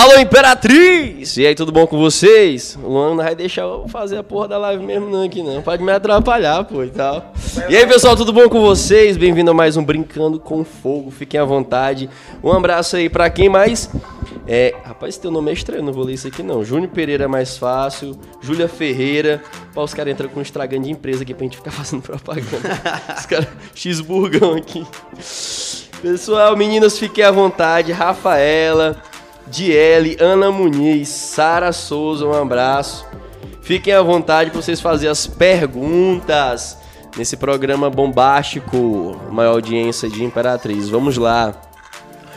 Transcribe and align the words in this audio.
Alô, 0.00 0.18
Imperatriz! 0.18 1.36
E 1.36 1.46
aí, 1.46 1.54
tudo 1.54 1.70
bom 1.70 1.86
com 1.86 1.98
vocês? 1.98 2.74
O 2.82 2.88
Luan 2.88 3.10
não 3.10 3.16
vai 3.18 3.34
deixar 3.34 3.64
eu 3.64 3.86
fazer 3.86 4.16
a 4.16 4.22
porra 4.22 4.48
da 4.48 4.56
live 4.56 4.82
mesmo 4.82 5.10
não 5.10 5.22
aqui 5.22 5.42
não. 5.42 5.60
Pode 5.60 5.82
me 5.82 5.92
atrapalhar, 5.92 6.64
pô, 6.64 6.82
e 6.82 6.88
tal. 6.88 7.34
E 7.68 7.76
aí, 7.76 7.86
pessoal, 7.86 8.16
tudo 8.16 8.32
bom 8.32 8.48
com 8.48 8.62
vocês? 8.62 9.18
Bem-vindo 9.18 9.50
a 9.50 9.54
mais 9.54 9.76
um 9.76 9.84
Brincando 9.84 10.40
com 10.40 10.64
Fogo. 10.64 11.10
Fiquem 11.10 11.38
à 11.38 11.44
vontade. 11.44 12.08
Um 12.42 12.50
abraço 12.50 12.96
aí 12.96 13.10
pra 13.10 13.28
quem 13.28 13.50
mais... 13.50 13.90
É, 14.48 14.74
rapaz, 14.82 15.18
teu 15.18 15.30
nome 15.30 15.50
é 15.50 15.52
estranho, 15.52 15.82
não 15.82 15.92
vou 15.92 16.02
ler 16.02 16.14
isso 16.14 16.26
aqui 16.26 16.42
não. 16.42 16.64
Júnior 16.64 16.88
Pereira 16.88 17.24
é 17.24 17.28
mais 17.28 17.58
fácil. 17.58 18.18
Júlia 18.40 18.68
Ferreira. 18.68 19.42
Pô, 19.74 19.84
os 19.84 19.92
caras 19.92 20.14
entram 20.14 20.30
com 20.30 20.38
um 20.38 20.42
estragando 20.42 20.84
de 20.84 20.92
empresa 20.92 21.24
aqui 21.24 21.34
pra 21.34 21.44
gente 21.44 21.58
ficar 21.58 21.72
fazendo 21.76 22.00
propaganda. 22.00 22.58
os 23.18 23.26
caras, 23.26 23.48
X-Burgão 23.74 24.54
aqui. 24.54 24.82
Pessoal, 26.00 26.56
meninas, 26.56 26.98
fiquem 26.98 27.22
à 27.22 27.30
vontade. 27.30 27.92
Rafaela, 27.92 28.96
Diele, 29.50 30.16
Ana 30.20 30.50
Muniz, 30.52 31.08
Sara 31.08 31.72
Souza, 31.72 32.24
um 32.24 32.32
abraço. 32.32 33.04
Fiquem 33.60 33.92
à 33.92 34.00
vontade 34.00 34.50
para 34.50 34.62
vocês 34.62 34.80
fazerem 34.80 35.10
as 35.10 35.26
perguntas 35.26 36.78
nesse 37.16 37.36
programa 37.36 37.90
bombástico, 37.90 39.20
maior 39.30 39.54
audiência 39.54 40.08
de 40.08 40.22
Imperatriz. 40.22 40.88
Vamos 40.88 41.16
lá. 41.16 41.52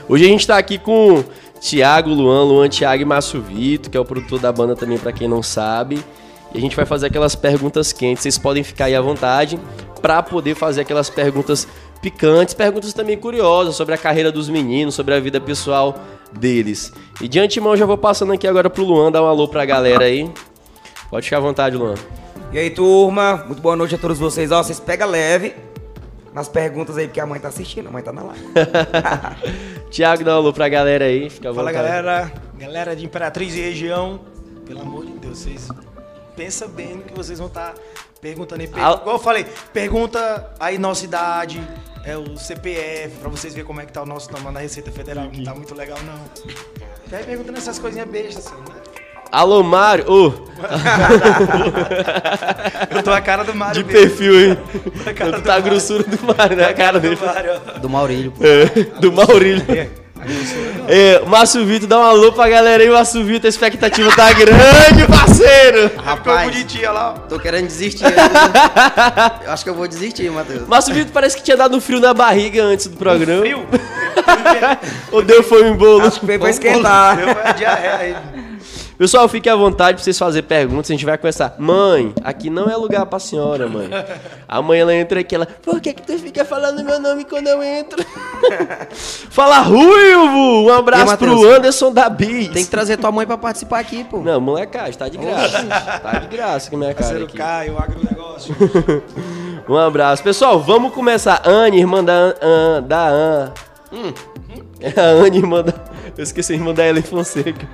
Hoje 0.10 0.26
a 0.26 0.28
gente 0.28 0.42
está 0.42 0.58
aqui 0.58 0.80
com 0.80 1.24
Tiago 1.62 2.10
Luan, 2.10 2.44
Luan 2.46 2.68
Tiago 2.68 3.04
e 3.04 3.06
Márcio 3.06 3.42
Vito, 3.42 3.92
que 3.92 3.98
é 3.98 4.00
o 4.00 4.06
produtor 4.06 4.40
da 4.40 4.52
banda 4.52 4.76
também, 4.76 4.98
para 4.98 5.12
quem 5.12 5.28
não 5.28 5.44
sabe. 5.44 6.04
E 6.52 6.58
a 6.58 6.62
gente 6.62 6.76
vai 6.76 6.86
fazer 6.86 7.08
aquelas 7.08 7.36
perguntas 7.36 7.94
quentes. 7.94 8.24
Vocês 8.24 8.40
podem 8.40 8.64
ficar 8.64 8.86
aí 8.86 8.96
à 8.96 9.02
vontade 9.02 9.60
para 10.02 10.22
poder 10.24 10.56
fazer 10.56 10.82
aquelas 10.82 11.10
perguntas 11.12 11.68
picantes, 12.04 12.54
perguntas 12.54 12.92
também 12.94 13.18
curiosas 13.18 13.76
sobre 13.76 13.96
a 13.96 13.98
carreira 13.98 14.30
dos 14.30 14.50
meninos, 14.50 14.94
sobre 14.94 15.16
a 15.16 15.20
vida 15.22 15.40
pessoal 15.40 15.98
deles. 16.34 16.92
E 17.22 17.30
de 17.30 17.40
antemão 17.40 17.78
já 17.78 17.86
vou 17.86 17.98
passando 17.98 18.34
aqui 18.34 18.46
agora 18.46 18.70
pro 18.70 18.84
Luan 18.84 19.10
dar 19.10 19.24
um 19.24 19.26
alô 19.26 19.48
pra 19.48 19.64
galera 19.64 20.04
aí. 20.04 20.30
Pode 21.10 21.26
ficar 21.26 21.38
à 21.38 21.40
vontade, 21.40 21.78
Luan. 21.78 21.96
E 22.52 22.60
aí, 22.60 22.70
turma? 22.70 23.46
Muito 23.48 23.62
boa 23.62 23.76
noite 23.78 23.96
a 23.96 23.98
todos 23.98 24.20
vocês. 24.20 24.52
Ó, 24.52 24.62
vocês 24.62 24.82
pegam 24.82 25.10
leve 25.10 25.56
nas 26.34 26.50
perguntas 26.50 26.98
aí, 26.98 27.08
porque 27.08 27.22
a 27.22 27.26
mãe 27.26 27.40
tá 27.40 27.48
assistindo, 27.48 27.88
a 27.88 27.92
mãe 27.92 28.04
tá 28.04 28.12
na 28.12 28.24
live. 28.24 28.44
Tiago, 29.90 30.26
dá 30.26 30.34
um 30.34 30.38
alô 30.38 30.52
pra 30.52 30.68
galera 30.68 31.06
aí. 31.06 31.30
Fica 31.30 31.52
à 31.52 31.54
Fala 31.54 31.72
vontade. 31.72 31.88
galera, 31.88 32.32
galera 32.60 32.96
de 32.96 33.06
Imperatriz 33.06 33.56
e 33.56 33.62
região, 33.62 34.20
pelo 34.66 34.82
amor 34.82 35.06
de 35.06 35.14
Deus, 35.14 35.38
vocês 35.38 35.70
pensa 36.36 36.68
bem 36.68 36.96
no 36.96 37.04
que 37.04 37.14
vocês 37.14 37.38
vão 37.40 37.48
estar 37.48 37.74
perguntando 38.24 38.62
aí. 38.62 38.68
Per- 38.68 38.82
Al- 38.84 39.00
Igual 39.02 39.16
eu 39.18 39.22
falei, 39.22 39.46
pergunta 39.74 40.50
aí 40.60 40.78
nossa 40.80 41.04
idade, 41.06 41.62
é 42.06 42.18
o 42.18 42.36
CPF, 42.38 43.18
pra 43.20 43.30
vocês 43.30 43.54
verem 43.54 43.68
como 43.68 43.82
é 43.82 43.86
que 43.86 43.92
tá 43.94 44.02
o 44.02 44.06
nosso 44.06 44.30
tamanho 44.30 44.52
na 44.54 44.62
Receita 44.62 44.92
Federal, 44.92 45.30
que 45.30 45.38
não 45.38 45.44
tá 45.44 45.54
muito 45.54 45.76
legal 45.76 45.98
não. 46.06 46.20
E 47.12 47.16
aí 47.16 47.24
perguntando 47.24 47.58
essas 47.60 47.78
coisinhas 47.78 48.08
bestas 48.10 48.48
assim, 48.48 48.56
né? 48.56 48.76
Alô, 49.32 49.62
Mário. 49.64 50.06
Ô, 50.12 50.28
Eu 52.96 53.02
tô 53.04 53.12
a 53.12 53.20
cara 53.22 53.44
do 53.44 53.54
Mário 53.56 53.84
de 53.84 53.92
mesmo. 53.92 54.08
perfil 54.10 54.56
cara 55.16 55.32
do 55.32 55.42
tá 55.42 55.54
a 55.56 55.58
Mário. 55.58 55.64
grossura 55.72 56.04
do 56.04 56.36
Mário, 56.36 56.56
né? 56.58 56.66
A 56.66 56.74
cara 56.74 57.00
dele. 57.02 57.16
Do 57.16 57.26
Mário. 57.26 57.60
Do 57.82 57.90
Maurílio, 57.90 58.32
pô. 58.32 58.44
É, 58.46 58.66
do 59.00 59.12
Maurílio. 59.12 59.66
É. 60.88 61.16
É, 61.16 61.26
Márcio 61.26 61.66
Vitor, 61.66 61.88
dá 61.88 62.00
um 62.00 62.04
alô 62.04 62.32
pra 62.32 62.48
galera 62.50 62.82
aí, 62.84 62.90
Márcio 62.90 63.24
Vitor. 63.24 63.46
A 63.48 63.50
expectativa 63.50 64.10
tá 64.16 64.32
grande, 64.34 65.08
parceiro. 65.08 65.90
Ficou 65.90 66.04
Rapaz, 66.04 66.52
bonitinha 66.52 66.92
lá, 66.92 67.10
ó. 67.16 67.20
tô 67.28 67.40
querendo 67.40 67.68
desistir. 67.68 68.06
ainda. 68.06 69.40
Eu 69.46 69.52
acho 69.52 69.64
que 69.64 69.70
eu 69.70 69.76
vou 69.76 69.88
desistir, 69.88 70.30
Matheus. 70.32 70.68
Márcio 70.68 70.94
Vitor 70.94 71.12
parece 71.14 71.36
que 71.38 71.44
tinha 71.44 71.58
dado 71.58 71.76
um 71.76 71.82
frio 71.82 72.00
na 72.00 72.14
barriga 72.14 72.64
antes 72.64 72.88
do 72.88 72.98
programa. 72.98 73.42
Frio. 73.42 73.66
Ou 75.12 75.22
deu 75.22 75.44
foi 75.44 75.70
um 75.70 75.76
bolo. 75.76 76.08
Acho 76.08 76.20
que 76.20 76.26
veio 76.26 76.40
pra 76.40 76.50
esquentar. 76.50 77.18
Deu 77.18 77.28
uma 77.28 77.52
diarreia 77.54 77.96
aí. 77.98 78.16
Pessoal, 79.04 79.28
fique 79.28 79.50
à 79.50 79.56
vontade 79.58 79.96
pra 79.98 80.04
vocês 80.06 80.18
fazerem 80.18 80.48
perguntas. 80.48 80.90
A 80.90 80.94
gente 80.94 81.04
vai 81.04 81.18
começar. 81.18 81.56
Mãe, 81.60 82.14
aqui 82.24 82.50
não 82.50 82.70
é 82.70 82.78
lugar 82.78 83.06
pra 83.06 83.20
senhora, 83.20 83.68
mãe. 83.68 83.90
A 84.48 84.62
mãe, 84.62 84.80
ela 84.80 84.96
entra 84.96 85.20
aqui, 85.20 85.36
ela... 85.36 85.46
Por 85.46 85.82
que 85.82 85.92
que 85.92 86.02
tu 86.04 86.18
fica 86.18 86.46
falando 86.46 86.82
meu 86.86 87.02
nome 87.02 87.26
quando 87.26 87.48
eu 87.48 87.62
entro? 87.62 88.02
Fala, 89.30 89.60
Ruivo! 89.60 90.70
Um 90.70 90.74
abraço 90.74 91.18
pro? 91.18 91.52
Anderson 91.52 91.92
da 91.92 92.08
Bis. 92.08 92.48
Tem 92.48 92.64
que 92.64 92.72
trazer 92.72 92.96
tua 92.96 93.12
mãe 93.12 93.28
pra 93.28 93.38
participar 93.38 93.80
aqui, 93.80 94.06
pô. 94.06 94.20
Não, 94.22 94.40
molecagem, 94.40 94.94
tá 94.94 95.10
de 95.10 95.18
graça. 95.18 95.66
tá 96.02 96.20
de 96.20 96.28
graça 96.28 96.70
que 96.70 96.78
minha 96.78 96.94
cara 96.94 97.24
aqui. 97.26 97.38
Caio, 97.38 97.78
agronegócio. 97.78 98.56
Um 99.68 99.76
abraço. 99.76 100.24
Pessoal, 100.24 100.62
vamos 100.62 100.94
começar. 100.94 101.42
Anne, 101.46 101.78
irmã 101.78 102.02
da 102.02 102.14
An, 102.14 102.36
An- 102.42 102.84
da 102.84 103.08
An. 103.10 103.52
Hum. 103.92 104.14
É 104.80 104.96
a 104.98 105.06
Anne, 105.26 105.40
irmã 105.40 105.62
da... 105.62 105.74
Eu 106.18 106.24
esqueci 106.24 106.54
a 106.54 106.56
irmã 106.56 106.74
da 106.74 106.88
Ellen 106.88 107.04
Fonseca. 107.04 107.68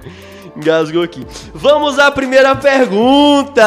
Engasgou 0.56 1.04
aqui. 1.04 1.26
Vamos 1.54 2.00
à 2.00 2.12
primeira 2.12 2.56
pergunta. 2.56 3.62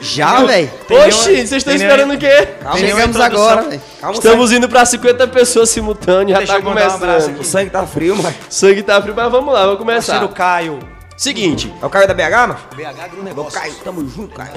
Já, 0.00 0.44
velho? 0.44 0.70
Oxi, 1.06 1.22
vocês 1.22 1.52
estão 1.52 1.74
esperando 1.74 2.14
o 2.14 2.18
quê? 2.18 2.48
Calma, 2.60 2.78
chegamos 2.78 3.20
agora, 3.20 3.62
velho. 3.62 3.82
Estamos 4.12 4.52
indo 4.52 4.68
pra 4.68 4.84
50 4.84 5.26
pessoas 5.28 5.70
simultâneas, 5.70 6.30
já 6.30 6.38
Deixa 6.38 6.52
tá 6.54 6.58
um 6.58 6.62
começando. 6.62 7.40
O 7.40 7.44
sangue 7.44 7.70
tá 7.70 7.86
frio, 7.86 8.16
mano. 8.16 8.34
Sangue 8.48 8.82
tá 8.82 9.00
frio, 9.00 9.14
mas 9.14 9.30
vamos 9.30 9.52
lá, 9.52 9.64
vamos 9.64 9.78
começar. 9.78 10.26
Caio. 10.28 10.78
Seguinte, 11.16 11.74
É 11.82 11.84
o 11.84 11.90
Caio 11.90 12.06
da 12.06 12.14
BH, 12.14 12.30
mano? 12.46 12.56
BH 12.76 12.80
Ô, 12.80 13.02
agronegócio. 13.02 13.60
Caio, 13.60 13.74
tamo 13.82 14.08
junto, 14.08 14.34
Caio. 14.36 14.52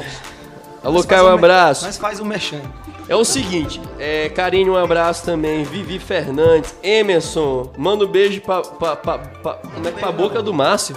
Alô, 0.83 1.03
Caio, 1.03 1.25
um 1.25 1.33
abraço. 1.33 1.85
Nós 1.85 1.97
faz 1.97 2.19
o 2.19 2.25
mexendo. 2.25 2.71
É 3.09 3.15
o 3.15 3.25
seguinte, 3.25 3.81
é, 3.99 4.29
Karine, 4.29 4.69
um 4.69 4.77
abraço 4.77 5.25
também. 5.25 5.63
Vivi 5.63 5.99
Fernandes, 5.99 6.73
Emerson, 6.81 7.71
manda 7.77 8.05
um 8.05 8.07
beijo 8.07 8.39
pra, 8.41 8.61
pra, 8.61 8.95
pra, 8.95 9.17
pra, 9.17 9.53
como 9.55 9.87
é 9.87 9.91
que 9.91 9.99
pra 9.99 10.11
boca 10.11 10.41
do 10.41 10.53
Márcio. 10.53 10.95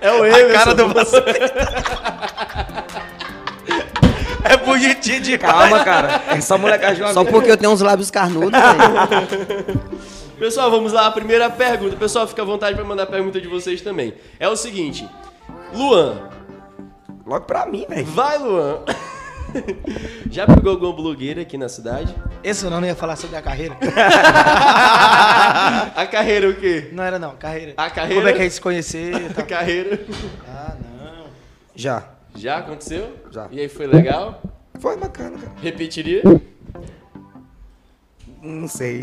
é 0.00 0.10
o 0.12 0.24
Emerson. 0.24 0.52
cara 0.52 0.74
do 0.74 0.86
É 4.48 4.56
bonitinho 4.56 5.20
de 5.20 5.36
Calma, 5.38 5.84
cara. 5.84 6.22
É 6.28 6.40
só 6.40 6.56
molecagem 6.56 7.12
Só 7.12 7.24
porque 7.24 7.50
eu 7.50 7.56
tenho 7.56 7.72
uns 7.72 7.80
lábios 7.80 8.10
carnudos, 8.10 8.52
velho. 8.60 9.80
Pessoal, 10.38 10.70
vamos 10.70 10.92
lá, 10.92 11.06
a 11.06 11.10
primeira 11.10 11.50
pergunta. 11.50 11.96
Pessoal, 11.96 12.28
fica 12.28 12.42
à 12.42 12.44
vontade 12.44 12.76
pra 12.76 12.84
mandar 12.84 13.04
a 13.04 13.06
pergunta 13.06 13.40
de 13.40 13.48
vocês 13.48 13.80
também. 13.80 14.14
É 14.38 14.48
o 14.48 14.54
seguinte, 14.54 15.08
Luan, 15.74 16.28
Logo 17.26 17.44
pra 17.44 17.66
mim, 17.66 17.84
velho. 17.88 18.06
vai 18.06 18.38
Luan. 18.38 18.78
Já 20.30 20.46
pegou 20.46 20.72
alguma 20.72 20.92
blogueira 20.92 21.42
aqui 21.42 21.56
na 21.58 21.68
cidade? 21.68 22.14
Esse 22.44 22.64
eu 22.64 22.70
não 22.70 22.84
ia 22.84 22.94
falar 22.94 23.16
sobre 23.16 23.36
a 23.36 23.42
carreira. 23.42 23.76
A 25.96 26.06
carreira 26.06 26.48
o 26.50 26.54
quê? 26.54 26.90
Não 26.92 27.02
era 27.02 27.18
não, 27.18 27.34
carreira. 27.36 27.74
A 27.76 27.88
carreira? 27.90 28.20
Como 28.22 28.28
é 28.28 28.32
que 28.32 28.40
a 28.40 28.42
gente 28.42 28.54
se 28.54 28.60
conhecer? 28.60 29.14
A 29.30 29.34
Tá. 29.34 29.42
carreira. 29.42 29.98
Ah, 30.46 30.74
não. 30.80 31.26
Já. 31.74 32.04
Já 32.34 32.58
aconteceu? 32.58 33.16
Já. 33.30 33.48
E 33.50 33.60
aí 33.60 33.68
foi 33.68 33.86
legal? 33.86 34.40
Foi 34.78 34.96
bacana, 34.96 35.38
cara. 35.38 35.52
Repetiria? 35.62 36.22
Não 38.42 38.68
sei. 38.68 39.00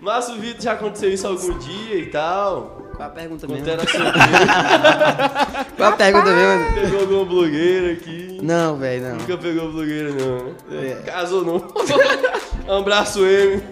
Márcio 0.00 0.36
Vitor, 0.40 0.62
já 0.62 0.72
aconteceu 0.72 1.12
isso 1.12 1.26
algum 1.26 1.58
dia 1.58 1.96
e 1.96 2.06
tal? 2.06 2.79
Qual 3.00 3.08
a 3.08 3.12
pergunta 3.14 3.46
Quando 3.46 3.60
mesmo? 3.60 3.72
era 3.72 3.80
solteiro, 3.88 4.12
Qual 5.74 5.88
a 5.88 5.92
pergunta 5.96 6.30
mesmo? 6.34 6.64
pegou 6.74 7.00
alguma 7.00 7.24
blogueira 7.24 7.92
aqui? 7.94 8.38
Não, 8.42 8.76
velho, 8.76 9.08
não. 9.08 9.16
Nunca 9.16 9.38
pegou 9.38 9.72
blogueira, 9.72 10.10
não? 10.10 10.54
É. 10.70 10.96
Casou, 11.06 11.42
não. 11.42 11.66
um 12.68 12.72
abraço, 12.78 13.24
M. 13.24 13.62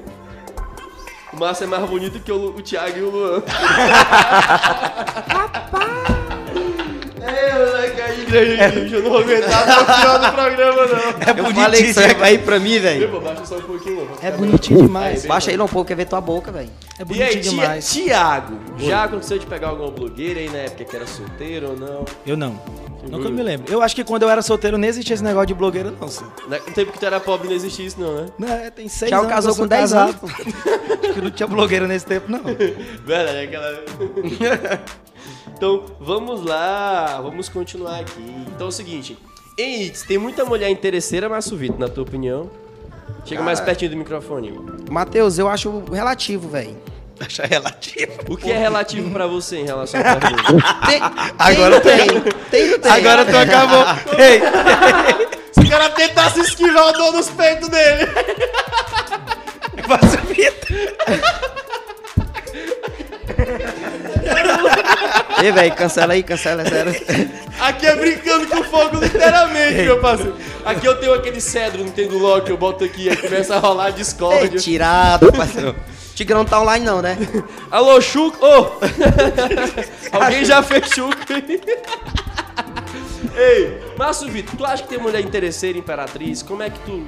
O 1.34 1.37
Márcio 1.37 1.65
é 1.65 1.66
mais 1.66 1.84
bonito 1.84 2.19
que 2.21 2.33
o, 2.33 2.56
o 2.56 2.62
Thiago 2.62 2.97
e 2.97 3.03
o 3.03 3.11
Luan. 3.11 3.43
É, 7.28 8.65
aí. 8.65 8.93
Eu 8.93 9.03
não 9.03 9.11
vou 9.11 9.21
aguentar 9.21 9.62
até 9.69 9.81
o 9.83 9.94
final 9.97 10.19
do 10.19 10.33
programa, 10.33 10.87
não. 10.87 10.99
É 10.99 11.41
Eu 11.49 11.55
falei 11.55 11.83
que 11.83 11.93
você 11.94 12.00
ia 12.00 12.06
bonitinho. 12.06 12.21
cair 12.21 12.39
pra 12.44 12.59
mim, 12.59 12.78
velho. 12.78 13.11
pô, 13.11 13.21
baixa 13.21 13.44
só 13.44 13.56
um 13.56 13.62
pouquinho. 13.62 14.09
É 14.22 14.31
bonitinho 14.31 14.83
demais. 14.83 15.27
Baixa 15.27 15.50
aí 15.50 15.56
não, 15.56 15.69
pô, 15.69 15.84
quer 15.84 15.94
ver 15.97 16.06
tua 16.06 16.21
boca, 16.21 16.50
velho. 16.50 16.71
É 16.99 17.03
E 17.03 17.22
aí, 17.22 17.31
bonitinho 17.31 17.43
demais. 17.43 17.93
Tiago, 17.93 18.59
já 18.78 19.04
aconteceu 19.04 19.39
de 19.39 19.47
pegar 19.47 19.69
alguma 19.69 19.91
blogueira 19.91 20.41
aí 20.41 20.48
na 20.48 20.59
época 20.59 20.84
que 20.84 20.97
era 20.97 21.07
solteiro 21.07 21.71
ou 21.71 21.77
não? 21.77 22.04
Eu 22.27 22.36
não. 22.36 22.60
Nunca 23.09 23.28
me 23.31 23.42
lembro. 23.42 23.72
Eu 23.72 23.81
acho 23.81 23.95
que 23.95 24.03
quando 24.04 24.24
eu 24.24 24.28
era 24.28 24.42
solteiro 24.42 24.77
nem 24.77 24.91
existia 24.91 25.15
esse 25.15 25.22
negócio 25.22 25.47
de 25.47 25.54
blogueira, 25.54 25.92
não, 26.01 26.09
senhor. 26.09 26.33
No 26.48 26.59
tempo 26.74 26.92
que 26.92 26.98
tu 26.98 27.07
era 27.07 27.21
pobre 27.21 27.48
não 27.48 27.54
existia 27.54 27.86
isso, 27.86 27.98
não, 28.01 28.15
né? 28.15 28.27
Não, 28.39 28.48
é, 28.48 28.71
tem 28.71 28.89
seis 28.89 29.10
Tchau, 29.10 29.21
anos. 29.21 29.33
casou 29.33 29.54
com 29.54 29.66
10 29.66 29.81
casado. 29.81 30.16
anos. 30.22 30.34
Acho 31.04 31.13
que 31.15 31.21
não 31.21 31.31
tinha 31.31 31.47
blogueira 31.47 31.86
nesse 31.86 32.04
tempo, 32.04 32.31
não. 32.31 32.41
Verdade, 33.07 33.39
aquela. 33.39 33.84
então, 35.54 35.84
vamos 36.00 36.44
lá, 36.44 37.20
vamos 37.22 37.48
continuar 37.48 38.00
aqui. 38.00 38.44
Então 38.54 38.66
é 38.66 38.68
o 38.68 38.72
seguinte: 38.72 39.18
em 39.56 39.91
tem 40.06 40.18
muita 40.18 40.44
mulher 40.44 40.70
interesseira, 40.70 41.28
Márcio 41.28 41.56
Vitor, 41.56 41.78
na 41.78 41.88
tua 41.88 42.03
opinião? 42.04 42.50
Chega 43.24 43.42
mais 43.42 43.59
Cara. 43.59 43.70
pertinho 43.70 43.91
do 43.91 43.97
microfone. 43.97 44.59
Matheus, 44.91 45.38
eu 45.38 45.48
acho 45.48 45.82
relativo, 45.92 46.48
velho. 46.48 46.76
Acha 47.20 47.44
relativo. 47.44 48.12
O 48.28 48.36
que 48.36 48.48
é 48.50 48.56
relativo 48.56 49.10
pra 49.10 49.26
você 49.26 49.56
em 49.56 49.65
relação 49.65 50.00
pergunta? 50.15 50.76
Tem, 50.86 51.00
Agora 51.36 51.80
tem, 51.80 51.98
tem, 52.06 52.21
tem, 52.48 52.78
tem. 52.78 52.92
Agora 52.92 53.24
tu 53.24 53.36
acabou. 53.36 53.84
Ei, 54.16 54.41
Se 55.53 55.60
o 55.66 55.68
cara 55.68 55.91
tentasse 55.91 56.41
esquivar 56.41 56.86
o 56.86 56.92
dor 56.92 57.12
nos 57.14 57.28
peitos 57.28 57.68
dele. 57.68 58.06
passa 59.88 60.21
a 60.21 60.22
fita. 60.22 60.68
Ei, 65.42 65.52
velho, 65.52 65.74
cancela 65.74 66.12
aí, 66.12 66.22
cancela, 66.22 66.64
sério. 66.64 66.92
Aqui 67.60 67.86
é 67.86 67.96
brincando 67.96 68.46
com 68.46 68.62
fogo, 68.64 68.98
literalmente, 68.98 69.82
meu 69.82 70.00
parceiro. 70.00 70.36
Aqui 70.64 70.86
eu 70.86 70.96
tenho 70.96 71.14
aquele 71.14 71.40
cedro, 71.40 71.84
não 71.84 71.90
tem 71.90 72.08
do 72.08 72.18
Loki, 72.18 72.50
eu 72.50 72.56
boto 72.56 72.84
aqui, 72.84 73.08
aí 73.08 73.16
começa 73.16 73.54
a 73.56 73.58
rolar 73.58 73.88
Ei, 73.88 73.92
Discord. 73.94 74.60
tirado, 74.60 75.32
parceiro. 75.32 75.74
Tigrão 76.14 76.38
não 76.38 76.44
tá 76.44 76.60
online 76.60 76.84
não, 76.84 77.00
né? 77.00 77.16
Alô, 77.70 78.00
Chuco! 78.00 78.44
Ô! 78.44 78.72
Alguém 80.10 80.44
já 80.44 80.62
fez 80.64 80.88
Chuco? 80.88 81.16
Ei, 83.36 83.80
Márcio 83.96 84.28
Vitor, 84.28 84.56
tu 84.56 84.64
acha 84.64 84.82
que 84.82 84.88
tem 84.88 84.98
mulher 84.98 85.20
interesseira, 85.20 85.78
imperatriz? 85.78 86.42
Como 86.42 86.60
é 86.60 86.70
que 86.70 86.78
tu. 86.80 87.04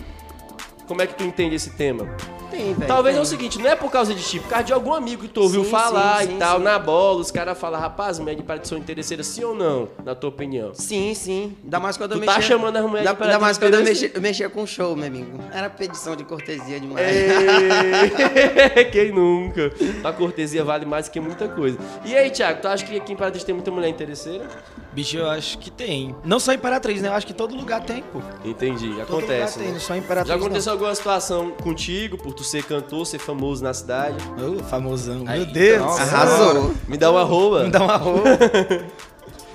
Como 0.91 1.03
é 1.03 1.07
que 1.07 1.15
tu 1.15 1.23
entende 1.23 1.55
esse 1.55 1.71
tema? 1.71 2.05
Tem, 2.51 2.75
velho. 2.75 2.89
Talvez 2.89 3.15
é 3.15 3.19
tem. 3.19 3.23
o 3.23 3.25
seguinte, 3.25 3.61
não 3.61 3.71
é 3.71 3.77
por 3.77 3.93
causa 3.93 4.13
de 4.13 4.21
ti, 4.25 4.41
por 4.41 4.49
causa 4.49 4.65
de 4.65 4.73
algum 4.73 4.93
amigo 4.93 5.23
que 5.23 5.29
tu 5.29 5.41
ouviu 5.41 5.63
Sim, 5.63 5.71
falar 5.71 6.19
sim, 6.23 6.25
e 6.25 6.33
sim, 6.33 6.37
tal, 6.39 6.59
sim. 6.59 6.65
na 6.65 6.81
bola, 6.81 7.21
os 7.21 7.31
caras 7.31 7.57
falam, 7.57 7.79
rapaz, 7.81 8.19
mulher 8.19 8.35
de 8.35 8.43
imperatriz 8.43 8.69
são 8.69 8.77
interesseiras, 8.77 9.29
sim 9.29 9.45
ou 9.45 9.55
não, 9.55 9.89
na 10.05 10.17
tua 10.17 10.31
opinião? 10.31 10.75
Sim, 10.75 11.15
sim. 11.15 11.57
Ainda 11.63 11.79
mais 11.79 11.97
quando 11.97 12.11
eu 12.11 12.17
Tu 12.17 12.23
mexia... 12.23 12.35
tá 12.35 12.41
chamando 12.41 12.77
as 12.77 12.83
mulheres 12.85 13.03
de 13.05 13.09
Ainda, 13.09 13.25
ainda 13.25 13.39
mais 13.39 13.57
quando 13.57 13.75
eu 13.75 13.81
interesseira? 13.83 14.09
mexia, 14.15 14.19
eu 14.19 14.21
mexia 14.21 14.51
com 14.51 14.67
show, 14.67 14.97
meu 14.97 15.07
amigo. 15.07 15.39
Era 15.55 15.71
pedição 15.71 16.17
de 16.17 16.25
cortesia 16.25 16.81
demais. 16.81 17.07
Ei, 17.07 18.85
Quem 18.91 19.13
nunca? 19.13 19.71
A 20.03 20.13
cortesia 20.13 20.65
vale 20.65 20.85
mais 20.85 21.09
que 21.09 21.21
muita 21.21 21.49
coisa. 21.49 21.79
E 22.05 22.17
aí, 22.17 22.31
Thiago, 22.31 22.63
tu 22.63 22.67
acha 22.67 22.85
que 22.85 22.97
aqui 22.97 23.13
em 23.13 23.15
Imperatriz 23.15 23.45
tem 23.45 23.55
muita 23.55 23.71
mulher 23.71 23.89
interesseira? 23.91 24.49
Bicho, 24.93 25.17
eu 25.19 25.31
acho 25.31 25.57
que 25.59 25.71
tem. 25.71 26.17
Não 26.25 26.41
só 26.41 26.53
Imperatriz, 26.53 27.01
né? 27.01 27.11
Eu 27.11 27.13
acho 27.13 27.25
que 27.25 27.33
todo 27.33 27.55
lugar 27.55 27.81
tem, 27.85 28.03
pô. 28.03 28.21
Entendi, 28.45 28.89
Todo 28.89 29.03
acontece. 29.03 29.31
lugar 29.31 29.53
tem, 29.53 29.67
né? 29.69 29.73
não 29.75 29.81
só 29.81 29.95
Imperatriz. 29.95 30.29
Já 30.29 30.35
aconteceu 30.35 30.73
alguma 30.85 30.95
situação 30.95 31.51
contigo, 31.63 32.17
por 32.17 32.33
tu 32.33 32.43
ser 32.43 32.65
cantor, 32.65 33.07
ser 33.07 33.19
famoso 33.19 33.63
na 33.63 33.73
cidade? 33.75 34.17
Ô, 34.41 34.63
famosão. 34.65 35.25
Aí, 35.27 35.41
Meu 35.45 35.53
Deus. 35.53 35.81
nossa. 35.83 36.03
Arrasou. 36.03 36.75
Me 36.89 36.97
dá 36.97 37.11
uma 37.11 37.21
arroba. 37.21 37.65
Me 37.65 37.71
dá 37.71 37.83
uma 37.83 37.97
roupa. 37.97 38.29
Deixa 38.39 38.89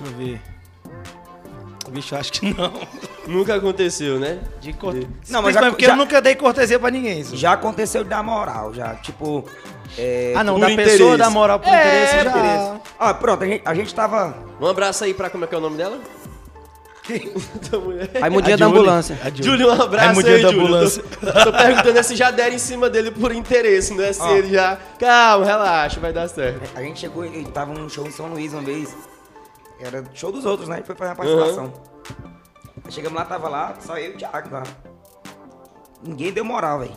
eu 0.04 0.12
ver. 0.16 0.40
Bicho, 1.90 2.16
acho 2.16 2.32
que 2.32 2.52
não. 2.54 2.72
Nunca 3.26 3.54
aconteceu, 3.54 4.18
né? 4.18 4.40
De 4.60 4.72
corte... 4.72 5.06
Não, 5.30 5.40
mas 5.40 5.54
já- 5.54 5.70
porque 5.70 5.86
já- 5.86 5.92
eu 5.92 5.96
nunca 5.96 6.20
dei 6.20 6.34
cortesia 6.34 6.78
pra 6.78 6.90
ninguém. 6.90 7.20
isso. 7.20 7.36
Já 7.36 7.52
aconteceu 7.52 8.02
de 8.04 8.10
dar 8.10 8.22
moral, 8.22 8.74
já. 8.74 8.94
Tipo. 8.96 9.44
É, 9.96 10.34
Ah, 10.36 10.42
não, 10.44 10.58
da 10.58 10.70
interesse. 10.70 10.98
pessoa 10.98 11.16
dar 11.16 11.30
moral 11.30 11.58
por 11.60 11.68
É, 11.72 11.80
interesse 11.80 12.24
já. 12.24 12.30
interesse. 12.30 12.80
Ah, 12.98 13.14
pronto, 13.14 13.42
a 13.44 13.46
gente, 13.46 13.62
a 13.64 13.74
gente 13.74 13.94
tava. 13.94 14.36
Um 14.60 14.66
abraço 14.66 15.04
aí 15.04 15.14
pra 15.14 15.30
como 15.30 15.44
é 15.44 15.46
que 15.46 15.54
é 15.54 15.58
o 15.58 15.60
nome 15.60 15.76
dela? 15.76 15.98
Tua 17.70 17.80
mulher. 17.80 18.10
Raimundinha 18.20 18.56
da 18.56 18.66
ambulância. 18.66 19.18
Júlio, 19.34 19.68
um 19.68 19.72
abraço 19.72 20.06
Raimundinha 20.06 20.36
aí, 20.36 20.42
da 20.42 20.48
Júlio. 20.48 20.64
ambulância. 20.64 21.02
Tô, 21.02 21.44
tô 21.50 21.52
perguntando 21.52 22.02
se 22.02 22.16
já 22.16 22.30
deram 22.30 22.54
em 22.54 22.58
cima 22.58 22.90
dele 22.90 23.10
por 23.10 23.32
interesse, 23.32 23.94
não 23.94 24.04
é 24.04 24.12
se 24.12 24.22
Ó. 24.22 24.30
ele 24.36 24.50
já... 24.52 24.76
Calma, 24.98 25.44
relaxa, 25.44 26.00
vai 26.00 26.12
dar 26.12 26.28
certo. 26.28 26.60
A 26.74 26.82
gente 26.82 27.00
chegou 27.00 27.24
e 27.24 27.44
tava 27.44 27.72
num 27.72 27.88
show 27.88 28.06
em 28.06 28.10
São 28.10 28.26
Luís 28.26 28.52
uma 28.52 28.62
vez. 28.62 28.96
Era 29.80 30.04
show 30.14 30.32
dos 30.32 30.44
outros, 30.46 30.68
né? 30.68 30.76
A 30.76 30.78
gente 30.78 30.86
foi 30.86 30.96
fazer 30.96 31.10
uma 31.10 31.16
participação. 31.16 31.72
Aí 32.84 32.92
Chegamos 32.92 33.18
lá, 33.18 33.24
tava 33.24 33.48
lá, 33.48 33.74
só 33.80 33.98
eu 33.98 34.12
e 34.12 34.14
o 34.14 34.16
Thiago 34.18 34.52
lá. 34.52 34.62
Ninguém 36.02 36.32
deu 36.32 36.44
moral, 36.44 36.80
velho. 36.80 36.92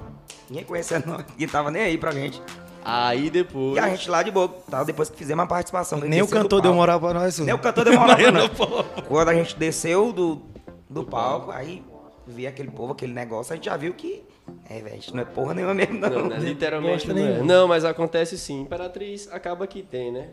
Ninguém 0.50 0.66
conhecia 0.66 1.02
nós, 1.06 1.26
ninguém 1.32 1.48
tava 1.48 1.72
nem 1.72 1.84
aí 1.84 1.98
pra 1.98 2.12
gente. 2.12 2.42
Aí 2.84 3.30
depois... 3.30 3.76
E 3.76 3.80
a 3.80 3.90
gente 3.90 4.10
lá 4.10 4.24
de 4.24 4.32
boa, 4.32 4.48
tá? 4.70 4.84
Depois 4.84 5.10
que 5.10 5.18
fizemos 5.18 5.44
a 5.44 5.48
participação. 5.48 6.00
Nem 6.00 6.22
o 6.22 6.28
cantor 6.28 6.62
deu 6.62 6.74
moral 6.74 7.00
pra 7.00 7.14
nós. 7.14 7.38
Nem 7.40 7.54
o 7.54 7.60
cantor 7.60 7.86
deu 7.86 8.00
moral 8.00 8.16
pra 8.16 8.32
nós. 8.32 8.50
não. 8.58 9.04
Quando 9.04 9.30
a 9.30 9.34
gente 9.34 9.56
desceu 9.58 10.12
do, 10.14 10.42
do 10.90 11.04
palco, 11.04 11.52
aí 11.52 11.84
vi 12.26 12.48
aquele 12.48 12.72
povo, 12.72 12.94
aquele 12.94 13.14
negócio, 13.14 13.54
a 13.54 13.56
gente 13.56 13.66
já 13.66 13.76
viu 13.78 13.94
que. 13.94 14.24
É, 14.68 14.80
velho, 14.80 14.88
a 14.88 14.96
gente 14.96 15.14
não 15.14 15.22
é 15.22 15.26
porra 15.26 15.54
nenhuma 15.54 15.74
mesmo, 15.74 16.00
não. 16.00 16.10
Não, 16.10 16.28
né? 16.28 16.38
literalmente 16.40 17.06
Gosta 17.08 17.14
não 17.14 17.28
é. 17.28 17.44
Não, 17.44 17.68
mas 17.68 17.86
acontece 17.86 18.38
sim. 18.38 18.62
Imperatriz 18.62 19.28
acaba 19.32 19.68
que 19.68 19.84
tem, 19.84 20.12
né? 20.12 20.30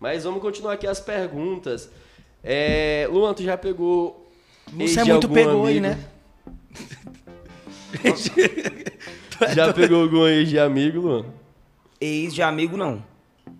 Mas 0.00 0.24
vamos 0.24 0.40
continuar 0.40 0.72
aqui 0.72 0.86
as 0.86 0.98
perguntas. 1.00 1.88
É, 2.42 3.06
Luan, 3.10 3.34
tu 3.34 3.42
já 3.42 3.56
pegou. 3.56 4.28
Você 4.72 5.00
é 5.00 5.04
muito 5.04 5.28
pegou 5.28 5.66
aí, 5.66 5.78
amigo? 5.78 5.96
né? 5.96 5.98
Já 9.54 9.72
pegou 9.72 10.02
algum 10.02 10.26
ex 10.26 10.48
de 10.48 10.58
amigo, 10.58 11.00
Luan? 11.00 11.24
Ex 12.02 12.34
de 12.34 12.42
amigo, 12.42 12.76
não. 12.76 13.02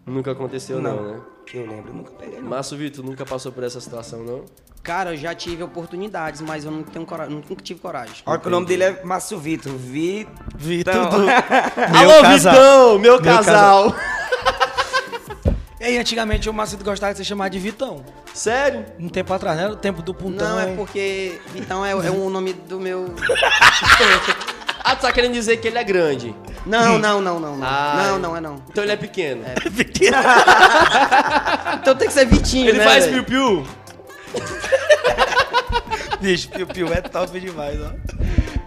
Nunca 0.04 0.32
aconteceu, 0.32 0.80
não, 0.80 0.96
Não. 0.96 1.12
né? 1.12 1.20
Que 1.46 1.58
eu 1.58 1.66
lembro, 1.66 1.92
nunca 1.92 2.10
peguei, 2.12 2.40
não. 2.40 2.48
Márcio 2.48 2.76
Vitor 2.76 3.04
nunca 3.04 3.24
passou 3.24 3.52
por 3.52 3.62
essa 3.62 3.80
situação, 3.80 4.22
não? 4.24 4.44
Cara, 4.82 5.12
eu 5.12 5.16
já 5.16 5.32
tive 5.32 5.62
oportunidades, 5.62 6.40
mas 6.40 6.64
eu 6.64 6.70
não 6.72 6.82
tenho 6.82 7.06
coragem, 7.06 7.34
nunca 7.36 7.62
tive 7.62 7.78
coragem. 7.80 8.16
Olha 8.26 8.38
que 8.40 8.48
o 8.48 8.50
nome 8.50 8.66
dele 8.66 8.82
é 8.82 9.04
Márcio 9.04 9.38
Vitor. 9.38 9.72
Vi. 9.76 10.26
Vitor 10.56 11.08
do... 11.08 11.18
Meu 11.22 12.10
Alô, 12.10 12.22
casal. 12.22 12.52
Vitão, 12.52 12.98
meu, 12.98 12.98
Meu 12.98 13.22
casal. 13.22 13.94
E 15.80 15.84
aí, 15.84 15.98
antigamente 15.98 16.48
o 16.48 16.54
Márcio 16.54 16.78
gostava 16.78 17.12
de 17.12 17.18
ser 17.18 17.24
chamado 17.24 17.50
de 17.50 17.58
Vitão. 17.58 18.04
Sério? 18.32 18.86
Um 19.00 19.08
tempo 19.08 19.32
atrás, 19.34 19.58
né? 19.58 19.66
O 19.66 19.74
tempo 19.74 20.00
do 20.00 20.14
Puntão. 20.14 20.48
Não, 20.48 20.60
é 20.60 20.76
porque 20.76 21.40
Vitão 21.52 21.84
é, 21.84 21.90
é 21.90 22.08
o 22.08 22.30
nome 22.30 22.52
do 22.52 22.78
meu. 22.78 23.12
Ah, 24.92 24.96
tu 24.96 25.02
tá 25.02 25.12
querendo 25.12 25.32
dizer 25.32 25.56
que 25.56 25.68
ele 25.68 25.78
é 25.78 25.84
grande. 25.84 26.34
Não, 26.66 26.98
não, 26.98 27.20
não, 27.20 27.40
não. 27.40 27.56
Não, 27.56 27.66
Ah, 27.66 27.94
não, 28.08 28.18
não 28.18 28.36
é 28.36 28.40
não. 28.40 28.56
Então 28.68 28.84
ele 28.84 28.92
é 28.92 28.96
pequeno. 28.96 29.42
Então 31.80 31.94
tem 31.96 32.08
que 32.08 32.12
ser 32.14 32.26
Vitinho, 32.26 32.68
Ele 32.68 32.78
né? 32.78 32.84
faz 32.84 33.06
velho? 33.06 33.24
piu-piu? 33.24 33.66
Bicho, 36.20 36.48
Piu 36.50 36.66
Piu 36.66 36.92
é 36.92 37.00
top 37.00 37.40
demais, 37.40 37.78
ó. 37.80 37.90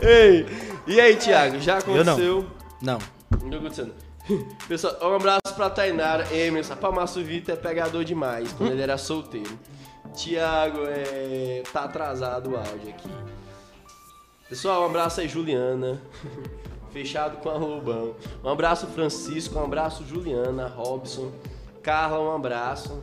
Ei, 0.02 0.46
e 0.88 1.00
aí, 1.00 1.16
Thiago, 1.16 1.60
já 1.62 1.78
Eu 1.80 2.04
não. 2.04 2.14
aconteceu? 2.14 2.48
Não. 2.82 2.98
Não 3.42 3.50
tá 3.50 3.58
acontecendo. 3.58 3.94
Pessoal, 4.68 4.98
um 5.04 5.16
abraço 5.16 5.54
pra 5.56 5.70
Tainara, 5.70 6.28
Emerson. 6.36 6.76
Márcio 6.94 7.24
Vitor 7.24 7.54
é 7.54 7.58
pegador 7.58 8.04
demais, 8.04 8.52
quando 8.54 8.72
ele 8.72 8.82
era 8.82 8.98
solteiro. 8.98 9.58
Tiago, 10.16 10.80
é... 10.88 11.62
tá 11.72 11.82
atrasado 11.86 12.52
o 12.52 12.56
áudio 12.58 12.90
aqui. 12.90 13.10
Pessoal, 14.50 14.84
um 14.84 14.86
abraço 14.86 15.22
aí, 15.22 15.28
Juliana. 15.28 16.02
Fechado 16.94 17.38
com 17.38 17.50
a 17.50 17.56
Lobão. 17.56 18.16
Um 18.44 18.50
abraço, 18.50 18.88
Francisco. 18.88 19.58
Um 19.60 19.64
abraço, 19.64 20.06
Juliana, 20.06 20.68
Robson. 20.68 21.32
Carla, 21.82 22.20
um 22.20 22.34
abraço. 22.36 23.02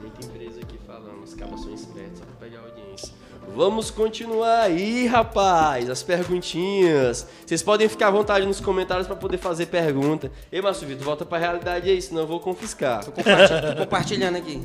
Muita 0.00 0.26
empresa 0.26 0.60
aqui 0.60 0.78
falando, 0.86 1.22
os 1.22 1.32
cabos 1.34 1.62
são 1.62 1.72
espertos 1.72 2.18
só 2.18 2.24
pra 2.24 2.34
pegar 2.48 2.60
audiência. 2.60 3.14
Vamos 3.56 3.90
continuar 3.90 4.60
aí, 4.62 5.06
rapaz, 5.06 5.88
as 5.90 6.02
perguntinhas. 6.02 7.26
Vocês 7.46 7.62
podem 7.62 7.88
ficar 7.88 8.08
à 8.08 8.10
vontade 8.10 8.44
nos 8.46 8.60
comentários 8.60 9.06
pra 9.06 9.16
poder 9.16 9.38
fazer 9.38 9.66
pergunta. 9.66 10.30
Ei, 10.50 10.60
Márcio 10.60 10.86
Vitor, 10.86 11.04
volta 11.04 11.24
pra 11.24 11.38
realidade 11.38 11.88
aí, 11.90 12.00
senão 12.00 12.22
eu 12.22 12.26
vou 12.26 12.40
confiscar. 12.40 13.04
Compartilha- 13.04 13.74
tô 13.74 13.76
compartilhando 13.82 14.36
aqui. 14.36 14.62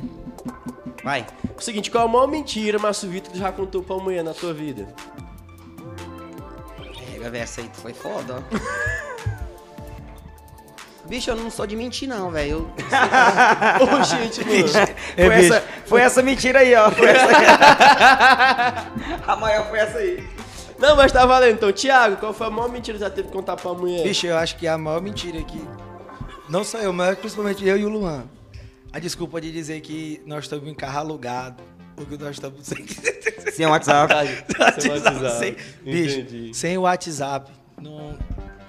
Vai. 1.02 1.26
O 1.56 1.60
seguinte, 1.60 1.90
qual 1.90 2.04
a 2.04 2.08
maior 2.08 2.26
mentira, 2.28 2.78
Márcio 2.78 3.08
Vitor, 3.08 3.32
que 3.32 3.38
já 3.38 3.50
contou 3.50 3.82
pra 3.82 3.96
mulher 3.96 4.22
na 4.22 4.34
tua 4.34 4.52
vida? 4.52 4.86
Essa 7.36 7.60
aí 7.60 7.70
foi 7.72 7.92
foda, 7.92 8.36
ó. 8.36 8.58
Bicho, 11.06 11.30
eu 11.30 11.36
não 11.36 11.50
sou 11.50 11.66
de 11.66 11.74
mentir, 11.74 12.06
não, 12.08 12.30
velho. 12.30 12.70
Eu- 13.80 13.86
Ô, 13.98 14.02
gente, 14.02 14.44
mano. 14.44 14.68
Foi, 14.68 14.82
É, 15.16 15.30
bicho. 15.40 15.54
essa, 15.54 15.64
foi 15.86 16.00
essa 16.02 16.22
mentira 16.22 16.58
aí, 16.58 16.74
ó. 16.74 16.90
Foi 16.90 17.06
essa 17.08 17.26
A 19.26 19.36
maior 19.36 19.66
foi 19.70 19.78
essa 19.78 19.98
aí. 19.98 20.28
Não, 20.78 20.94
mas 20.96 21.10
tá 21.10 21.24
valendo. 21.24 21.54
Então, 21.54 21.72
Thiago, 21.72 22.16
qual 22.18 22.34
foi 22.34 22.46
a 22.46 22.50
maior 22.50 22.68
mentira 22.70 22.98
que 22.98 23.04
já 23.04 23.08
teve 23.10 23.28
que 23.28 23.34
contar 23.34 23.56
pra 23.56 23.72
mulher? 23.72 24.02
Bicho, 24.02 24.26
eu 24.26 24.36
acho 24.36 24.56
que 24.56 24.68
a 24.68 24.76
maior 24.76 25.00
mentira 25.00 25.38
aqui, 25.40 25.66
não 26.48 26.62
só 26.62 26.78
eu, 26.78 26.92
mas 26.92 27.16
principalmente 27.18 27.66
eu 27.66 27.76
e 27.78 27.84
o 27.84 27.88
Luan. 27.88 28.24
A 28.92 28.98
desculpa 28.98 29.40
de 29.40 29.50
dizer 29.50 29.80
que 29.80 30.20
nós 30.26 30.44
estamos 30.44 30.68
em 30.68 30.74
carro 30.74 30.98
alugado, 30.98 31.62
porque 32.06 32.22
nós 32.22 32.36
estamos 32.36 32.66
sem, 32.66 32.86
Sem 33.52 33.66
WhatsApp. 33.66 34.14
Sem 34.80 34.90
WhatsApp. 34.90 35.38
sem, 35.38 35.56
bicho, 35.84 36.54
sem 36.54 36.78
o 36.78 36.82
WhatsApp. 36.82 37.50
Não, 37.80 38.16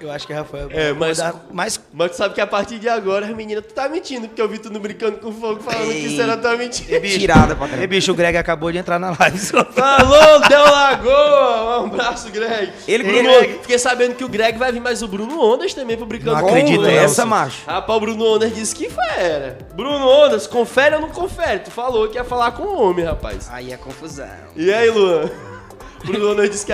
eu 0.00 0.10
acho 0.10 0.26
que 0.26 0.32
a 0.32 0.36
Rafael 0.36 0.68
É, 0.70 0.92
mas- 0.92 1.18
mais 1.52 1.80
Mas 1.92 2.10
tu 2.12 2.16
sabe 2.16 2.34
que 2.34 2.40
a 2.40 2.46
partir 2.46 2.78
de 2.78 2.88
agora, 2.88 3.26
as 3.26 3.34
meninas, 3.36 3.64
tu 3.66 3.74
tá 3.74 3.88
mentindo, 3.88 4.28
porque 4.28 4.40
eu 4.40 4.48
vi 4.48 4.58
tu 4.58 4.70
no 4.70 4.80
brincando 4.80 5.18
com 5.18 5.32
fogo 5.32 5.60
falando 5.60 5.90
que 5.90 6.06
isso 6.06 6.20
era 6.22 6.36
tua 6.36 6.56
mentira. 6.56 7.00
Tirada 7.00 7.54
pra 7.56 7.66
E 7.66 7.70
caramba. 7.70 7.86
bicho, 7.88 8.12
o 8.12 8.14
Greg 8.14 8.36
acabou 8.36 8.70
de 8.72 8.78
entrar 8.78 8.98
na 8.98 9.14
live. 9.18 9.38
Falou, 9.38 10.40
Del 10.48 10.62
Lagoa! 10.64 11.80
Um 11.82 11.86
abraço, 11.86 12.30
Greg. 12.30 12.72
Ele- 12.88 13.04
Bruno, 13.04 13.28
Greg. 13.38 13.58
Fiquei 13.62 13.78
sabendo 13.78 14.14
que 14.14 14.24
o 14.24 14.28
Greg 14.28 14.58
vai 14.58 14.72
vir, 14.72 14.80
mas 14.80 15.02
o 15.02 15.08
Bruno 15.08 15.40
Ondas 15.42 15.74
também 15.74 15.96
pro 15.96 16.06
brincando 16.06 16.32
Não 16.36 16.40
com 16.42 16.48
acredito, 16.48 16.76
Fogo. 16.76 16.82
não. 16.86 16.90
essa, 16.90 17.02
Nelson. 17.22 17.26
macho. 17.26 17.66
Rapaz, 17.66 17.96
o 17.96 18.00
Bruno 18.00 18.24
Ondas 18.34 18.54
disse 18.54 18.74
que 18.74 18.88
era. 19.16 19.58
Bruno 19.74 20.06
Ondas, 20.08 20.46
confere 20.46 20.94
ou 20.96 21.00
não 21.00 21.08
confere? 21.10 21.60
Tu 21.60 21.70
falou 21.70 22.08
que 22.08 22.16
ia 22.16 22.24
falar 22.24 22.52
com 22.52 22.62
o 22.64 22.80
homem, 22.82 23.04
rapaz. 23.04 23.48
Aí 23.50 23.72
é 23.72 23.76
confusão. 23.76 24.26
E 24.56 24.72
aí, 24.72 24.88
Luan? 24.90 25.30
Bruno 26.04 26.32
Ondas 26.32 26.50
disse 26.50 26.64
que... 26.66 26.72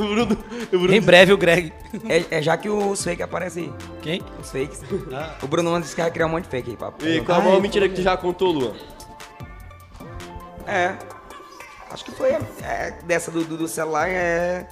O 0.00 0.08
Bruno... 0.08 0.38
O 0.72 0.78
Bruno 0.78 0.94
Em 0.94 1.00
breve 1.00 1.32
o 1.32 1.36
Greg. 1.36 1.72
É, 2.08 2.38
é 2.38 2.42
já 2.42 2.56
que 2.56 2.70
os 2.70 3.04
fakes 3.04 3.22
aparecem 3.22 3.64
aí. 3.64 3.72
Quem? 4.00 4.22
Os 4.40 4.50
fakes. 4.50 4.80
Ah. 5.12 5.34
O 5.42 5.46
Bruno 5.46 5.72
Mendes 5.72 5.92
quer 5.92 6.10
criar 6.10 6.26
um 6.26 6.30
monte 6.30 6.44
de 6.44 6.50
fake 6.50 6.70
aí, 6.70 6.76
papo. 6.76 7.04
E 7.06 7.20
qual 7.20 7.38
a 7.38 7.42
Ai, 7.42 7.48
maior 7.48 7.60
mentira 7.60 7.88
que 7.88 7.96
tu 7.96 8.02
já 8.02 8.16
contou, 8.16 8.50
Luan? 8.50 8.72
É. 10.66 10.94
Acho 11.90 12.04
que 12.04 12.12
foi 12.12 12.30
é, 12.30 12.94
dessa 13.04 13.30
do, 13.30 13.44
do, 13.44 13.68
celular 13.68 14.08
é. 14.08 14.66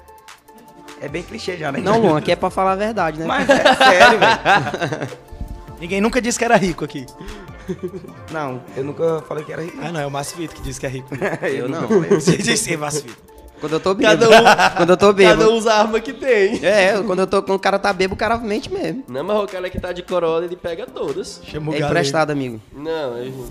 É 1.01 1.09
bem 1.09 1.23
clichê 1.23 1.57
já, 1.57 1.71
né? 1.71 1.81
Não, 1.81 2.01
Luan, 2.01 2.19
aqui 2.19 2.33
é 2.33 2.37
pra 2.37 2.49
falar 2.49 2.73
a 2.73 2.77
verdade, 2.77 3.19
né? 3.19 3.27
Mas 3.27 3.49
é 3.51 3.75
sério, 3.75 4.19
velho. 4.19 5.19
Ninguém 5.79 6.01
nunca 6.01 6.23
disse 6.23 6.39
que 6.39 6.45
era 6.45 6.57
rico 6.57 6.85
aqui. 6.85 7.07
Não, 8.33 8.63
eu 8.77 8.83
nunca 8.83 9.23
falei 9.29 9.45
que 9.45 9.53
era 9.53 9.63
rico. 9.63 9.77
Ah, 9.83 9.93
não, 9.93 10.01
é 10.01 10.07
o 10.07 10.11
Márcio 10.11 10.37
Vitor 10.39 10.57
que 10.57 10.63
disse 10.63 10.81
que 10.81 10.87
é 10.87 10.89
rico. 10.89 11.11
Eu 11.43 11.69
não. 11.69 11.87
Você 11.87 12.37
disse, 12.37 12.75
Márcio 12.77 13.03
Vitor. 13.03 13.38
Quando 13.61 13.73
eu 13.75 13.81
tô 13.81 13.95
Cada 13.97 14.17
bêbado. 14.17 14.35
um, 14.35 14.71
Quando 14.77 14.91
eu 14.91 14.97
tô 14.97 15.07
cada 15.07 15.13
bêbado. 15.17 15.51
um 15.51 15.55
usa 15.55 15.73
a 15.73 15.79
arma 15.81 16.01
que 16.01 16.13
tem. 16.13 16.65
É, 16.65 17.03
quando 17.05 17.19
eu 17.21 17.27
tô 17.27 17.43
quando 17.43 17.57
o 17.57 17.61
cara 17.61 17.79
tá 17.79 17.93
bêbado, 17.93 18.15
o 18.15 18.19
cara 18.19 18.37
mente 18.39 18.73
mesmo. 18.73 19.05
Não, 19.09 19.25
mas 19.25 19.37
o 19.43 19.47
cara 19.47 19.69
que 19.69 19.81
tá 19.81 19.93
de 19.93 20.03
corolla, 20.03 20.45
ele 20.45 20.57
pega 20.57 20.87
todas. 20.87 21.41
Chama 21.45 21.71
o 21.73 21.75
É 21.75 21.79
galego. 21.79 21.87
emprestado, 21.99 22.31
amigo. 22.31 22.61
Não, 22.73 23.19
eu... 23.19 23.49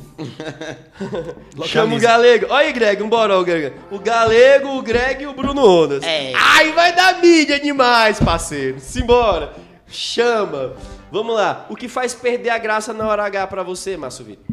Localiza. 1.56 1.68
Chama 1.68 1.96
o 1.96 2.00
Galego. 2.00 2.46
Olha 2.50 2.68
aí, 2.68 2.74
Greg, 2.74 3.04
bora, 3.04 3.38
o 3.38 3.44
Greg. 3.44 3.74
O 3.92 4.00
Galego, 4.00 4.70
o 4.78 4.82
Greg 4.82 5.24
e 5.24 5.28
o 5.28 5.34
Bruno 5.34 5.66
Ondas. 5.66 6.04
É. 6.04 6.32
Ai, 6.36 6.72
vai 6.72 6.96
dar 6.96 7.20
mídia 7.22 7.60
demais, 7.60 8.20
parceiro. 8.20 8.80
Simbora. 8.80 9.54
Chama. 9.88 10.74
Vamos 11.12 11.36
lá. 11.36 11.66
O 11.70 11.76
que 11.76 11.88
faz 11.88 12.14
perder 12.14 12.50
a 12.50 12.58
graça 12.58 12.94
na 12.94 13.08
hora 13.08 13.24
H 13.24 13.48
pra 13.48 13.64
você, 13.64 13.96
Márcio 13.96 14.26
Vitor? 14.26 14.44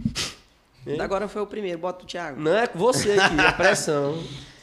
Agora 1.00 1.26
foi 1.26 1.40
o 1.42 1.46
primeiro, 1.46 1.78
bota 1.78 2.04
o 2.04 2.06
Thiago. 2.06 2.40
Não 2.40 2.54
é 2.54 2.66
com 2.66 2.78
você 2.78 3.12
aqui, 3.12 3.40
a 3.40 3.52
pressão. 3.52 4.18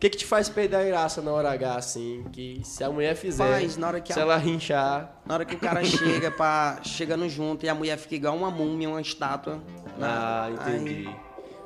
O 0.00 0.02
que 0.02 0.08
que 0.08 0.16
te 0.16 0.24
faz 0.24 0.48
perder 0.48 0.76
a 0.76 0.82
graça 0.84 1.20
na 1.20 1.30
hora 1.30 1.50
H, 1.50 1.76
assim? 1.76 2.24
Que 2.32 2.62
se 2.64 2.82
a 2.82 2.88
mulher 2.88 3.14
fizer, 3.14 3.44
Faz, 3.44 3.76
na 3.76 3.86
hora 3.88 4.00
que 4.00 4.10
se 4.14 4.18
a- 4.18 4.22
ela 4.22 4.36
rinchar... 4.38 5.20
Na 5.26 5.34
hora 5.34 5.44
que 5.44 5.54
o 5.54 5.58
cara 5.58 5.84
chega 5.84 6.30
pra. 6.30 6.78
chegando 6.82 7.28
junto 7.28 7.66
e 7.66 7.68
a 7.68 7.74
mulher 7.74 7.98
fica 7.98 8.14
igual 8.14 8.34
uma 8.34 8.50
múmia, 8.50 8.88
uma 8.88 9.00
estátua. 9.02 9.62
Ah, 10.00 10.44
Aí, 10.46 10.54
entendi. 10.54 11.10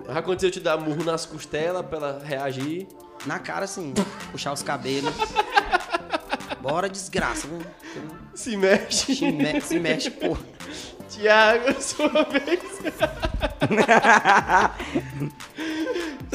Já 0.08 0.18
aconteceu 0.18 0.50
te 0.50 0.58
dar 0.58 0.76
murro 0.78 1.04
nas 1.04 1.24
costelas 1.24 1.86
pra 1.86 1.96
ela 1.98 2.22
reagir? 2.24 2.88
na 3.24 3.38
cara, 3.38 3.66
assim, 3.66 3.94
puxar 4.32 4.52
os 4.52 4.64
cabelos. 4.64 5.14
Bora, 6.60 6.88
desgraça, 6.90 7.46
viu? 7.46 7.60
Se 8.34 8.56
mexe. 8.56 9.14
Se, 9.14 9.30
me- 9.30 9.60
se 9.60 9.78
mexe, 9.78 10.10
porra. 10.10 10.40
Tiago, 11.08 11.72
sua 11.80 12.08
vez. 12.24 12.60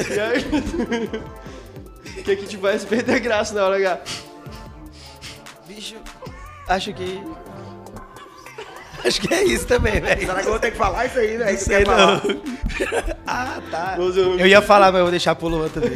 Tiago. 0.02 1.40
Que 2.24 2.36
que 2.36 2.46
te 2.46 2.56
faz 2.56 2.84
perder 2.84 3.16
a 3.16 3.18
graça 3.18 3.54
na 3.54 3.64
hora 3.64 3.76
H? 3.76 4.00
Bicho, 5.66 5.96
acho 6.68 6.92
que... 6.92 7.22
Acho 9.04 9.20
que 9.20 9.32
é 9.32 9.44
isso 9.44 9.66
também, 9.66 10.00
velho. 10.00 10.20
Será 10.20 10.40
que 10.40 10.46
eu 10.46 10.50
vou 10.50 10.60
ter 10.60 10.70
que 10.72 10.76
falar 10.76 11.06
isso 11.06 11.18
aí, 11.18 11.28
velho? 11.28 11.44
Não 11.44 11.46
que 11.46 11.56
sei, 11.56 11.84
falar? 11.84 12.06
não. 12.06 12.20
ah, 13.26 13.62
tá. 13.70 13.96
Eu 13.98 14.46
ia 14.46 14.60
falar, 14.60 14.92
mas 14.92 14.98
eu 14.98 15.04
vou 15.04 15.10
deixar 15.10 15.34
pro 15.34 15.48
Luan 15.48 15.68
também. 15.68 15.90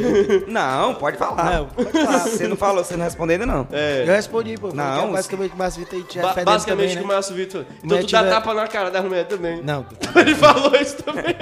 Não, 0.48 0.94
pode 0.94 1.18
falar. 1.18 1.52
Não, 1.52 1.66
pode 1.66 1.90
falar. 1.92 2.18
Você 2.20 2.48
não 2.48 2.56
falou, 2.56 2.82
você 2.82 2.96
não 2.96 3.04
respondeu 3.04 3.34
ainda 3.34 3.46
não. 3.46 3.68
É. 3.72 4.04
Eu 4.06 4.14
respondi, 4.14 4.56
pô. 4.56 4.68
Não, 4.68 5.06
Não, 5.06 5.12
basicamente 5.12 5.52
o 5.52 5.56
Márcio 5.56 5.84
Vitor 5.84 6.02
tinha 6.04 6.24
Ba 6.24 6.44
basicamente 6.44 6.64
também, 6.64 6.96
que 6.96 7.04
o 7.04 7.08
né? 7.08 7.14
Márcio 7.14 7.34
Vitor. 7.34 7.66
Então 7.82 8.00
tu 8.00 8.10
dá 8.10 8.24
tapa 8.24 8.54
na 8.54 8.66
cara 8.68 8.90
da 8.90 9.02
mulher 9.02 9.26
também. 9.26 9.62
Não. 9.62 9.84
Ele 10.16 10.34
falou 10.34 10.74
isso 10.76 10.96
também. 11.02 11.36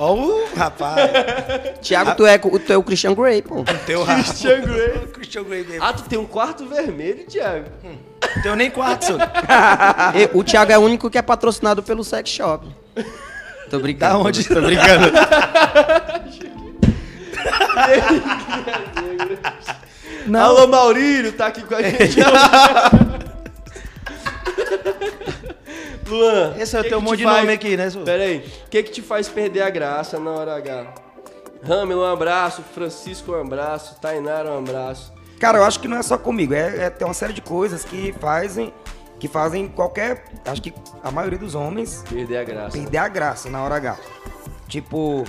Ó 0.00 0.14
o 0.14 0.48
rapaz. 0.56 1.10
Thiago, 1.82 2.14
tu 2.16 2.24
é, 2.24 2.38
tu 2.38 2.72
é 2.72 2.76
o 2.78 2.82
Christian 2.82 3.14
Grey, 3.14 3.42
pô. 3.42 3.62
Teu 3.84 4.02
rapaz. 4.02 4.28
Christian 4.28 4.60
Grey. 4.62 4.98
Christian 5.12 5.44
Grey 5.44 5.62
mesmo. 5.62 5.84
Ah, 5.84 5.92
tu 5.92 6.04
tem 6.04 6.18
um 6.18 6.24
quarto 6.24 6.64
vermelho, 6.64 7.26
Thiago. 7.26 7.66
Teu 8.42 8.56
nem 8.56 8.70
quarto, 8.70 9.04
senhor. 9.04 9.20
E 10.16 10.30
o 10.32 10.42
Thiago 10.42 10.72
é 10.72 10.78
o 10.78 10.80
único 10.80 11.10
que 11.10 11.18
é 11.18 11.22
patrocinado 11.22 11.82
pelo 11.82 12.02
sex 12.02 12.30
shop. 12.30 12.66
Tô 13.68 13.78
brincando. 13.78 14.14
Da 14.14 14.18
onde? 14.18 14.42
Tô 14.48 14.62
brincando. 14.62 15.12
Não. 20.26 20.40
Alô, 20.40 20.66
Maurílio, 20.66 21.32
tá 21.32 21.48
aqui 21.48 21.62
com 21.62 21.74
a 21.74 21.82
gente. 21.82 22.16
Luan. 26.10 26.54
Esse 26.58 26.76
é 26.76 26.80
o 26.80 26.84
teu 26.84 27.00
monte 27.00 27.12
te 27.12 27.18
de 27.18 27.24
faz- 27.24 27.38
nome 27.40 27.52
aqui, 27.52 27.76
né, 27.76 27.88
senhor? 27.90 28.04
Pera 28.04 28.24
aí. 28.24 28.38
O 28.66 28.68
que 28.70 28.82
que 28.82 28.90
te 28.90 29.02
faz 29.02 29.28
perder 29.28 29.62
a 29.62 29.70
graça 29.70 30.18
na 30.18 30.30
hora 30.30 30.56
H? 30.56 30.86
Ramiro, 31.62 32.00
um 32.00 32.04
abraço. 32.04 32.62
Francisco, 32.74 33.32
um 33.32 33.40
abraço. 33.40 33.98
Tainara, 34.00 34.50
um 34.52 34.58
abraço. 34.58 35.12
Cara, 35.38 35.58
eu 35.58 35.64
acho 35.64 35.80
que 35.80 35.88
não 35.88 35.96
é 35.96 36.02
só 36.02 36.18
comigo, 36.18 36.52
é, 36.52 36.84
é 36.84 36.90
tem 36.90 37.06
uma 37.06 37.14
série 37.14 37.32
de 37.32 37.40
coisas 37.40 37.84
que 37.84 38.12
fazem 38.20 38.72
que 39.18 39.28
fazem 39.28 39.68
qualquer, 39.68 40.24
acho 40.46 40.62
que 40.62 40.72
a 41.04 41.10
maioria 41.10 41.38
dos 41.38 41.54
homens 41.54 42.02
Perder 42.08 42.38
a 42.38 42.44
graça. 42.44 42.70
perder 42.78 42.96
a 42.98 43.08
graça 43.08 43.50
na 43.50 43.62
hora 43.62 43.74
H. 43.76 43.98
Tipo, 44.66 45.24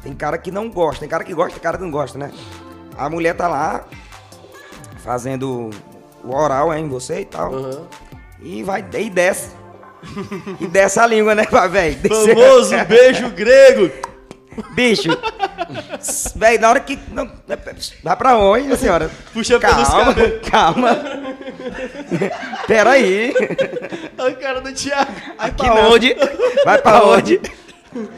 tem 0.00 0.14
cara 0.14 0.38
que 0.38 0.52
não 0.52 0.70
gosta, 0.70 1.00
tem 1.00 1.08
cara 1.08 1.24
que 1.24 1.34
gosta, 1.34 1.52
tem 1.54 1.60
cara 1.60 1.76
que 1.76 1.82
não 1.82 1.90
gosta, 1.90 2.16
né? 2.18 2.30
A 2.96 3.10
mulher 3.10 3.34
tá 3.36 3.48
lá 3.48 3.84
fazendo 4.98 5.70
o 6.24 6.34
oral 6.34 6.72
em 6.74 6.88
você 6.88 7.20
e 7.20 7.24
tal. 7.24 7.52
Aham. 7.54 7.82
E 8.40 8.62
vai 8.62 8.84
e 8.94 9.10
desce. 9.10 9.50
e 10.60 10.66
desce 10.66 10.98
a 11.00 11.06
língua, 11.06 11.34
né, 11.34 11.44
velho? 11.70 11.98
Famoso 12.08 12.84
beijo 12.86 13.30
grego. 13.30 13.90
Bicho. 14.74 15.10
Véi, 16.34 16.56
na 16.58 16.70
hora 16.70 16.80
que. 16.80 16.98
Não, 17.12 17.30
vai 18.02 18.16
pra 18.16 18.36
onde, 18.38 18.64
minha 18.64 18.76
senhora? 18.76 19.10
Puxa 19.32 19.58
pelos 19.60 19.88
calma, 19.88 20.14
cabelos. 20.14 20.48
calma. 20.48 20.98
Pera 22.66 22.90
aí. 22.92 23.34
Olha 24.18 24.32
o 24.32 24.36
cara 24.36 24.60
do 24.62 24.72
Thiago. 24.72 25.10
Aqui 25.38 25.56
pra 25.56 25.74
não. 25.74 25.92
onde? 25.92 26.16
Vai 26.64 26.78
pra 26.80 27.04
onde? 27.04 27.40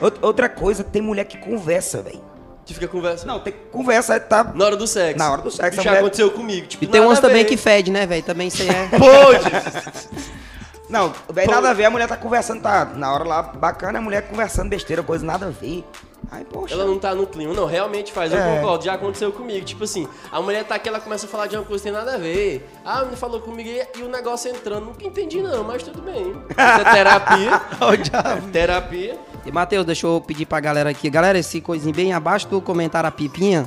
Out- 0.01 0.19
Outra 0.23 0.49
coisa, 0.49 0.85
tem 0.85 1.03
mulher 1.03 1.25
que 1.25 1.39
conversa, 1.39 2.03
velho. 2.03 2.23
Que 2.65 2.75
fica 2.75 2.87
conversando. 2.87 3.29
Não, 3.29 3.41
tem 3.41 3.53
que 3.53 3.59
conversa, 3.73 4.21
tá. 4.21 4.45
Na 4.55 4.65
hora 4.67 4.77
do 4.77 4.87
sexo. 4.87 5.19
Na 5.19 5.33
hora 5.33 5.43
do 5.43 5.51
sexo, 5.51 5.75
Isso 5.75 5.83
já 5.83 5.91
mulher- 5.91 6.01
aconteceu 6.01 6.31
comigo. 6.31 6.67
Tipo, 6.69 6.85
E 6.85 6.87
tem 6.87 7.01
umas 7.01 7.19
também 7.19 7.45
que 7.45 7.57
fede, 7.57 7.91
né, 7.91 8.07
velho? 8.07 8.23
Também 8.23 8.49
você 8.51 8.65
é. 8.69 8.89
Pode. 8.97 10.29
Não, 10.89 11.13
velho, 11.31 11.51
nada 11.51 11.71
a 11.71 11.75
ver, 11.75 11.85
a 11.85 11.91
mulher 11.91 12.09
tá 12.09 12.17
conversando, 12.17 12.63
tá 12.63 12.85
na 12.85 13.13
hora 13.13 13.25
lá, 13.25 13.43
bacana, 13.43 13.99
a 13.99 14.03
mulher 14.03 14.23
conversando 14.29 14.69
besteira, 14.71 15.03
coisa 15.03 15.25
nada 15.25 15.47
a 15.47 15.51
ver. 15.51 15.85
Aí, 16.31 16.45
poxa. 16.45 16.75
Ela 16.75 16.85
não 16.85 16.99
tá 16.99 17.15
no 17.15 17.27
clima. 17.27 17.55
Não, 17.55 17.65
realmente 17.65 18.13
faz. 18.13 18.33
Eu 18.33 18.39
É. 18.39 18.57
concordo. 18.57 18.85
Já 18.85 18.95
aconteceu 18.95 19.31
comigo. 19.33 19.65
Tipo 19.65 19.85
assim, 19.85 20.07
a 20.33 20.43
mulher 20.43 20.65
tá 20.65 20.75
aqui, 20.75 20.89
ela 20.89 20.99
começa 21.01 21.27
a 21.27 21.29
falar 21.29 21.47
de 21.47 21.57
uma 21.57 21.65
coisa 21.65 21.83
que 21.83 21.89
tem 21.91 21.97
nada 21.99 22.17
a 22.17 22.19
ver. 22.19 22.69
Ah, 22.85 22.97
a 22.97 22.99
menina 23.01 23.17
falou 23.17 23.41
comigo 23.41 23.69
e, 23.97 24.03
o 24.03 24.09
negócio 24.09 24.51
entrando. 24.51 24.87
Nunca 24.87 25.07
entendi 25.07 25.41
não, 25.41 25.63
mas 25.65 25.83
tudo 25.85 26.03
bem. 26.03 26.33
Isso 26.51 26.81
é 26.89 26.93
terapia. 26.93 27.63
Ó, 27.81 27.91
o 27.93 27.97
diabo. 27.97 28.49
terapia. 28.51 29.19
E, 29.47 29.53
Matheus, 29.53 29.87
deixa 29.87 30.07
eu 30.07 30.21
pedir 30.21 30.45
pra 30.45 30.59
galera 30.61 30.91
aqui. 30.91 31.09
Galera, 31.09 31.39
esse 31.39 31.61
coisinho 31.61 31.95
bem 31.95 32.13
abaixo 32.13 32.49
do 32.49 32.61
comentário, 32.61 33.09
a 33.09 33.13
pipinha, 33.13 33.67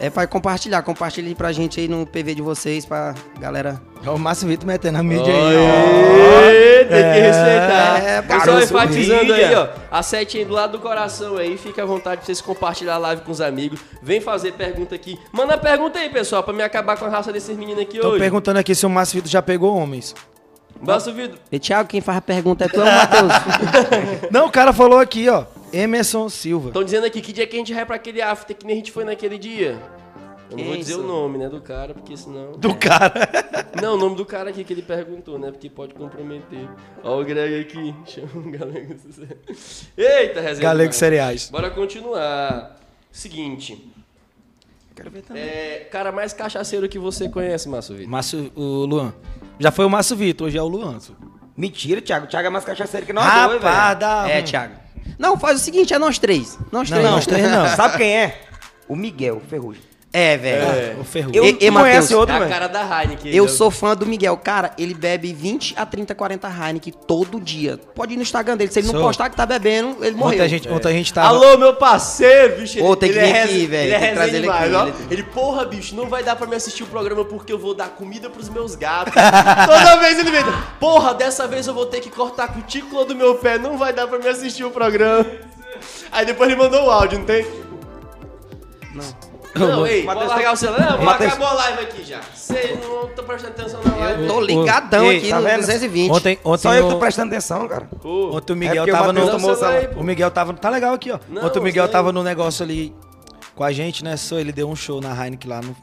é 0.00 0.10
pra 0.10 0.26
compartilhar. 0.26 0.82
Compartilhe 0.82 1.28
aí 1.28 1.34
pra 1.34 1.52
gente 1.52 1.78
aí 1.78 1.86
no 1.86 2.04
PV 2.06 2.34
de 2.34 2.42
vocês, 2.42 2.84
pra 2.86 3.14
galera. 3.38 3.80
Ó, 4.06 4.14
o 4.14 4.18
Márcio 4.18 4.48
Vitor 4.48 4.66
metendo 4.66 4.98
a 4.98 5.02
mídia 5.02 5.32
aí. 5.32 5.54
Ê, 5.54 6.84
tem 6.86 6.88
que 6.88 6.94
É, 6.94 7.20
respeitar. 7.20 8.02
é, 8.02 8.22
Pessoal 8.22 8.40
garoto, 8.46 8.64
enfatizando 8.64 9.32
aí, 9.34 9.54
ó. 9.54 9.68
A 9.90 10.02
setinha 10.02 10.46
do 10.46 10.54
lado 10.54 10.72
do 10.72 10.78
coração 10.78 11.36
aí. 11.36 11.56
Fica 11.58 11.82
à 11.82 11.86
vontade 11.86 12.16
pra 12.16 12.26
vocês 12.26 12.40
compartilhar 12.40 12.94
a 12.94 12.98
live 12.98 13.22
com 13.22 13.30
os 13.30 13.40
amigos. 13.40 13.78
Vem 14.02 14.20
fazer 14.20 14.52
pergunta 14.54 14.94
aqui. 14.94 15.18
Manda 15.30 15.58
pergunta 15.58 15.98
aí, 15.98 16.08
pessoal, 16.08 16.42
pra 16.42 16.52
me 16.54 16.62
acabar 16.62 16.96
com 16.96 17.04
a 17.04 17.08
raça 17.08 17.30
desses 17.32 17.54
meninos 17.56 17.82
aqui 17.82 17.98
Tô 17.98 18.08
hoje. 18.08 18.18
perguntando 18.20 18.58
aqui 18.58 18.74
se 18.74 18.86
o 18.86 18.90
Márcio 18.90 19.16
Vitor 19.16 19.30
já 19.30 19.42
pegou 19.42 19.76
homens. 19.76 20.14
Basta 20.82 21.10
o 21.10 21.14
vídeo. 21.14 21.38
E, 21.52 21.58
Thiago, 21.58 21.88
quem 21.88 22.00
faz 22.00 22.18
a 22.18 22.22
pergunta 22.22 22.64
é 22.64 22.68
tu, 22.68 22.80
é 22.80 22.82
o 22.82 22.86
Matheus. 22.86 23.32
Não, 24.30 24.46
o 24.46 24.50
cara 24.50 24.72
falou 24.72 24.98
aqui, 24.98 25.28
ó. 25.28 25.44
Emerson 25.72 26.28
Silva. 26.28 26.68
Estão 26.68 26.82
dizendo 26.82 27.06
aqui 27.06 27.20
que 27.20 27.32
dia 27.32 27.46
que 27.46 27.54
a 27.54 27.58
gente 27.58 27.72
vai 27.72 27.86
pra 27.86 27.96
aquele 27.96 28.20
after 28.20 28.56
que 28.56 28.66
nem 28.66 28.74
a 28.74 28.78
gente 28.78 28.90
foi 28.90 29.04
naquele 29.04 29.38
dia. 29.38 29.78
Eu 30.50 30.58
não 30.58 30.64
vou 30.64 30.76
dizer 30.76 30.92
isso? 30.92 31.00
o 31.00 31.06
nome, 31.06 31.38
né, 31.38 31.48
do 31.48 31.60
cara, 31.60 31.94
porque 31.94 32.16
senão... 32.16 32.52
Do 32.52 32.74
cara. 32.74 33.12
Não, 33.80 33.94
o 33.94 33.96
nome 33.96 34.16
do 34.16 34.26
cara 34.26 34.50
aqui 34.50 34.64
que 34.64 34.72
ele 34.72 34.82
perguntou, 34.82 35.38
né, 35.38 35.52
porque 35.52 35.70
pode 35.70 35.94
comprometer. 35.94 36.68
Ó 37.04 37.20
o 37.20 37.24
Greg 37.24 37.60
aqui, 37.60 37.94
chama 38.04 38.28
o 38.34 38.50
Galego. 38.50 38.96
Eita, 39.96 40.40
resenha. 40.40 40.68
Galego. 40.68 40.92
Cereais. 40.92 41.48
Bora 41.50 41.70
continuar. 41.70 42.76
Seguinte, 43.12 43.92
Quero 45.00 45.10
ver 45.10 45.22
também. 45.22 45.42
é, 45.42 45.88
cara 45.90 46.12
mais 46.12 46.34
cachaceiro 46.34 46.86
que 46.86 46.98
você 46.98 47.26
conhece, 47.26 47.68
Márcio 47.70 47.96
Vitor? 47.96 48.10
Márcio, 48.10 48.52
o 48.54 48.84
Luan. 48.84 49.14
Já 49.58 49.70
foi 49.70 49.86
o 49.86 49.90
Márcio 49.90 50.14
Vitor, 50.14 50.46
hoje 50.48 50.58
é 50.58 50.62
o 50.62 50.68
Luan. 50.68 50.98
Mentira, 51.56 52.02
Thiago. 52.02 52.26
Thiago 52.26 52.48
é 52.48 52.50
mais 52.50 52.64
cachaceiro 52.66 53.06
que 53.06 53.12
nós 53.12 53.24
dois, 53.24 53.62
Rapaz, 53.62 53.88
velho. 53.88 54.00
dá. 54.00 54.28
é, 54.28 54.42
Thiago. 54.42 54.74
Não, 55.18 55.38
faz 55.38 55.58
o 55.60 55.64
seguinte, 55.64 55.94
é 55.94 55.98
nós 55.98 56.18
três. 56.18 56.58
Nós 56.70 56.90
Não, 56.90 56.98
três. 56.98 57.10
nós 57.10 57.26
três 57.26 57.50
não. 57.50 57.66
Sabe 57.76 57.96
quem 57.96 58.14
é? 58.14 58.42
O 58.88 58.94
Miguel 58.94 59.40
Ferrugem. 59.48 59.82
É, 60.12 60.36
velho. 60.36 60.62
É. 60.64 60.96
O 61.00 61.04
Ferro. 61.04 61.30
Eu 61.32 61.44
E- 61.44 61.58
e, 61.60 61.66
não 61.66 61.74
Matheus? 61.74 61.90
conhece 61.92 62.12
É 62.12 62.16
outro, 62.16 62.34
a 62.34 62.38
velho. 62.40 62.50
cara 62.50 62.66
da 62.66 62.80
Heineken. 62.82 63.32
Eu 63.32 63.44
né? 63.44 63.50
sou 63.50 63.70
fã 63.70 63.94
do 63.94 64.04
Miguel. 64.04 64.36
Cara, 64.38 64.72
ele 64.76 64.92
bebe 64.92 65.32
20 65.32 65.72
a 65.78 65.86
30, 65.86 66.16
40 66.16 66.48
Heineken 66.48 66.92
todo 67.06 67.40
dia. 67.40 67.78
Pode 67.94 68.14
ir 68.14 68.16
no 68.16 68.22
Instagram 68.22 68.56
dele. 68.56 68.72
Se 68.72 68.80
ele 68.80 68.88
não 68.88 68.94
Sou. 68.94 69.02
postar 69.04 69.30
que 69.30 69.36
tá 69.36 69.46
bebendo, 69.46 70.04
ele 70.04 70.16
morreu. 70.16 70.34
Ontem 70.34 70.42
a 70.44 70.48
gente, 70.48 70.68
ontem 70.68 70.88
a 70.88 70.92
gente 70.92 71.14
tava. 71.14 71.28
Alô, 71.28 71.56
meu 71.56 71.74
parceiro, 71.76 72.56
bicho. 72.60 72.82
Ô, 72.84 72.96
tem 72.96 73.12
que 73.12 73.18
ele 73.18 73.24
vir 73.28 73.36
é 73.36 73.42
aqui, 73.44 73.66
velho, 73.66 73.84
Ele 73.86 73.94
é 73.94 73.98
tem 74.00 74.08
que 74.08 74.14
trazer 74.16 74.30
ele 74.32 74.40
demais, 74.40 74.74
aqui, 74.74 74.74
ó. 74.74 74.86
ele- 74.88 74.94
Ele, 75.12 75.22
porra, 75.22 75.64
bicho, 75.64 75.94
não 75.94 76.08
vai 76.08 76.24
dar 76.24 76.34
pra 76.34 76.46
me 76.48 76.56
assistir 76.56 76.82
o 76.82 76.86
programa 76.86 77.24
porque 77.24 77.52
eu 77.52 77.58
vou 77.58 77.72
dar 77.72 77.90
comida 77.90 78.28
pros 78.28 78.48
meus 78.48 78.74
gatos. 78.74 79.14
Toda 79.14 79.96
vez 80.00 80.18
ele 80.18 80.32
vem, 80.32 80.42
porra, 80.80 81.14
dessa 81.14 81.46
vez 81.46 81.68
eu 81.68 81.74
vou 81.74 81.86
ter 81.86 82.00
que 82.00 82.10
cortar 82.10 82.44
a 82.46 82.48
cutícula 82.48 83.04
do 83.04 83.14
meu 83.14 83.36
pé, 83.36 83.58
não 83.58 83.78
vai 83.78 83.92
dar 83.92 84.08
pra 84.08 84.18
me 84.18 84.26
assistir 84.26 84.64
o 84.64 84.72
programa. 84.72 85.24
Aí 86.10 86.26
depois 86.26 86.50
ele 86.50 86.60
mandou 86.60 86.84
o 86.86 86.90
áudio, 86.90 87.20
não 87.20 87.26
tem? 87.26 87.46
Não, 88.92 89.04
ei, 89.86 90.04
Matheus 90.04 90.26
vou 90.26 90.34
largar 90.34 90.52
o 90.52 90.56
celular. 90.56 90.90
Não, 90.98 91.04
Matheus- 91.04 91.28
acabou 91.32 91.48
a 91.48 91.52
live 91.54 91.82
aqui 91.82 92.04
já. 92.04 92.20
Vocês 92.34 92.78
não 92.80 93.06
estão 93.08 93.24
prestando 93.24 93.52
atenção 93.60 93.80
na 93.84 93.96
live. 93.96 94.22
Eu 94.22 94.28
tô 94.28 94.40
ligadão 94.40 95.04
Ei, 95.10 95.18
aqui 95.18 95.28
tá 95.30 95.36
no 95.36 95.42
vendo? 95.42 95.60
220. 95.60 96.10
Ontem, 96.12 96.38
ontem, 96.44 96.62
Só 96.62 96.74
eu 96.74 96.84
o- 96.84 96.88
que 96.88 96.94
tô 96.94 97.00
prestando 97.00 97.28
atenção, 97.32 97.68
cara. 97.68 97.88
Pô, 98.00 98.36
ontem 98.36 98.52
o 98.52 98.56
É 98.56 98.58
Miguel 98.58 98.84
o 98.84 98.86
tava 98.86 99.12
no. 99.12 99.30
tomou 99.30 99.50
o. 99.52 100.00
O 100.00 100.04
Miguel 100.04 100.30
tava. 100.30 100.52
Tá 100.54 100.70
legal 100.70 100.94
aqui, 100.94 101.10
ó. 101.10 101.18
Não, 101.28 101.44
Ontem 101.46 101.58
o 101.58 101.62
Miguel 101.62 101.84
sei. 101.84 101.92
tava 101.92 102.12
no 102.12 102.22
negócio 102.22 102.62
ali 102.64 102.94
com 103.54 103.64
a 103.64 103.72
gente, 103.72 104.04
né? 104.04 104.16
Só 104.16 104.38
ele 104.38 104.52
deu 104.52 104.68
um 104.68 104.76
show 104.76 105.00
na 105.00 105.10
Heineken 105.12 105.50
lá. 105.50 105.60
Não 105.62 105.74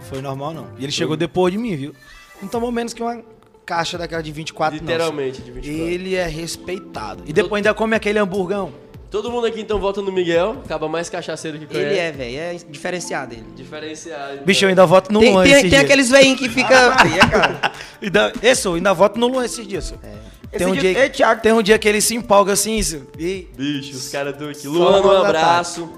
foi 0.00 0.20
normal, 0.20 0.52
não. 0.54 0.66
E 0.78 0.84
ele 0.84 0.92
chegou 0.92 1.16
depois 1.16 1.52
de 1.52 1.58
mim, 1.58 1.76
viu? 1.76 1.94
Não 2.40 2.48
tomou 2.48 2.70
menos 2.72 2.92
que 2.92 3.02
uma 3.02 3.20
caixa 3.64 3.96
daquela 3.96 4.22
de 4.22 4.32
24, 4.32 4.76
não. 4.76 4.86
literalmente, 4.86 5.40
de 5.42 5.50
24. 5.52 5.80
Ele 5.86 6.14
é 6.16 6.26
respeitado. 6.26 7.22
E 7.26 7.32
depois 7.32 7.60
ainda 7.60 7.72
come 7.74 7.94
aquele 7.94 8.18
hamburgão. 8.18 8.72
Todo 9.12 9.30
mundo 9.30 9.46
aqui 9.46 9.60
então 9.60 9.78
vota 9.78 10.00
no 10.00 10.10
Miguel. 10.10 10.56
Acaba 10.64 10.88
mais 10.88 11.10
cachaceiro 11.10 11.58
que 11.58 11.66
conhece. 11.66 11.86
Ele 11.86 11.98
é, 11.98 12.10
velho, 12.10 12.36
é 12.38 12.54
diferenciado 12.70 13.34
ele. 13.34 13.44
Diferenciado. 13.54 14.32
então. 14.34 14.44
Bicho, 14.46 14.64
eu 14.64 14.70
ainda 14.70 14.86
voto 14.86 15.12
no 15.12 15.20
Tem, 15.20 15.30
Luan 15.32 15.42
tem, 15.42 15.52
esses 15.52 15.60
tem 15.62 15.70
dias. 15.70 15.82
aqueles 15.84 16.08
veinhos 16.10 16.38
que 16.40 16.48
fica. 16.48 16.90
Maria, 16.94 17.28
cara. 17.28 17.72
Ainda, 18.02 18.32
esse, 18.42 18.66
eu 18.66 18.74
ainda 18.74 18.92
voto 18.94 19.20
no 19.20 19.26
Luan 19.28 19.44
esses 19.44 19.64
dias. 19.68 19.84
só. 19.84 19.96
Tem, 19.96 20.10
Esse 20.50 20.64
um 20.64 20.72
dia- 20.72 20.80
dia, 20.94 20.98
Ei, 21.04 21.10
Thiago. 21.10 21.40
tem 21.42 21.52
um 21.52 21.62
dia 21.62 21.78
que 21.78 21.86
ele 21.88 22.00
se 22.00 22.14
empolga 22.14 22.54
assim, 22.54 22.76
isso. 22.78 23.06
E 23.18 23.48
Bicho, 23.54 23.94
os 23.96 24.08
caras 24.08 24.32
estão 24.32 24.48
aqui. 24.48 24.62
Só 24.62 24.68
Luana, 24.70 25.06
um 25.06 25.24
abraço. 25.24 25.88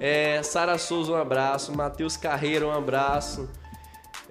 É, 0.00 0.42
Sara 0.42 0.76
Souza, 0.78 1.12
um 1.12 1.16
abraço. 1.16 1.76
Matheus 1.76 2.16
Carreira, 2.16 2.66
um 2.66 2.72
abraço. 2.72 3.48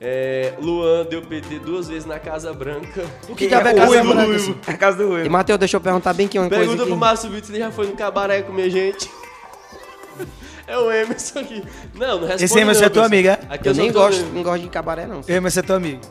É, 0.03 0.53
Luan 0.59 1.05
deu 1.05 1.21
PT 1.21 1.59
duas 1.59 1.87
vezes 1.87 2.05
na 2.05 2.17
Casa 2.17 2.51
Branca. 2.51 3.05
o 3.29 3.35
que 3.35 3.47
diabo 3.47 3.67
é 3.67 3.73
o 3.73 3.75
Casa 3.75 4.03
Branca? 4.03 4.27
o 4.27 4.35
isso? 4.35 4.47
Uivo. 4.47 4.61
É 4.65 4.71
a 4.71 4.77
casa 4.77 4.97
do 4.97 5.03
E 5.03 5.05
Will. 5.05 5.29
Matheus, 5.29 5.59
deixa 5.59 5.77
eu 5.77 5.81
perguntar 5.81 6.11
bem 6.13 6.27
que 6.27 6.39
uma 6.39 6.49
Pergunta 6.49 6.69
coisa 6.69 6.83
pro 6.85 6.93
aqui. 6.93 6.99
Márcio 6.99 7.29
Vitor 7.29 7.45
se 7.45 7.51
ele 7.51 7.59
já 7.59 7.71
foi 7.71 7.85
no 7.85 7.93
cabaré 7.93 8.41
comer 8.41 8.71
gente. 8.71 9.07
É 10.65 10.75
o 10.75 10.91
Emerson 10.91 11.39
aqui. 11.39 11.63
Não, 11.93 12.07
não 12.19 12.21
responde 12.21 12.43
Esse 12.45 12.59
Emerson 12.59 12.79
não, 12.79 12.87
é 12.87 12.89
teu 12.89 13.03
pessoal. 13.03 13.05
amigo, 13.05 13.27
é? 13.27 13.39
Aqui 13.47 13.69
Eu 13.69 13.75
só 13.75 13.81
nem 13.81 13.91
gosto, 13.91 14.25
não 14.33 14.41
gosto 14.41 14.63
de 14.63 14.69
cabaré, 14.69 15.05
não. 15.05 15.21
Você 15.21 15.59
é 15.59 15.61
teu 15.61 15.75
amigo. 15.75 16.01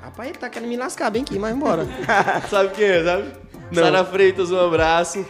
Rapaz, 0.00 0.28
ele 0.30 0.38
tá 0.38 0.48
querendo 0.48 0.68
me 0.70 0.76
lascar 0.78 1.10
bem 1.10 1.22
aqui, 1.22 1.38
mas 1.38 1.54
embora. 1.54 1.86
Sabe 2.48 2.70
quem 2.74 2.86
é, 2.86 3.04
sabe? 3.04 3.24
Sara 3.74 4.04
Freitas, 4.04 4.50
um 4.50 4.58
abraço. 4.58 5.26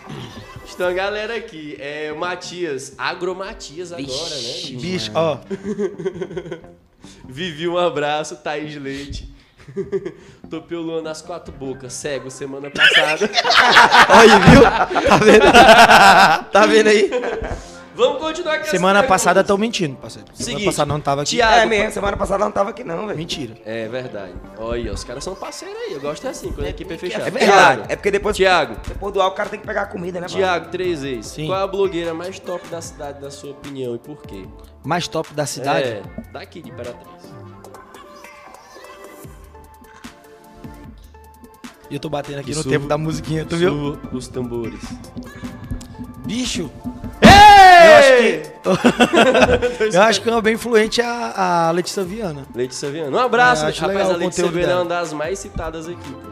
Estão 0.65 0.87
a 0.87 0.93
galera 0.93 1.35
aqui. 1.35 1.77
É 1.81 2.13
o 2.13 2.19
Matias, 2.19 2.95
Agromatias 2.97 3.91
agora, 3.91 4.07
né? 4.07 4.41
bicho? 4.43 4.79
Bicho, 4.79 5.13
ó. 5.15 5.39
Vivi, 7.29 7.69
um 7.69 7.79
abraço. 7.79 8.37
Thaís 8.37 8.75
Leite. 8.77 9.33
Topeu 10.51 10.81
Luan 10.81 11.03
nas 11.03 11.23
quatro 11.23 11.53
bocas, 11.53 11.93
cego, 11.93 12.31
semana 12.31 12.71
passada. 12.71 13.31
Olha, 14.11 14.39
viu? 14.41 14.63
Tá 15.09 15.17
vendo? 15.19 15.45
tá 16.53 16.67
vendo 16.67 16.89
aí? 16.89 17.11
Vamos 17.95 18.23
continuar 18.23 18.59
com 18.59 18.65
Semana 18.65 19.03
passada 19.03 19.43
estão 19.43 19.59
mentindo, 19.59 19.97
parceiro. 19.97 20.27
Semana 20.29 20.45
Seguinte, 20.45 20.65
passada 20.65 20.89
não 20.93 21.01
tava 21.01 21.23
aqui. 21.23 21.31
Tiago, 21.33 21.55
É 21.55 21.67
mesmo, 21.67 21.93
semana 21.93 22.17
passada 22.17 22.45
não 22.45 22.51
tava 22.51 22.71
aqui 22.71 22.83
não, 22.83 23.07
velho. 23.07 23.19
Mentira. 23.19 23.55
É 23.67 23.87
verdade. 23.87 24.33
Olha, 24.59 24.93
os 24.93 25.05
caras 25.05 25.23
são 25.23 25.35
parceiros 25.35 25.77
aí. 25.77 25.93
Eu 25.93 26.01
gosto 26.01 26.27
assim, 26.27 26.51
quando 26.53 26.67
a 26.67 26.71
equipe 26.71 26.95
é 26.95 26.99
fechada. 26.99 27.29
É 27.29 27.31
verdade. 27.31 27.83
É 27.91 27.97
porque 27.97 28.11
depois, 28.11 28.35
Tiago, 28.35 28.77
depois 28.89 29.13
do 29.13 29.21
álcool 29.21 29.35
o 29.35 29.37
cara 29.37 29.51
tem 29.51 29.61
que 29.61 29.67
pegar 29.67 29.83
a 29.83 29.87
comida, 29.87 30.21
né, 30.21 30.27
mano? 30.27 30.39
Tiago, 30.39 30.71
três 30.71 31.03
vezes. 31.03 31.27
Sim. 31.27 31.47
Qual 31.47 31.59
é 31.59 31.63
a 31.63 31.67
blogueira 31.67 32.15
mais 32.15 32.39
top 32.39 32.67
da 32.69 32.81
cidade, 32.81 33.21
na 33.23 33.31
sua 33.31 33.51
opinião, 33.51 33.95
e 33.95 33.99
por 33.99 34.23
quê? 34.23 34.47
Mais 34.85 35.07
top 35.09 35.33
da 35.35 35.47
cidade? 35.47 35.87
É, 35.89 36.03
daqui 36.33 36.61
de 36.61 36.71
Imperatriz. 36.71 37.23
E 41.91 41.95
eu 41.95 42.01
tô 42.01 42.09
batendo 42.09 42.41
aqui 42.41 42.53
no 42.55 42.61
Isso- 42.61 42.69
tempo 42.69 42.87
da 42.87 42.97
musiquinha, 42.97 43.45
tu 43.45 43.57
viu? 43.57 43.99
Os 44.13 44.27
tambores. 44.29 44.81
Bicho, 46.25 46.71
Ei! 47.21 48.43
eu 49.93 50.03
acho 50.03 50.21
que 50.23 50.31
uma 50.31 50.41
bem 50.41 50.55
influente 50.55 51.01
é 51.01 51.05
a, 51.05 51.69
a 51.69 51.71
Letícia 51.73 52.03
Viana. 52.05 52.47
Letícia 52.55 52.91
Viana. 52.91 53.15
Um 53.17 53.21
abraço, 53.21 53.65
É, 53.67 53.69
acho 53.69 53.81
rapaz. 53.81 53.99
legal 53.99 54.13
A 54.15 54.17
Letícia 54.17 54.49
Viana 54.49 54.73
é 54.73 54.77
uma 54.77 54.85
das 54.85 55.13
mais 55.13 55.39
citadas 55.39 55.89
aqui, 55.89 56.13
pô. 56.13 56.32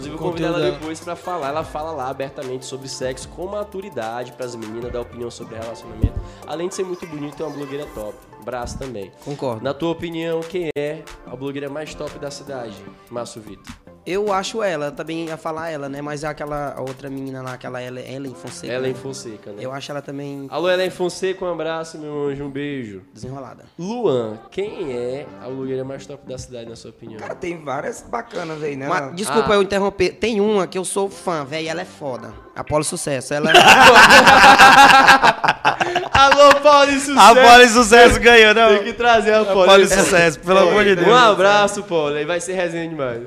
Inclusive, 0.00 0.14
eu 0.14 0.18
convido 0.18 0.46
ela 0.46 0.58
dela. 0.58 0.70
depois 0.72 1.00
pra 1.00 1.16
falar. 1.16 1.48
Ela 1.48 1.64
fala 1.64 1.90
lá 1.92 2.08
abertamente 2.08 2.64
sobre 2.66 2.88
sexo 2.88 3.28
com 3.28 3.46
maturidade 3.46 4.32
pras 4.32 4.54
meninas, 4.54 4.92
dar 4.92 5.00
opinião 5.00 5.30
sobre 5.30 5.56
relacionamento. 5.56 6.18
Além 6.46 6.68
de 6.68 6.74
ser 6.74 6.84
muito 6.84 7.06
bonita, 7.06 7.42
é 7.42 7.46
uma 7.46 7.54
blogueira 7.54 7.86
top. 7.94 8.16
Braço 8.44 8.78
também. 8.78 9.12
Concordo. 9.24 9.62
Na 9.62 9.74
tua 9.74 9.90
opinião, 9.90 10.40
quem 10.40 10.70
é 10.76 11.02
a 11.26 11.36
blogueira 11.36 11.68
mais 11.68 11.94
top 11.94 12.18
da 12.18 12.30
cidade, 12.30 12.74
Márcio 13.10 13.42
Vitor? 13.42 13.89
Eu 14.06 14.32
acho 14.32 14.62
ela, 14.62 14.86
eu 14.86 14.92
também 14.92 15.26
ia 15.26 15.36
falar 15.36 15.70
ela, 15.70 15.88
né? 15.88 16.00
Mas 16.00 16.24
é 16.24 16.26
aquela 16.26 16.74
outra 16.80 17.10
menina 17.10 17.42
lá, 17.42 17.52
aquela 17.52 17.82
Ellen, 17.82 18.04
Ellen 18.10 18.34
Fonseca. 18.34 18.72
Ellen 18.72 18.92
né? 18.92 18.98
Fonseca, 18.98 19.52
né? 19.52 19.58
Eu 19.60 19.72
acho 19.72 19.90
ela 19.90 20.00
também 20.00 20.46
Alô, 20.50 20.70
Ellen 20.70 20.90
Fonseca, 20.90 21.44
um 21.44 21.52
abraço, 21.52 21.98
meu 21.98 22.28
anjo, 22.28 22.44
um 22.44 22.50
beijo. 22.50 23.02
desenrolada. 23.12 23.64
Luan, 23.78 24.38
quem 24.50 24.92
é 24.92 25.26
a 25.42 25.48
blogueira 25.48 25.84
mais 25.84 26.06
top 26.06 26.26
da 26.26 26.38
cidade, 26.38 26.68
na 26.68 26.76
sua 26.76 26.90
opinião? 26.90 27.20
Cara, 27.20 27.34
tem 27.34 27.62
várias 27.62 28.02
bacanas 28.02 28.62
aí, 28.62 28.74
né? 28.74 28.88
Mas, 28.88 29.14
desculpa 29.14 29.52
Ah. 29.52 29.56
eu 29.56 29.62
interromper. 29.62 30.12
Tem 30.14 30.40
uma 30.40 30.66
que 30.66 30.78
eu 30.78 30.84
sou 30.84 31.10
fã, 31.10 31.44
velho, 31.44 31.68
ela 31.68 31.82
é 31.82 31.84
foda. 31.84 32.32
Apolo 32.56 32.84
Sucesso. 32.84 33.34
Ela 33.34 33.52
Alô, 36.12 36.54
Paulo 36.62 36.90
e 36.90 37.00
Sucesso! 37.00 37.18
A 37.18 37.58
de 37.58 37.68
sucesso 37.68 38.20
ganhou, 38.20 38.54
não? 38.54 38.68
Tem 38.76 38.84
que 38.84 38.92
trazer 38.92 39.34
a 39.34 39.44
Paulo 39.44 39.80
e 39.80 39.86
de 39.86 39.94
sucesso, 39.94 40.40
pelo 40.40 40.58
amor 40.58 40.84
de 40.84 40.96
Deus. 40.96 41.08
Um 41.08 41.14
abraço, 41.14 41.82
Paulo. 41.82 42.14
Aí 42.14 42.24
vai 42.24 42.40
ser 42.40 42.54
resenha 42.54 42.88
demais. 42.88 43.22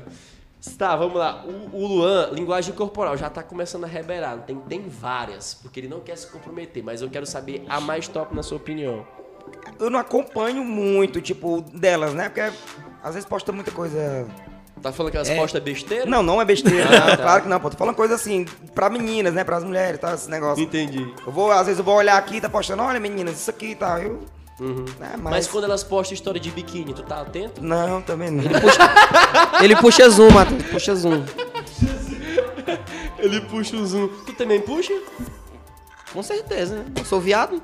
Tá, 0.78 0.96
vamos 0.96 1.16
lá. 1.16 1.44
O, 1.44 1.76
o 1.76 1.86
Luan, 1.86 2.30
linguagem 2.32 2.74
corporal, 2.74 3.16
já 3.16 3.28
tá 3.28 3.42
começando 3.42 3.84
a 3.84 3.86
reberar. 3.86 4.38
Tem, 4.38 4.56
tem 4.60 4.88
várias, 4.88 5.54
porque 5.54 5.80
ele 5.80 5.88
não 5.88 6.00
quer 6.00 6.16
se 6.16 6.26
comprometer, 6.26 6.82
mas 6.82 7.02
eu 7.02 7.10
quero 7.10 7.26
saber 7.26 7.64
a 7.68 7.80
mais 7.80 8.08
top 8.08 8.34
na 8.34 8.42
sua 8.42 8.56
opinião. 8.56 9.06
Eu 9.78 9.90
não 9.90 9.98
acompanho 9.98 10.64
muito, 10.64 11.20
tipo, 11.20 11.60
delas, 11.60 12.14
né? 12.14 12.28
Porque 12.28 12.40
às 13.02 13.14
vezes 13.14 13.28
posta 13.28 13.52
muita 13.52 13.70
coisa. 13.70 14.26
Tá 14.80 14.92
falando 14.92 15.12
que 15.12 15.16
elas 15.16 15.30
postam 15.30 15.60
besteira? 15.62 16.06
Não, 16.06 16.22
não 16.22 16.40
é 16.40 16.44
besteira. 16.44 16.84
Ah, 16.84 17.16
tá. 17.16 17.16
Claro 17.16 17.42
que 17.42 17.48
não, 17.48 17.60
pô. 17.60 17.70
Tô 17.70 17.76
falando 17.76 17.94
coisa 17.94 18.14
assim, 18.14 18.44
pra 18.74 18.90
meninas, 18.90 19.32
né? 19.32 19.44
Pras 19.44 19.64
mulheres, 19.64 20.00
tá? 20.00 20.14
Esse 20.14 20.30
negócio. 20.30 20.62
Entendi. 20.62 21.12
Eu 21.26 21.32
vou, 21.32 21.50
às 21.50 21.66
vezes 21.66 21.78
eu 21.78 21.84
vou 21.84 21.94
olhar 21.94 22.16
aqui, 22.16 22.40
tá 22.40 22.48
postando, 22.48 22.82
olha 22.82 23.00
meninas, 23.00 23.36
isso 23.36 23.50
aqui 23.50 23.68
e 23.68 23.74
tal. 23.74 23.98
Eu. 24.60 24.66
né, 25.00 25.14
Mas... 25.18 25.20
mas. 25.22 25.46
quando 25.48 25.64
elas 25.64 25.82
postam 25.82 26.14
história 26.14 26.40
de 26.40 26.50
biquíni, 26.50 26.94
tu 26.94 27.02
tá 27.02 27.20
atento? 27.20 27.62
Não, 27.62 28.00
também 28.02 28.30
não. 28.30 28.44
Ele 29.62 29.74
puxa 29.76 30.08
zoom, 30.08 30.30
Matheus. 30.30 30.62
Puxa 30.64 30.94
zoom. 30.94 31.24
Ele 33.18 33.40
puxa 33.42 33.76
o 33.76 33.86
zoom. 33.86 34.08
Tu 34.26 34.32
também 34.34 34.60
puxa? 34.60 34.92
Com 36.12 36.22
certeza, 36.22 36.76
né? 36.76 36.84
Eu 36.96 37.04
sou 37.04 37.20
viado. 37.20 37.60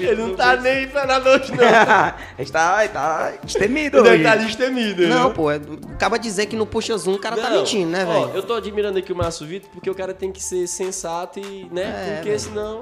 Ele 0.00 0.16
não 0.22 0.34
tá 0.34 0.56
nem 0.56 0.88
pra 0.88 1.06
na 1.06 1.20
noite, 1.20 1.52
não. 1.52 1.62
a 1.68 2.14
gente 2.38 2.50
tá, 2.50 2.88
tá 2.88 3.32
destemido 3.44 3.98
Ele 3.98 4.08
hoje. 4.08 4.22
tá 4.24 4.36
destemido. 4.36 5.06
Não, 5.06 5.28
né? 5.28 5.34
pô, 5.34 5.50
é- 5.50 5.60
acaba 5.94 6.18
de 6.18 6.24
dizer 6.24 6.46
que 6.46 6.56
no 6.56 6.66
puxa 6.66 6.96
zoom 6.96 7.14
o 7.14 7.18
cara 7.18 7.36
tá 7.36 7.50
Não, 7.50 7.58
mentindo, 7.58 7.90
né, 7.90 8.04
velho? 8.04 8.30
eu 8.34 8.42
tô 8.42 8.54
admirando 8.54 8.98
aqui 8.98 9.12
o 9.12 9.16
Márcio 9.16 9.46
Vitor 9.46 9.70
porque 9.70 9.88
o 9.88 9.94
cara 9.94 10.12
tem 10.14 10.32
que 10.32 10.42
ser 10.42 10.66
sensato 10.66 11.38
e, 11.38 11.68
né? 11.70 11.82
É, 11.84 12.14
porque 12.14 12.28
velho. 12.30 12.40
senão. 12.40 12.80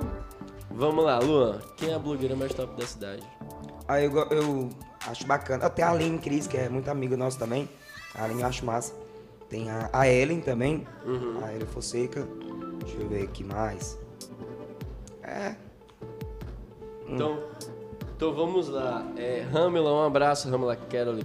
Vamos 0.71 1.05
lá, 1.05 1.19
Luan. 1.19 1.59
Quem 1.77 1.91
é 1.91 1.95
a 1.95 1.99
blogueira 1.99 2.37
mais 2.37 2.53
top 2.55 2.79
da 2.79 2.87
cidade? 2.87 3.23
Aí 3.87 4.05
eu, 4.05 4.13
eu 4.31 4.71
acho 5.07 5.27
bacana. 5.27 5.65
Até 5.67 5.83
a 5.83 5.91
Aline 5.91 6.19
Cris, 6.19 6.47
que 6.47 6.57
é 6.57 6.69
muito 6.69 6.91
amiga 6.91 7.17
nossa 7.17 7.39
também. 7.39 7.69
A 8.15 8.25
Aline 8.25 8.43
eu 8.43 8.47
acho 8.47 8.65
massa. 8.65 8.95
Tem 9.49 9.71
a, 9.71 9.89
a 9.93 10.07
Ellen 10.09 10.41
também. 10.41 10.87
Uhum. 11.07 11.43
A 11.43 11.53
Ellen 11.53 11.67
Fonseca. 11.67 12.27
Deixa 12.81 12.97
eu 13.01 13.09
ver 13.09 13.25
aqui 13.25 13.43
mais. 13.43 13.99
É. 15.23 15.55
Então, 17.09 17.43
então 18.17 18.35
vamos 18.35 18.69
lá. 18.69 19.07
É, 19.17 19.47
Ramela, 19.51 19.93
um 19.93 20.05
abraço, 20.05 20.51
Ramela 20.51 20.77
Caroli. 20.77 21.25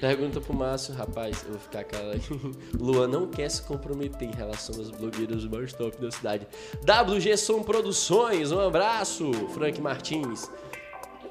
Pergunta 0.00 0.40
pro 0.40 0.54
Márcio, 0.54 0.94
rapaz, 0.94 1.42
eu 1.44 1.52
vou 1.52 1.60
ficar 1.60 1.84
cara. 1.84 2.18
Luan 2.78 3.08
não 3.08 3.26
quer 3.26 3.48
se 3.50 3.62
comprometer 3.62 4.28
em 4.28 4.32
relação 4.34 4.80
às 4.80 4.90
blogueiras 4.90 5.44
mais 5.46 5.72
top 5.72 6.00
da 6.00 6.10
cidade. 6.10 6.46
WG 6.82 7.36
Som 7.36 7.62
Produções, 7.62 8.52
um 8.52 8.60
abraço, 8.60 9.30
Frank 9.54 9.80
Martins. 9.80 10.48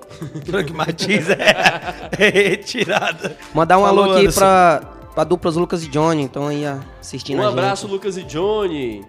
Frank 0.45 0.73
Martins 0.73 1.29
é, 1.29 2.09
é 2.17 2.29
retirada. 2.49 3.37
Mandar 3.53 3.77
um 3.77 3.83
Falou, 3.83 4.03
alô 4.03 4.11
aqui 4.13 4.21
Anderson. 4.21 4.39
pra, 4.39 4.81
pra 5.13 5.23
duplas 5.23 5.55
Lucas 5.55 5.83
e 5.83 5.87
Johnny, 5.87 6.23
então 6.23 6.47
aí 6.47 6.63
assistindo 6.99 7.37
Um 7.37 7.41
a 7.41 7.45
gente. 7.49 7.59
abraço, 7.59 7.87
Lucas 7.87 8.17
e 8.17 8.23
Johnny. 8.23 9.05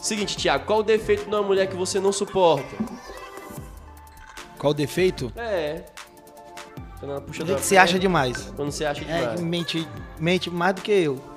Seguinte, 0.00 0.36
Thiago, 0.36 0.66
qual 0.66 0.80
o 0.80 0.82
defeito 0.82 1.24
de 1.24 1.34
uma 1.34 1.42
mulher 1.42 1.66
que 1.66 1.74
você 1.74 1.98
não 1.98 2.12
suporta? 2.12 2.76
Qual 4.58 4.70
o 4.72 4.74
defeito? 4.74 5.32
É. 5.34 5.82
Quando 7.04 7.52
O 7.52 7.56
que 7.56 7.60
você 7.60 7.76
acha 7.76 7.98
demais? 7.98 8.52
Quando 8.56 8.70
você 8.72 8.84
acha 8.84 9.02
É, 9.04 9.20
demais. 9.20 9.40
que 9.40 9.46
mente, 9.46 9.88
mente 10.18 10.50
mais 10.50 10.74
do 10.74 10.82
que 10.82 10.90
eu. 10.92 11.20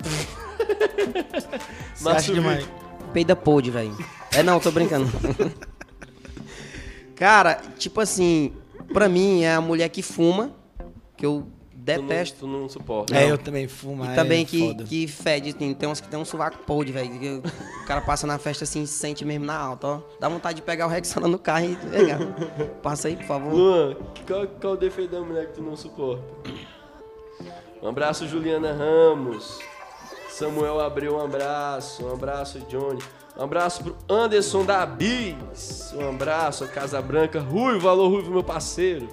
Você 1.96 2.10
acha 2.10 2.34
demais? 2.34 2.68
Peida 3.14 3.36
podre, 3.36 3.72
velho. 3.72 3.98
É 4.32 4.44
não, 4.44 4.60
tô 4.60 4.72
brincando. 4.72 5.10
Cara, 7.16 7.62
tipo 7.78 8.00
assim, 8.00 8.54
pra 8.94 9.10
mim 9.10 9.44
é 9.44 9.56
a 9.56 9.62
mulher 9.62 9.90
que 9.90 10.02
fuma, 10.04 10.52
que 11.16 11.26
eu 11.26 11.48
Detesto. 11.88 12.40
Tu 12.40 12.48
não, 12.48 12.54
tu 12.54 12.62
não 12.62 12.70
suporta. 12.70 13.18
É, 13.18 13.32
eu 13.32 13.38
também 13.38 13.68
fumo. 13.68 14.04
E 14.04 14.10
é 14.10 14.16
também 14.16 14.46
que, 14.46 14.60
foda. 14.60 14.84
que 14.84 15.08
fede, 15.08 15.54
tem, 15.54 15.74
tem 15.74 15.88
uns 15.88 16.02
que 16.02 16.08
tem 16.10 16.20
um 16.20 16.26
sovaco 16.26 16.58
podre, 16.60 16.92
velho. 16.92 17.42
O 17.82 17.86
cara 17.88 18.02
passa 18.02 18.28
na 18.28 18.38
festa 18.38 18.66
assim, 18.66 18.86
se 18.86 18.94
sente 18.94 19.24
mesmo 19.24 19.46
na 19.46 19.58
alta, 19.58 19.88
ó. 19.88 20.02
Dá 20.20 20.28
vontade 20.28 20.58
de 20.58 20.62
pegar 20.62 20.86
o 20.86 20.90
Rexona 20.90 21.28
no 21.28 21.40
carro 21.40 21.66
e 21.66 21.76
pegar. 21.76 22.20
Passa 22.84 23.08
aí, 23.08 23.16
por 23.16 23.26
favor. 23.26 23.54
Luan, 23.54 23.96
qual, 24.28 24.48
qual 24.60 24.74
o 24.74 24.78
defeito 24.78 25.12
da 25.12 25.22
mulher 25.22 25.48
que 25.48 25.54
tu 25.54 25.62
não 25.62 25.78
suporta? 25.78 26.24
Um 27.82 27.88
abraço, 27.88 28.28
Juliana 28.28 28.74
Ramos. 28.74 29.60
Samuel 30.30 30.82
Abreu, 30.82 31.16
um 31.16 31.22
abraço. 31.22 32.06
Um 32.06 32.12
abraço, 32.14 32.60
Johnny. 32.70 33.02
Um 33.38 33.44
abraço 33.44 33.84
pro 33.84 33.96
Anderson 34.10 34.66
da 34.66 34.86
Bis. 34.86 35.94
Um 35.96 36.10
abraço, 36.10 36.68
Casa 36.68 37.02
Branca. 37.02 37.40
Ruivo, 37.40 37.88
alô, 37.88 38.10
Ruivo, 38.10 38.32
meu 38.32 38.44
parceiro. 38.44 39.08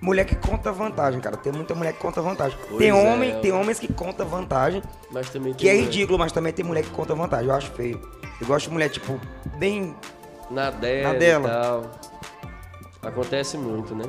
Mulher 0.00 0.24
que 0.24 0.34
conta 0.34 0.72
vantagem, 0.72 1.20
cara. 1.20 1.36
Tem 1.36 1.52
muita 1.52 1.74
mulher 1.74 1.92
que 1.92 1.98
conta 1.98 2.22
vantagem. 2.22 2.56
Pois 2.68 2.78
tem 2.78 2.88
é, 2.88 2.94
homem, 2.94 3.36
ó. 3.36 3.40
tem 3.40 3.52
homens 3.52 3.78
que 3.78 3.92
conta 3.92 4.24
vantagem, 4.24 4.82
Mas 5.10 5.28
também 5.28 5.52
tem 5.52 5.58
que 5.60 5.68
é 5.68 5.72
mulher 5.74 5.84
ridículo, 5.84 6.18
mas 6.18 6.32
também 6.32 6.52
tem 6.52 6.64
mulher 6.64 6.82
que 6.82 6.90
conta 6.90 7.14
vantagem. 7.14 7.48
Eu 7.48 7.54
acho 7.54 7.70
feio. 7.72 8.00
Eu 8.40 8.46
gosto 8.46 8.66
de 8.66 8.72
mulher, 8.72 8.88
tipo, 8.88 9.20
bem. 9.58 9.94
Na 10.50 10.70
dela, 10.70 11.12
Na 11.12 11.18
dela. 11.18 11.48
e 11.48 11.50
tal. 11.50 13.10
Acontece 13.10 13.56
muito, 13.58 13.94
né? 13.94 14.04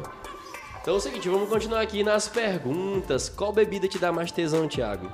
Então 0.82 0.96
é 0.96 0.98
o 0.98 1.00
seguinte, 1.00 1.30
vamos 1.30 1.48
continuar 1.50 1.82
aqui 1.82 2.04
nas 2.04 2.28
perguntas. 2.28 3.30
Qual 3.30 3.52
bebida 3.52 3.88
te 3.88 4.00
dá 4.00 4.12
mais 4.12 4.32
tesão, 4.32 4.68
Thiago? 4.68 5.08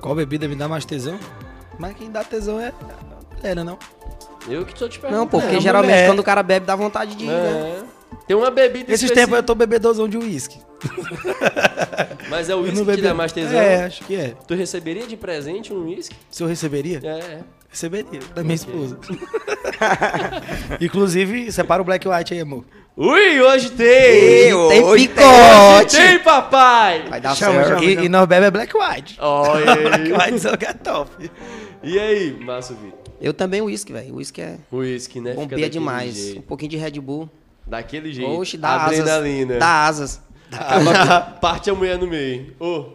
Qual 0.00 0.14
bebida 0.14 0.46
me 0.46 0.54
dá 0.54 0.68
mais 0.68 0.84
tesão? 0.84 1.18
Mas 1.78 1.96
quem 1.96 2.10
dá 2.10 2.22
tesão 2.22 2.60
é 2.60 2.68
a 2.68 3.36
mulher, 3.36 3.56
né, 3.56 3.64
não? 3.64 3.78
Eu 4.48 4.66
que 4.66 4.74
tô 4.74 4.88
te 4.88 4.98
perguntando. 4.98 5.20
Não, 5.20 5.26
porque 5.28 5.54
Não, 5.54 5.60
geralmente 5.60 5.92
mulher. 5.92 6.06
quando 6.08 6.18
o 6.18 6.24
cara 6.24 6.42
bebe 6.42 6.66
dá 6.66 6.76
vontade 6.76 7.14
de 7.14 7.24
ir, 7.24 7.28
né? 7.28 7.84
É. 8.28 8.32
Tem 8.34 8.36
uma 8.36 8.50
bebida 8.50 8.92
Esses 8.92 9.10
tempos 9.10 9.34
eu 9.36 9.42
tô 9.42 9.54
bebedozão 9.54 10.06
de 10.06 10.18
uísque. 10.18 10.58
Mas 12.28 12.50
é 12.50 12.54
o 12.54 12.60
uísque 12.60 12.84
que 12.84 13.00
dá 13.02 13.14
mais 13.14 13.32
tesão? 13.32 13.58
É, 13.58 13.86
acho 13.86 14.04
que 14.04 14.14
é. 14.14 14.34
Tu 14.46 14.54
receberia 14.54 15.06
de 15.06 15.16
presente 15.16 15.72
um 15.72 15.86
uísque? 15.86 16.14
Se 16.30 16.42
eu 16.42 16.46
receberia, 16.46 17.00
É. 17.02 17.38
receberia. 17.70 18.20
Da 18.34 18.42
minha 18.42 18.54
esposa. 18.54 18.98
Inclusive, 20.80 21.50
separa 21.50 21.80
o 21.80 21.84
black 21.84 22.06
e 22.06 22.10
white 22.10 22.34
aí, 22.34 22.40
amor. 22.40 22.64
Ui, 22.96 23.40
hoje 23.40 23.70
tem! 23.70 23.86
Ei, 23.86 24.42
Tem 24.50 24.54
hoje 24.84 25.08
picote! 25.08 25.96
Tem, 25.96 26.18
papai! 26.18 27.04
Vai 27.08 27.20
dar 27.20 27.34
Chama, 27.36 27.64
certo. 27.64 27.68
chama. 27.80 27.84
E, 27.84 28.04
e 28.04 28.08
nós 28.08 28.26
bebe 28.26 28.46
é 28.46 28.50
black 28.50 28.74
white. 28.76 29.16
Olha 29.20 29.76
Black 29.88 30.12
white 30.12 30.40
só 30.40 30.56
que 30.56 30.64
é 30.66 30.72
top. 30.72 31.30
E 31.82 31.98
aí, 31.98 32.36
Márcio 32.40 32.74
Vitor? 32.76 32.98
Eu 33.20 33.32
também 33.32 33.62
uísque, 33.62 33.92
velho. 33.92 34.16
Uísque 34.16 34.40
é 34.40 34.56
Uísque, 34.72 35.20
né? 35.20 35.34
Daquele 35.34 35.68
demais. 35.68 36.34
Um 36.36 36.42
pouquinho 36.42 36.70
de 36.72 36.76
Red 36.76 37.00
Bull. 37.00 37.30
Daquele 37.68 38.12
jeito. 38.12 38.30
Oxe, 38.32 38.56
dá 38.56 38.84
Adrenalina. 38.86 39.58
asas. 39.62 40.20
Dá 40.50 40.58
asas. 40.58 40.90
Acaba 40.90 41.20
Parte 41.40 41.70
a 41.70 41.74
mulher 41.74 41.98
no 41.98 42.06
meio. 42.06 42.54
Ô, 42.58 42.86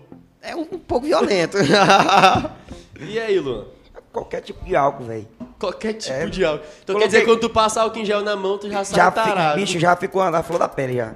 É 0.41 0.55
um 0.55 0.65
pouco 0.65 1.05
violento. 1.05 1.57
e 2.99 3.19
aí, 3.19 3.39
Luan? 3.39 3.65
Qualquer 4.11 4.41
tipo 4.41 4.63
de 4.65 4.75
álcool, 4.75 5.05
velho. 5.05 5.27
Qualquer 5.59 5.93
tipo 5.93 6.13
É. 6.15 6.25
de 6.25 6.43
álcool. 6.45 6.63
Então 6.83 6.95
quer 6.95 7.01
Coloquei- 7.01 7.07
dizer, 7.07 7.25
quando 7.25 7.39
tu 7.39 7.49
passa 7.49 7.81
álcool 7.81 7.99
em 7.99 8.05
gel 8.05 8.21
na 8.21 8.35
mão, 8.35 8.57
tu 8.57 8.69
já 8.69 8.83
sai 8.83 8.95
Já 8.97 9.11
tarado. 9.11 9.35
fica, 9.39 9.53
bicho, 9.55 9.79
já 9.79 9.95
ficou 9.95 10.29
na 10.29 10.43
flor 10.43 10.59
da 10.59 10.67
pele 10.67 10.95
já. 10.97 11.13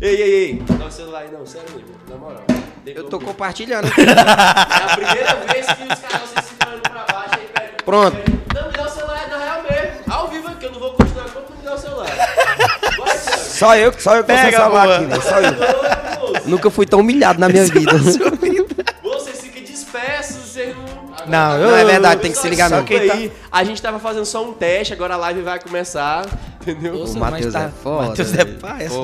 Ei, 0.00 0.14
ei, 0.22 0.30
ei. 0.44 0.62
Dá 0.78 0.86
o 0.86 0.90
celular 0.90 1.20
aí, 1.22 1.30
não. 1.32 1.44
Sério 1.44 1.68
mesmo. 1.74 1.88
Na 2.08 2.16
moral. 2.16 2.42
Eu 2.86 3.04
tô 3.08 3.18
compartilhando. 3.18 3.88
É 3.98 4.02
a 4.92 4.96
primeira 4.96 5.34
vez 5.52 5.66
que 5.66 5.82
os 5.82 5.98
caras 6.00 6.30
ficam 6.48 6.68
olhando 6.70 6.82
pra 6.82 7.04
baixo 7.12 7.34
aí 7.34 7.46
perto. 7.52 7.84
Pronto. 7.84 8.16
Só 13.58 13.76
eu, 13.76 13.92
só 13.98 14.16
eu 14.16 14.22
que 14.24 14.28
Pega, 14.32 14.66
aqui, 14.66 15.04
velho. 15.06 15.22
Só 15.22 15.40
eu. 15.40 16.42
Nunca 16.46 16.70
fui 16.70 16.86
tão 16.86 17.00
humilhado 17.00 17.38
na 17.40 17.48
minha 17.48 17.64
vida. 17.64 17.92
Vocês 19.02 19.40
ficam 19.40 19.62
dispersos, 19.62 20.36
vocês 20.52 20.74
não... 20.76 20.98
Não, 21.26 21.58
eu- 21.58 21.68
Não, 21.70 21.76
é 21.76 21.84
verdade, 21.84 22.22
tem 22.22 22.32
que 22.32 22.38
se 22.38 22.48
ligar 22.48 22.70
que 22.84 22.94
aí, 22.94 23.32
a 23.52 23.64
gente 23.64 23.82
tava 23.82 23.98
fazendo 23.98 24.24
só 24.24 24.42
um 24.42 24.52
teste, 24.52 24.92
agora 24.94 25.14
a 25.14 25.16
live 25.18 25.42
vai 25.42 25.60
começar, 25.60 26.24
entendeu? 26.62 26.94
Nossa, 26.96 27.16
O 27.16 27.20
Matheus 27.20 27.52
tá- 27.52 27.62
é 27.64 27.70
foda. 27.82 28.06
Matheus 28.08 28.34
é 28.34 28.44
pai, 28.44 28.84
essa-. 28.84 28.94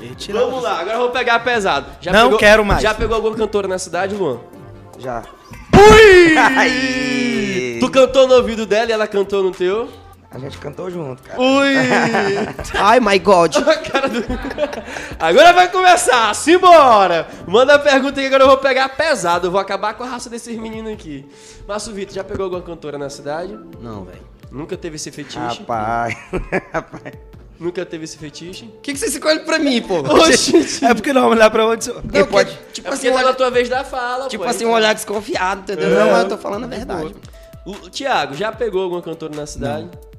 Ele 0.00 0.14
tira- 0.14 0.38
Vamos 0.40 0.62
lá, 0.62 0.78
agora 0.80 0.96
eu 0.96 1.00
vou 1.00 1.10
pegar 1.10 1.40
pesado. 1.40 1.86
Já 2.00 2.12
Não 2.12 2.24
pegou- 2.24 2.38
quero 2.38 2.64
mais. 2.64 2.82
Já 2.82 2.94
pegou 2.94 3.16
alguma 3.16 3.34
cantora 3.34 3.66
na 3.66 3.78
cidade, 3.78 4.14
Luan? 4.14 4.38
Já. 4.98 5.22
Ui! 5.74 6.36
Aí. 6.56 7.78
Tu 7.84 7.90
cantou 7.90 8.28
no 8.28 8.34
ouvido 8.34 8.64
dela 8.66 8.90
e 8.90 8.92
ela 8.92 9.06
cantou 9.06 9.42
no 9.42 9.50
teu? 9.50 9.88
A 10.34 10.38
gente 10.38 10.58
cantou 10.58 10.90
junto, 10.90 11.22
cara. 11.22 11.40
Ui! 11.40 11.74
Ai, 12.74 12.98
my 13.00 13.18
God. 13.20 13.54
Do- 13.54 13.64
Agora 15.18 15.52
vai 15.52 15.70
começar, 15.70 16.34
simbora! 16.34 17.28
Manda 17.46 17.76
a 17.76 17.78
pergunta 17.78 18.20
que 18.20 18.26
agora 18.26 18.42
eu 18.42 18.48
vou 18.48 18.56
pegar 18.58 18.88
pesado, 18.90 19.46
eu 19.46 19.50
vou 19.50 19.60
acabar 19.60 19.94
com 19.94 20.02
a 20.02 20.06
raça 20.08 20.28
desses 20.28 20.56
meninos 20.58 20.92
aqui. 20.92 21.24
Márcio 21.68 21.92
Vitor, 21.92 22.14
já 22.14 22.24
pegou 22.24 22.44
alguma 22.44 22.62
cantora 22.62 22.98
na 22.98 23.08
cidade? 23.08 23.56
Não, 23.80 24.04
velho. 24.04 24.22
Nunca 24.50 24.76
teve 24.76 24.96
esse 24.96 25.10
fetiche? 25.10 25.38
Rapaz. 25.38 26.16
Rapaz. 26.72 27.14
Nunca 27.58 27.86
teve 27.86 28.04
esse 28.04 28.18
fetiche? 28.18 28.64
O 28.64 28.80
que, 28.80 28.92
que 28.92 28.98
você 28.98 29.06
escolhe 29.06 29.40
pra 29.40 29.58
mim, 29.60 29.80
pô? 29.82 30.00
Oxi! 30.00 30.84
É 30.84 30.92
porque 30.92 31.12
não, 31.12 31.28
olhar 31.28 31.48
pra 31.50 31.64
onde... 31.66 31.88
Não, 31.92 32.02
Quem 32.02 32.24
pode- 32.26 32.50
que- 32.50 32.72
Tipo 32.74 32.88
É 32.88 32.92
assim, 32.92 33.08
um 33.08 33.12
tá 33.12 33.18
na 33.18 33.24
olhar, 33.26 33.34
tua 33.36 33.50
vez 33.50 33.68
da 33.68 33.84
fala, 33.84 34.28
tipo 34.28 34.42
pô. 34.42 34.50
assim, 34.50 34.64
um 34.66 34.72
olhar 34.72 34.92
desconfiado, 34.94 35.60
entendeu? 35.62 35.90
Não, 35.90 36.10
mas 36.10 36.22
eu 36.24 36.28
tô 36.30 36.36
falando 36.38 36.64
a 36.64 36.66
verdade. 36.66 37.14
O- 37.64 37.88
Tiago, 37.88 38.34
já 38.34 38.50
pegou 38.50 38.82
alguma 38.82 39.00
cantora 39.00 39.34
na 39.34 39.46
cidade? 39.46 39.84
Não 39.84 40.13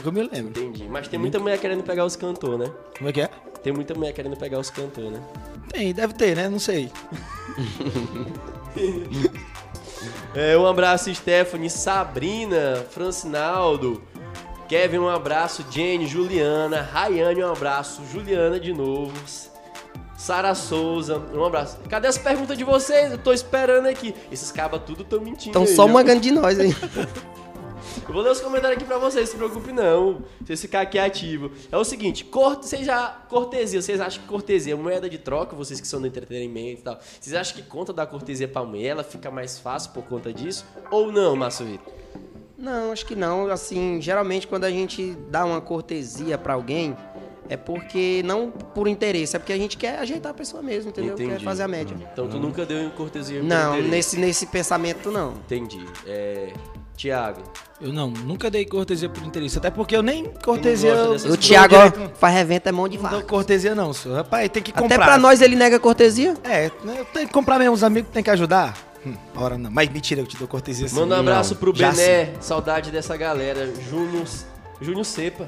que 0.00 0.08
eu 0.08 0.12
me 0.12 0.22
lembro. 0.22 0.50
Entendi. 0.50 0.88
Mas 0.88 1.08
tem 1.08 1.18
muita 1.18 1.38
mulher 1.38 1.58
querendo 1.58 1.82
pegar 1.82 2.04
os 2.04 2.16
cantores, 2.16 2.68
né? 2.68 2.74
Como 2.96 3.10
é 3.10 3.12
que 3.12 3.20
é? 3.20 3.30
Tem 3.62 3.72
muita 3.72 3.94
mulher 3.94 4.12
querendo 4.12 4.36
pegar 4.36 4.58
os 4.58 4.70
cantores, 4.70 5.10
né? 5.10 5.20
Tem, 5.72 5.92
deve 5.92 6.14
ter, 6.14 6.36
né? 6.36 6.48
Não 6.48 6.58
sei. 6.58 6.90
É, 10.34 10.56
um 10.56 10.66
abraço, 10.66 11.12
Stephanie, 11.14 11.70
Sabrina, 11.70 12.84
Francinaldo, 12.90 14.02
Kevin, 14.68 14.98
um 14.98 15.08
abraço, 15.08 15.64
Jenny, 15.70 16.06
Juliana, 16.06 16.82
Rayane, 16.82 17.42
um 17.42 17.50
abraço, 17.50 18.02
Juliana 18.12 18.60
de 18.60 18.72
novo, 18.72 19.14
Sara 20.16 20.54
Souza, 20.54 21.22
um 21.32 21.44
abraço. 21.44 21.78
Cadê 21.88 22.08
as 22.08 22.18
perguntas 22.18 22.58
de 22.58 22.64
vocês? 22.64 23.12
Eu 23.12 23.18
tô 23.18 23.32
esperando 23.32 23.86
aqui. 23.86 24.14
Esses 24.30 24.50
cabas 24.50 24.82
tudo 24.84 25.04
tão 25.04 25.20
mentindo. 25.20 25.50
Estão 25.50 25.62
aí, 25.62 25.68
só 25.68 25.84
ó. 25.84 25.88
mangando 25.88 26.20
de 26.20 26.30
nós 26.30 26.58
aí. 26.58 26.74
Eu 28.06 28.12
vou 28.12 28.22
ler 28.22 28.30
os 28.30 28.40
comentários 28.40 28.76
aqui 28.76 28.84
pra 28.84 28.98
vocês, 28.98 29.26
não 29.26 29.32
se 29.32 29.36
preocupe 29.36 29.72
não. 29.72 30.22
Vocês 30.44 30.60
ficar 30.60 30.80
aqui 30.80 30.98
ativo. 30.98 31.50
É 31.70 31.76
o 31.76 31.84
seguinte, 31.84 32.26
vocês 32.32 32.84
já, 32.86 33.08
cortesia, 33.28 33.80
vocês 33.80 34.00
acham 34.00 34.22
que 34.22 34.28
cortesia 34.28 34.74
é 34.74 34.76
moeda 34.76 35.08
de 35.08 35.18
troca, 35.18 35.54
vocês 35.56 35.80
que 35.80 35.86
são 35.86 36.00
do 36.00 36.06
entretenimento 36.06 36.80
e 36.80 36.84
tal. 36.84 36.98
Vocês 37.20 37.34
acham 37.34 37.56
que 37.56 37.62
conta 37.62 37.92
da 37.92 38.06
cortesia 38.06 38.46
pra 38.48 38.64
mulher, 38.64 38.88
ela 38.88 39.04
fica 39.04 39.30
mais 39.30 39.58
fácil 39.58 39.92
por 39.92 40.04
conta 40.04 40.32
disso? 40.32 40.64
Ou 40.90 41.10
não, 41.12 41.36
Márcio 41.36 41.66
Vitor? 41.66 41.92
Não, 42.58 42.90
acho 42.92 43.04
que 43.04 43.14
não. 43.14 43.48
Assim, 43.50 44.00
geralmente 44.00 44.46
quando 44.46 44.64
a 44.64 44.70
gente 44.70 45.14
dá 45.30 45.44
uma 45.44 45.60
cortesia 45.60 46.38
pra 46.38 46.54
alguém, 46.54 46.96
é 47.48 47.56
porque 47.56 48.22
não 48.24 48.50
por 48.50 48.88
interesse, 48.88 49.36
é 49.36 49.38
porque 49.38 49.52
a 49.52 49.56
gente 49.56 49.76
quer 49.76 49.98
ajeitar 49.98 50.30
a 50.30 50.34
pessoa 50.34 50.62
mesmo, 50.62 50.90
entendeu? 50.90 51.14
Quer 51.14 51.24
Entendi. 51.24 51.44
fazer 51.44 51.62
a 51.62 51.68
média. 51.68 51.96
Então 52.12 52.26
tu 52.28 52.38
nunca 52.38 52.64
deu 52.66 52.90
cortesia 52.90 53.42
Não, 53.42 53.74
interesse. 53.74 53.90
nesse, 53.90 54.18
nesse 54.18 54.46
pensamento 54.46 55.10
não. 55.10 55.32
Entendi. 55.32 55.84
É... 56.06 56.52
Tiago. 56.96 57.42
Eu 57.80 57.92
não, 57.92 58.08
nunca 58.08 58.50
dei 58.50 58.64
cortesia 58.64 59.08
por 59.08 59.22
interesse. 59.22 59.58
Até 59.58 59.70
porque 59.70 59.94
eu 59.94 60.02
nem 60.02 60.24
cortesia. 60.42 60.90
eu 60.90 61.18
não 61.18 61.34
O 61.34 61.98
não. 61.98 62.10
faz 62.16 62.34
revento 62.34 62.68
é 62.68 62.72
mão 62.72 62.88
de 62.88 62.96
Não 62.96 63.02
dou 63.04 63.18
vaca. 63.18 63.28
cortesia, 63.28 63.74
não, 63.74 63.92
senhor. 63.92 64.16
Rapaz, 64.16 64.48
tem 64.48 64.62
que 64.62 64.70
Até 64.70 64.80
comprar. 64.80 65.04
pra 65.04 65.18
nós 65.18 65.42
ele 65.42 65.56
nega 65.56 65.78
cortesia. 65.78 66.34
É, 66.42 66.70
né, 66.84 66.96
eu 66.98 67.04
tenho 67.04 67.26
que 67.26 67.32
comprar 67.32 67.58
mesmo. 67.58 67.74
Os 67.74 67.84
amigos 67.84 68.10
tem 68.12 68.22
que 68.22 68.30
ajudar. 68.30 68.74
Hum, 69.06 69.14
ora 69.36 69.58
não. 69.58 69.70
Mas 69.70 69.88
mentira, 69.90 70.20
eu 70.22 70.26
te 70.26 70.36
dou 70.36 70.48
cortesia 70.48 70.88
sim. 70.88 70.96
Manda 70.96 71.16
um 71.16 71.20
abraço 71.20 71.52
Não, 71.54 71.60
pro 71.60 71.72
Bené. 71.72 72.30
Saudade 72.40 72.90
dessa 72.90 73.16
galera. 73.16 73.70
Júnior... 73.88 74.24
Júnior 74.80 75.04
Cepa. 75.04 75.46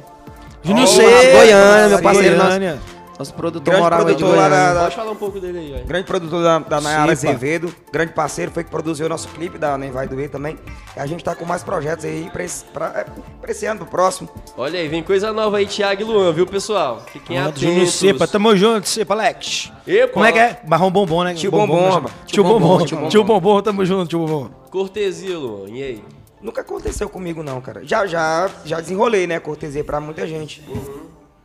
Júnior 0.62 0.84
Ó, 0.84 0.86
C. 0.86 1.02
Goiânia, 1.32 1.88
meu 1.88 2.02
parceiro, 2.02 2.36
Goiânia. 2.36 2.74
nosso 2.74 2.97
produtor 3.24 3.62
Grande 3.64 3.82
moral 3.82 4.00
produtor 4.04 4.28
lá 4.36 4.48
Goiânia. 4.48 4.74
da- 4.74 4.80
Pode 4.82 4.96
falar 4.96 5.10
um 5.10 5.16
pouco 5.16 5.40
dele 5.40 5.58
aí, 5.58 5.72
velho. 5.72 5.86
Grande 5.86 6.04
produtor 6.06 6.42
da, 6.42 6.58
da 6.58 6.80
Nayara. 6.80 7.12
Azevedo, 7.12 7.74
grande 7.92 8.12
parceiro, 8.12 8.50
foi 8.52 8.62
que 8.64 8.70
produziu 8.70 9.06
o 9.06 9.08
nosso 9.08 9.28
clipe 9.28 9.58
da 9.58 9.76
Nem 9.76 9.90
Vai 9.90 10.06
Doer 10.06 10.30
também. 10.30 10.58
E 10.96 11.00
a 11.00 11.06
gente 11.06 11.22
tá 11.24 11.34
com 11.34 11.44
mais 11.44 11.62
projetos 11.62 12.04
aí 12.04 12.28
pra 12.32 12.44
esse, 12.44 12.64
pra, 12.64 12.86
é, 12.94 13.04
pra 13.40 13.50
esse 13.50 13.66
ano, 13.66 13.80
pro 13.80 13.88
próximo. 13.88 14.28
Olha 14.56 14.78
aí, 14.78 14.88
vem 14.88 15.02
coisa 15.02 15.32
nova 15.32 15.56
aí, 15.58 15.66
Thiago 15.66 16.00
e 16.00 16.04
Luan, 16.04 16.32
viu, 16.32 16.46
pessoal? 16.46 17.02
Fiquem 17.12 17.36
Manda 17.38 17.50
atentos. 17.50 17.94
Cepa, 17.94 18.26
tamo 18.26 18.54
junto, 18.56 18.88
Cepa, 18.88 19.14
Alex. 19.14 19.72
Epa, 19.86 20.12
Como 20.12 20.24
é 20.24 20.32
que 20.32 20.38
é? 20.38 20.60
Marrom 20.66 20.90
Bombom, 20.90 21.24
né? 21.24 21.34
Tio 21.34 21.50
Bombom, 21.50 22.00
né. 22.00 22.08
Tio 22.26 22.44
Bombom, 22.44 22.78
Tio 22.84 22.96
Bombom. 22.96 23.08
tio 23.08 23.24
Bombom, 23.24 23.62
tamo 23.62 23.84
junto, 23.84 24.08
tio 24.08 24.18
Bombom. 24.20 24.50
Cortesia, 24.70 25.36
Luan. 25.38 25.68
E 25.70 25.82
aí? 25.82 26.04
Nunca 26.40 26.60
aconteceu 26.60 27.08
comigo 27.08 27.42
não, 27.42 27.60
cara. 27.60 27.80
Já, 27.84 28.06
já, 28.06 28.48
já 28.64 28.80
desenrolei, 28.80 29.26
né, 29.26 29.40
cortesia 29.40 29.82
pra 29.82 29.98
muita 29.98 30.24
gente. 30.24 30.62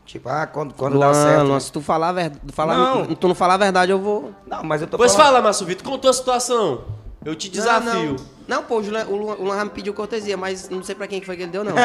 Tipo, 0.06 0.28
ah, 0.30 0.46
quando, 0.46 0.74
quando 0.74 1.00
dá 1.00 1.08
Luan, 1.08 1.13
certo. 1.13 1.44
Luan, 1.46 1.54
né? 1.56 1.60
se 1.62 1.72
tu 1.72 1.82
falar, 1.82 2.10
a 2.10 2.13
ver- 2.13 2.32
falar 2.52 2.78
Não. 2.78 3.06
tu 3.16 3.28
não 3.28 3.36
falar 3.36 3.54
a 3.54 3.58
verdade, 3.58 3.92
eu 3.92 4.00
vou. 4.00 4.32
Não, 4.46 4.62
mas 4.63 4.82
eu 4.82 4.88
tô 4.88 4.98
Pois 4.98 5.13
falando... 5.16 5.28
fala, 5.28 5.42
Márcio 5.42 5.66
Vitor, 5.66 5.84
contou 5.89 6.10
a 6.10 6.13
situação. 6.13 6.82
Eu 7.26 7.36
te 7.36 7.48
desafio. 7.50 8.18
Não, 8.46 8.58
Não, 8.58 8.63
pô, 8.63 8.80
o 8.80 8.82
Luan, 8.82 9.06
o 9.06 9.16
Luan- 9.16 9.36
o 9.36 9.44
Luan 9.46 9.56
já 9.56 9.63
me 9.63 9.70
pediu 9.72 9.94
cortesia, 9.94 10.36
mas 10.36 10.68
não 10.70 10.84
sei 10.84 10.94
pra 10.94 11.08
quem 11.08 11.22
que 11.22 11.26
foi 11.26 11.38
que 11.38 11.44
ele 11.44 11.52
deu, 11.52 11.63
não. 11.63 11.72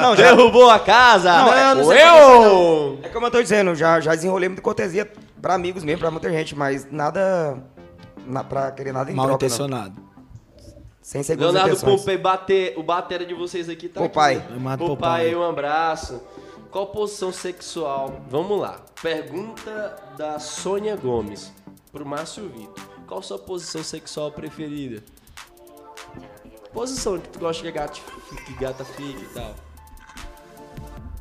Não, 0.00 0.16
já, 0.16 0.34
Derrubou 0.34 0.70
a 0.70 0.78
casa? 0.78 1.30
Não, 1.32 1.52
é- 1.52 1.74
não 1.74 1.84
sei 1.84 2.02
eu! 2.02 2.98
é 3.02 3.08
como 3.08 3.26
eu 3.26 3.30
tô 3.30 3.42
dizendo, 3.42 3.74
já, 3.74 4.00
já 4.00 4.14
desenrolei 4.14 4.48
muita 4.48 4.62
cortesia 4.62 5.10
pra 5.40 5.54
amigos 5.54 5.84
mesmo, 5.84 6.00
pra 6.00 6.10
muita 6.10 6.30
gente, 6.30 6.56
mas 6.56 6.86
nada. 6.90 7.58
Na, 8.26 8.44
pra 8.44 8.70
querer 8.70 8.92
nada 8.92 9.10
em 9.10 9.14
Mal 9.14 9.26
troca, 9.36 9.68
não. 9.68 9.92
Sem 11.02 11.22
segundas 11.22 11.52
Leonardo 11.54 11.76
intenções. 11.76 12.00
Pompei, 12.00 12.16
bater, 12.16 12.78
o 12.78 12.82
batera 12.82 13.26
de 13.26 13.34
vocês 13.34 13.68
aqui 13.68 13.88
tá 13.88 14.00
Popai. 14.00 14.36
aqui. 14.36 14.52
né? 14.52 14.76
Popai, 14.76 14.88
Popai. 14.88 15.34
um 15.34 15.42
abraço. 15.42 16.22
Qual 16.70 16.86
posição 16.86 17.32
sexual? 17.32 18.22
Vamos 18.30 18.58
lá. 18.60 18.80
Pergunta 19.02 19.96
da 20.16 20.38
Sônia 20.38 20.96
Gomes 20.96 21.52
pro 21.90 22.06
Márcio 22.06 22.48
Vitor. 22.48 22.84
Qual 23.06 23.20
sua 23.22 23.38
posição 23.38 23.82
sexual 23.82 24.30
preferida? 24.32 25.02
Posição 26.72 27.18
que 27.18 27.28
tu 27.28 27.38
gosta 27.38 27.62
que 27.62 27.68
a 27.68 27.72
gata 27.72 27.94
fique, 28.30 28.44
que 28.44 28.54
gata 28.54 28.84
fique 28.84 29.22
e 29.22 29.34
tal. 29.34 29.54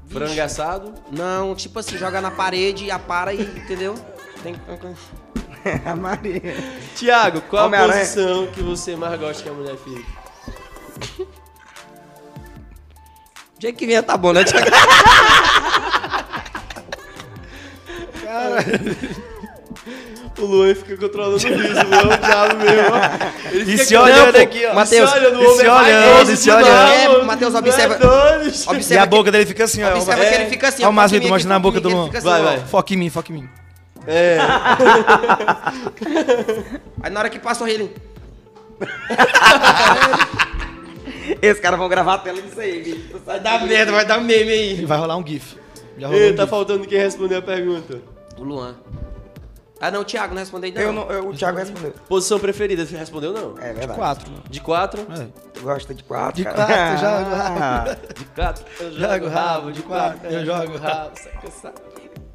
Frango 0.07 0.41
assado? 0.41 0.93
Não, 1.11 1.55
tipo 1.55 1.79
assim, 1.79 1.97
joga 1.97 2.21
na 2.21 2.31
parede, 2.31 2.89
apara 2.91 3.33
e, 3.33 3.41
entendeu? 3.41 3.95
Tem 4.43 4.55
A 5.85 5.95
Maria. 5.95 6.41
Tiago, 6.95 7.41
qual 7.41 7.63
a 7.63 7.65
Homem-Aranha. 7.67 7.99
posição 7.99 8.47
que 8.47 8.61
você 8.61 8.95
mais 8.95 9.19
gosta 9.19 9.43
que 9.43 9.49
a 9.49 9.53
mulher 9.53 9.75
fique? 9.77 10.05
O 13.57 13.61
jeito 13.61 13.77
que 13.77 13.85
vinha 13.85 14.01
tá 14.01 14.17
bom, 14.17 14.33
né, 14.33 14.43
Thiago? 14.43 14.67
O 20.39 20.45
Luan 20.45 20.73
fica 20.73 20.97
controlando 20.97 21.35
o 21.35 21.39
riso, 21.39 21.81
o 21.81 21.89
Luan 21.89 22.01
é 22.01 22.15
o 22.15 22.17
diabo 22.17 22.55
mesmo. 22.57 22.95
Ele 23.51 23.73
E 23.73 23.77
se 23.77 23.95
olhando 23.95 24.33
pô, 24.33 24.39
aqui, 24.41 24.65
ó. 24.65 24.73
Mateus, 24.73 25.09
se 25.09 25.15
olha 25.17 25.29
no 25.31 25.41
e 25.41 25.45
homem, 25.45 25.57
se 25.57 25.67
olhando, 25.69 26.31
e 26.31 26.37
se 26.37 26.49
olhando. 26.51 26.67
É, 26.91 27.07
Não 27.51 27.59
observa- 27.59 27.95
é 27.95 27.97
doido. 27.97 28.55
E 28.55 28.69
Observa 28.75 29.03
a 29.03 29.05
boca 29.05 29.23
que, 29.25 29.31
dele 29.31 29.45
fica 29.45 29.63
assim, 29.65 29.83
ó. 29.83 29.93
observa 29.95 30.23
É. 30.23 30.29
que 30.29 30.35
ele 30.35 30.49
fica 30.49 30.67
assim, 30.69 30.83
Olha 30.83 30.89
o 30.89 30.93
mim 30.93 31.29
mostrando 31.29 31.53
na 31.53 31.59
boca 31.59 31.79
do 31.79 31.89
Luan. 31.89 32.09
Vai, 32.09 32.41
vai. 32.41 32.59
Foca 32.65 32.93
em 32.93 32.97
mim, 32.97 33.09
foca 33.09 33.31
em 33.31 33.35
mim. 33.35 33.49
É. 34.07 34.37
Aí 37.03 37.09
na 37.11 37.19
hora 37.19 37.29
que 37.29 37.39
passa 37.39 37.63
o 37.63 37.67
ele... 37.67 37.93
Esses 41.41 41.61
caras 41.61 41.79
vão 41.79 41.87
gravar 41.89 42.15
a 42.15 42.17
tela 42.17 42.41
disso 42.41 42.59
aí, 42.59 42.81
bicho. 42.83 43.19
Vai 43.25 43.39
dar 43.39 43.65
merda, 43.65 43.91
vai 43.91 44.05
dar 44.05 44.19
meme 44.19 44.51
aí. 44.51 44.85
Vai 44.85 44.97
rolar 44.97 45.17
um 45.17 45.25
GIF. 45.25 45.55
Já 45.97 46.07
rolou 46.07 46.21
Ei, 46.21 46.31
um 46.31 46.35
tá 46.35 46.43
GIF. 46.43 46.49
faltando 46.49 46.87
quem 46.87 46.99
responder 46.99 47.35
a 47.35 47.41
pergunta. 47.41 47.99
O 48.37 48.43
Luan. 48.43 48.75
Ah, 49.79 49.89
não, 49.89 50.01
o 50.01 50.05
Thiago 50.05 50.33
não 50.35 50.41
respondeu 50.41 50.67
ainda. 50.67 50.81
Eu 50.81 50.91
não. 50.93 51.05
não, 51.05 51.11
eu, 51.11 51.29
o 51.29 51.33
Thiago 51.33 51.57
respondeu. 51.57 51.93
Posição 52.07 52.39
preferida, 52.39 52.85
você 52.85 52.95
respondeu 52.97 53.33
não? 53.33 53.57
É 53.59 53.73
verdade. 53.73 53.97
Quatro. 53.99 54.31
De 54.49 54.61
quatro? 54.61 55.01
É. 55.11 55.25
Tu 55.53 55.61
gosta 55.61 55.93
de 55.93 56.03
quatro? 56.03 56.35
De 56.35 56.43
cara? 56.43 56.65
quatro, 56.65 56.97
joga. 56.97 57.35
Ah, 57.35 57.97
De 58.15 58.25
quatro, 58.25 58.65
eu 58.79 58.91
Jogo 58.91 59.27
rabo, 59.27 59.71
de 59.71 59.81
quatro, 59.81 60.27
eu 60.29 60.45
jogo 60.45 60.77
rabo. 60.77 61.11
saca 61.17 61.47
essa- 61.47 61.73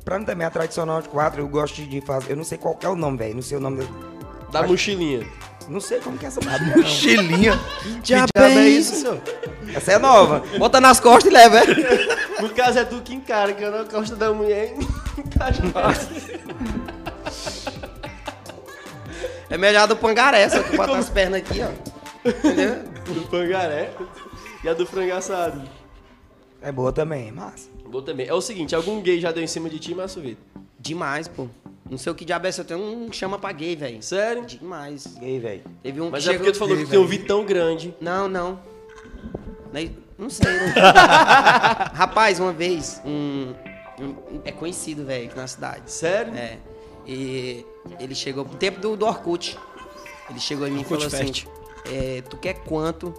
pra 0.06 0.20
mim 0.20 0.24
também 0.24 0.46
é 0.46 0.50
tradicional 0.50 1.02
de 1.02 1.08
quatro, 1.08 1.42
eu 1.42 1.48
gosto 1.48 1.82
de 1.82 2.00
fazer. 2.00 2.30
Eu 2.30 2.36
não 2.36 2.44
sei 2.44 2.56
qual 2.56 2.76
que 2.76 2.86
é 2.86 2.88
o 2.88 2.94
nome, 2.94 3.18
velho. 3.18 3.34
Não 3.34 3.42
sei 3.42 3.58
o 3.58 3.60
nome. 3.60 3.86
Da 4.52 4.62
mochilinha. 4.62 5.26
Não 5.68 5.80
sei 5.80 5.98
como 5.98 6.16
que 6.16 6.24
é 6.24 6.28
essa 6.28 6.40
mochilinha. 6.40 6.76
Mochilinha. 6.76 7.60
Que 7.82 8.00
diabo 8.00 8.28
é 8.36 8.54
é 8.54 8.68
isso? 8.68 8.94
senhor? 9.00 9.20
Essa 9.74 9.92
é 9.92 9.98
nova. 9.98 10.44
Bota 10.58 10.80
nas 10.80 11.00
costas 11.00 11.30
e 11.30 11.34
leva, 11.34 11.58
é? 11.58 12.26
No 12.40 12.50
caso 12.50 12.78
é 12.78 12.84
tu 12.84 13.00
que 13.00 13.14
encara, 13.14 13.52
que 13.54 13.64
eu 13.64 13.70
não 13.72 13.84
gosto 13.86 14.14
da 14.14 14.30
mulher 14.30 14.74
encaixa 15.18 15.62
É 19.48 19.56
melhor 19.56 19.84
a 19.84 19.86
do 19.86 19.96
pangaré, 19.96 20.46
só 20.48 20.62
que 20.62 20.76
bota 20.76 20.98
as 20.98 21.08
pernas 21.08 21.40
aqui, 21.40 21.62
ó. 21.62 22.28
Entendeu? 22.28 22.84
do 23.06 23.22
pangaré 23.28 23.90
e 24.62 24.68
a 24.68 24.74
do 24.74 24.86
frango 24.86 25.14
assado. 25.14 25.62
É 26.60 26.70
boa 26.70 26.92
também, 26.92 27.32
mas. 27.32 27.70
Vou 27.90 28.02
também. 28.02 28.26
É 28.26 28.34
o 28.34 28.40
seguinte, 28.40 28.74
algum 28.74 29.00
gay 29.00 29.20
já 29.20 29.30
deu 29.32 29.42
em 29.42 29.46
cima 29.46 29.68
de 29.70 29.78
ti, 29.78 29.94
Márcio 29.94 30.20
Vitor? 30.22 30.44
Demais, 30.78 31.28
pô. 31.28 31.46
Não 31.88 31.96
sei 31.96 32.10
o 32.10 32.14
que 32.14 32.24
diabo 32.24 32.46
é 32.48 32.52
se 32.52 32.60
eu 32.60 32.64
tenho 32.64 32.80
um 32.80 33.12
chama 33.12 33.38
pra 33.38 33.52
gay, 33.52 33.76
velho. 33.76 34.02
Sério? 34.02 34.44
Demais. 34.44 35.06
Gay, 35.18 35.38
velho. 35.38 35.62
Teve 35.82 36.00
um 36.00 36.10
Mas 36.10 36.24
que 36.24 36.30
é 36.30 36.34
porque 36.36 36.52
tu 36.52 36.58
falou 36.58 36.76
que 36.76 36.84
tem 36.86 36.98
um 36.98 37.06
Vitão 37.06 37.44
grande. 37.44 37.94
Não, 38.00 38.28
não. 38.28 38.58
Nem- 39.72 39.96
Não 40.18 40.28
sei, 40.30 40.50
né? 40.50 40.74
Rapaz, 41.94 42.40
uma 42.40 42.52
vez, 42.52 43.00
um, 43.04 43.52
um- 44.00 44.40
é 44.44 44.50
conhecido, 44.52 45.04
velho, 45.04 45.26
aqui 45.26 45.36
na 45.36 45.46
cidade. 45.46 45.82
Sério? 45.90 46.34
É. 46.34 46.58
E 47.06 47.64
ele 48.00 48.14
chegou, 48.14 48.44
no 48.44 48.54
tempo 48.56 48.80
do, 48.80 48.96
do 48.96 49.06
Orkut. 49.06 49.56
Ele 50.28 50.40
chegou 50.40 50.66
em 50.66 50.70
mim 50.72 50.78
e 50.78 50.80
Orkut 50.80 51.08
falou 51.08 51.24
assim: 51.26 51.44
é, 51.88 52.22
Tu 52.28 52.36
quer 52.38 52.54
quanto 52.64 53.14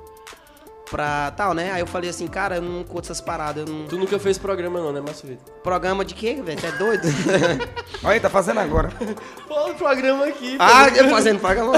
pra 0.90 1.32
tal, 1.32 1.54
né? 1.54 1.72
Aí 1.72 1.82
eu 1.82 1.88
falei 1.88 2.10
assim: 2.10 2.28
Cara, 2.28 2.58
eu 2.58 2.62
não 2.62 2.84
curto 2.84 3.06
essas 3.06 3.22
paradas. 3.22 3.68
Eu 3.68 3.74
não... 3.74 3.86
Tu 3.86 3.98
nunca 3.98 4.18
fez 4.20 4.38
programa 4.38 4.80
não, 4.80 4.92
né, 4.92 5.02
Márcio 5.02 5.28
Vitor? 5.28 5.54
Programa 5.64 6.04
de 6.04 6.14
quê, 6.14 6.42
velho? 6.44 6.60
Tu 6.60 6.66
é 6.66 6.72
doido? 6.72 7.08
Olha 8.04 8.14
aí, 8.14 8.20
tá 8.20 8.30
fazendo 8.30 8.60
agora. 8.60 8.92
Pô, 9.48 9.74
programa 9.76 10.26
aqui. 10.26 10.58
ah, 10.60 10.88
eu 10.90 11.10
fazendo 11.10 11.40
programa. 11.40 11.74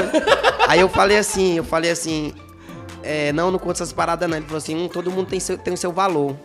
Aí 0.67 0.79
eu 0.79 0.89
falei 0.89 1.17
assim: 1.17 1.57
Eu 1.57 1.63
falei 1.63 1.91
assim. 1.91 2.33
É, 3.01 3.31
não, 3.31 3.49
não 3.49 3.57
curto 3.57 3.77
essas 3.77 3.93
paradas, 3.93 4.29
não. 4.29 4.37
Ele 4.37 4.45
falou 4.45 4.57
assim: 4.57 4.75
hum, 4.75 4.87
todo 4.87 5.11
mundo 5.11 5.27
tem, 5.27 5.39
seu, 5.39 5.57
tem 5.57 5.73
o 5.73 5.77
seu 5.77 5.91
valor. 5.91 6.35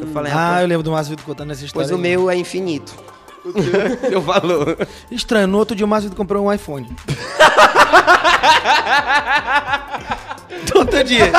Eu 0.00 0.06
falei: 0.08 0.32
Ah, 0.32 0.36
rapaz, 0.36 0.62
eu 0.62 0.68
lembro 0.68 0.82
do 0.82 0.90
Márcio 0.92 1.10
Vitor 1.10 1.26
contando 1.26 1.52
essa 1.52 1.64
história. 1.64 1.88
Pois 1.88 1.90
o 1.90 1.96
aí. 1.96 2.10
meu 2.10 2.30
é 2.30 2.36
infinito. 2.36 2.92
Meu 4.10 4.20
valor. 4.20 4.76
Estranho, 5.10 5.46
no 5.46 5.56
outro 5.58 5.74
dia 5.74 5.86
o 5.86 5.88
Márcio 5.88 6.10
Vitor 6.10 6.18
comprou 6.18 6.44
um 6.44 6.52
iPhone. 6.52 6.86
Todo 10.72 11.04
dia. 11.04 11.30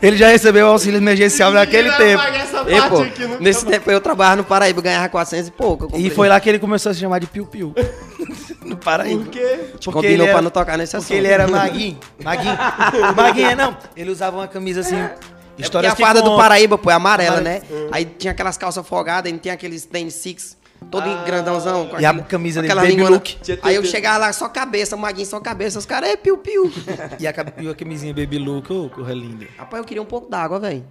Ele 0.00 0.16
já 0.16 0.28
recebeu 0.28 0.66
o 0.66 0.70
auxílio 0.70 0.98
emergencial 0.98 1.50
naquele 1.52 1.90
tempo. 1.92 2.22
Ei, 2.66 2.80
pô, 2.88 3.38
nesse 3.40 3.64
tempo 3.64 3.90
eu 3.90 4.00
trabalhava 4.00 4.36
no 4.36 4.44
Paraíba, 4.44 4.80
ganhava 4.82 5.08
400 5.08 5.48
e 5.48 5.50
pouco. 5.50 5.88
E 5.94 6.10
foi 6.10 6.28
lá 6.28 6.38
que 6.40 6.48
ele 6.48 6.58
começou 6.58 6.90
a 6.90 6.94
se 6.94 7.00
chamar 7.00 7.18
de 7.20 7.26
Piu 7.26 7.46
Piu. 7.46 7.74
no 8.64 8.76
Paraíba. 8.76 9.22
Por 9.24 9.30
quê? 9.30 9.58
Porque 9.72 9.90
Combinou 9.90 10.10
ele 10.14 10.22
era, 10.24 10.32
pra 10.32 10.42
não 10.42 10.50
tocar 10.50 10.76
nesse 10.78 10.92
Porque 10.96 11.12
assunto. 11.14 11.16
ele 11.16 11.28
era 11.28 11.46
maguinho. 11.46 11.98
Maguinho. 12.22 12.58
maguinho 13.16 13.48
é 13.50 13.54
não. 13.54 13.76
Ele 13.96 14.10
usava 14.10 14.36
uma 14.36 14.48
camisa 14.48 14.80
assim. 14.80 14.96
É 14.96 15.08
porque 15.08 15.62
Histórias 15.62 15.92
a 15.92 15.96
farda 15.96 16.22
que 16.22 16.28
do. 16.28 16.36
Paraíba, 16.36 16.78
pô, 16.78 16.90
é 16.90 16.94
amarela, 16.94 17.38
Amare- 17.38 17.62
né? 17.70 17.86
Aí 17.92 18.04
tinha 18.04 18.32
aquelas 18.32 18.56
calças 18.56 18.86
folgadas, 18.86 19.30
aí 19.30 19.38
tinha 19.38 19.52
aqueles 19.54 19.84
tênis 19.84 20.14
six, 20.14 20.56
todo 20.90 21.24
grandãozão. 21.24 21.86
com 21.88 22.00
E 22.00 22.04
a 22.04 22.14
camisa 22.22 22.60
dele, 22.60 22.72
aquela 22.72 22.82
baby 22.82 22.94
linguana. 22.96 23.16
look. 23.16 23.36
Aí 23.62 23.74
eu 23.74 23.84
chegava 23.84 24.18
lá, 24.18 24.32
só 24.32 24.48
cabeça, 24.48 24.96
maguinho, 24.96 25.26
só 25.26 25.40
cabeça. 25.40 25.78
Os 25.78 25.86
caras, 25.86 26.10
é 26.10 26.16
piu-piu. 26.16 26.70
E 27.18 27.26
a, 27.26 27.34
e 27.60 27.68
a 27.68 27.74
camisinha 27.74 28.12
Baby 28.14 28.38
Look, 28.38 28.70
ô, 28.72 28.88
corra 28.88 29.12
linda. 29.14 29.46
Rapaz, 29.56 29.80
eu 29.82 29.86
queria 29.86 30.02
um 30.02 30.06
pouco 30.06 30.28
d'água, 30.30 30.58
velho. 30.58 30.84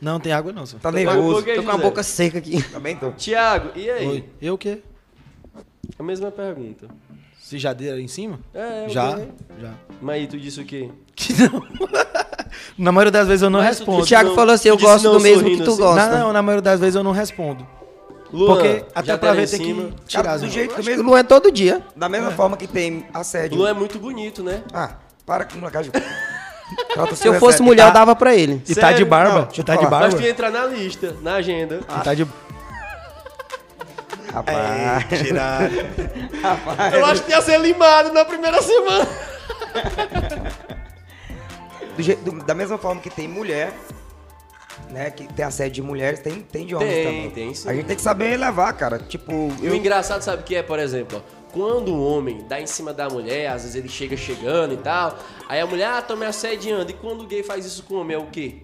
Não 0.00 0.20
tem 0.20 0.32
água 0.32 0.52
não, 0.52 0.64
senhor. 0.64 0.80
Tá 0.80 0.88
um 0.90 0.92
nervoso. 0.92 1.44
aí, 1.48 1.56
Tô 1.56 1.62
com 1.62 1.70
a 1.70 1.76
boca 1.78 2.02
seca 2.02 2.38
aqui. 2.38 2.62
Também 2.70 2.96
tô. 2.96 3.10
Tiago, 3.12 3.70
e 3.74 3.90
aí? 3.90 4.06
Oi. 4.06 4.24
Eu 4.40 4.54
o 4.54 4.58
quê? 4.58 4.80
A 5.98 6.02
mesma 6.02 6.30
pergunta. 6.30 6.86
Se 7.40 7.58
já 7.58 7.72
deu 7.72 7.98
em 7.98 8.08
cima? 8.08 8.38
É, 8.54 8.88
já, 8.88 9.12
ganhei. 9.12 9.28
já. 9.60 9.72
Mas 10.00 10.14
aí 10.16 10.26
tu 10.26 10.38
disse 10.38 10.60
o 10.60 10.64
quê? 10.64 10.88
Que 11.14 11.34
não. 11.42 11.62
na 12.78 12.90
maioria 12.92 13.10
das 13.12 13.26
vezes 13.28 13.42
eu 13.42 13.50
não 13.50 13.60
Mas 13.60 13.78
respondo. 13.78 14.02
O 14.02 14.06
Thiago 14.06 14.28
não- 14.30 14.34
falou 14.36 14.54
assim, 14.54 14.68
eu 14.68 14.78
gosto 14.78 15.10
do 15.10 15.20
mesmo 15.20 15.48
que 15.50 15.62
tu 15.62 15.70
assim? 15.72 15.80
gosta. 15.82 16.08
Não, 16.10 16.18
não, 16.26 16.32
na 16.32 16.40
maioria 16.42 16.62
das 16.62 16.80
vezes 16.80 16.94
eu 16.94 17.02
não 17.04 17.12
respondo. 17.12 17.66
Luan, 18.34 18.54
Porque 18.54 18.84
até 18.94 19.06
já 19.06 19.18
pra 19.18 19.32
ver 19.32 19.44
em 19.44 19.46
tem 19.46 19.58
cima? 19.66 19.90
que 19.90 20.04
tirar 20.06 20.32
as 20.32 20.40
do 20.40 20.48
jeito 20.48 20.80
O 20.80 20.84
mesmo. 20.84 21.02
Luan 21.04 21.20
é 21.20 21.22
todo 21.22 21.52
dia. 21.52 21.82
Da 21.94 22.08
mesma 22.08 22.32
forma 22.32 22.56
que 22.56 22.66
tem 22.66 23.06
assédio. 23.14 23.56
Luan 23.56 23.70
é 23.70 23.72
muito 23.72 23.98
bonito, 23.98 24.42
né? 24.42 24.62
Ah, 24.72 24.90
para 25.24 25.44
com 25.44 25.56
molecagem. 25.58 25.92
Se 27.14 27.28
eu 27.28 27.34
fosse 27.34 27.62
mulher, 27.62 27.86
eu 27.86 27.92
dava 27.92 28.16
pra 28.16 28.34
ele. 28.34 28.60
E 28.68 28.74
tá 28.74 28.90
de 28.92 29.04
barba. 29.04 29.32
Não, 29.34 29.42
e 29.42 29.46
deixa 29.46 29.60
eu 29.60 29.64
tá 29.64 29.72
de 29.74 29.78
falar. 29.78 29.90
barba. 29.90 30.06
Mas 30.06 30.14
tu 30.16 30.22
ia 30.22 30.30
entrar 30.30 30.50
na 30.50 30.64
lista, 30.66 31.16
na 31.22 31.34
agenda. 31.36 31.80
E 32.00 32.02
tá 32.04 32.12
de... 32.14 32.26
Rapaz. 34.32 34.56
Tirar. 35.22 35.70
Eu 36.92 37.06
acho 37.06 37.22
que 37.22 37.30
ia 37.30 37.40
ser 37.40 37.58
limado 37.60 38.12
na 38.12 38.24
primeira 38.24 38.60
semana. 38.60 39.06
Do 41.96 42.02
jeito- 42.02 42.24
do- 42.28 42.44
da 42.44 42.54
mesma 42.54 42.76
forma 42.78 43.00
que 43.00 43.08
tem 43.10 43.28
mulher, 43.28 43.72
né? 44.94 45.10
Que 45.10 45.26
tem 45.32 45.44
assédio 45.44 45.72
de 45.74 45.82
mulheres, 45.82 46.20
tem, 46.20 46.40
tem 46.40 46.64
de 46.64 46.74
homens 46.74 46.92
Tem, 46.94 47.04
também. 47.04 47.30
tem 47.30 47.54
sim. 47.54 47.68
A 47.68 47.74
gente 47.74 47.86
tem 47.86 47.96
que 47.96 48.02
saber 48.02 48.36
levar, 48.38 48.72
cara. 48.72 48.98
Tipo, 48.98 49.32
E 49.60 49.64
o 49.64 49.66
eu. 49.66 49.74
engraçado, 49.74 50.22
sabe 50.22 50.42
o 50.42 50.44
que 50.44 50.54
é, 50.56 50.62
por 50.62 50.78
exemplo? 50.78 51.22
ó, 51.22 51.44
Quando 51.52 51.92
o 51.94 52.02
homem 52.04 52.44
dá 52.48 52.60
em 52.60 52.66
cima 52.66 52.92
da 52.92 53.08
mulher, 53.08 53.48
às 53.48 53.62
vezes 53.62 53.76
ele 53.76 53.88
chega 53.88 54.16
chegando 54.16 54.74
e 54.74 54.76
tal, 54.78 55.18
aí 55.48 55.60
a 55.60 55.66
mulher, 55.66 55.88
ah, 55.88 56.02
tô 56.02 56.16
me 56.16 56.24
assediando. 56.26 56.90
E 56.90 56.94
quando 56.94 57.22
o 57.22 57.26
gay 57.26 57.42
faz 57.42 57.66
isso 57.66 57.82
com 57.82 57.94
o 57.94 58.00
homem, 58.00 58.16
é 58.16 58.18
o 58.18 58.26
quê? 58.26 58.56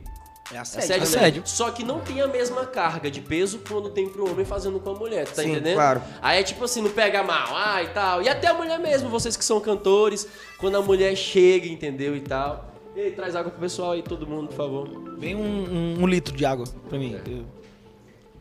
É 0.53 0.59
Assédio. 0.59 0.88
né? 0.97 1.03
Assédio. 1.05 1.43
Só 1.47 1.71
que 1.71 1.85
não 1.85 2.01
tem 2.01 2.21
a 2.21 2.27
mesma 2.27 2.66
carga 2.66 3.09
de 3.09 3.21
peso 3.21 3.61
quando 3.69 3.88
tem 3.90 4.09
pro 4.09 4.29
homem 4.29 4.45
fazendo 4.45 4.81
com 4.81 4.90
a 4.90 4.95
mulher, 4.95 5.25
tá 5.29 5.43
Sim, 5.43 5.53
entendendo? 5.53 5.77
claro. 5.77 6.03
Aí 6.21 6.40
é 6.40 6.43
tipo 6.43 6.64
assim, 6.64 6.83
não 6.83 6.90
pega 6.90 7.23
mal, 7.23 7.57
ah, 7.57 7.81
e 7.85 7.88
tal. 7.90 8.21
E 8.21 8.29
até 8.29 8.49
a 8.49 8.55
mulher 8.55 8.81
mesmo, 8.81 9.09
vocês 9.09 9.37
que 9.37 9.45
são 9.45 9.61
cantores, 9.61 10.27
quando 10.59 10.77
a 10.77 10.83
mulher 10.83 11.14
chega, 11.14 11.69
entendeu, 11.69 12.16
e 12.16 12.21
tal. 12.21 12.69
Ei, 13.00 13.10
traz 13.12 13.34
água 13.34 13.50
pro 13.50 13.60
pessoal 13.60 13.92
aí, 13.92 14.02
todo 14.02 14.26
mundo, 14.26 14.48
por 14.48 14.56
favor. 14.56 14.88
Vem 15.18 15.34
um, 15.34 15.40
um- 15.40 16.02
um 16.02 16.06
litro 16.06 16.36
de 16.36 16.44
água 16.44 16.66
pra 16.88 16.98
mim. 16.98 17.16
Eu- 17.26 17.44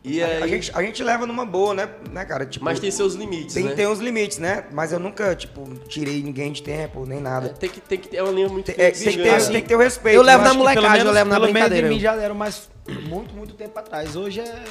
E 0.02 0.22
A, 0.22 0.26
aí... 0.26 0.42
a 0.42 0.46
gente, 0.46 0.70
a 0.74 0.82
gente 0.82 1.02
leva 1.02 1.26
numa 1.26 1.44
boa, 1.44 1.74
né, 1.74 1.88
né 2.10 2.24
cara? 2.24 2.44
Tipo, 2.46 2.64
Mas 2.64 2.78
tem 2.80 2.90
seus 2.90 3.14
limites, 3.14 3.54
tem, 3.54 3.64
né? 3.64 3.74
tem 3.74 3.86
uns 3.86 3.98
limites, 4.00 4.38
né? 4.38 4.64
Mas 4.72 4.92
eu 4.92 4.98
nunca, 4.98 5.34
tipo, 5.36 5.62
tirei 5.88 6.22
ninguém 6.22 6.52
de 6.52 6.62
tempo, 6.62 7.04
nem 7.06 7.18
É, 7.18 7.20
nada. 7.20 7.48
tem, 7.50 7.68
que, 7.68 7.80
tem 7.80 7.98
que 7.98 8.08
ter 8.08 8.22
uma 8.22 8.32
linha 8.32 8.48
muito 8.48 8.64
Tem, 8.66 8.74
é, 8.76 8.90
tem 8.90 8.92
que, 8.92 9.04
ter, 9.04 9.10
gigante. 9.12 9.50
tem 9.52 9.62
que 9.62 9.68
ter 9.68 9.76
o 9.76 9.78
respeito. 9.78 10.16
Eu 10.16 10.22
levo 10.22 10.42
na 10.44 10.54
molecagem, 10.54 10.80
pelo 10.82 10.92
menos, 10.92 11.06
eu 11.06 11.12
levo 11.12 11.28
na 11.30 11.34
pelo 11.36 11.46
menos 11.46 11.52
brincadeira. 11.60 11.88
de 11.88 11.94
mim 11.94 12.00
já 12.00 12.14
era 12.14 12.32
mais 12.34 12.70
muito, 13.08 13.34
muito 13.34 13.54
tempo 13.54 13.78
atrás. 13.78 14.16
Hoje 14.16 14.40
é 14.40 14.64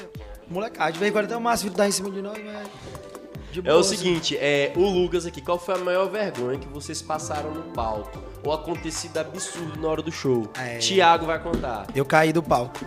molecagem. 0.50 1.00
Vem 1.00 1.10
agora 1.10 1.26
até 1.28 1.38
o 1.38 1.42
Márcio 1.42 1.70
dá 1.70 1.88
em 1.88 1.92
cima 1.92 2.10
de 2.10 2.22
nós, 2.24 2.38
mas. 2.44 2.68
De 3.52 3.68
É 3.68 3.74
o 3.74 3.84
seguinte, 3.84 4.38
é, 4.38 4.72
o 4.76 4.82
Lucas 4.88 5.26
aqui, 5.26 5.42
qual 5.42 5.58
foi 5.60 5.76
a 5.76 5.78
maior 5.80 6.10
vergonha 6.10 6.58
que 6.60 6.68
vocês 6.68 7.02
passaram 7.02 7.52
no 7.52 7.64
palco? 7.74 8.20
Ou 8.44 8.54
acontecido 8.54 9.18
absurdo 9.18 9.80
na 9.82 9.88
hora 9.88 10.02
do 10.02 10.12
show? 10.12 10.48
É. 10.58 10.78
Tiago 10.78 11.26
vai 11.26 11.40
contar. 11.40 11.88
Eu 11.94 12.06
caí 12.06 12.32
do 12.32 12.42
palco. 12.42 12.80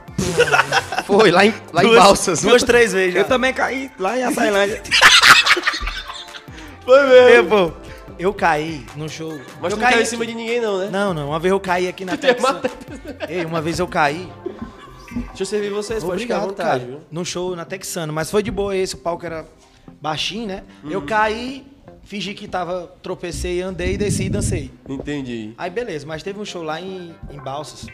Foi, 1.06 1.30
lá 1.30 1.44
em, 1.44 1.54
lá 1.72 1.84
em 1.84 1.88
Duas- 1.88 1.98
Balsas. 2.02 2.40
Duas, 2.42 2.62
três 2.62 2.92
vezes 2.92 3.14
já. 3.14 3.20
Eu 3.20 3.24
também 3.26 3.52
caí 3.52 3.90
lá 3.98 4.16
em 4.18 4.22
Açailândia. 4.24 4.82
Foi 6.84 7.02
mesmo. 7.06 7.28
Eu, 7.28 7.44
pô, 7.70 7.72
eu 8.18 8.34
caí 8.34 8.84
no 8.96 9.08
show. 9.08 9.38
Mas 9.60 9.72
eu 9.72 9.78
não 9.78 9.84
caiu 9.86 10.00
em 10.02 10.04
cima 10.04 10.26
de 10.26 10.34
ninguém 10.34 10.60
não, 10.60 10.78
né? 10.78 10.88
Não, 10.90 11.12
não. 11.14 11.28
Uma 11.28 11.38
vez 11.38 11.52
eu 11.52 11.60
caí 11.60 11.86
aqui 11.88 12.04
na 12.04 12.12
matar- 12.40 12.70
Ei, 13.28 13.44
uma 13.44 13.60
vez 13.60 13.78
eu 13.78 13.86
caí. 13.86 14.30
Deixa 15.28 15.42
eu 15.42 15.46
servir 15.46 15.70
vocês, 15.70 16.02
pode 16.02 16.22
ficar 16.22 16.36
à 16.36 16.38
Obrigado, 16.44 16.56
vontade, 16.64 16.80
cara. 16.86 16.90
viu? 16.98 17.00
Num 17.10 17.24
show 17.24 17.54
na 17.54 17.64
Texano. 17.66 18.12
Mas 18.12 18.30
foi 18.30 18.42
de 18.42 18.50
boa 18.50 18.74
esse, 18.74 18.94
o 18.94 18.98
palco 18.98 19.24
era 19.26 19.44
baixinho, 20.02 20.48
né? 20.48 20.64
Uhum. 20.82 20.90
Eu 20.90 21.02
caí, 21.02 21.64
fingi 22.02 22.34
que 22.34 22.48
tava, 22.48 22.92
tropecei, 23.02 23.62
andei, 23.62 23.96
desci 23.96 24.24
e 24.24 24.28
dancei. 24.28 24.70
Entendi. 24.88 25.54
Aí 25.56 25.70
beleza, 25.70 26.04
mas 26.06 26.22
teve 26.22 26.40
um 26.40 26.44
show 26.44 26.62
lá 26.62 26.80
em, 26.80 27.14
em 27.30 27.38
Balsas. 27.38 27.86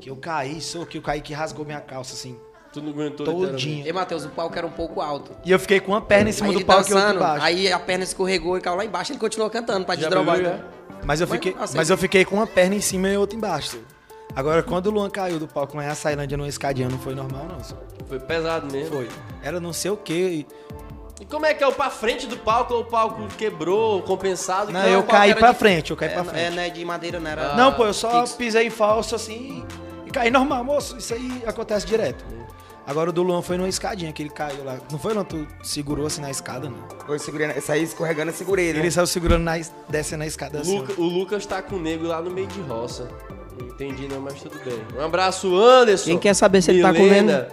Que 0.00 0.10
eu 0.10 0.16
caí, 0.16 0.60
sou 0.60 0.84
que 0.84 0.98
eu 0.98 1.02
caí 1.02 1.20
que 1.22 1.32
rasgou 1.32 1.64
minha 1.64 1.80
calça, 1.80 2.14
assim, 2.14 2.36
Tu 2.72 2.82
não 2.82 2.90
aguentou 2.90 3.24
todinha. 3.24 3.88
E, 3.88 3.92
Matheus, 3.92 4.24
o 4.24 4.28
palco 4.30 4.58
era 4.58 4.66
um 4.66 4.70
pouco 4.70 5.00
alto. 5.00 5.30
E 5.44 5.50
eu 5.52 5.58
fiquei 5.60 5.78
com 5.78 5.92
uma 5.92 6.00
perna 6.00 6.30
em 6.30 6.32
cima 6.32 6.48
aí 6.48 6.54
do 6.58 6.64
palco 6.64 6.82
e 6.90 6.92
outra 6.92 7.00
dançando, 7.12 7.16
embaixo. 7.24 7.44
aí 7.46 7.72
a 7.72 7.78
perna 7.78 8.02
escorregou 8.04 8.58
e 8.58 8.60
caiu 8.60 8.76
lá 8.76 8.84
embaixo, 8.84 9.12
ele 9.12 9.18
continuou 9.20 9.48
cantando 9.48 9.86
pra 9.86 9.94
desdrobar. 9.94 10.36
bebeu, 10.36 10.52
né? 10.52 10.64
Mas 11.04 11.20
eu 11.20 11.26
Mas, 11.28 11.36
fiquei, 11.36 11.56
assim- 11.62 11.76
mas 11.76 11.90
eu 11.90 11.96
fiquei 11.96 12.24
com 12.24 12.34
uma 12.36 12.46
perna 12.48 12.74
em 12.74 12.80
cima 12.80 13.08
e 13.08 13.16
outra 13.16 13.36
embaixo. 13.36 13.78
Agora, 14.34 14.62
quando 14.64 14.86
o 14.86 14.90
Luan 14.90 15.08
caiu 15.08 15.38
do 15.38 15.46
palco 15.46 15.76
lá 15.76 15.84
em 15.84 15.88
Açailândia 15.88 16.36
numa 16.36 16.48
escadinha, 16.48 16.88
não 16.88 16.98
foi 16.98 17.14
normal, 17.14 17.46
não. 17.46 17.60
Foi 18.08 18.18
pesado 18.18 18.70
mesmo. 18.72 18.96
Foi. 18.96 19.08
Era 19.40 19.60
não 19.60 19.72
sei 19.72 19.92
o 19.92 19.96
quê. 19.96 20.44
E 21.20 21.24
como 21.24 21.46
é 21.46 21.54
que 21.54 21.62
é 21.62 21.66
o 21.66 21.72
pra 21.72 21.90
frente 21.90 22.26
do 22.26 22.36
palco 22.36 22.74
ou 22.74 22.80
o 22.80 22.84
palco 22.84 23.22
quebrou, 23.38 24.02
compensado? 24.02 24.72
Não, 24.72 24.82
Que 24.82 24.88
eu 24.90 25.02
caí 25.04 25.34
pra 25.34 25.52
de- 25.52 25.58
frente, 25.58 25.90
eu 25.92 25.96
caí 25.96 26.08
É, 26.08 26.12
pra 26.12 26.22
é, 26.22 26.24
frente. 26.24 26.54
não 26.56 26.62
é 26.62 26.70
de 26.70 26.84
madeira, 26.84 27.20
não 27.20 27.30
era. 27.30 27.54
não, 27.54 27.72
pô, 27.72 27.86
eu 27.86 27.94
só 27.94 28.20
fixo. 28.22 28.36
pisei 28.36 28.68
falso 28.68 29.14
assim 29.14 29.64
e, 30.04 30.10
caí 30.10 30.30
normal, 30.30 30.64
moço. 30.64 30.96
Isso 30.98 31.14
aí 31.14 31.42
acontece 31.46 31.86
direto. 31.86 32.24
Agora 32.86 33.08
o 33.08 33.12
do 33.12 33.22
Luan 33.22 33.40
foi 33.40 33.56
numa 33.56 33.68
escadinha 33.68 34.12
que 34.12 34.22
ele 34.22 34.28
caiu 34.28 34.62
lá. 34.62 34.76
Não 34.92 34.98
foi, 34.98 35.14
não? 35.14 35.24
Tu 35.24 35.46
segurou 35.62 36.04
assim 36.06 36.20
na 36.20 36.30
escada, 36.30 36.68
não? 36.68 36.76
Eu 37.08 37.18
segurei, 37.18 37.50
eu 37.56 37.62
saí 37.62 37.82
escorregando 37.82 38.30
e 38.30 38.34
segurei, 38.34 38.72
né? 38.74 38.80
Ele 38.80 38.90
saiu 38.90 39.06
segurando, 39.06 39.42
na, 39.42 39.56
es- 39.58 39.72
descendo 39.88 40.18
na 40.18 40.26
escada 40.26 40.60
assim. 40.60 40.78
Luca- 40.80 41.00
o 41.00 41.04
Lucas 41.04 41.46
tá 41.46 41.62
com 41.62 41.76
o 41.76 41.80
nego 41.80 42.06
lá 42.06 42.20
no 42.20 42.30
meio 42.30 42.46
de 42.48 42.60
roça. 42.60 43.08
Não 43.58 43.68
entendi 43.68 44.06
não, 44.08 44.20
mas 44.20 44.34
tudo 44.42 44.58
bem. 44.64 44.78
Um 44.98 45.00
abraço, 45.02 45.56
Anderson. 45.56 46.04
Quem 46.10 46.18
quer 46.18 46.34
saber 46.34 46.60
se 46.60 46.72
ele 46.72 46.82
tá 46.82 46.92
Milena. 46.92 47.48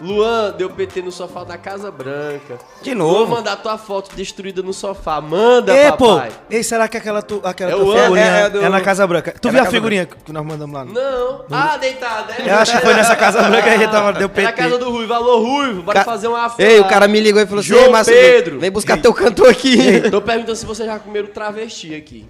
Luan, 0.00 0.52
deu 0.58 0.68
PT 0.70 1.02
no 1.02 1.12
sofá 1.12 1.44
da 1.44 1.56
Casa 1.56 1.90
Branca. 1.90 2.58
De 2.82 2.94
Vou 2.94 2.98
novo. 3.20 3.32
mandar 3.36 3.56
tua 3.56 3.78
foto 3.78 4.14
destruída 4.16 4.60
no 4.60 4.72
sofá. 4.72 5.20
Manda, 5.20 5.72
Ei, 5.76 5.92
pô! 5.92 6.16
papai. 6.16 6.32
Ei, 6.50 6.62
será 6.64 6.88
que 6.88 6.96
aquela, 6.96 7.22
tu, 7.22 7.40
aquela 7.44 7.70
É 7.70 7.74
tua 7.76 7.96
figurinha 8.02 8.26
é- 8.26 8.40
é, 8.42 8.44
é 8.46 8.50
do- 8.50 8.68
na 8.68 8.80
Casa 8.80 9.06
Branca? 9.06 9.34
Tu 9.40 9.48
é 9.48 9.50
viu 9.52 9.62
a 9.62 9.66
figurinha 9.66 10.04
que 10.06 10.32
nós 10.32 10.44
mandamos 10.44 10.74
lá? 10.74 10.84
Não. 10.84 11.44
Ah, 11.50 11.76
deitada, 11.76 12.32
é? 12.34 12.50
Eu 12.50 12.56
acho 12.56 12.72
que 12.76 12.80
foi 12.84 12.94
nessa 12.94 13.14
Casa 13.14 13.40
Branca 13.42 13.62
que 13.62 13.68
a 13.68 13.78
gente 13.78 13.90
tava, 13.90 14.12
deu 14.14 14.22
É 14.34 14.42
na 14.42 14.50
PT. 14.50 14.52
casa 14.52 14.78
do 14.78 14.90
Ruivo. 14.90 15.12
Alô, 15.14 15.38
Ruivo, 15.38 15.82
bora 15.82 16.00
Ca- 16.00 16.04
fazer 16.04 16.26
uma 16.26 16.52
Ei, 16.58 16.80
lá. 16.80 16.86
o 16.86 16.88
cara 16.90 17.06
me 17.06 17.20
ligou 17.20 17.40
e 17.40 17.46
falou 17.46 17.60
assim: 17.60 17.68
João 17.68 17.96
Ei, 17.96 18.04
Pedro. 18.04 18.58
vem 18.58 18.70
buscar 18.72 18.96
teu 19.00 19.14
cantor 19.14 19.48
aqui. 19.48 20.00
Tô 20.10 20.20
perguntando 20.20 20.56
se 20.56 20.66
vocês 20.66 20.88
já 20.88 20.98
comeram 20.98 21.28
travesti 21.28 21.94
aqui. 21.94 22.26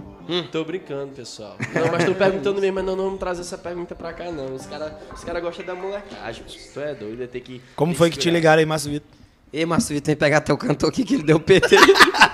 Tô 0.51 0.65
brincando, 0.65 1.13
pessoal. 1.13 1.57
Não, 1.75 1.93
mas 1.93 2.05
tô 2.05 2.15
perguntando 2.17 2.61
mesmo, 2.61 2.75
mas 2.77 2.85
não, 2.85 2.97
não 2.97 3.05
vamos 3.05 3.19
trazer 3.21 3.43
essa 3.43 3.59
pergunta 3.59 3.95
pra 3.95 4.13
cá, 4.13 4.31
não. 4.31 4.55
Os 4.55 4.67
caras 4.67 4.93
os 5.15 5.25
cara 5.25 5.41
gostam 5.41 5.65
da 5.67 5.75
molecagem. 5.75 6.45
Tu 6.73 6.81
é 6.81 6.95
doido, 6.95 7.23
é 7.23 7.27
ter 7.27 7.41
que. 7.41 7.61
Como 7.77 7.95
foi 7.95 8.11
que 8.11 8.19
te 8.19 8.31
ligaram 8.31 8.61
aí, 8.61 8.67
Márcio 8.67 8.91
Vitor? 8.91 9.09
Ei, 9.53 9.65
Márcio, 9.67 10.01
tem 10.01 10.15
que 10.15 10.19
pegar 10.19 10.41
teu 10.41 10.57
cantor 10.57 10.89
aqui 10.89 11.05
que 11.05 11.15
ele 11.15 11.23
deu 11.23 11.39
PT. 11.39 11.77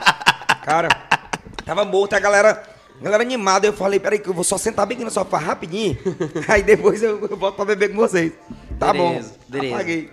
Cara, 0.65 0.89
tava 1.65 1.85
morto, 1.85 2.15
a 2.15 2.21
galera, 2.21 2.63
a 3.01 3.05
galera 3.05 3.23
animada. 3.23 3.67
Eu 3.67 3.73
falei, 3.73 3.99
peraí, 3.99 4.19
que 4.19 4.29
eu 4.29 4.35
vou 4.35 4.45
só 4.45 4.57
sentar 4.57 4.87
bem 4.87 4.97
aqui 4.97 5.05
no 5.05 5.11
sofá 5.11 5.39
rapidinho. 5.39 5.99
Aí 6.49 6.63
depois 6.63 7.03
eu, 7.03 7.19
eu 7.29 7.37
volto 7.37 7.57
pra 7.57 7.65
beber 7.65 7.91
com 7.91 7.97
vocês. 7.97 8.33
Tá 8.79 8.93
Beleza, 8.93 9.31
bom. 9.31 9.39
beleza. 9.49 9.75
Apaguei. 9.75 10.11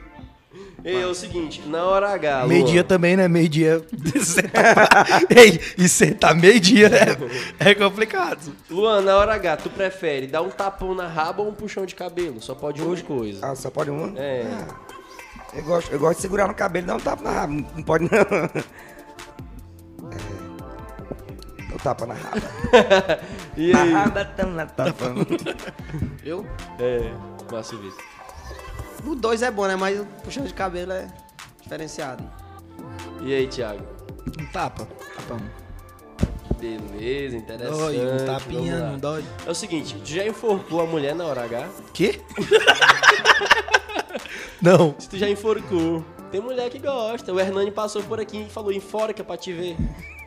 É 0.84 1.06
o 1.06 1.14
seguinte, 1.14 1.62
na 1.68 1.84
hora 1.84 2.10
H. 2.14 2.46
Meio-dia 2.48 2.84
também, 2.84 3.18
né? 3.18 3.28
Meio-dia. 3.28 3.84
Sentar- 4.24 4.88
Ei, 5.30 5.60
e 5.78 5.90
sentar 5.90 6.34
meio-dia 6.36 6.88
é, 7.60 7.72
é 7.72 7.76
complicado. 7.76 8.54
Luan, 8.70 9.02
na 9.02 9.18
hora 9.18 9.34
H, 9.34 9.58
tu 9.58 9.70
prefere 9.70 10.28
dar 10.28 10.42
um 10.44 10.50
tapão 10.50 10.94
na 10.96 11.08
raba 11.08 11.42
ou 11.42 11.50
um 11.50 11.54
puxão 11.54 11.86
de 11.86 11.96
cabelo? 11.96 12.42
Só 12.42 12.54
pode 12.56 12.82
uma 12.82 12.96
coisa. 13.02 13.46
Ah, 13.46 13.56
só 13.56 13.70
pode 13.70 13.90
uma? 13.90 14.18
É. 14.18 14.46
Ah, 14.50 14.68
eu, 15.56 15.64
gosto, 15.64 15.92
eu 15.92 16.00
gosto 16.00 16.18
de 16.18 16.22
segurar 16.22 16.48
no 16.48 16.54
cabelo 16.54 16.86
e 16.86 16.88
dar 16.88 16.96
um 16.96 17.00
tapa 17.00 17.24
na 17.24 17.32
raba. 17.32 17.54
Não 17.54 17.84
pode 17.84 18.04
não. 18.06 18.10
É. 21.70 21.74
Eu 21.74 21.80
tapa 21.80 22.06
na 22.06 22.14
raba. 22.14 22.42
E 23.58 23.72
Na 23.72 23.82
aí? 23.82 23.92
raba 23.92 24.24
tá 24.26 24.46
na 24.46 24.66
tapa. 24.68 25.06
Eu? 26.24 26.46
É, 26.80 27.12
Márcio 27.52 27.80
Vitor. 27.80 28.04
O 29.06 29.16
dois 29.16 29.42
é 29.42 29.52
bom, 29.52 29.68
né? 29.68 29.76
Mas 29.76 30.00
o 30.00 30.06
puxão 30.24 30.44
de 30.44 30.54
cabelo 30.54 30.92
é 30.92 31.08
diferenciado. 31.62 32.24
E 33.22 33.34
aí, 33.34 33.48
Thiago? 33.48 33.84
Um 34.40 34.46
tapa. 34.48 34.88
Tapão. 35.16 35.40
Beleza, 36.60 37.38
interessante. 37.38 37.78
Dói, 37.78 37.98
um 37.98 38.26
tapinha, 38.26 38.80
não 38.92 38.98
dói. 38.98 39.24
É 39.46 39.52
o 39.52 39.54
seguinte, 39.54 39.96
tu 40.04 40.10
já 40.10 40.26
enforcou 40.26 40.82
a 40.82 40.86
mulher 40.86 41.14
na 41.14 41.26
hora 41.26 41.44
H? 41.44 41.70
Quê? 41.94 42.20
não. 44.62 44.96
Se 44.98 45.08
tu 45.08 45.18
já 45.18 45.30
enforcou. 45.30 46.04
Tem 46.32 46.42
mulher 46.42 46.70
que 46.70 46.80
gosta. 46.80 47.32
O 47.32 47.40
Hernani 47.40 47.72
passou 47.72 48.02
por 48.04 48.20
aqui 48.20 48.46
e 48.48 48.50
falou, 48.50 48.72
enforca 48.72 49.24
pra 49.24 49.38
te 49.38 49.54
ver. 49.54 49.78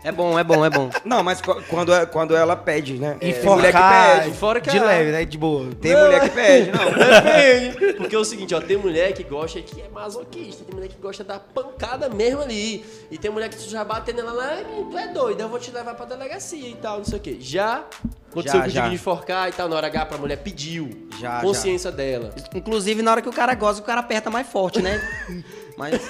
É 0.02 0.10
bom, 0.10 0.38
é 0.38 0.42
bom, 0.42 0.64
é 0.64 0.70
bom. 0.70 0.88
Não, 1.04 1.22
mas 1.22 1.40
qu- 1.42 1.62
quando, 1.68 1.92
é- 1.92 2.06
quando 2.06 2.34
ela 2.34 2.56
pede, 2.56 2.94
né? 2.94 3.16
E 3.20 3.32
Tem 3.34 3.44
mulher 3.44 3.72
que 3.72 3.78
forcar 3.78 4.20
pede. 4.22 4.36
Fora 4.36 4.60
que 4.60 4.70
de 4.70 4.78
leve, 4.78 5.12
né? 5.12 5.24
De 5.26 5.36
boa. 5.36 5.68
Tem 5.80 5.94
mulher 5.94 6.20
que 6.22 6.30
pede, 6.30 6.70
não. 6.70 6.84
Depende. 6.90 7.92
Porque 7.98 8.16
é 8.16 8.18
o 8.18 8.24
seguinte, 8.24 8.54
ó, 8.54 8.60
tem 8.60 8.78
mulher 8.78 9.12
que 9.12 9.22
gosta 9.24 9.60
que 9.60 9.80
é 9.80 9.88
masoquista, 9.88 10.64
tem 10.64 10.74
mulher 10.74 10.88
que 10.88 10.96
gosta 11.00 11.22
da 11.22 11.38
pancada 11.38 12.08
mesmo 12.08 12.40
ali. 12.40 12.84
E 13.10 13.18
tem 13.18 13.30
mulher 13.30 13.50
que 13.50 13.56
tu 13.56 13.68
já 13.68 13.84
bate 13.84 14.12
nela 14.14 14.32
lá, 14.32 14.48
"Ai, 14.54 14.66
tu 14.90 14.96
é 14.98 15.08
doido, 15.08 15.40
eu 15.42 15.48
vou 15.50 15.58
te 15.58 15.70
levar 15.70 15.94
pra 15.94 16.06
delegacia 16.06 16.68
e 16.68 16.74
tal, 16.76 16.98
não 16.98 17.04
sei 17.04 17.18
o 17.18 17.20
quê. 17.20 17.36
Já 17.38 17.84
aconteceu 18.30 18.58
Já, 18.60 18.64
contigo 18.64 18.70
já. 18.84 18.88
de 18.88 18.94
enforcar 18.94 19.48
e 19.48 19.52
tal, 19.52 19.68
na 19.68 19.76
hora 19.76 19.86
H 19.88 20.06
pra 20.06 20.16
mulher 20.18 20.36
pediu. 20.38 21.08
Já, 21.20 21.40
Consciência 21.42 21.92
dela. 21.92 22.30
Inclusive, 22.54 23.02
na 23.02 23.10
hora 23.10 23.20
que 23.20 23.28
o 23.28 23.32
cara 23.32 23.54
goza, 23.54 23.80
o 23.80 23.84
cara 23.84 24.00
aperta 24.00 24.30
mais 24.30 24.46
forte, 24.46 24.80
né? 24.80 24.98
Mas. 25.76 26.00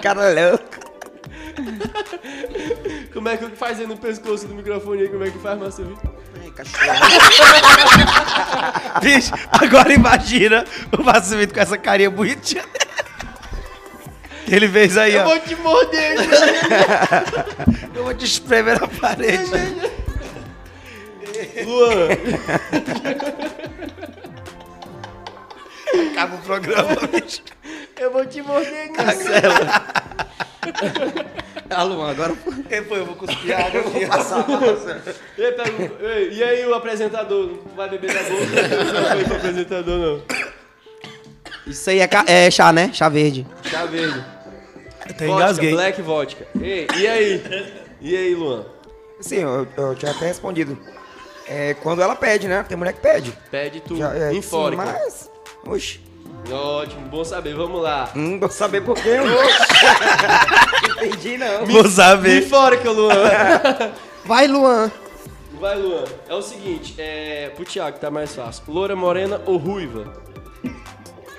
Cara 0.00 0.20
louco. 0.32 0.93
Como 3.12 3.28
é 3.28 3.36
que 3.36 3.48
faz 3.56 3.78
aí 3.80 3.86
no 3.86 3.96
pescoço 3.96 4.46
do 4.48 4.54
microfone 4.54 5.02
aí? 5.02 5.08
Como 5.08 5.24
é 5.24 5.30
que 5.30 5.38
faz, 5.38 5.58
Márcio 5.58 5.84
Vitor? 5.86 6.10
Ai, 6.42 6.50
cachorro. 6.50 6.84
Bicho, 9.02 9.32
agora 9.52 9.92
imagina 9.92 10.64
o 10.96 11.02
Márcio 11.02 11.38
Vitor 11.38 11.54
com 11.54 11.60
essa 11.60 11.78
carinha 11.78 12.10
bonitinha. 12.10 12.64
Que 14.46 14.54
ele 14.54 14.68
fez 14.68 14.96
aí, 14.98 15.14
Eu 15.14 15.22
ó. 15.22 15.24
vou 15.24 15.38
te 15.40 15.54
morder! 15.56 16.16
Eu 17.94 18.04
vou 18.04 18.14
te 18.14 18.24
espremer 18.26 18.80
na 18.80 18.88
parede. 18.88 19.50
Luan, 21.64 22.08
Acaba 26.12 26.34
o 26.36 26.38
programa, 26.40 26.96
bicho. 27.12 27.42
eu 27.98 28.10
vou 28.12 28.26
te 28.26 28.42
morder, 28.42 28.90
Ah, 31.70 31.82
Luan, 31.82 32.10
agora. 32.10 32.34
Quem 32.68 32.84
foi? 32.84 33.00
Eu 33.00 33.06
vou 33.06 33.16
cuspir 33.16 33.56
água 33.58 33.80
aqui. 33.80 34.00
E 35.38 35.44
aí, 35.44 35.52
pega- 35.52 35.92
ei, 36.14 36.32
e 36.32 36.42
aí 36.44 36.66
o 36.66 36.74
apresentador? 36.74 37.46
Não 37.66 37.74
vai 37.74 37.88
beber 37.88 38.12
da 38.12 38.22
boca? 38.22 38.34
Não 38.44 39.10
foi 39.16 39.24
pro 39.24 39.36
apresentador, 39.36 39.98
não. 39.98 40.22
Isso 41.66 41.88
aí 41.88 42.00
é, 42.00 42.06
ca- 42.06 42.24
é 42.28 42.50
chá, 42.50 42.70
né? 42.72 42.90
Chá 42.92 43.08
verde. 43.08 43.46
Chá 43.64 43.86
verde. 43.86 44.22
Até 45.00 45.26
Vodka, 45.26 45.42
engasguei. 45.44 45.70
Black 45.72 46.02
vodka. 46.02 46.46
Ei, 46.60 46.86
e 46.96 47.06
aí? 47.08 47.72
E 48.00 48.16
aí, 48.16 48.34
Luan? 48.34 48.66
Sim, 49.20 49.36
eu, 49.36 49.66
eu 49.76 49.94
tinha 49.94 50.12
até 50.12 50.26
respondido. 50.26 50.78
É 51.48 51.74
quando 51.82 52.02
ela 52.02 52.14
pede, 52.14 52.46
né? 52.46 52.62
Tem 52.68 52.76
mulher 52.76 52.92
que 52.92 53.00
pede. 53.00 53.32
Pede 53.50 53.80
tu. 53.80 53.96
Já, 53.96 54.14
é, 54.14 54.32
Enfórico. 54.34 54.82
sim, 54.82 54.88
mas. 54.92 55.30
Oxi. 55.66 56.00
Ótimo, 56.50 57.08
bom 57.08 57.24
saber. 57.24 57.54
Vamos 57.54 57.82
lá. 57.82 58.10
Hum, 58.14 58.38
vou 58.38 58.50
saber 58.50 58.82
por 58.82 58.96
quê. 58.96 59.16
Entendi, 61.02 61.38
não. 61.38 61.66
Vou 61.66 61.88
saber. 61.88 62.42
Enfórico, 62.42 62.90
Luan. 62.90 63.14
Vai, 64.24 64.46
Luan. 64.46 64.90
Vai, 65.60 65.78
Luan. 65.78 66.04
É 66.28 66.34
o 66.34 66.42
seguinte, 66.42 66.94
é... 66.98 67.50
Pro 67.54 67.64
Thiago 67.64 67.98
tá 67.98 68.10
mais 68.10 68.34
fácil. 68.34 68.62
Loura 68.68 68.94
morena 68.94 69.40
ou 69.46 69.56
ruiva? 69.56 70.12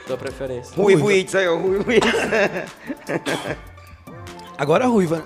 Tua 0.08 0.18
preferência. 0.18 0.74
Rui 0.76 0.93
Ruiva. 0.93 1.03
Buitz 1.03 1.36
aí, 1.36 1.47
ó. 1.47 1.58
Rui 1.58 1.84
Buitz. 1.84 2.06
Agora 4.58 4.86
ruiva. 4.86 5.24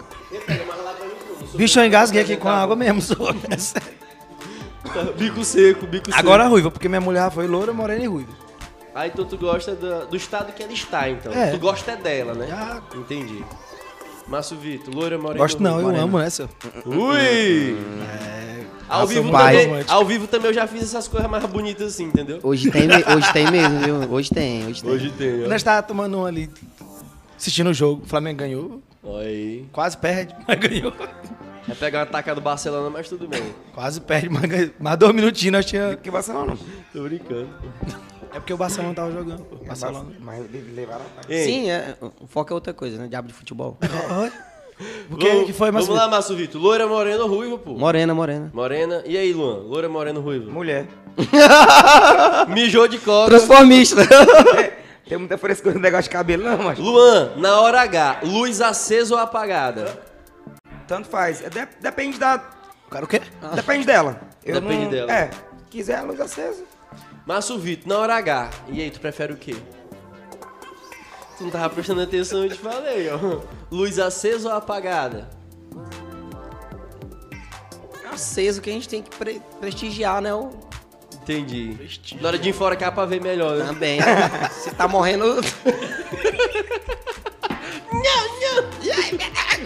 Bicho, 1.53 1.80
eu 1.80 1.86
engasguei 1.86 2.21
aqui 2.21 2.38
com 2.38 2.47
a 2.47 2.61
água 2.61 2.75
mesmo. 2.75 3.01
sério. 3.01 3.36
Bico 5.17 5.43
seco, 5.43 5.86
bico 5.86 6.05
seco. 6.07 6.17
Agora 6.17 6.47
ruiva, 6.47 6.71
porque 6.71 6.88
minha 6.88 7.01
mulher 7.01 7.30
foi 7.32 7.45
loura, 7.45 7.73
morena 7.73 8.03
e 8.03 8.07
ruiva. 8.07 8.32
Ah, 8.99 9.07
então 9.07 9.23
tu 9.23 9.37
gosta 9.37 9.75
da- 9.75 10.03
do 10.03 10.17
estado 10.17 10.51
que 10.51 10.61
ela 10.61 10.73
está, 10.73 11.09
então. 11.09 11.31
É. 11.31 11.51
Tu 11.51 11.57
gosta 11.57 11.91
é 11.93 11.95
dela, 11.95 12.33
né? 12.33 12.49
Ah. 12.51 12.81
Entendi. 12.93 13.45
Márcio 14.27 14.57
Vitor, 14.57 14.93
loira, 14.93 15.17
morena. 15.17 15.39
Gosto 15.39 15.63
não, 15.63 15.79
eu 15.79 15.95
amo, 15.95 16.29
seu? 16.29 16.49
Ui! 16.85 17.77
Ao 18.89 19.01
Nossa, 19.01 19.13
vivo, 19.13 19.31
também, 19.31 19.85
ao 19.87 20.05
vivo 20.05 20.27
também 20.27 20.47
eu 20.49 20.53
já 20.53 20.67
fiz 20.67 20.83
essas 20.83 21.07
coisas 21.07 21.29
mais 21.29 21.45
bonitas 21.45 21.93
assim, 21.93 22.05
entendeu? 22.05 22.39
Hoje 22.43 22.69
tem, 22.69 22.89
hoje 22.89 23.31
tem 23.31 23.49
mesmo, 23.49 23.79
viu? 23.79 23.95
Hoje 24.11 24.31
tem, 24.31 24.67
hoje 24.67 24.81
tem. 24.81 24.91
Hoje 24.91 25.09
tem. 25.11 25.47
Nós 25.47 25.63
tava 25.63 25.81
tomando 25.81 26.17
um 26.17 26.25
ali, 26.25 26.49
assistindo 27.37 27.69
o 27.69 27.73
jogo. 27.73 28.03
O 28.03 28.05
Flamengo 28.05 28.39
ganhou. 28.39 28.81
Aí. 29.21 29.65
Quase 29.71 29.97
perde, 29.97 30.35
mas 30.45 30.59
ganhou. 30.59 30.93
Vai 31.68 31.76
pegar 31.76 31.99
uma 31.99 32.05
taca 32.05 32.34
do 32.34 32.41
Barcelona, 32.41 32.89
mas 32.89 33.07
tudo 33.07 33.28
bem. 33.28 33.53
Quase 33.74 34.01
perde, 34.01 34.30
mas. 34.30 34.72
Mais 34.80 34.97
dois 34.97 35.14
minutinhos 35.14 35.51
nós 35.53 35.66
tinha. 35.66 35.95
Que 35.95 36.10
Barcelona. 36.10 36.57
Tô 36.93 37.03
brincando. 37.03 37.49
É 38.32 38.39
porque 38.39 38.53
o 38.53 38.57
Barcelona 38.57 38.93
tava 38.93 39.12
jogando. 39.12 39.43
pô. 39.43 39.55
Barcelona. 39.66 40.10
Mas 40.20 40.45
levaram 40.74 41.01
a. 41.18 41.32
Ei, 41.32 41.45
Sim, 41.45 41.70
é, 41.70 41.95
o 42.01 42.28
foco 42.28 42.51
é 42.51 42.55
outra 42.55 42.74
coisa, 42.74 42.97
né? 42.97 43.07
Diabo 43.07 43.28
de 43.28 43.34
futebol. 43.34 43.78
Olha. 44.12 44.49
O 45.12 45.18
que, 45.18 45.28
vamos- 45.28 45.45
que 45.45 45.51
foi, 45.53 45.72
mais 45.72 45.86
Vamos 45.86 46.01
lá, 46.01 46.07
Márcio 46.07 46.36
Vitor. 46.38 46.62
Loira, 46.62 46.88
morena 46.88 47.22
ou 47.24 47.30
ruiva, 47.30 47.57
pô? 47.57 47.72
Morena, 47.72 48.14
morena. 48.16 48.49
Morena. 48.53 49.03
E 49.05 49.18
aí, 49.18 49.34
Luan? 49.34 49.57
Loira, 49.64 49.89
morena 49.89 50.20
ou 50.20 50.24
ruiva? 50.26 50.49
Mulher. 50.49 50.88
Mijou 52.47 52.88
de 52.88 52.97
coca. 52.99 53.30
Transformista. 53.30 54.01
Tem 55.07 55.18
muita 55.18 55.38
frescura 55.38 55.74
no 55.74 55.82
negócio 55.82 56.03
de 56.03 56.10
cabelo, 56.12 56.43
não, 56.43 56.57
mas. 56.60 56.80
Luan, 56.80 57.32
na 57.38 57.60
hora 57.60 57.82
H, 57.82 58.20
luz 58.24 58.62
acesa 58.62 59.16
ou 59.16 59.20
apagada? 59.20 59.99
Tanto 60.89 61.07
faz. 61.07 61.41
É, 61.41 61.49
de- 61.49 61.67
depende 61.79 62.17
da. 62.19 62.43
O 62.87 62.89
cara 62.89 63.05
o 63.05 63.07
quê? 63.07 63.21
Depende 63.55 63.85
dela. 63.85 64.19
Eu 64.43 64.59
Depende 64.59 64.83
não- 64.85 64.91
dela. 64.91 65.11
É. 65.13 65.29
Quiser 65.69 65.99
a 65.99 66.01
luz 66.01 66.19
acesa. 66.19 66.63
Márcio 67.25 67.59
Vitor, 67.59 67.87
na 67.87 67.99
hora 67.99 68.15
H. 68.15 68.49
E 68.69 68.81
aí, 68.81 68.89
tu 68.89 68.99
prefere 68.99 69.31
o 69.33 69.37
quê? 69.37 69.55
Tu 71.37 71.43
não 71.43 71.51
tava 71.51 71.69
prestando 71.69 72.01
atenção, 72.01 72.43
eu 72.43 72.49
te 72.49 72.57
falei, 72.57 73.07
ó. 73.09 73.41
Luz 73.71 73.99
acesa 73.99 74.49
ou 74.49 74.55
apagada? 74.55 75.29
Aceso 78.11 78.59
que 78.61 78.69
a 78.69 78.73
gente 78.73 78.89
tem 78.89 79.03
que 79.03 79.15
pre- 79.15 79.41
prestigiar, 79.61 80.21
né? 80.21 80.33
O... 80.33 80.49
Entendi. 81.21 81.77
Na 82.19 82.29
hora 82.29 82.39
de 82.39 82.49
ir 82.49 82.53
fora 82.53 82.75
cá 82.75 82.91
pra 82.91 83.05
ver 83.05 83.21
melhor, 83.21 83.55
né? 83.57 83.65
Também. 83.67 83.99
Você 84.51 84.71
tá 84.71 84.87
morrendo. 84.87 85.35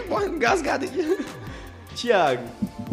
Morrendo 0.08 0.36
engasgado 0.36 0.84
aqui. 0.84 1.26
Tiago. 1.94 2.42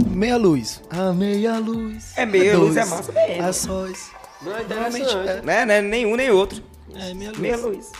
Meia 0.08 0.38
luz. 0.38 0.82
A 0.90 1.12
meia 1.14 1.58
luz. 1.58 2.12
É 2.16 2.26
meia 2.26 2.58
luz, 2.58 2.78
é 2.78 2.86
massa 2.86 3.12
mesmo. 3.12 3.44
A 3.44 3.54
sóis. 3.54 4.12
Não 4.42 4.56
é 4.56 4.62
interessante. 4.62 5.46
Né, 5.46 5.66
né? 5.66 5.82
Nenhum 5.82 6.16
nem 6.16 6.30
outro. 6.30 6.62
É, 6.96 7.14
meia 7.14 7.30
luz. 7.30 7.40
Meia 7.40 7.58
luz. 7.58 7.92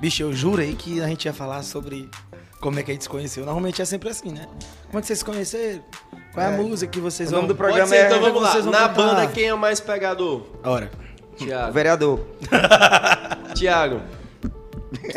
Bicho, 0.00 0.22
eu 0.22 0.32
jurei 0.32 0.74
que 0.74 1.00
a 1.00 1.06
gente 1.06 1.24
ia 1.26 1.32
falar 1.32 1.62
sobre 1.62 2.08
como 2.60 2.78
é 2.78 2.82
que 2.82 2.90
a 2.90 2.94
gente 2.94 3.02
se 3.04 3.08
conheceu. 3.08 3.44
Normalmente 3.44 3.80
é 3.80 3.84
sempre 3.84 4.08
assim, 4.08 4.30
né? 4.32 4.46
Como 4.86 4.98
é 4.98 5.00
que 5.00 5.06
vocês 5.06 5.18
se 5.20 5.24
conheceram? 5.24 5.82
Qual 6.32 6.46
é 6.46 6.48
a 6.48 6.52
É. 6.52 6.56
música 6.56 6.90
que 6.90 7.00
vocês 7.00 7.28
O 7.28 7.32
nome 7.32 7.42
vão... 7.46 7.48
do 7.48 7.56
programa 7.56 7.86
ser, 7.88 7.96
é. 7.96 8.06
então 8.06 8.20
vamos 8.20 8.42
lá. 8.42 8.50
vocês 8.52 8.64
vão 8.64 8.72
Na 8.72 8.80
cantar. 8.88 8.94
banda, 8.94 9.26
quem 9.28 9.44
é 9.44 9.54
o 9.54 9.58
mais 9.58 9.80
pegador? 9.80 10.42
Ora, 10.64 10.90
O 11.32 11.36
Tiago. 11.36 11.72
vereador. 11.72 12.20
Tiago, 13.54 14.00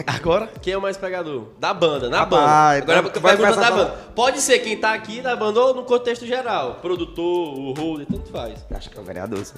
agora? 0.07 0.49
quem 0.61 0.73
é 0.73 0.77
o 0.77 0.81
mais 0.81 0.97
pegador? 0.97 1.45
Da 1.59 1.73
banda, 1.73 2.09
na 2.09 2.19
Rapaz, 2.19 2.81
banda. 2.81 2.93
Agora 2.93 3.07
então 3.09 3.21
vai 3.21 3.37
pergunta 3.37 3.59
da 3.61 3.71
banda. 3.71 3.91
Pode 4.15 4.41
ser 4.41 4.59
quem 4.59 4.77
tá 4.77 4.93
aqui 4.93 5.21
da 5.21 5.35
banda 5.35 5.59
ou 5.59 5.73
no 5.73 5.83
contexto 5.83 6.25
geral. 6.25 6.75
Produtor, 6.81 7.57
o 7.59 7.73
holder, 7.73 8.05
tanto 8.05 8.29
faz. 8.31 8.65
Acho 8.71 8.89
que 8.89 8.97
é 8.97 9.01
o 9.01 9.03
vereador. 9.03 9.43
sim. 9.45 9.55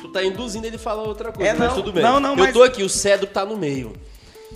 Tu 0.00 0.08
tá 0.08 0.22
induzindo 0.24 0.66
ele 0.66 0.76
a 0.76 0.78
falar 0.78 1.02
outra 1.04 1.30
coisa, 1.32 1.50
É, 1.50 1.54
mas 1.54 1.68
não. 1.68 1.74
tudo 1.76 1.92
bem. 1.92 2.02
Não, 2.02 2.18
não, 2.18 2.30
Eu 2.30 2.36
mas- 2.36 2.52
tô 2.52 2.62
aqui, 2.62 2.82
o 2.82 2.88
Cedro 2.88 3.26
tá 3.26 3.44
no 3.44 3.56
meio. 3.56 3.92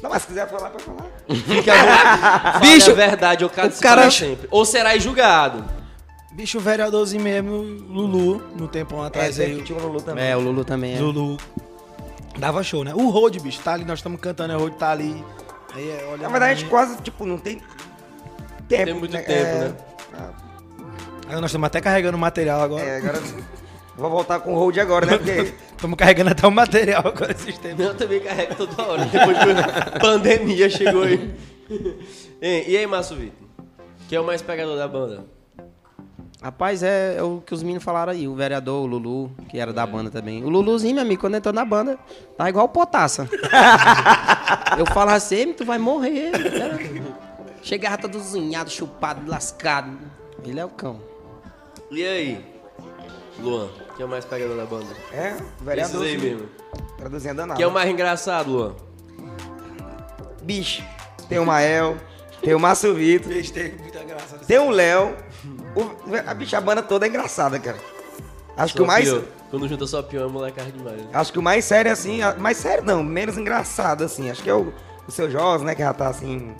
Não, 0.03 0.11
mas 0.11 0.23
se 0.23 0.29
quiser 0.29 0.49
falar, 0.51 0.71
pode 0.71 0.83
falar. 0.85 1.07
Fica 1.47 1.73
à 1.73 2.59
Bicho, 2.61 2.91
a 2.91 2.95
verdade, 2.95 3.45
eu 3.45 3.49
quero 3.51 3.69
o 3.69 3.81
cara- 3.81 4.11
sempre. 4.11 4.49
Ou 4.51 4.65
serás 4.65 5.03
julgado. 5.03 5.65
Bicho, 6.33 6.59
o 6.59 6.61
vereadorzinho 6.61 7.23
mesmo, 7.23 7.53
Lulu, 7.63 8.43
no 8.57 8.69
tempão 8.69 9.03
É, 9.05 9.07
atrás 9.07 9.37
tem 9.37 9.47
aí. 9.47 9.57
que 9.57 9.63
tinha 9.63 9.79
o 9.79 9.83
Lulu 9.87 10.03
também. 10.03 10.25
É, 10.25 10.37
o 10.37 10.41
Lulu 10.41 10.65
também 10.65 10.97
é. 10.97 11.01
Lulu 11.01 11.39
dava 12.39 12.63
show, 12.63 12.85
né? 12.85 12.93
O 12.95 13.09
Road, 13.09 13.39
bicho, 13.41 13.61
tá 13.63 13.73
ali, 13.75 13.85
nós 13.85 13.99
estamos 13.99 14.21
cantando, 14.21 14.53
é 14.53 14.57
o 14.57 14.61
Road 14.61 14.77
tá 14.77 14.91
ali. 14.91 15.25
Aí 15.75 15.91
é, 15.91 16.07
olha 16.11 16.23
Na 16.23 16.29
verdade, 16.29 16.53
a 16.53 16.55
gente 16.55 16.69
quase, 16.69 16.97
tipo, 17.03 17.27
não 17.27 17.39
tem 17.39 17.61
tempo. 18.69 18.85
Tem 18.85 18.95
muito 18.95 19.13
né? 19.13 19.23
tempo, 19.23 19.41
É, 19.41 19.59
né? 19.61 19.75
Aí 21.29 21.35
nós 21.41 21.47
estamos 21.47 21.67
até 21.67 21.81
carregando 21.81 22.17
o 22.17 22.21
material 22.21 22.61
agora. 22.61 22.85
É, 22.85 22.99
agora. 22.99 23.21
Vou 23.97 24.11
voltar 24.11 24.41
com 24.41 24.55
o 24.55 24.59
hold 24.59 24.79
agora, 24.79 25.07
né? 25.07 25.17
Porque. 25.19 25.55
Estamos 25.77 25.99
carregando 25.99 26.31
até 26.31 26.47
o 26.47 26.51
material 26.51 27.07
agora 27.07 27.33
esses 27.33 27.59
tempos. 27.59 27.85
Eu 27.85 27.95
também 27.95 28.21
carrego 28.21 28.55
toda 28.55 28.83
hora. 28.83 29.05
Depois 29.05 29.37
que 29.39 29.95
a 29.97 30.01
pandemia 30.01 30.71
chegou 30.71 31.03
aí. 31.03 31.35
E 32.41 32.77
aí, 32.77 32.87
Márcio 32.87 33.17
Vitor? 33.17 33.47
Quem 34.09 34.19
é 34.19 34.21
o 34.21 34.25
mais 34.25 34.41
pegador 34.43 34.77
da 34.77 34.87
banda? 34.87 35.25
Rapaz, 36.47 36.81
é, 36.85 37.17
é 37.17 37.23
o 37.25 37.43
que 37.45 37.53
os 37.53 37.61
meninos 37.65 37.83
falaram 37.83 38.13
aí. 38.13 38.29
O 38.29 38.35
vereador, 38.37 38.85
o 38.85 38.87
Lulu, 38.87 39.33
que 39.49 39.59
era 39.59 39.73
da 39.73 39.85
banda 39.85 40.13
também. 40.13 40.45
O 40.45 40.49
Luluzinho, 40.49 40.95
meu 40.95 41.03
amigo, 41.03 41.21
quando 41.21 41.35
entrou 41.35 41.53
na 41.53 41.65
banda, 41.65 41.99
tá 42.37 42.49
igual 42.49 42.67
o 42.67 42.69
Potaça. 42.69 43.29
Eu 44.79 44.87
falava 44.87 45.17
assim, 45.17 45.53
tu 45.53 45.65
vai 45.65 45.77
morrer. 45.77 46.31
Era- 46.33 46.79
Chegava 47.65 47.99
todo 47.99 48.21
zunhado, 48.21 48.71
chupado, 48.71 49.29
lascado. 49.29 49.99
Ele 50.45 50.61
é 50.61 50.65
o 50.65 50.69
cão. 50.69 51.01
E 51.91 52.05
aí, 52.07 52.45
Luan? 53.41 53.67
Quem 53.97 54.05
é 54.05 54.07
o 54.07 54.09
mais 54.09 54.25
pegador 54.25 54.57
da 54.57 54.67
banda? 54.67 54.87
É, 55.13 55.31
o 55.33 55.35
Esses 55.35 55.43
vereador. 55.63 56.03
aí 56.05 56.21
sim. 56.21 56.27
mesmo. 56.29 56.49
Traduzindo 56.97 57.35
danado. 57.35 57.57
Quem 57.57 57.65
é 57.65 57.67
o 57.69 57.73
mais 57.73 57.91
engraçado, 57.91 58.53
Luan? 58.53 58.75
Bicho. 60.43 60.85
Tem 61.29 61.41
o 61.41 61.45
Mael, 61.45 61.97
tem 62.41 62.55
o 62.55 62.61
Márcio 62.61 62.95
Vitor, 62.95 63.33
Bicho, 63.33 63.53
tem 63.53 63.73
muita 63.73 64.05
graça. 64.05 64.39
tem 64.47 64.59
o 64.61 64.71
Léo. 64.71 65.17
O- 65.75 65.91
A 66.27 66.35
bicha, 66.35 66.59
a 66.59 66.61
banda 66.61 66.83
toda 66.83 67.07
é 67.07 67.09
engraçada, 67.09 67.59
cara. 67.59 67.77
Acho 68.57 68.75
que 68.75 68.83
o 68.83 68.87
mais. 68.87 69.09
Só 69.09 69.15
pior. 69.17 69.25
Quando 69.51 69.69
junta 69.69 69.87
só 69.87 70.03
pior 70.03 70.25
é 70.25 70.29
molecagem 70.29 70.73
demais. 70.73 70.97
né? 70.97 71.07
Acho 71.13 71.33
que 71.33 71.39
o 71.39 71.43
mais 71.43 71.65
sério, 71.65 71.93
assim. 71.93 72.23
a- 72.23 72.35
Mais 72.35 72.57
sério 72.57 72.85
não, 72.85 73.03
menos 73.03 73.37
engraçado, 73.39 74.03
assim. 74.05 74.31
Acho 74.31 74.43
que 74.43 74.51
é 74.51 74.55
o, 74.55 74.73
o 75.07 75.13
seu 75.13 75.31
Jos, 75.31 75.63
né? 75.63 75.75
Que 75.75 75.83
já 75.83 75.93
tá 75.93 76.09
assim. 76.09 76.53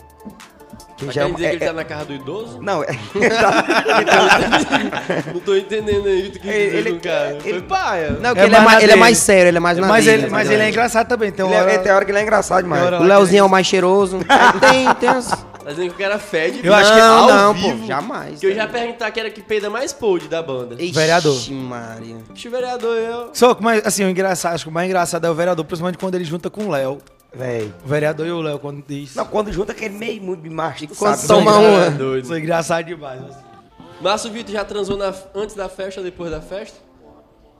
Que 0.95 1.05
Mas 1.05 1.15
já 1.15 1.25
quer 1.25 1.31
dizer 1.33 1.45
é- 1.45 1.49
que 1.49 1.55
ele 1.55 1.63
é- 1.63 1.67
tá 1.67 1.73
na 1.73 1.83
casa 1.85 2.05
do 2.05 2.13
idoso? 2.13 2.59
Não, 2.61 2.83
é. 2.83 2.87
Não 5.33 5.39
tô 5.41 5.55
entendendo 5.55 6.07
aí 6.07 6.19
o 6.19 6.23
que 6.23 6.29
tu 6.31 6.39
quis 6.39 6.51
dizer 6.51 6.75
Ele- 6.77 6.91
com 6.91 6.97
o 6.97 7.01
cara. 7.01 7.31
ele- 7.43 7.59
Foi 7.59 7.61
paia. 7.61 8.09
Não, 8.11 8.33
que 8.33 8.39
É 8.41 8.45
ele, 8.45 8.55
é 8.55 8.59
mais 8.59 8.83
ele 8.83 8.91
é 8.91 8.95
mais 8.95 9.17
sério, 9.17 9.47
ele 9.49 9.57
é 9.57 9.59
mais 9.59 9.77
na 9.77 9.87
Mas 9.87 10.05
dele, 10.05 10.23
ele, 10.23 10.31
mas 10.31 10.49
ele 10.49 10.63
é 10.63 10.69
engraçado 10.69 11.07
também. 11.07 11.31
Tem 11.31 11.45
hora... 11.45 11.71
é, 11.71 11.77
tem 11.77 11.91
hora 11.91 12.05
que 12.05 12.11
ele 12.11 12.19
é 12.19 12.23
engraçado 12.23 12.63
demais. 12.63 12.83
O 12.99 13.03
Leozinho 13.03 13.41
é 13.41 13.43
o 13.43 13.49
mais 13.49 13.67
cheiroso. 13.67 14.19
Tem, 14.71 14.93
tem 14.95 15.09
as... 15.09 15.31
Tá 15.67 15.73
dizendo 15.73 15.89
que 15.89 15.95
o 15.95 15.97
cara 15.97 16.17
fede. 16.17 16.65
Eu 16.65 16.73
acho 16.73 16.93
que 16.93 16.97
não, 16.97 17.17
ao 17.17 17.27
não, 17.27 17.53
vivo, 17.53 17.79
pô, 17.79 17.85
jamais. 17.87 18.39
Que 18.39 18.45
eu 18.45 18.55
já 18.55 18.65
perguntar 18.69 19.11
que 19.11 19.19
era 19.19 19.29
que 19.29 19.41
peida 19.41 19.69
mais 19.69 19.91
podre 19.91 20.29
da 20.29 20.41
banda. 20.41 20.81
Ixi, 20.81 20.93
Vereador. 20.93 21.51
Maria. 21.51 22.17
Ixi, 22.33 22.47
vereador, 22.47 22.95
eu... 22.95 23.29
Só 23.33 23.53
que, 23.53 23.61
mais, 23.61 23.85
assim, 23.85 24.05
o 24.05 24.09
engraçado, 24.09 24.53
acho 24.55 24.63
que 24.63 24.69
o 24.69 24.73
mais 24.73 24.87
engraçado 24.87 25.27
é 25.27 25.29
o 25.29 25.35
vereador, 25.35 25.65
principalmente 25.65 25.97
quando 25.97 26.15
ele 26.15 26.23
junta 26.23 26.49
com 26.49 26.67
o 26.67 26.69
Léo. 26.69 26.99
Véi. 27.35 27.73
O 27.83 27.87
vereador 27.89 28.25
e 28.25 28.31
o 28.31 28.39
Léo, 28.39 28.59
quando 28.59 28.81
diz. 28.87 29.13
Não, 29.13 29.25
quando 29.25 29.51
junta 29.51 29.73
aquele 29.73 29.97
meio 29.97 30.21
muito 30.23 30.49
macho, 30.49 30.87
tu 30.87 30.95
quando 30.95 31.17
sabe. 31.17 31.27
toma 31.27 31.59
né? 31.59 31.67
uma- 31.67 31.85
É 31.87 31.89
doido. 31.89 32.23
Isso 32.23 32.33
é 32.33 32.39
engraçado 32.39 32.85
demais. 32.85 33.21
assim. 33.21 33.43
Márcio 33.99 34.31
Vitor 34.31 34.53
já 34.53 34.63
transou 34.63 34.95
na- 34.95 35.13
antes 35.35 35.53
da 35.53 35.67
festa 35.67 35.99
ou 35.99 36.05
depois 36.05 36.31
da 36.31 36.39
festa? 36.39 36.79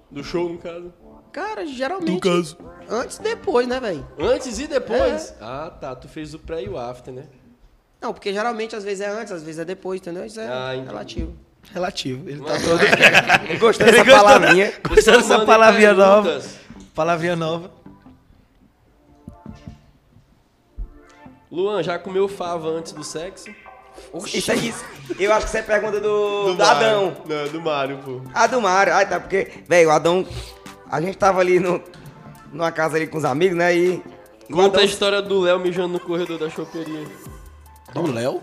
Do 0.09 0.23
show, 0.23 0.47
no 0.47 0.57
caso. 0.59 0.93
Cara, 1.33 1.65
geralmente. 1.67 2.09
No 2.09 2.19
caso. 2.21 2.57
Antes 2.89 3.17
e 3.17 3.21
depois, 3.21 3.67
né, 3.67 3.81
velho? 3.81 4.07
Antes 4.17 4.57
e 4.59 4.65
depois? 4.65 5.31
É. 5.31 5.35
Ah, 5.41 5.69
tá. 5.69 5.93
Tu 5.93 6.07
fez 6.07 6.33
o 6.33 6.39
pré 6.39 6.63
e 6.63 6.69
o 6.69 6.77
after, 6.77 7.13
né? 7.13 7.25
Não, 8.07 8.13
porque 8.13 8.31
geralmente 8.31 8.73
às 8.73 8.85
vezes 8.85 9.01
é 9.01 9.09
antes, 9.09 9.33
às 9.33 9.43
vezes 9.43 9.59
é 9.59 9.65
depois, 9.65 9.99
entendeu? 9.99 10.25
Isso 10.25 10.39
é 10.39 10.47
Ah, 10.47 10.71
relativo. 10.85 11.35
Relativo. 11.73 12.29
Ele 12.29 12.39
tá 12.41 12.53
todo. 12.53 13.51
Eu 13.51 13.59
gostei 13.59 13.91
dessa 13.91 14.05
palavrinha. 14.05 14.73
Gostou 14.87 15.17
dessa 15.17 15.39
palavrinha 15.45 15.93
nova? 15.93 16.41
Palavrinha 16.95 17.35
nova. 17.35 17.69
Luan, 21.51 21.83
já 21.83 21.99
comeu 21.99 22.29
fava 22.29 22.69
antes 22.69 22.93
do 22.93 23.03
sexo? 23.03 23.49
Isso 24.33 24.51
é 24.51 24.55
isso. 24.55 24.85
Eu 25.19 25.33
acho 25.33 25.41
que 25.41 25.49
isso 25.49 25.57
é 25.57 25.61
pergunta 25.63 25.99
do, 25.99 26.53
do, 26.53 26.55
Mário. 26.57 26.87
Adão. 26.87 27.17
Não, 27.25 27.47
do 27.49 27.61
Mário, 27.61 27.97
pô. 28.05 28.21
Ah, 28.33 28.47
do 28.47 28.61
Mário. 28.61 28.93
Ah, 28.93 29.05
tá, 29.05 29.19
porque, 29.19 29.51
velho, 29.67 29.89
o 29.89 29.91
Adão. 29.91 30.25
A 30.89 31.01
gente 31.01 31.17
tava 31.17 31.41
ali 31.41 31.59
no, 31.59 31.83
numa 32.53 32.71
casa 32.71 32.95
ali 32.95 33.05
com 33.07 33.17
os 33.17 33.25
amigos, 33.25 33.57
né? 33.57 33.75
E. 33.75 34.01
Conta 34.49 34.77
a 34.77 34.79
Adão- 34.79 34.83
história 34.85 35.21
do 35.21 35.41
Léo 35.41 35.59
mijando 35.59 35.89
no 35.89 35.99
corredor 35.99 36.39
da 36.39 36.49
choperia. 36.49 37.05
Do 37.93 38.11
Léo? 38.11 38.41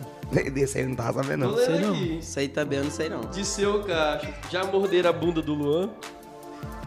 Desse 0.53 0.79
aí 0.79 0.87
não 0.87 0.95
tava 0.97 1.23
sabendo, 1.23 1.49
não. 1.49 1.57
sei 1.57 1.79
não. 1.79 2.21
aí 2.37 2.49
também 2.49 2.79
eu 2.79 2.85
não 2.85 2.91
sei 2.91 3.09
não. 3.09 3.21
De 3.21 3.45
seu 3.45 3.83
caixa. 3.85 4.35
Já 4.51 4.65
morderam 4.65 5.11
a 5.11 5.13
bunda 5.13 5.43
do 5.43 5.55
Luan? 5.55 5.91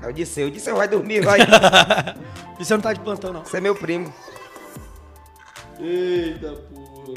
Aí 0.01 0.10
eu 0.10 0.14
disse, 0.14 0.41
eu 0.41 0.49
disse, 0.49 0.72
vai 0.74 0.88
dormir, 0.88 1.22
vai. 1.24 1.39
Você 2.60 2.74
não 2.74 2.82
tá 2.82 2.93
de 2.93 2.99
plantão, 2.99 3.32
não. 3.32 3.45
Você 3.45 3.58
é 3.58 3.62
meu 3.62 3.76
primo. 3.76 4.12
Eita 5.80 6.53
porra. 6.53 7.14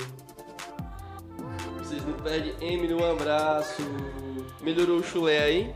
Vocês 1.79 2.05
não 2.05 2.13
perdem 2.15 2.55
Emily, 2.61 2.95
um 2.95 3.11
abraço. 3.11 3.83
Melhorou 4.61 4.99
o 4.99 5.03
chulé 5.03 5.43
aí? 5.43 5.75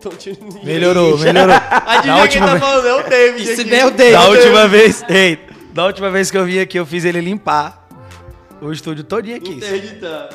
Tão 0.00 0.12
tirando 0.12 0.64
Melhorou, 0.64 1.16
melhorou. 1.20 1.54
Adivinha 1.86 2.16
Da 2.22 2.28
quem 2.28 2.40
tá 2.40 2.46
vez- 2.46 2.60
falando? 2.60 2.86
É 2.86 2.94
o 2.94 3.08
David. 3.08 3.48
Esse 3.50 3.60
aqui. 3.60 3.70
bem 3.70 3.84
o 3.84 3.90
David. 3.90 4.12
Da 4.14 4.28
última 4.28 4.68
vez, 4.68 5.04
ei, 5.08 5.38
da 5.72 5.84
última 5.86 6.10
vez 6.10 6.30
que 6.30 6.36
eu 6.38 6.44
vim 6.44 6.58
aqui, 6.58 6.78
eu 6.78 6.86
fiz 6.86 7.04
ele 7.04 7.20
limpar 7.20 7.81
o 8.62 8.72
estúdio 8.72 9.04
todinho 9.04 9.36
aqui. 9.36 9.52
Interditar. 9.52 10.30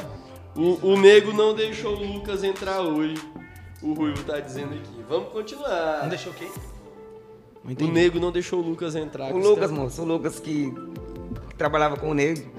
O, 0.55 0.88
o 0.93 0.97
nego 0.99 1.32
não 1.34 1.53
deixou 1.55 1.95
o 1.95 2.03
Lucas 2.13 2.43
entrar 2.43 2.82
hoje. 2.82 3.15
O 3.82 3.93
Ruivo 3.93 4.23
tá 4.23 4.39
dizendo 4.39 4.73
aqui. 4.73 5.03
Vamos 5.07 5.30
continuar. 5.30 5.99
Não 6.01 6.09
deixou 6.09 6.34
quem? 6.34 6.49
Não 7.63 7.88
O 7.88 7.91
nego 7.91 8.19
não 8.19 8.32
deixou 8.32 8.59
o 8.59 8.61
Lucas 8.67 8.95
entrar. 8.95 9.34
O 9.34 9.38
Lucas, 9.38 9.69
tá- 9.69 9.75
moço, 9.75 10.01
o 10.01 10.05
Lucas 10.05 10.39
que 10.39 10.73
trabalhava 11.57 11.97
com 11.97 12.09
o 12.09 12.13
Nego. 12.13 12.49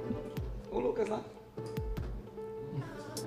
O 0.71 0.79
Lucas 0.79 1.09
lá. 1.09 1.21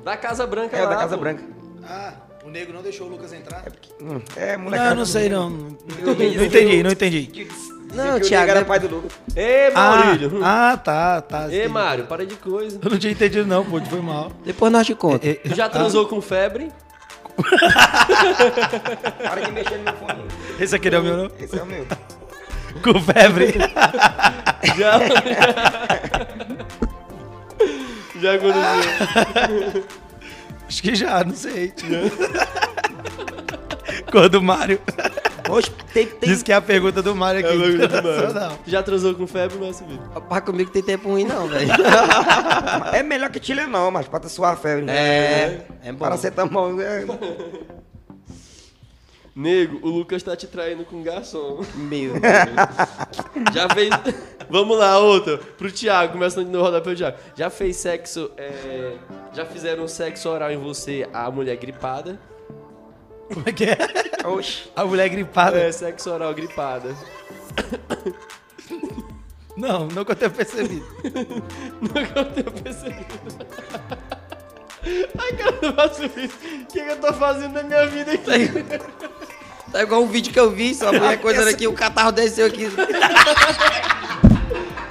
Da 0.03 0.15
Casa 0.17 0.47
Branca 0.47 0.77
É, 0.77 0.83
lá, 0.83 0.89
da 0.89 0.95
Casa 0.97 1.15
pô. 1.15 1.21
Branca. 1.21 1.43
Ah, 1.83 2.13
o 2.45 2.49
nego 2.49 2.71
não 2.73 2.81
deixou 2.81 3.07
o 3.07 3.09
Lucas 3.09 3.33
entrar? 3.33 3.65
Hum, 4.01 4.19
É, 4.35 4.55
Não, 4.57 4.63
molecada. 4.65 4.91
eu 4.91 4.95
não 4.95 5.05
sei 5.05 5.29
não. 5.29 5.49
Não 5.49 6.45
entendi, 6.45 6.83
não 6.83 6.91
entendi. 6.91 7.47
Não, 7.93 8.19
que 8.19 8.25
o 8.25 8.29
Thiago, 8.29 8.45
Nego 8.47 8.51
era 8.51 8.59
é- 8.59 8.63
pai 8.63 8.79
do 8.79 8.87
Lucas. 8.87 9.11
Ei, 9.35 9.71
Maurílio. 9.71 10.39
Ah, 10.43 10.71
ah, 10.71 10.77
tá, 10.77 11.21
tá. 11.21 11.45
Entendi. 11.47 11.67
Mário, 11.67 12.05
para 12.05 12.25
de 12.25 12.35
coisa. 12.35 12.79
Eu 12.81 12.89
não 12.89 12.97
tinha 12.97 13.11
entendido 13.11 13.45
não, 13.45 13.65
pô, 13.65 13.79
foi 13.81 14.01
mal. 14.01 14.31
Depois 14.45 14.71
nós 14.71 14.85
te 14.87 14.95
conta. 14.95 15.27
É, 15.27 15.33
Tu 15.35 15.55
já 15.55 15.67
transou 15.69 16.07
com 16.07 16.21
febre? 16.21 16.71
Para 19.23 19.41
de 19.41 19.51
mexer 19.51 19.77
no 19.77 19.83
meu 19.85 19.93
fone. 19.93 20.23
Esse 20.59 20.75
aqui 20.75 20.89
não 20.89 20.97
é 20.97 21.01
o 21.01 21.03
meu 21.03 21.17
não? 21.17 21.31
Esse 21.39 21.57
é 21.57 21.63
o 21.63 21.65
meu. 21.65 21.85
Com 22.83 23.01
febre. 23.01 23.53
Já. 24.77 24.99
já 28.21 28.33
aconteceu. 28.35 29.83
Acho 30.67 30.81
que 30.81 30.95
já, 30.95 31.23
não 31.23 31.35
sei. 31.35 31.73
Quando 34.11 34.35
o 34.35 34.41
Mário 34.41 34.79
Oxe, 35.51 35.71
tem, 35.93 36.07
tem, 36.07 36.29
disse 36.29 36.43
que 36.43 36.51
é 36.51 36.55
a 36.55 36.61
pergunta 36.61 37.01
do 37.01 37.15
Mário 37.15 37.39
aqui. 37.41 37.49
É 37.49 37.55
a 37.55 37.59
pergunta 37.59 37.87
do 37.87 37.93
Mário. 37.93 38.09
Internacional. 38.19 38.59
Já 38.65 38.83
transou 38.83 39.13
com 39.15 39.27
febre, 39.27 39.57
nosso 39.57 39.83
vídeo? 39.85 40.09
Rapaz, 40.13 40.43
comigo 40.43 40.71
tem 40.71 40.81
tempo 40.81 41.09
ruim 41.09 41.25
não, 41.25 41.47
velho. 41.47 41.71
É 42.93 43.03
melhor 43.03 43.29
que 43.29 43.39
Tilenol, 43.39 43.91
mas 43.91 44.07
pra 44.07 44.21
suar 44.29 44.53
a 44.53 44.55
febre. 44.55 44.85
né? 44.85 44.93
É, 44.95 45.61
é 45.85 45.91
bom. 45.91 45.99
Paracetamol. 45.99 46.79
É... 46.81 47.05
Nego, 49.33 49.79
o 49.87 49.89
Lucas 49.89 50.21
tá 50.21 50.35
te 50.35 50.45
traindo 50.45 50.83
com 50.83 51.01
garçom. 51.01 51.63
Meu. 51.75 52.13
Já 53.53 53.69
fez. 53.69 53.89
Vamos 54.49 54.77
lá, 54.77 54.99
outra. 54.99 55.37
Pro 55.37 55.71
Thiago, 55.71 56.11
começando 56.13 56.45
de 56.45 56.51
novo 56.51 56.65
rodar 56.65 56.81
pelo 56.81 56.95
Thiago. 56.95 57.17
Já 57.35 57.49
fez 57.49 57.77
sexo. 57.77 58.29
é, 58.37 58.93
Já 59.33 59.45
fizeram 59.45 59.87
sexo 59.87 60.27
oral 60.29 60.51
em 60.51 60.57
você, 60.57 61.07
a 61.13 61.31
mulher 61.31 61.55
gripada? 61.55 62.19
Como 63.33 63.47
é 63.47 63.51
que 63.51 63.65
é? 63.65 63.77
Oxe. 64.25 64.69
A 64.75 64.85
mulher 64.85 65.09
gripada. 65.09 65.57
É, 65.57 65.71
sexo 65.71 66.11
oral 66.11 66.33
gripada. 66.33 66.95
Não, 69.57 69.87
que 69.87 70.11
eu 70.11 70.15
tenha 70.15 70.29
percebido. 70.29 70.85
Nunca 71.81 72.19
eu 72.19 72.25
tenho 72.31 72.51
percebido. 72.51 73.05
Ai, 75.17 75.33
cara, 75.33 75.59
eu 75.61 75.73
faço 75.73 76.05
isso. 76.05 76.37
O 76.61 76.65
que, 76.65 76.81
que 76.83 76.91
eu 76.91 76.97
tô 76.97 77.13
fazendo 77.13 77.53
na 77.53 77.63
minha 77.63 77.85
vida 77.87 78.13
aqui? 78.13 78.81
Tá 79.71 79.83
igual 79.83 80.01
um 80.01 80.07
vídeo 80.07 80.33
que 80.33 80.39
eu 80.39 80.51
vi, 80.51 80.73
só 80.73 80.89
a 80.89 80.93
mulher 80.93 81.21
coisando 81.21 81.49
aqui, 81.49 81.67
o 81.67 81.73
catarro 81.73 82.11
desceu 82.11 82.47
aqui. 82.47 82.67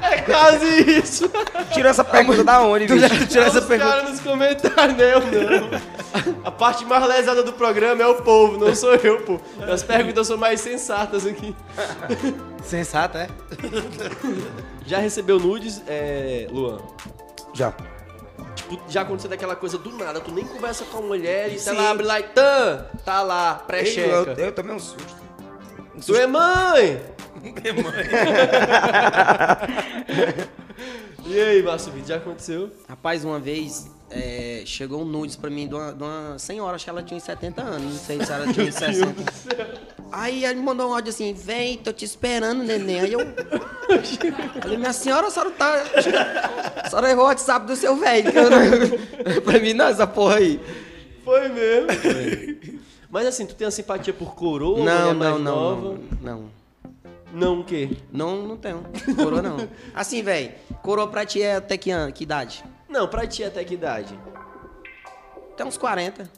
É 0.03 0.23
quase 0.23 0.67
isso. 0.99 1.31
Tirou 1.73 1.91
essa 1.91 2.05
pergunta 2.05 2.43
da 2.45 2.61
onde, 2.63 2.87
Tu 2.87 2.95
bicho? 2.95 3.27
tirou 3.27 3.47
essa 3.47 3.59
Os 3.61 3.65
pergunta? 3.67 3.91
caras 3.91 4.11
nos 4.11 4.21
comentários, 4.21 4.97
não, 4.97 5.21
não. 5.71 6.41
A 6.45 6.51
parte 6.51 6.85
mais 6.85 7.07
lesada 7.07 7.43
do 7.43 7.53
programa 7.53 8.03
é 8.03 8.07
o 8.07 8.17
povo, 8.23 8.59
não 8.59 8.75
sou 8.75 8.95
eu, 8.95 9.21
pô. 9.23 9.41
As 9.73 9.83
perguntas 9.83 10.27
são 10.27 10.37
mais 10.37 10.61
sensatas 10.61 11.27
aqui. 11.27 11.55
Sensata, 12.63 13.19
é? 13.19 13.29
Já 14.87 14.99
recebeu 14.99 15.39
nudes, 15.39 15.83
é, 15.87 16.47
Luan? 16.51 16.79
Já. 17.55 17.73
Tipo, 18.55 18.81
já 18.89 19.03
aconteceu 19.03 19.31
daquela 19.31 19.55
coisa 19.55 19.79
do 19.79 19.91
nada, 19.97 20.21
tu 20.21 20.33
nem 20.33 20.45
conversa 20.45 20.85
com 20.85 20.99
a 20.99 21.03
mulher 21.03 21.53
e 21.53 21.59
Sim. 21.59 21.71
ela 21.71 21.91
abre 21.91 22.05
lá 22.07 22.19
e 22.21 22.23
tan, 22.25 22.87
tá 23.05 23.23
lá, 23.23 23.59
Eu, 23.61 23.67
pré-checa. 23.67 24.35
eu 24.39 24.53
tomei 24.53 24.75
um 24.75 24.79
susto. 24.79 25.05
Um 25.95 25.99
Tu 26.01 26.07
susto. 26.07 26.21
é 26.21 26.27
mãe! 26.27 27.01
E 31.27 31.41
aí, 31.41 31.63
Márcio 31.63 31.93
Vitor, 31.93 32.09
já 32.09 32.17
aconteceu? 32.17 32.71
Rapaz, 32.89 33.25
uma 33.25 33.39
vez 33.39 33.91
é, 34.11 34.63
chegou 34.67 35.03
um 35.03 35.05
nudes 35.05 35.37
pra 35.37 35.49
mim 35.51 35.69
de 35.69 35.75
uma, 35.75 35.93
de 35.93 36.03
uma 36.03 36.39
senhora, 36.39 36.75
acho 36.77 36.85
que 36.85 36.91
ela 36.91 37.03
tinha 37.03 37.17
uns 37.17 37.23
70 37.23 37.63
anos, 37.63 37.83
não 37.93 37.99
sei 38.01 38.25
se 38.25 38.33
ela 38.33 38.53
tinha 38.53 38.67
uns 38.67 38.75
60. 38.75 39.15
Aí 40.13 40.45
ele 40.45 40.61
mandou 40.61 40.91
um 40.91 40.95
áudio 40.95 41.11
assim, 41.11 41.33
vem, 41.33 41.79
tô 41.79 41.93
te 41.93 42.05
esperando, 42.05 42.65
neném. 42.65 43.01
Aí 43.01 43.13
eu 43.13 43.21
falei, 44.61 44.77
minha 44.77 44.93
senhora, 44.93 45.29
a 45.29 45.31
senhora 45.31 45.51
tá... 45.53 45.85
A 46.85 46.89
senhora 46.91 47.11
errou 47.11 47.25
o 47.25 47.29
WhatsApp 47.29 47.67
do 47.67 47.77
seu 47.77 47.95
velho. 47.97 48.33
não- 48.33 49.41
pra 49.43 49.59
mim 49.61 49.73
não, 49.73 49.87
essa 49.87 50.07
porra 50.07 50.37
aí. 50.37 50.61
Foi 51.25 51.49
mesmo. 51.49 51.87
Mas 53.09 53.27
assim, 53.27 53.47
tu 53.47 53.55
tem 53.55 53.67
a 53.69 53.71
simpatia 53.71 54.13
por 54.13 54.35
coroa? 54.35 54.85
Não, 54.85 55.15
não, 55.15 55.39
não, 55.39 55.77
não, 55.81 55.99
não. 56.21 56.60
Não 57.33 57.61
o 57.61 57.65
quê? 57.65 57.97
Não, 58.13 58.43
não 58.43 58.57
tenho. 58.57 58.85
Coroa 59.17 59.41
não. 59.43 59.57
Assim, 59.95 60.23
velho, 60.23 60.53
coroa 60.83 61.07
pra 61.09 61.25
ti 61.25 61.43
é 61.43 61.57
até 61.57 61.77
que, 61.77 61.91
ano, 61.91 62.13
que 62.13 62.25
idade? 62.25 62.65
Não, 62.89 63.07
pra 63.07 63.27
ti 63.27 63.45
até 63.45 63.63
que 63.65 63.75
idade? 63.75 64.19
Tem 65.57 65.65
uns 65.67 65.77
40. 65.77 66.29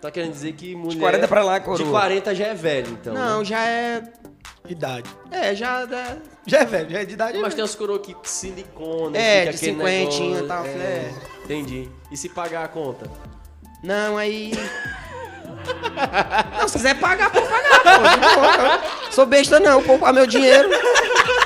Tá 0.00 0.10
querendo 0.10 0.32
dizer 0.32 0.52
que 0.52 0.74
mulher... 0.74 1.00
40 1.00 1.28
pra 1.28 1.44
lá, 1.44 1.60
coroa. 1.60 1.84
De 1.84 1.90
40 1.90 2.34
já 2.34 2.46
é 2.46 2.54
velho, 2.54 2.92
então. 2.92 3.12
Não, 3.12 3.40
né? 3.40 3.44
já 3.44 3.64
é... 3.66 4.02
Idade. 4.68 5.10
É, 5.30 5.54
já... 5.54 5.82
é- 5.82 6.18
Já 6.46 6.58
é 6.60 6.64
velho, 6.64 6.90
já 6.90 7.00
é 7.00 7.04
de 7.04 7.12
idade. 7.14 7.38
Mas 7.38 7.54
tem 7.54 7.64
as 7.64 7.74
coroas 7.74 8.00
que 8.06 8.16
silicone, 8.22 9.16
É, 9.18 9.40
fica 9.40 9.52
de 9.52 9.56
aquele 9.56 9.72
cinquentinha 9.72 10.40
negócio, 10.42 10.44
e 10.44 10.48
tal, 10.48 10.64
É, 10.66 11.12
entendi. 11.44 11.88
E 12.10 12.16
se 12.16 12.28
pagar 12.28 12.64
a 12.64 12.68
conta? 12.68 13.10
Não, 13.82 14.16
aí. 14.16 14.52
Não, 16.58 16.68
se 16.68 16.78
quiser 16.78 16.98
pagar, 16.98 17.30
pode 17.30 17.46
pagar, 17.46 17.80
pô. 17.82 17.90
de 17.90 18.34
boa. 18.34 18.79
Sou 19.20 19.26
besta 19.26 19.60
não, 19.60 19.82
poupar 19.82 20.14
meu 20.14 20.26
dinheiro. 20.26 20.70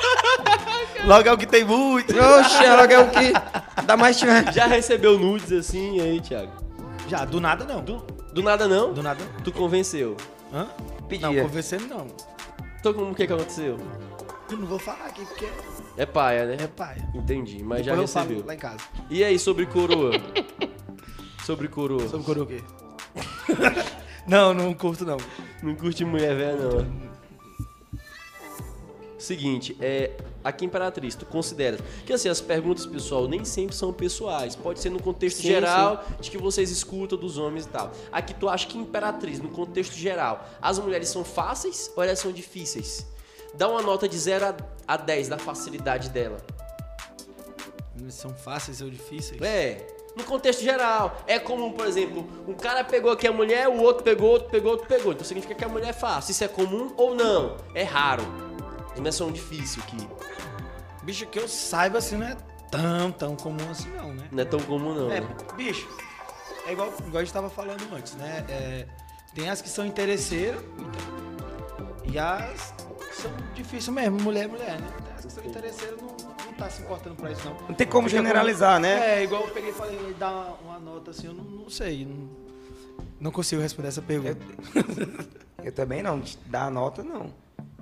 Logo 1.05 1.29
é 1.29 1.33
o 1.33 1.37
que 1.37 1.45
tem 1.45 1.65
muito. 1.65 2.15
Oxe, 2.17 2.65
ela 2.65 2.85
é 2.85 2.99
o 3.01 3.11
que 3.11 3.33
dá 3.85 3.97
mais 3.97 4.17
tiver. 4.17 4.53
Já 4.53 4.67
recebeu 4.67 5.19
nudes 5.19 5.51
assim, 5.51 5.97
e 5.97 6.01
aí, 6.01 6.21
Thiago? 6.21 6.53
Já, 7.09 7.25
do 7.25 7.41
nada 7.41 7.65
não. 7.65 7.83
Do, 7.83 7.97
do 8.33 8.45
nada 8.45 8.69
não? 8.69 8.93
Do 8.93 9.03
nada. 9.03 9.25
Tu 9.43 9.51
convenceu. 9.51 10.17
Hã? 10.53 10.69
Pedia. 11.09 11.27
Não, 11.29 11.35
conversando 11.49 11.89
não. 11.89 12.07
Então 12.79 12.95
como 12.95 13.13
que 13.13 13.27
que 13.27 13.33
aconteceu? 13.33 13.77
Eu 14.53 14.57
não 14.57 14.69
vou 14.69 14.79
falar 14.79 15.07
aqui 15.07 15.25
porque 15.25 15.49
É 15.97 16.07
paia, 16.07 16.47
né? 16.47 16.57
é 16.61 16.69
pai. 16.69 16.99
Entendi, 17.13 17.61
mas 17.65 17.85
Depois 17.85 17.87
eu 17.89 18.07
já 18.07 18.21
recebeu. 18.21 18.37
falo 18.37 18.47
lá 18.47 18.55
em 18.55 18.59
casa. 18.59 18.79
E 19.11 19.25
aí, 19.25 19.37
sobre 19.37 19.67
coroa? 19.67 20.13
sobre 21.45 21.67
coroa. 21.67 22.09
Sobre 22.09 22.25
coroa 22.25 22.45
o 22.45 22.47
quê? 22.47 22.63
não, 24.29 24.55
não 24.55 24.73
curto 24.75 25.05
não. 25.05 25.17
Não 25.61 25.75
curte 25.75 26.05
mulher 26.05 26.37
velha, 26.37 26.55
não. 26.57 27.14
Seguinte, 29.25 29.75
é. 29.81 30.11
Aqui 30.43 30.67
em 30.67 30.69
Imperatriz, 30.69 31.15
tu 31.15 31.25
considera 31.25 31.79
que 32.05 32.13
assim, 32.13 32.29
as 32.29 32.43
perguntas, 32.43 32.85
pessoal, 32.85 33.27
nem 33.27 33.43
sempre 33.47 33.75
são 33.75 33.91
pessoais. 33.91 34.55
Pode 34.55 34.79
ser 34.79 34.91
no 34.91 35.01
contexto 35.01 35.39
Sim, 35.39 35.49
geral 35.49 36.05
de 36.21 36.31
que 36.31 36.37
vocês 36.37 36.71
escutam 36.71 37.17
dos 37.17 37.39
homens 37.39 37.65
e 37.65 37.69
tal. 37.69 37.91
Aqui 38.13 38.35
tu 38.35 38.47
acha 38.47 38.67
que 38.67 38.77
Imperatriz, 38.77 39.41
no 39.41 39.49
contexto 39.49 39.95
geral, 39.95 40.47
as 40.61 40.79
mulheres 40.79 41.09
são 41.09 41.25
fáceis 41.25 41.91
ou 41.97 42.03
elas 42.03 42.19
são 42.19 42.31
difíceis? 42.31 43.07
Dá 43.55 43.67
uma 43.67 43.81
nota 43.81 44.07
de 44.07 44.19
0 44.19 44.45
a, 44.45 44.55
a 44.87 44.97
10 44.99 45.29
da 45.29 45.39
facilidade 45.39 46.11
dela. 46.11 46.37
São 48.11 48.35
fáceis 48.35 48.83
ou 48.83 48.91
difíceis? 48.91 49.41
É, 49.41 49.87
no 50.15 50.25
contexto 50.25 50.63
geral. 50.63 51.23
É 51.27 51.39
comum, 51.39 51.73
por 51.73 51.87
exemplo, 51.87 52.29
um 52.47 52.53
cara 52.53 52.85
pegou 52.85 53.11
aqui 53.11 53.27
a 53.27 53.33
mulher, 53.33 53.69
o 53.69 53.81
outro 53.81 54.05
pegou, 54.05 54.31
outro 54.31 54.51
pegou, 54.51 54.73
outro 54.73 54.87
pegou. 54.87 55.13
Então 55.13 55.25
significa 55.25 55.55
que 55.55 55.65
a 55.65 55.69
mulher 55.69 55.89
é 55.89 55.93
fácil. 55.95 56.33
Isso 56.33 56.45
é 56.45 56.49
comum 56.49 56.93
ou 56.99 57.15
não? 57.15 57.57
É 57.75 57.83
raro. 57.83 58.44
As 58.95 58.99
mulheres 58.99 59.17
são 59.17 59.31
difíceis 59.33 59.85
aqui. 59.85 60.09
Bicho, 61.03 61.27
que 61.27 61.39
eu 61.39 61.49
saiba 61.49 61.99
assim 61.99 62.17
não 62.17 62.27
é 62.27 62.37
tão, 62.71 63.13
tão 63.13 63.37
comum 63.37 63.69
assim 63.71 63.91
não, 63.91 64.15
né? 64.15 64.29
Não 64.31 64.43
é 64.43 64.45
tão 64.45 64.61
comum, 64.61 64.95
não. 64.95 65.11
É, 65.11 65.21
né? 65.21 65.29
bicho, 65.57 65.89
é 66.67 66.73
igual, 66.73 66.89
igual 66.89 67.17
a 67.17 67.25
gente 67.25 67.33
tava 67.33 67.51
falando 67.51 67.83
antes, 67.93 68.15
né? 68.15 68.45
É, 68.49 68.87
tem 69.35 69.51
as 69.51 69.61
que 69.61 69.69
são 69.69 69.85
interesseiras 69.85 70.63
e 72.05 72.19
as 72.19 72.73
que 73.11 73.17
são 73.17 73.31
difíceis 73.55 73.89
mesmo, 73.89 74.21
mulher 74.23 74.45
é 74.45 74.49
mulher, 74.49 74.81
né? 74.81 74.89
Tem 75.05 75.15
as 75.15 75.25
que 75.27 75.33
são 75.33 75.45
interesseiras 75.45 76.01
não, 76.01 76.09
não 76.47 76.53
tá 76.55 76.71
se 76.71 76.83
importando 76.83 77.17
pra 77.17 77.33
isso 77.33 77.45
não. 77.45 77.69
Não 77.69 77.75
tem 77.75 77.87
como 77.87 78.09
Fica 78.09 78.23
generalizar, 78.23 78.79
né? 78.79 79.19
É, 79.19 79.25
igual 79.25 79.43
eu 79.43 79.51
peguei 79.51 79.71
e 79.71 79.75
falei, 79.75 80.15
dar 80.19 80.31
uma, 80.31 80.53
uma 80.63 80.79
nota 80.79 81.11
assim, 81.11 81.27
eu 81.27 81.35
não, 81.35 81.45
não 81.45 81.69
sei, 81.69 82.07
não, 82.07 82.31
não 83.21 83.31
consigo 83.33 83.61
responder 83.61 83.89
essa 83.89 84.03
pergunta. 84.03 84.41
Eu 85.65 85.73
também 85.73 86.03
não. 86.03 86.23
Dar 86.47 86.71
nota, 86.71 87.03
não. 87.03 87.33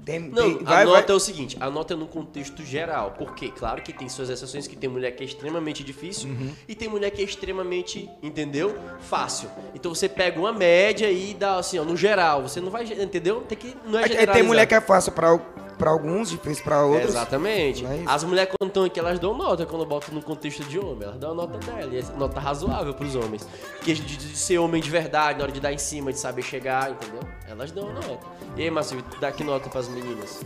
Não, 0.04 0.56
tem- 0.56 0.66
a 0.66 0.70
vai- 0.70 0.84
nota 0.84 1.00
vai- 1.06 1.10
é 1.10 1.14
o 1.14 1.20
seguinte, 1.20 1.56
a 1.60 1.70
nota 1.70 1.94
é 1.94 1.96
no 1.96 2.06
contexto 2.06 2.64
geral. 2.64 3.14
Porque, 3.16 3.50
claro 3.50 3.82
que 3.82 3.92
tem 3.92 4.08
suas 4.08 4.28
exceções, 4.30 4.66
que 4.66 4.74
tem 4.76 4.90
mulher 4.90 5.12
que 5.12 5.22
é 5.22 5.26
extremamente 5.26 5.84
difícil 5.84 6.28
Uhum. 6.30 6.50
e 6.68 6.74
tem 6.74 6.88
mulher 6.88 7.10
que 7.10 7.22
é 7.22 7.24
extremamente, 7.24 8.10
entendeu? 8.22 8.76
Fácil. 9.08 9.48
Então 9.74 9.94
você 9.94 10.08
pega 10.08 10.38
uma 10.40 10.52
média 10.52 11.10
e 11.10 11.34
dá 11.34 11.56
assim, 11.56 11.78
ó, 11.78 11.84
no 11.84 11.96
geral. 11.96 12.42
Você 12.42 12.60
não 12.60 12.70
vai, 12.70 12.84
entendeu? 12.84 13.42
Tem 13.42 13.56
que, 13.56 13.76
não 13.86 13.98
é 13.98 14.02
É 14.02 14.08
generalizar. 14.08 14.34
tem 14.34 14.42
mulher 14.42 14.66
que 14.66 14.74
é 14.74 14.80
fácil 14.80 15.12
pra, 15.12 15.38
pra 15.78 15.90
alguns, 15.90 16.30
difícil 16.30 16.64
pra 16.64 16.84
outros. 16.84 17.10
Exatamente. 17.10 17.82
Não 17.82 17.92
é? 17.92 18.04
As 18.06 18.24
mulheres 18.24 18.52
quando 18.58 18.68
estão 18.68 18.84
aqui, 18.84 18.98
elas 18.98 19.18
dão 19.18 19.36
nota 19.36 19.66
quando 19.66 19.84
botam 19.84 20.14
no 20.14 20.22
contexto 20.22 20.64
de 20.64 20.78
homem. 20.78 21.04
Elas 21.04 21.18
dão 21.18 21.32
a 21.32 21.34
nota 21.34 21.58
dela. 21.58 21.92
E 21.92 21.98
é 21.98 22.02
nota 22.16 22.40
razoável 22.40 22.94
pros 22.94 23.14
homens. 23.14 23.46
Que 23.82 23.94
de, 23.94 24.16
de 24.16 24.36
ser 24.36 24.58
homem 24.58 24.80
de 24.80 24.90
verdade, 24.90 25.38
na 25.38 25.44
hora 25.44 25.52
de 25.52 25.60
dar 25.60 25.72
em 25.72 25.78
cima, 25.78 26.12
de 26.12 26.18
saber 26.18 26.42
chegar, 26.42 26.90
entendeu? 26.90 27.20
Elas 27.48 27.70
dão 27.70 27.88
a 27.88 27.92
nota. 27.92 28.26
E 28.56 28.62
aí, 28.62 28.70
Márcio, 28.70 29.02
dá 29.20 29.32
que 29.32 29.44
nota 29.44 29.68
pras 29.68 29.88
meninas? 29.88 30.42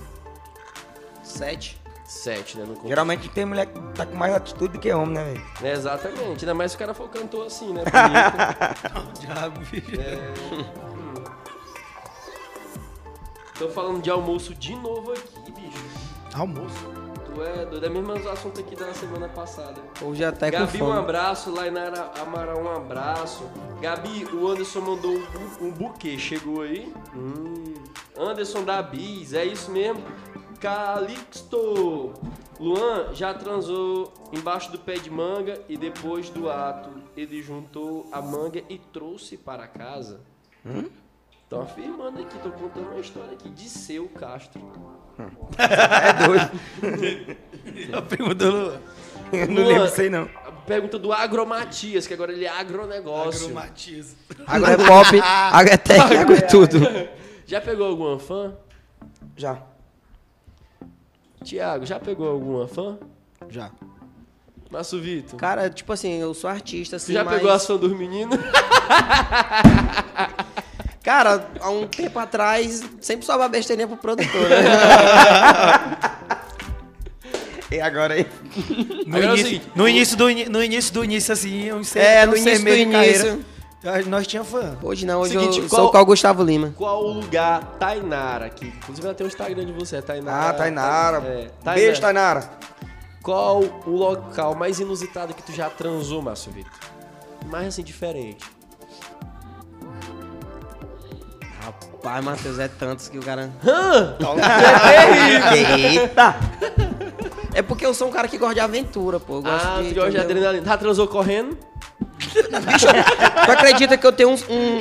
Sete. 1.22 1.80
Sete, 2.06 2.56
né? 2.56 2.64
Geralmente 2.84 3.28
tem 3.28 3.44
mulher 3.44 3.66
que 3.66 3.80
tá 3.94 4.06
com 4.06 4.14
mais 4.14 4.32
atitude 4.32 4.74
do 4.74 4.78
que 4.78 4.92
homem, 4.92 5.14
né, 5.14 5.24
velho? 5.24 5.42
É, 5.62 5.72
exatamente. 5.72 6.44
Ainda 6.44 6.54
mais 6.54 6.70
se 6.70 6.76
o 6.76 6.78
cara 6.78 6.94
for 6.94 7.08
cantor 7.08 7.46
assim, 7.46 7.72
né? 7.72 7.82
Diabo, 9.20 9.58
bicho. 9.70 10.95
Tô 13.58 13.68
falando 13.70 14.02
de 14.02 14.10
almoço 14.10 14.54
de 14.54 14.74
novo 14.76 15.12
aqui, 15.12 15.52
bicho. 15.52 15.84
Almoço. 16.34 16.76
Tu 17.24 17.42
é 17.42 17.64
doido. 17.64 17.86
É 17.86 17.88
o 17.88 17.92
mesmo 17.92 18.28
assunto 18.28 18.60
aqui 18.60 18.76
da 18.76 18.92
semana 18.92 19.28
passada. 19.28 19.80
Hoje 20.02 20.24
até 20.24 20.50
com 20.50 20.58
Gabi, 20.58 20.82
um 20.82 20.86
fome. 20.86 20.98
abraço. 20.98 21.50
Lainara 21.50 22.10
Amaral, 22.20 22.62
um 22.62 22.70
abraço. 22.70 23.44
Gabi, 23.80 24.26
o 24.26 24.46
Anderson 24.46 24.80
mandou 24.80 25.12
um, 25.12 25.66
um 25.66 25.70
buquê. 25.70 26.18
Chegou 26.18 26.62
aí? 26.62 26.92
Hum. 27.14 27.74
Anderson 28.18 28.62
da 28.62 28.82
Bis, 28.82 29.32
é 29.32 29.44
isso 29.44 29.70
mesmo. 29.70 30.02
Calixto. 30.60 32.12
Luan 32.58 33.14
já 33.14 33.34
transou 33.34 34.12
embaixo 34.32 34.72
do 34.72 34.78
pé 34.78 34.94
de 34.94 35.10
manga 35.10 35.60
e 35.68 35.76
depois 35.76 36.30
do 36.30 36.50
ato 36.50 36.90
ele 37.16 37.42
juntou 37.42 38.06
a 38.12 38.20
manga 38.22 38.62
e 38.68 38.78
trouxe 38.78 39.36
para 39.36 39.66
casa. 39.66 40.20
Estão 41.46 41.62
afirmando 41.62 42.20
aqui, 42.20 42.36
tô 42.40 42.50
contando 42.50 42.90
uma 42.90 42.98
história 42.98 43.30
aqui 43.34 43.48
de 43.48 43.68
seu 43.68 44.08
Castro. 44.08 44.60
É 45.56 46.26
doido. 46.26 46.50
A 47.96 48.02
prima 48.02 48.34
do 48.34 48.50
Luan. 48.50 48.80
Eu 49.32 49.46
não 49.46 49.62
Luan, 49.62 49.78
lembro 49.84 50.02
aí, 50.02 50.10
não. 50.10 50.28
a 50.44 50.50
Pergunta 50.66 50.98
do 50.98 51.12
Agromatias, 51.12 52.04
que 52.04 52.14
agora 52.14 52.32
ele 52.32 52.46
é 52.46 52.48
agronegócio. 52.48 53.44
Agromatiza. 53.44 54.16
Agora 54.44 54.72
é 54.72 54.76
pop, 54.76 55.20
agora 55.22 55.74
é 55.74 55.76
técnico, 55.76 56.14
agora 56.14 56.38
é 56.38 56.42
tudo. 56.42 56.80
Já 57.46 57.60
pegou 57.60 57.86
alguma 57.86 58.18
fã? 58.18 58.56
Já. 59.36 59.62
Tiago, 61.44 61.86
já 61.86 62.00
pegou 62.00 62.28
alguma 62.28 62.66
fã? 62.66 62.98
Já. 63.48 63.70
Márcio 64.68 65.00
Vitor. 65.00 65.38
Cara, 65.38 65.70
tipo 65.70 65.92
assim, 65.92 66.20
eu 66.20 66.34
sou 66.34 66.50
artista, 66.50 66.96
assim, 66.96 67.12
já 67.12 67.22
mas... 67.22 67.36
pegou 67.36 67.52
as 67.52 67.64
fãs 67.64 67.78
dos 67.78 67.96
meninos? 67.96 68.36
Cara, 71.06 71.48
há 71.60 71.70
um 71.70 71.86
tempo 71.86 72.18
atrás, 72.18 72.82
sempre 73.00 73.24
sobra 73.24 73.46
besteirinha 73.48 73.86
pro 73.86 73.96
produtor, 73.96 74.48
né? 74.50 74.56
E 77.70 77.80
agora 77.80 78.14
aí? 78.14 78.26
No, 79.06 79.16
Agora 79.16 79.24
é 79.24 79.28
início, 79.28 79.46
seguinte, 79.46 79.70
no, 79.74 79.88
início 79.88 80.16
do, 80.16 80.24
no 80.50 80.62
início 80.64 80.94
do 80.94 81.04
início, 81.04 81.32
assim, 81.32 81.72
uns 81.72 81.88
seis, 81.88 82.04
É, 82.04 82.24
no 82.26 82.32
uns 82.32 82.40
seis 82.40 82.60
início 82.60 82.86
do 82.86 82.92
carreira, 82.92 83.28
início. 83.28 84.08
Nós 84.08 84.26
tinha 84.26 84.42
fã. 84.44 84.76
Hoje 84.82 85.04
não, 85.06 85.20
hoje 85.20 85.32
Seguinte, 85.32 85.60
eu 85.60 85.68
qual- 85.68 85.82
sou 85.82 85.92
com 85.92 85.98
o 85.98 86.04
Gustavo 86.04 86.42
Lima. 86.44 86.72
Qual 86.76 87.04
o 87.04 87.12
lugar 87.12 87.76
Tainara 87.78 88.46
aqui? 88.46 88.66
Inclusive 88.66 89.06
ela 89.06 89.14
tem 89.14 89.26
o 89.26 89.28
Instagram 89.28 89.64
de 89.64 89.72
você, 89.72 89.96
é 89.96 90.00
Tainara. 90.02 90.48
Ah, 90.50 90.52
Tainara. 90.54 91.18
É, 91.18 91.74
Beijo, 91.74 92.00
Tainara. 92.00 92.50
Qual 93.22 93.62
o 93.86 93.90
local 93.90 94.54
mais 94.54 94.78
inusitado 94.80 95.34
que 95.34 95.42
tu 95.42 95.52
já 95.52 95.68
transou, 95.68 96.22
Márcio 96.22 96.52
Vitor? 96.52 96.72
Mais 97.46 97.66
assim, 97.68 97.82
diferente. 97.82 98.44
Rapaz, 102.06 102.24
Matheus, 102.24 102.58
é 102.60 102.68
tantos 102.68 103.08
que 103.08 103.18
o 103.18 103.22
cara... 103.22 103.50
Hã? 103.66 104.14
Eita! 105.76 106.36
É 107.52 107.60
porque 107.62 107.84
eu 107.84 107.92
sou 107.92 108.06
um 108.06 108.12
cara 108.12 108.28
que 108.28 108.38
gosta 108.38 108.54
de 108.54 108.60
aventura, 108.60 109.18
pô. 109.18 109.38
Eu 109.38 109.42
gosto 109.42 109.66
Ah, 109.66 109.82
de, 109.82 109.88
tu 109.88 109.94
gosta 109.96 110.10
de 110.12 110.18
adrenalina. 110.18 110.64
Já 110.64 110.76
transou 110.76 111.08
correndo? 111.08 111.58
Tu 112.32 113.50
acredita 113.52 113.96
que 113.96 114.06
eu 114.06 114.12
tenho 114.12 114.30
um... 114.30 114.34
um- 114.34 114.78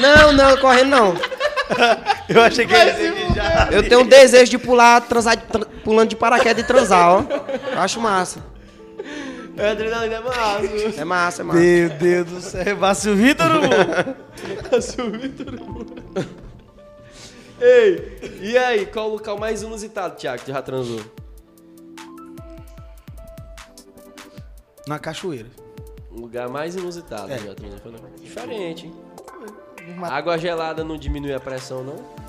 Não, 0.00 0.32
não, 0.32 0.56
correndo 0.56 0.88
não. 0.88 1.14
Eu 2.28 2.42
achei 2.42 2.66
que 2.66 2.74
ele 2.74 3.32
já... 3.32 3.68
Eu 3.70 3.88
tenho 3.88 4.00
um 4.00 4.06
desejo 4.06 4.50
de 4.50 4.58
pular, 4.58 5.00
transar, 5.02 5.36
de- 5.36 5.44
tra- 5.44 5.66
pulando 5.84 6.08
de 6.08 6.16
paraquedas 6.16 6.64
e 6.64 6.66
transar, 6.66 7.08
ó. 7.08 7.22
Eu 7.72 7.80
acho 7.80 8.00
massa. 8.00 8.40
É, 9.56 9.70
adrenalina 9.70 10.14
é 10.16 10.20
massa. 10.20 11.00
É 11.00 11.04
massa, 11.04 11.42
é 11.42 11.44
massa. 11.44 11.60
Meu 11.60 11.88
Deus 11.90 12.26
do 12.28 12.40
céu, 12.40 12.76
Márcio 12.76 13.14
Vitor, 13.16 13.46
Luan. 13.48 14.16
Márcio 14.70 15.10
Vitor. 15.12 15.54
Ei, 17.60 18.38
e 18.40 18.56
aí, 18.58 18.86
qual 18.86 19.08
o 19.10 19.12
local 19.12 19.38
mais 19.38 19.62
inusitado, 19.62 20.16
Thiago, 20.16 20.42
que 20.42 20.50
já 20.50 20.62
transou? 20.62 21.00
Na 24.86 24.98
cachoeira. 24.98 25.48
O 26.10 26.20
lugar 26.20 26.48
mais 26.48 26.74
inusitado 26.74 27.30
É. 27.32 27.38
que 27.38 27.46
já 27.46 27.54
transou. 27.54 27.78
foi 27.80 27.92
na- 27.92 27.98
Diferente, 28.20 28.86
hein? 28.86 28.94
Uma- 29.88 30.08
Água 30.08 30.36
gelada 30.38 30.82
não 30.84 30.96
diminui 30.96 31.32
a 31.32 31.40
pressão, 31.40 31.82
não? 31.84 32.21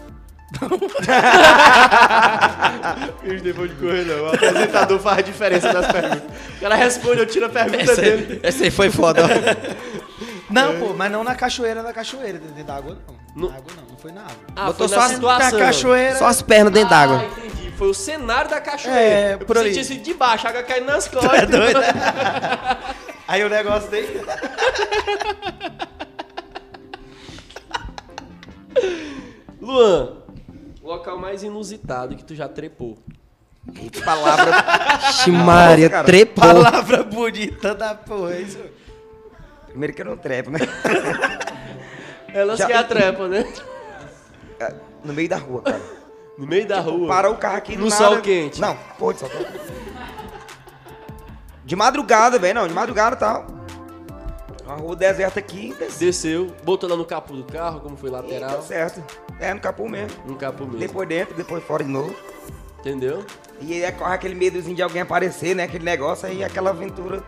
Isso 3.23 3.43
depois 3.43 3.69
de 3.71 3.75
correr, 3.77 4.05
não. 4.05 4.23
O 4.25 4.27
apresentador 4.33 4.99
faz 4.99 5.17
a 5.19 5.21
diferença 5.21 5.73
nas 5.73 5.87
perguntas. 5.91 6.21
O 6.57 6.59
cara 6.61 6.75
responde, 6.75 7.19
eu 7.19 7.25
tiro 7.25 7.45
a 7.45 7.49
pergunta 7.49 7.95
dele. 7.95 8.39
Essa 8.43 8.63
aí 8.63 8.71
foi 8.71 8.89
foda, 8.91 9.23
ó. 9.25 9.27
Não, 10.49 10.77
pô, 10.79 10.93
mas 10.93 11.11
não 11.11 11.23
na 11.23 11.33
cachoeira, 11.33 11.81
na 11.81 11.91
cachoeira. 11.91 12.37
Dentro 12.37 12.63
da 12.65 12.75
água, 12.75 12.95
não. 13.07 13.15
No- 13.35 13.49
Na 13.49 13.55
água, 13.57 13.71
não. 13.75 13.83
Não 13.89 13.97
foi 13.97 14.11
na 14.11 14.21
água. 14.21 14.35
Ah, 14.55 14.65
Botou 14.67 14.87
foi 14.87 14.95
só 14.99 15.07
na 15.19 15.35
as-. 15.37 15.51
Na 15.53 15.59
cachoeira... 15.59 16.15
Só 16.17 16.27
as 16.27 16.41
pernas 16.43 16.71
dentro 16.71 16.89
d'água. 16.91 17.21
Ah, 17.23 17.39
entendi. 17.39 17.71
Foi 17.75 17.87
o 17.89 17.93
cenário 17.93 18.51
da 18.51 18.61
cachoeira. 18.61 18.99
É, 19.01 19.33
eu 19.33 19.39
por 19.47 19.57
ali. 19.57 19.73
senti 19.73 19.85
sido 19.87 20.03
de 20.03 20.13
baixo, 20.13 20.45
a 20.45 20.51
água 20.51 20.61
caindo 20.61 20.85
nas 20.85 21.07
costas. 21.09 21.33
É 21.41 21.45
doido? 21.47 21.79
Aí 23.27 23.43
o 23.43 23.49
negócio 23.49 23.89
dele... 23.89 24.21
Luan, 29.61 30.17
local 30.83 31.17
mais 31.17 31.43
inusitado 31.43 32.15
que 32.15 32.23
tu 32.23 32.35
já 32.35 32.47
trepou. 32.47 32.97
Que 33.73 34.01
palavra. 34.03 34.51
Ximaria, 35.23 35.89
cara. 35.89 36.03
trepou. 36.03 36.43
Palavra 36.43 37.03
bonita 37.03 37.73
da 37.73 37.95
porra, 37.95 38.35
isso. 38.37 38.59
Primeiro 39.67 39.93
que 39.93 40.01
eu 40.01 40.05
não 40.05 40.17
trepo, 40.17 40.51
né? 40.51 40.59
Elas 42.33 42.59
Já- 42.59 42.67
que 42.67 42.73
atrepam, 42.73 43.27
né? 43.27 43.51
É, 44.59 44.73
No 45.03 45.13
meio 45.13 45.29
da 45.29 45.37
rua, 45.37 45.61
cara. 45.61 45.81
No 46.37 46.45
meio 46.47 46.67
da 46.67 46.79
rua. 46.79 47.07
Para 47.07 47.29
o 47.29 47.37
carro 47.37 47.57
aqui 47.57 47.75
No 47.77 47.87
nada. 47.89 47.95
sol 47.95 48.21
quente. 48.21 48.59
Não, 48.59 48.75
pô, 48.97 49.13
de 49.13 49.19
sol 49.19 49.29
quente. 49.29 49.49
De 51.65 51.75
madrugada, 51.75 52.37
velho, 52.37 52.55
não, 52.55 52.67
de 52.67 52.73
madrugada 52.73 53.15
e 53.15 53.19
tal. 53.19 53.45
Uma 54.73 54.81
rua 54.81 54.95
deserta 54.95 55.39
aqui, 55.39 55.71
desci. 55.77 55.99
Desceu, 55.99 56.51
botou 56.63 56.89
lá 56.89 56.95
no 56.95 57.05
capô 57.05 57.35
do 57.35 57.43
carro, 57.43 57.79
como 57.79 57.95
foi 57.95 58.09
lateral. 58.09 58.59
certo. 58.63 59.03
É, 59.39 59.53
no 59.53 59.59
capô 59.59 59.87
mesmo. 59.87 60.17
No 60.25 60.35
capô 60.35 60.63
mesmo. 60.65 60.79
Depois 60.79 61.07
dentro, 61.07 61.35
depois 61.35 61.63
fora 61.63 61.83
de 61.83 61.91
novo. 61.91 62.15
Entendeu? 62.79 63.23
E 63.61 63.83
aí 63.83 63.91
corre 63.91 64.15
aquele 64.15 64.33
medozinho 64.33 64.75
de 64.75 64.81
alguém 64.81 65.03
aparecer, 65.03 65.55
né? 65.55 65.63
Aquele 65.63 65.85
negócio 65.85 66.27
aí, 66.27 66.43
aquela 66.43 66.71
aventura. 66.71 67.23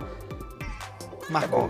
É 1.29 1.31
Marcou. 1.31 1.69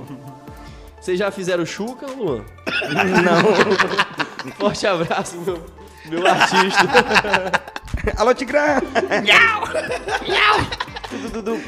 Vocês 1.00 1.18
já 1.18 1.30
fizeram 1.30 1.64
chuca, 1.64 2.06
Luan? 2.06 2.44
Não. 3.24 4.52
Forte 4.60 4.86
abraço, 4.86 5.38
meu, 5.38 5.58
meu 6.04 6.26
artista. 6.26 6.82
Alô, 8.18 8.34
Tigrão! 8.34 8.78
Dudu, 11.10 11.42
Dudu. 11.42 11.60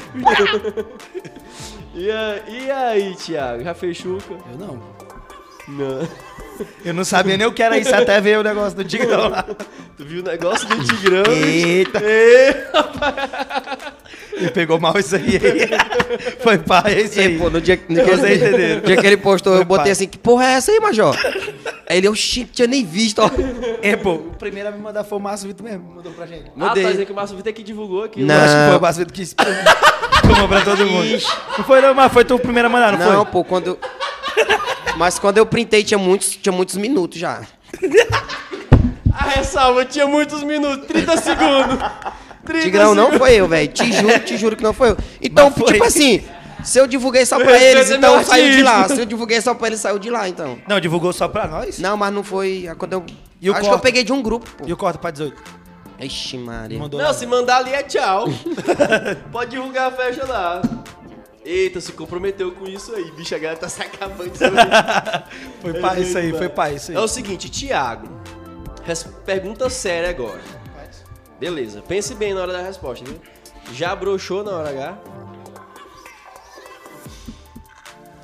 E, 1.94 2.10
a- 2.10 2.40
e 2.48 2.70
aí, 2.70 3.14
Thiago? 3.14 3.62
Já 3.62 3.74
fez 3.74 3.96
chuca? 3.96 4.34
Eu 4.52 4.58
não. 4.58 4.94
Não. 5.68 6.08
Eu 6.84 6.92
não 6.94 7.04
sabia 7.04 7.36
nem 7.36 7.46
o 7.46 7.52
que 7.52 7.62
era 7.62 7.78
isso 7.78 7.92
até 7.94 8.20
ver 8.20 8.38
o 8.38 8.42
negócio 8.42 8.76
do 8.76 8.84
Tigrão 8.84 9.28
lá. 9.28 9.44
Tu 9.96 10.04
viu 10.04 10.20
o 10.22 10.24
negócio 10.24 10.68
do 10.68 10.84
Tigrão? 10.84 11.22
Eita! 11.32 12.00
Ê, 12.02 12.54
Ele 14.32 14.50
pegou 14.50 14.78
mal 14.80 14.98
isso 14.98 15.14
aí. 15.14 15.38
Foi 16.40 16.58
pai, 16.58 16.94
é 16.94 17.00
isso 17.02 17.18
aí. 17.20 17.34
É, 17.34 17.38
pô, 17.38 17.48
no 17.48 17.60
dia, 17.60 17.80
no 17.88 17.94
dia, 17.94 18.04
Vocês 18.04 18.42
entenderam. 18.42 18.74
no 18.80 18.86
dia 18.86 18.96
que 18.96 19.06
ele 19.06 19.16
postou, 19.16 19.52
eu 19.52 19.58
Foi 19.58 19.64
botei 19.64 19.84
pai. 19.84 19.92
assim, 19.92 20.08
que 20.08 20.18
porra 20.18 20.46
é 20.46 20.52
essa 20.54 20.72
aí, 20.72 20.80
Major? 20.80 21.16
Aí 21.88 21.98
ele, 21.98 22.08
eu 22.08 22.14
shit, 22.14 22.50
tinha 22.52 22.66
nem 22.66 22.84
visto, 22.84 23.20
ó. 23.20 23.30
É, 23.82 23.94
pô, 23.96 24.14
o 24.14 24.34
primeiro 24.36 24.68
a 24.68 24.72
me 24.72 24.78
mandar 24.78 25.04
foi 25.04 25.16
o 25.18 25.20
Márcio 25.20 25.46
Vitor 25.48 25.64
mesmo, 25.64 25.84
mandou 25.94 26.12
pra 26.12 26.26
gente. 26.26 26.50
Ah, 26.58 26.68
tá 26.70 26.74
dizendo 26.74 27.06
que 27.06 27.12
o 27.12 27.14
Márcio 27.14 27.36
Vitor 27.36 27.52
que 27.52 27.62
divulgou 27.62 28.02
aqui. 28.04 28.20
Não. 28.22 28.34
Eu 28.34 28.40
acho 28.42 28.54
que 28.54 28.68
foi 28.68 28.78
o 28.78 28.82
Márcio 28.82 29.00
Vitor 29.06 29.14
que 29.14 29.22
pra 30.48 30.60
todo 30.62 30.86
mundo. 30.86 31.22
Não 31.58 31.64
foi 31.64 31.80
não, 31.80 31.94
mas 31.94 32.12
foi 32.12 32.24
tu 32.24 32.34
o 32.34 32.38
primeiro 32.38 32.68
a 32.68 32.70
mandar, 32.70 32.92
não, 32.92 32.98
Não, 32.98 33.22
foi? 33.24 33.32
pô, 33.32 33.44
quando... 33.44 33.78
Mas 34.96 35.18
quando 35.18 35.38
eu 35.38 35.46
printei 35.46 35.82
tinha 35.82 35.98
muitos, 35.98 36.36
tinha 36.36 36.52
muitos 36.52 36.76
minutos 36.76 37.18
já. 37.18 37.42
A 39.12 39.24
ressalva 39.28 39.84
tinha 39.84 40.06
muitos 40.06 40.42
minutos, 40.42 40.86
30 40.86 41.16
segundos. 41.18 41.78
30 42.44 42.64
Tigrão 42.64 42.94
não 42.94 43.04
segundos. 43.04 43.18
foi 43.18 43.34
eu, 43.34 43.48
velho. 43.48 43.68
Te 43.68 43.92
juro, 43.92 44.18
te 44.20 44.36
juro 44.36 44.56
que 44.56 44.62
não 44.62 44.72
foi 44.72 44.90
eu. 44.90 44.96
Então, 45.22 45.50
foi. 45.52 45.72
tipo 45.72 45.84
assim, 45.84 46.22
se 46.64 46.78
eu 46.78 46.86
divulguei 46.86 47.24
só 47.24 47.36
pra 47.38 47.52
respeito 47.52 47.76
eles, 47.78 47.90
então 47.90 48.24
saiu 48.24 48.50
de 48.56 48.62
lá. 48.62 48.88
Se 48.88 49.00
eu 49.00 49.04
divulguei 49.06 49.40
só 49.40 49.54
pra 49.54 49.68
eles, 49.68 49.80
saiu 49.80 49.98
de 49.98 50.10
lá, 50.10 50.28
então. 50.28 50.58
Não, 50.68 50.80
divulgou 50.80 51.12
só 51.12 51.28
pra 51.28 51.46
nós? 51.46 51.78
Não, 51.78 51.96
mas 51.96 52.12
não 52.12 52.24
foi. 52.24 52.68
Quando 52.76 52.94
eu. 52.94 53.04
E 53.40 53.48
o 53.48 53.52
acho 53.52 53.60
que 53.60 53.66
corte? 53.68 53.78
eu 53.78 53.82
peguei 53.82 54.02
de 54.02 54.12
um 54.12 54.20
grupo, 54.20 54.50
pô. 54.58 54.64
E 54.66 54.72
o 54.72 54.76
corta 54.76 54.98
pra 54.98 55.10
18? 55.10 55.40
Ixi, 55.98 56.38
Maria. 56.38 56.78
Mandou 56.78 56.98
Não, 57.00 57.06
lá. 57.08 57.12
se 57.14 57.26
mandar 57.26 57.58
ali 57.58 57.72
é 57.72 57.82
tchau. 57.82 58.26
Pode 59.30 59.52
divulgar 59.52 59.88
a 59.88 59.92
festa 59.92 60.26
lá. 60.26 60.62
Eita, 61.44 61.80
se 61.80 61.92
comprometeu 61.92 62.52
com 62.52 62.64
isso 62.66 62.94
aí. 62.94 63.10
Bicho, 63.12 63.34
a 63.34 63.38
galera 63.38 63.58
tá 63.60 63.68
se 63.68 63.82
acabando. 63.82 64.32
Foi 65.60 65.74
pra 65.74 65.98
isso 66.00 66.16
aí, 66.18 66.32
foi 66.32 66.48
pra 66.48 66.70
isso 66.72 66.90
aí. 66.90 66.96
É 66.96 67.00
o 67.00 67.06
seguinte, 67.08 67.50
Thiago. 67.50 68.08
res- 68.82 69.06
Pergunta 69.24 69.68
séria 69.70 70.08
agora. 70.10 70.40
Beleza, 71.38 71.82
pense 71.82 72.14
bem 72.14 72.32
na 72.32 72.40
hora 72.42 72.52
da 72.52 72.62
resposta, 72.62 73.04
viu? 73.04 73.20
Já 73.74 73.94
broxou 73.94 74.42
na 74.44 74.52
hora 74.52 74.70
H? 74.70 74.98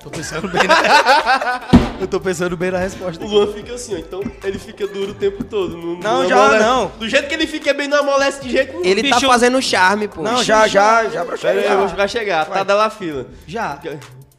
Tô 0.02 0.08
pensando 0.10 0.48
bem 0.48 0.62
na... 0.66 1.60
Eu 2.00 2.06
tô 2.06 2.18
pensando 2.18 2.56
bem 2.56 2.70
na 2.70 2.78
resposta. 2.78 3.22
O 3.22 3.28
Luan 3.28 3.52
fica 3.52 3.74
assim, 3.74 3.94
ó. 3.94 3.98
Então 3.98 4.22
ele 4.42 4.58
fica 4.58 4.86
duro 4.86 5.10
o 5.12 5.14
tempo 5.14 5.44
todo. 5.44 5.76
Não, 5.76 5.96
Não, 5.96 6.28
já 6.28 6.36
amolece. 6.36 6.64
não. 6.64 6.86
Do 6.98 7.08
jeito 7.08 7.28
que 7.28 7.34
ele 7.34 7.46
fica 7.46 7.74
bem, 7.74 7.86
não 7.86 7.98
amolece 8.00 8.40
de 8.40 8.50
jeito 8.50 8.72
nenhum. 8.72 8.84
Ele 8.86 9.08
tá 9.10 9.16
Bicho- 9.16 9.26
fazendo 9.28 9.60
charme, 9.60 10.08
pô. 10.08 10.22
Não, 10.22 10.42
já, 10.42 10.66
já, 10.66 11.04
já 11.10 11.22
brochei. 11.24 11.50
Pera 11.50 11.60
aí, 11.60 11.66
já. 11.68 11.74
eu 11.74 11.78
vou 11.80 11.88
vai 11.88 12.08
chegar. 12.08 12.46
Tá 12.46 12.62
da 12.64 12.74
lá 12.74 12.88
fila. 12.88 13.26
Já, 13.46 13.78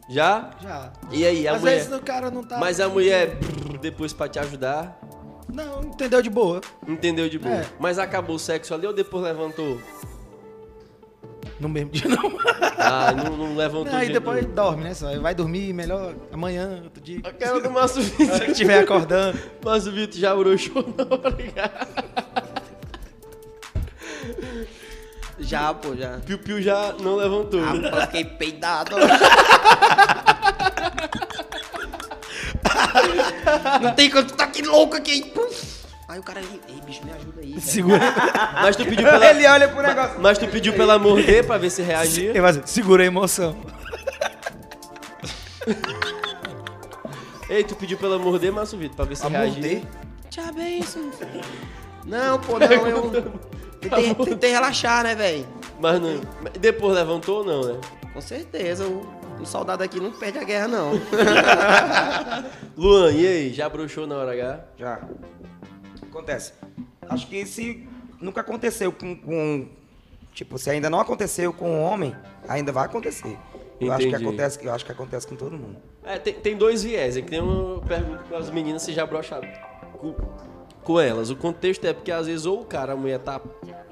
Já? 0.09 0.49
já. 0.59 0.91
E 1.11 1.23
aí, 1.25 1.47
a 1.47 1.53
Às 1.53 1.61
mulher? 1.61 1.75
vezes 1.77 1.93
o 1.93 1.99
cara 2.01 2.31
não 2.31 2.43
tá... 2.43 2.57
Mas 2.57 2.79
a 2.79 2.89
mulher, 2.89 3.35
brrr, 3.35 3.77
depois 3.79 4.11
pra 4.11 4.27
te 4.27 4.39
ajudar, 4.39 4.99
Não, 5.53 5.83
entendeu 5.83 6.21
de 6.23 6.29
boa. 6.29 6.59
entendeu 6.87 7.29
de 7.29 7.37
boa. 7.37 7.53
É. 7.57 7.65
Mas 7.79 7.99
acabou 7.99 8.35
o 8.35 8.39
sexo 8.39 8.73
ali 8.73 8.87
ou 8.87 8.93
depois 8.93 9.23
levantou? 9.23 9.79
No 11.61 11.69
mesmo 11.69 11.91
dia 11.91 12.09
não. 12.09 12.31
Ah, 12.79 13.13
não, 13.13 13.37
não 13.37 13.55
levantou 13.55 13.93
Aí 13.93 14.07
de 14.07 14.13
depois 14.13 14.39
jeito 14.39 14.55
dorme, 14.55 14.83
né? 14.83 14.95
Só 14.95 15.19
vai 15.19 15.35
dormir 15.35 15.71
melhor 15.73 16.15
amanhã, 16.31 16.81
outro 16.83 16.99
dia. 17.01 17.19
A 17.23 17.31
cara 17.31 17.59
do 17.61 17.69
Márcio 17.69 18.01
Se 18.01 18.09
Vitor. 18.09 18.49
estiver 18.49 18.79
acordando. 18.79 19.37
Márcio 19.63 19.91
Vitor 19.91 20.19
já 20.19 20.35
broxou 20.35 20.83
na 20.97 21.03
hora. 21.03 21.37
Já, 25.39 25.71
pô, 25.73 25.95
já. 25.95 26.17
Piu 26.25 26.39
Piu 26.39 26.59
já 26.61 26.93
não 26.99 27.15
levantou. 27.15 27.63
Ah, 27.63 27.73
pô, 27.73 27.97
eu 27.97 28.01
fiquei 28.01 28.25
peidado. 28.25 28.95
não 33.81 33.93
tem 33.93 34.09
como 34.09 34.23
tu 34.25 34.33
tá 34.33 34.45
aqui 34.45 34.63
louco 34.63 34.95
aqui. 34.97 35.25
Puf. 35.25 35.70
Aí 36.11 36.19
o 36.19 36.23
cara 36.23 36.41
ei, 36.41 36.81
bicho, 36.85 37.05
me 37.05 37.11
ajuda 37.13 37.39
aí. 37.39 37.51
velho." 37.51 37.61
Segura. 37.61 38.01
Mas 38.61 38.75
tu 38.75 38.83
pediu 38.83 39.09
pela... 39.09 39.25
Ele 39.29 39.47
olha 39.47 39.69
pro 39.69 39.81
negócio. 39.81 40.19
Mas 40.19 40.37
tu 40.37 40.45
pediu 40.45 40.73
pra 40.73 40.83
ela 40.83 40.99
morder 40.99 41.47
pra 41.47 41.57
ver 41.57 41.69
se 41.69 41.81
reagia. 41.81 42.31
Ele 42.31 42.41
vai 42.41 42.51
dizer, 42.51 42.67
segura 42.67 43.01
a 43.03 43.05
emoção. 43.05 43.55
Ei, 47.49 47.63
tu 47.63 47.77
pediu 47.77 47.97
pra 47.97 48.07
ela 48.07 48.19
morder, 48.19 48.51
Márcio 48.51 48.77
Vitor, 48.77 48.97
pra 48.97 49.05
ver 49.05 49.15
se 49.15 49.25
A 49.25 49.29
reagia. 49.29 49.83
Tchau, 50.29 50.53
bem 50.53 50.79
isso. 50.79 50.99
Não, 52.05 52.37
pô, 52.39 52.59
não, 52.59 52.67
eu 52.67 53.09
tentei, 53.79 54.13
tentei 54.13 54.51
relaxar, 54.51 55.05
né, 55.05 55.15
velho? 55.15 55.47
Mas 55.79 56.01
não. 56.01 56.19
Depois 56.59 56.93
levantou 56.93 57.37
ou 57.37 57.45
não, 57.45 57.61
né? 57.61 57.79
Com 58.13 58.19
certeza, 58.19 58.85
o, 58.85 59.45
soldado 59.45 59.81
aqui 59.81 59.97
não 59.97 60.11
perde 60.11 60.39
a 60.39 60.43
guerra, 60.43 60.67
não. 60.67 60.91
Luan, 62.75 63.13
e 63.13 63.25
aí? 63.25 63.53
Já 63.53 63.69
broxou 63.69 64.05
na 64.05 64.17
hora 64.17 64.33
H? 64.33 64.59
Já. 64.77 64.99
Acontece. 66.11 66.53
Acho 67.09 67.27
que 67.27 67.45
se 67.45 67.87
nunca 68.19 68.41
aconteceu 68.41 68.91
com, 68.91 69.15
com- 69.15 69.67
Tipo, 70.33 70.57
se 70.57 70.69
ainda 70.69 70.89
não 70.89 70.99
aconteceu 70.99 71.51
com 71.51 71.69
um 71.69 71.81
homem, 71.81 72.15
ainda 72.47 72.71
vai 72.71 72.85
acontecer. 72.85 73.37
Eu 73.81 73.91
acho, 73.91 74.07
que 74.07 74.15
acontece, 74.15 74.59
eu 74.65 74.71
acho 74.73 74.85
que 74.85 74.91
acontece 74.91 75.27
com 75.27 75.35
todo 75.35 75.57
mundo. 75.57 75.77
É, 76.03 76.17
tem, 76.19 76.33
tem 76.35 76.55
dois 76.55 76.83
viés. 76.83 77.17
É 77.17 77.21
que 77.21 77.29
tem 77.29 77.41
uma 77.41 77.81
pergunta 77.81 78.23
com 78.29 78.35
as 78.35 78.49
meninas 78.49 78.83
se 78.83 78.93
já 78.93 79.05
broxaram 79.05 79.47
com, 80.83 80.99
elas. 80.99 81.29
O 81.29 81.35
contexto 81.35 81.85
é 81.85 81.93
porque 81.93 82.11
às 82.11 82.27
vezes 82.27 82.45
ou 82.45 82.61
o 82.61 82.65
cara, 82.65 82.93
a 82.93 82.95
mulher 82.95 83.19
tá 83.19 83.39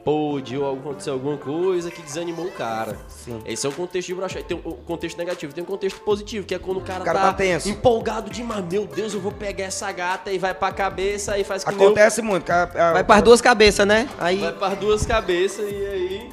pôde, 0.04 0.58
ou 0.58 0.74
aconteceu 0.74 1.14
alguma 1.14 1.38
coisa 1.38 1.92
que 1.92 2.02
desanimou 2.02 2.46
o 2.48 2.52
cara. 2.52 2.98
Sim. 3.08 3.40
Esse 3.46 3.66
é 3.66 3.70
o 3.70 3.72
contexto 3.72 4.08
de 4.08 4.16
broxar. 4.16 4.44
Tem 4.44 4.58
o 4.58 4.74
contexto 4.74 5.18
negativo. 5.18 5.54
Tem 5.54 5.64
o 5.64 5.68
contexto 5.68 6.00
positivo, 6.02 6.46
que 6.48 6.56
é 6.56 6.60
quando 6.60 6.78
o 6.78 6.82
cara, 6.82 7.02
O 7.02 7.06
cara 7.06 7.20
tá 7.20 7.34
tenso. 7.34 7.70
empolgado 7.70 8.30
demais. 8.30 8.66
Meu 8.72 8.86
Deus, 8.88 9.14
eu 9.14 9.20
vou 9.20 9.32
pegar 9.32 9.66
essa 9.66 9.92
gata 9.92 10.32
e 10.32 10.38
vai 10.40 10.54
pra 10.54 10.72
cabeça 10.72 11.38
e 11.38 11.44
faz 11.44 11.64
que 11.64 11.70
Acontece 11.70 12.22
muito. 12.22 12.50
a- 12.50 12.64
a- 12.64 12.94
Vai 12.94 13.04
pras 13.04 13.22
duas 13.22 13.42
cabeças, 13.42 13.86
né? 13.86 14.10
Aí. 14.20 14.38
Vai 14.40 14.54
para 14.54 14.76
duas 14.76 15.06
cabeças 15.06 15.70
e 15.70 15.86
aí. 15.86 16.30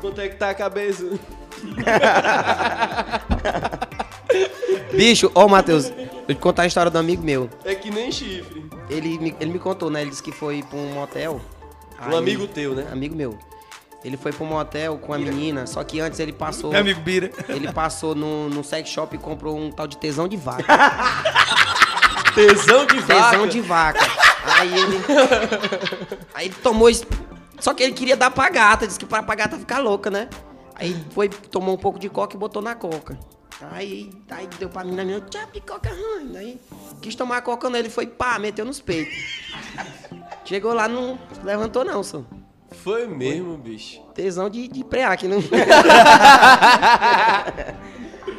Quanto 0.00 0.20
é 0.20 0.28
que 0.28 0.36
tá 0.36 0.50
a 0.50 0.54
cabeça? 0.54 1.04
Bicho, 4.92 5.30
ó, 5.34 5.48
Matheus, 5.48 5.90
eu 6.28 6.34
te 6.34 6.40
contar 6.40 6.62
a 6.62 6.66
história 6.66 6.90
do 6.90 6.98
amigo 6.98 7.22
meu. 7.22 7.48
É 7.64 7.74
que 7.74 7.90
nem 7.90 8.10
chifre. 8.10 8.59
Ele 8.90 9.18
me, 9.18 9.36
ele 9.40 9.52
me 9.52 9.58
contou, 9.58 9.88
né? 9.88 10.02
Ele 10.02 10.10
disse 10.10 10.22
que 10.22 10.32
foi 10.32 10.62
pra 10.62 10.78
um 10.78 10.92
motel. 10.92 11.40
Um 12.10 12.16
amigo 12.16 12.46
teu, 12.46 12.74
né? 12.74 12.86
Amigo 12.90 13.14
meu. 13.14 13.38
Ele 14.04 14.16
foi 14.16 14.32
pra 14.32 14.44
um 14.44 14.48
motel 14.48 14.98
com 14.98 15.12
a 15.12 15.18
menina, 15.18 15.66
só 15.66 15.84
que 15.84 16.00
antes 16.00 16.18
ele 16.18 16.32
passou. 16.32 16.70
Meu 16.72 16.80
amigo 16.80 17.00
Bira. 17.00 17.30
Ele 17.48 17.70
passou 17.70 18.14
no, 18.14 18.48
no 18.48 18.64
sex 18.64 18.88
shop 18.88 19.14
e 19.14 19.18
comprou 19.18 19.58
um 19.58 19.70
tal 19.70 19.86
de 19.86 19.98
tesão 19.98 20.26
de 20.26 20.36
vaca. 20.36 20.64
Tesão 22.34 22.86
de 22.86 23.00
vaca. 23.00 23.30
tesão 23.30 23.46
de 23.46 23.60
vaca. 23.60 24.00
Aí 24.44 24.72
ele. 24.72 24.96
Aí 26.32 26.46
ele 26.46 26.54
tomou. 26.62 26.88
Só 27.58 27.74
que 27.74 27.82
ele 27.82 27.92
queria 27.92 28.16
dar 28.16 28.30
pra 28.30 28.48
gata, 28.48 28.86
disse 28.86 28.98
que 28.98 29.04
pra, 29.04 29.22
pra 29.22 29.34
gata 29.34 29.58
ficar 29.58 29.78
louca, 29.78 30.10
né? 30.10 30.28
Aí 30.74 30.96
foi, 31.10 31.28
tomou 31.28 31.74
um 31.74 31.78
pouco 31.78 31.98
de 31.98 32.08
coca 32.08 32.36
e 32.36 32.38
botou 32.38 32.62
na 32.62 32.74
coca. 32.74 33.18
Aí, 33.72 34.10
aí 34.30 34.48
deu 34.58 34.68
pra 34.70 34.82
menina, 34.84 35.04
menina, 35.04 35.26
tchau, 35.28 35.46
de 35.52 35.60
coca 35.60 35.90
ruim. 35.90 36.36
Aí 36.36 36.60
quis 37.02 37.14
tomar 37.14 37.36
a 37.38 37.42
coca 37.42 37.68
nele, 37.68 37.90
foi 37.90 38.06
pá, 38.06 38.38
meteu 38.38 38.64
nos 38.64 38.80
peitos. 38.80 39.14
Chegou 40.44 40.72
lá, 40.72 40.88
não 40.88 41.18
levantou 41.44 41.84
não, 41.84 42.02
só. 42.02 42.22
Foi 42.70 43.06
mesmo, 43.06 43.56
bicho. 43.58 44.00
Tesão 44.14 44.48
de, 44.48 44.66
de 44.68 44.82
preac, 44.84 45.26
não. 45.28 45.38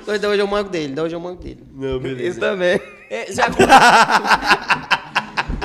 Então, 0.02 0.18
da 0.18 0.30
hoje 0.30 0.42
eu 0.42 0.48
mango 0.48 0.70
dele, 0.70 1.00
hoje 1.00 1.16
eu 1.16 1.20
mango 1.20 1.42
dele. 1.44 1.64
Não, 1.72 2.00
beleza. 2.00 2.28
Isso 2.30 2.40
também. 2.40 2.82
É, 3.10 3.32
já- 3.32 3.46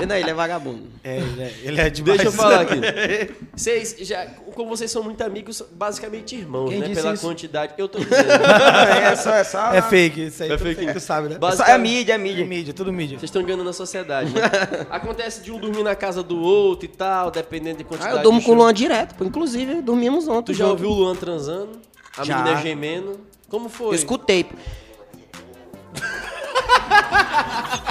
Não, 0.04 0.14
ele 0.16 0.30
é 0.30 0.34
vagabundo. 0.34 0.82
É, 1.02 1.16
ele 1.18 1.42
é, 1.42 1.54
ele 1.62 1.80
é 1.80 1.90
demais. 1.90 2.18
Deixa 2.18 2.28
eu 2.28 2.32
falar 2.32 2.60
aqui. 2.62 2.74
Vocês 3.56 3.96
já, 4.00 4.26
como 4.54 4.68
vocês 4.76 4.90
são 4.90 5.02
muito 5.02 5.22
amigos, 5.24 5.62
basicamente 5.72 6.36
irmãos, 6.36 6.68
Quem 6.68 6.80
né? 6.80 6.88
disse 6.88 7.00
Pela 7.00 7.14
isso? 7.14 7.26
quantidade. 7.26 7.72
Eu 7.78 7.88
tô 7.88 7.98
dizendo. 8.04 8.28
é 8.30 9.16
só, 9.16 9.34
é 9.34 9.44
só. 9.44 9.72
É 9.72 9.80
fake, 9.80 10.26
isso 10.26 10.42
aí. 10.42 10.52
É 10.52 10.56
tudo 10.56 10.74
fake. 10.74 10.92
Tu 10.92 11.00
sabe, 11.00 11.28
né? 11.30 11.38
É, 11.40 11.50
só- 11.52 11.64
é 11.64 11.78
mídia, 11.78 12.12
é 12.14 12.18
mídia. 12.18 12.44
Mídia, 12.44 12.74
tudo 12.74 12.92
mídia. 12.92 13.18
Vocês 13.18 13.28
estão 13.30 13.40
enganando 13.40 13.70
a 13.70 13.72
sociedade, 13.72 14.32
né? 14.34 14.42
Acontece 14.90 15.40
de 15.42 15.50
um 15.50 15.58
dormir 15.58 15.82
na 15.82 15.94
casa 15.94 16.22
do 16.22 16.38
outro 16.38 16.84
e 16.84 16.88
tal, 16.88 17.30
dependendo 17.30 17.78
de 17.78 17.84
Ah, 17.84 17.86
quantidade 17.86 18.16
eu 18.18 18.22
durmo 18.22 18.42
com 18.42 18.52
o. 18.52 18.54
Luan 18.54 18.74
direto, 18.74 19.14
pô. 19.14 19.24
Inclusive, 19.24 19.80
dormimos 19.80 20.28
ontem. 20.28 20.52
Tu 20.52 20.58
já 20.58 20.64
junto. 20.66 20.72
ouviu 20.84 20.90
o 20.90 20.94
Luan 20.94 21.16
transando? 21.16 21.80
A 22.18 22.24
Já. 22.24 22.38
menina 22.38 22.60
gemendo? 22.60 23.20
Como 23.48 23.68
foi? 23.70 23.88
Eu 23.88 23.94
escutei. 23.94 24.46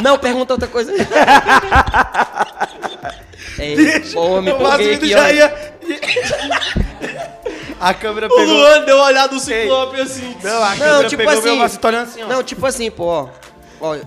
Não, 0.01 0.17
pergunta 0.17 0.53
outra 0.53 0.67
coisa. 0.67 0.91
Ei, 3.57 3.99
pô, 4.13 4.41
me 4.41 4.51
o 4.51 4.55
empolguei 4.55 4.95
aqui, 4.95 5.09
já 5.09 5.23
ó. 5.23 5.27
ia... 5.29 5.75
A 7.79 7.93
câmera 7.93 8.27
O 8.27 8.29
pegou... 8.29 8.53
Luan 8.53 8.83
deu 8.85 8.95
uma 8.95 9.05
olhada 9.05 9.27
do 9.33 9.39
ciclope 9.39 9.99
assim. 9.99 10.35
Não, 10.41 10.63
a 10.63 10.69
Não, 10.71 10.77
câmera 10.77 11.09
tipo 11.09 11.17
pegou 11.17 11.33
assim. 11.33 11.43
meu 11.43 11.55
Márcio, 11.57 11.79
tô 11.79 11.87
olhando 11.87 12.03
assim, 12.07 12.23
ó. 12.23 12.27
Não, 12.27 12.43
tipo 12.43 12.65
assim, 12.65 12.89
pô, 12.89 13.03
ó. 13.05 13.27
Ó, 13.81 13.97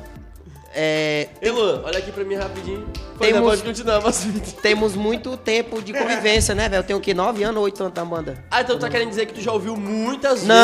é, 0.81 1.29
Ei, 1.43 1.51
Luan, 1.51 1.83
olha 1.85 1.99
aqui 1.99 2.13
pra 2.13 2.23
mim 2.25 2.37
rapidinho. 2.37 2.87
Pode, 3.19 3.33
Temos- 3.33 3.49
pode 3.51 3.63
continuar, 3.63 4.01
mas... 4.01 4.25
temos 4.63 4.95
muito 4.95 5.37
tempo 5.37 5.83
de 5.83 5.93
convivência, 5.93 6.55
né, 6.55 6.69
velho? 6.69 6.79
Eu 6.81 6.85
tenho 6.85 6.99
o 7.01 7.03
quê? 7.03 7.13
9 7.13 7.43
anos 7.43 7.57
ou 7.57 7.65
8 7.65 7.83
anos 7.83 7.95
na 7.97 8.05
banda? 8.05 8.45
Ah, 8.49 8.61
então 8.61 8.77
tu 8.77 8.81
tá 8.83 8.89
querendo 8.89 9.09
dizer 9.09 9.27
que 9.27 9.35
tu 9.35 9.41
já 9.41 9.51
ouviu 9.53 9.77
muitas 9.77 10.45
Não, 10.45 10.55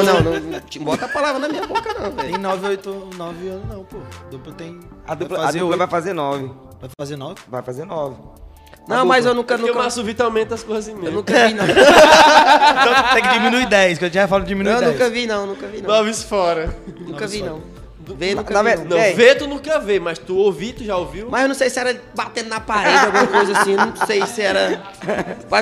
vezes. 0.00 0.12
não, 0.12 0.20
não, 0.32 0.40
não. 0.40 0.60
te 0.60 0.78
Bota 0.80 1.04
a 1.04 1.08
palavra 1.08 1.38
na 1.38 1.48
minha 1.48 1.64
boca, 1.68 1.94
não, 1.94 2.10
velho. 2.10 2.30
Tem 2.32 2.38
9, 2.38 2.66
8, 2.68 3.08
9 3.16 3.48
anos 3.48 3.68
não, 3.68 3.84
pô. 3.84 3.98
Dupla 4.30 4.52
tem... 4.54 4.80
A 5.06 5.14
dupla, 5.14 5.36
vai 5.36 5.44
a 5.44 5.46
fazer 5.48 5.58
dupla 5.60 5.70
oito. 5.70 5.78
vai 5.78 5.88
fazer 5.88 6.12
nove. 6.12 6.50
Vai 6.80 6.90
fazer 6.98 7.16
9? 7.16 7.34
Vai 7.48 7.62
fazer 7.62 7.84
nove. 7.84 8.16
Não, 8.88 9.06
mas 9.06 9.24
eu 9.24 9.32
nunca, 9.32 9.54
Porque 9.56 9.70
o 9.70 9.72
nunca, 9.72 9.82
Márcio 9.82 10.02
Vitor 10.04 10.26
aumenta 10.26 10.54
as 10.56 10.62
coisas 10.62 10.86
assim 10.88 11.04
eu 11.06 11.10
nunca 11.12 11.32
vi, 11.46 11.54
não. 11.54 11.64
Então 11.64 13.14
tem 13.14 13.22
que 13.22 13.28
diminuir 13.30 13.66
10, 13.66 13.98
que 13.98 14.04
eu 14.04 14.10
já 14.12 14.28
falo 14.28 14.44
diminuir 14.44 14.74
Eu 14.74 14.80
10. 14.80 14.92
nunca 14.92 15.08
vi, 15.10 15.26
não, 15.26 15.46
nunca 15.46 15.66
vi, 15.68 15.80
não. 15.80 15.88
Noves 15.88 16.22
fora. 16.22 16.76
Nunca 17.00 17.26
vi, 17.26 17.40
não. 17.42 17.62
Vê, 18.16 18.34
nunca 18.34 18.54
Na 18.54 18.62
vi, 18.62 18.68
verdade- 18.68 18.88
não. 19.10 19.16
Vê 19.16 19.34
tu 19.34 19.46
nunca 19.46 19.78
vê, 19.80 19.98
mas 20.00 20.18
tu 20.18 20.36
ouvir, 20.36 20.72
tu 20.74 20.84
já 20.84 20.96
ouviu? 20.96 21.28
Mas 21.30 21.42
eu 21.42 21.48
não 21.48 21.54
sei 21.54 21.68
se 21.70 21.78
era 21.78 22.00
batendo 22.14 22.48
na 22.48 22.60
parede, 22.60 23.06
alguma 23.06 23.26
coisa 23.26 23.58
assim. 23.58 23.72
eu 23.72 23.78
Não 23.86 23.96
sei 24.06 24.24
se 24.26 24.40
era. 24.42 24.82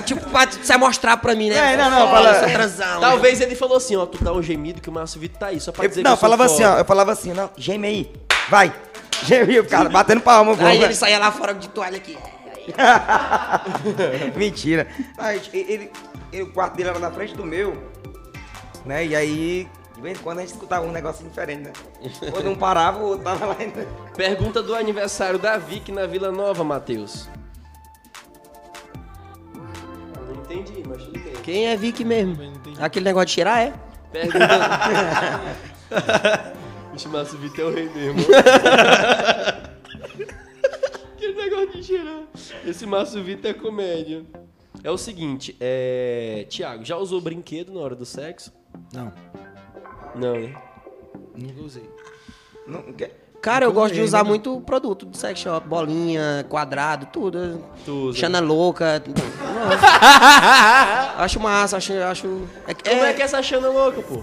Tipo, 0.05 0.29
pra 0.31 0.47
você 0.47 0.77
mostrar 0.77 1.17
pra 1.17 1.35
mim, 1.35 1.49
né? 1.51 1.73
É, 1.73 1.77
não, 1.77 1.91
não, 1.91 2.11
fala- 2.11 2.35
transão. 2.49 3.01
Talvez 3.01 3.41
ele 3.41 3.55
falou 3.55 3.77
assim, 3.77 3.97
ó, 3.97 4.05
tu 4.07 4.23
dá 4.23 4.33
um 4.33 4.43
gemido 4.43 4.81
que 4.81 4.89
o 4.89 4.93
Márcio 4.93 5.21
Vitor 5.21 5.39
tá 5.39 5.47
aí, 5.47 5.61
só 5.61 5.73
pra 5.73 5.85
Eu, 5.85 5.89
dizer 5.89 6.03
não, 6.03 6.11
que 6.13 6.17
eu 6.17 6.21
falava 6.21 6.45
assim, 6.45 6.65
ó. 6.65 6.79
Eu 6.79 6.85
falava 6.85 7.13
assim, 7.13 7.33
não, 7.33 7.51
geme 7.57 7.87
aí. 7.89 8.13
Vai. 8.49 8.73
Viu 9.47 9.63
o 9.63 9.67
cara 9.67 9.89
batendo 9.89 10.21
palma. 10.21 10.55
Aí 10.67 10.83
ele 10.83 10.95
saía 10.95 11.19
lá 11.19 11.31
fora 11.33 11.55
de 11.55 11.69
toalha 11.69 11.97
aqui. 11.97 12.19
Mentira. 14.37 14.87
Aí, 15.19 15.41
ele, 15.53 15.91
ele- 16.33 16.43
o 16.43 16.47
quarto 16.53 16.77
dele 16.77 16.91
era 16.91 16.99
na 16.99 17.11
frente 17.11 17.35
do 17.35 17.45
meu, 17.45 17.77
né? 18.85 19.05
E 19.07 19.15
aí, 19.17 19.69
de 20.03 20.09
vez 20.09 20.19
em 20.19 20.23
quando 20.23 20.39
a 20.39 20.41
gente 20.41 20.51
escutava 20.51 20.85
um 20.85 20.91
negocinho 20.91 21.31
diferente, 21.31 21.63
né? 21.63 21.73
Quando 22.33 22.51
um 22.51 22.57
parava, 22.57 22.99
o 22.99 23.07
outro 23.07 23.23
tava 23.23 23.47
lá 23.47 23.57
ainda. 23.57 23.87
Pergunta 24.17 24.61
do 24.61 24.75
aniversário 24.75 25.39
da 25.39 25.57
Vic 25.57 25.93
na 25.93 26.07
Vila 26.07 26.33
Nova, 26.33 26.65
Matheus. 26.65 27.29
Não 30.27 30.35
entendi, 30.43 30.83
mas 30.85 31.05
tudo 31.05 31.21
bem. 31.21 31.35
Quem 31.45 31.69
é 31.69 31.77
Vic 31.77 32.05
mesmo? 32.05 32.37
Aquele 32.81 33.05
negócio 33.05 33.27
de 33.27 33.33
cheirar, 33.33 33.61
é? 33.61 33.73
Pergunta. 34.11 35.41
Vixe, 36.93 37.07
Márcio 37.07 37.39
Vitor 37.39 37.61
é 37.61 37.69
o 37.69 37.73
rei 37.73 37.89
mesmo. 37.89 38.21
Aquele 41.15 41.35
negócio 41.35 41.71
de 41.71 41.85
cheirar. 41.85 42.23
Esse 42.67 42.85
Márcio 42.87 43.23
Vitor 43.23 43.53
é 43.53 43.55
comédia. 43.55 44.25
É 44.83 44.91
o 44.91 44.99
seguinte, 44.99 45.57
é. 45.61 46.45
Tiago, 46.49 46.85
já 46.85 46.97
usou 46.97 47.21
brinquedo 47.21 47.73
na 47.73 47.79
hora 47.79 47.95
do 47.95 48.05
sexo? 48.05 48.53
Não, 48.93 49.13
Não, 50.15 50.35
né? 50.35 50.55
nunca 51.35 51.61
usei. 51.63 51.89
Não, 52.67 52.83
Cara, 53.41 53.65
eu 53.65 53.73
gosto 53.73 53.95
de 53.95 54.01
usar 54.01 54.23
né? 54.23 54.29
muito 54.29 54.61
produto 54.61 55.05
do 55.05 55.17
sex 55.17 55.41
shop. 55.41 55.67
Bolinha, 55.67 56.47
quadrado, 56.49 57.07
tudo. 57.13 57.65
Tu 57.85 57.93
usa. 57.93 58.19
Xana 58.21 58.39
louca. 58.39 59.03
Nossa. 59.09 59.87
acho 61.19 61.41
massa, 61.41 61.77
acho... 61.77 61.93
acho 61.93 62.49
é, 62.69 62.75
Como 62.75 63.05
é 63.05 63.13
que 63.13 63.21
é 63.21 63.25
essa 63.25 63.43
chana 63.43 63.69
louca, 63.69 64.01
pô? 64.01 64.23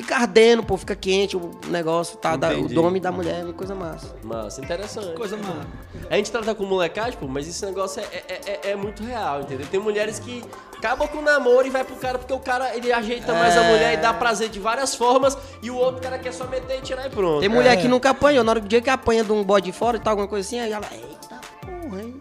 Fica 0.00 0.16
ardendo, 0.16 0.62
pô, 0.62 0.76
fica 0.78 0.94
quente 0.96 1.36
o 1.36 1.50
negócio, 1.68 2.16
tá? 2.16 2.34
Da, 2.36 2.48
o 2.48 2.52
Entendi. 2.52 2.74
do 2.74 2.82
homem 2.82 2.96
e 2.96 3.00
da 3.00 3.12
mulher, 3.12 3.40
é 3.40 3.44
uma 3.44 3.52
coisa 3.52 3.74
massa. 3.74 4.16
Massa, 4.22 4.60
interessante. 4.62 5.14
Coisa 5.14 5.36
má. 5.36 5.66
A 6.08 6.16
gente 6.16 6.32
trata 6.32 6.54
com 6.54 6.64
molecagem, 6.64 7.18
pô, 7.18 7.26
mas 7.28 7.46
esse 7.46 7.64
negócio 7.66 8.00
é, 8.00 8.04
é, 8.28 8.40
é- 8.46 8.70
é 8.70 8.76
muito 8.76 9.02
real, 9.04 9.42
entendeu? 9.42 9.66
Tem 9.66 9.78
mulheres 9.78 10.18
que 10.18 10.42
acabam 10.78 11.06
com 11.06 11.18
o 11.18 11.22
namoro 11.22 11.66
e 11.66 11.70
vai 11.70 11.84
pro 11.84 11.94
cara 11.96 12.18
porque 12.18 12.32
o 12.32 12.38
cara 12.38 12.74
ele 12.74 12.90
ajeita 12.90 13.34
mais 13.34 13.56
a 13.58 13.62
É. 13.64 13.70
mulher 13.70 13.94
e 13.94 13.96
dá 13.98 14.14
prazer 14.14 14.48
de 14.48 14.58
várias 14.58 14.94
formas 14.94 15.36
e 15.62 15.70
o 15.70 15.76
outro 15.76 16.00
cara 16.00 16.18
quer 16.18 16.32
só 16.32 16.46
meter 16.46 16.78
e 16.78 16.80
tirar 16.80 17.06
e 17.06 17.10
pronto. 17.10 17.40
Tem 17.40 17.48
mulher 17.50 17.76
que 17.76 17.86
nunca 17.86 18.08
apanhou, 18.10 18.42
na 18.42 18.52
hora 18.52 18.60
do 18.60 18.68
dia 18.68 18.80
que 18.80 18.88
apanha 18.88 19.22
de 19.22 19.30
um 19.32 19.44
bode 19.44 19.66
de 19.66 19.72
fora 19.72 19.98
e 19.98 20.00
tal, 20.00 20.12
alguma 20.12 20.28
coisa 20.28 20.46
assim, 20.46 20.58
aí 20.60 20.72
ela, 20.72 20.86
eita 20.92 21.38
porra, 21.60 22.02
hein? 22.02 22.20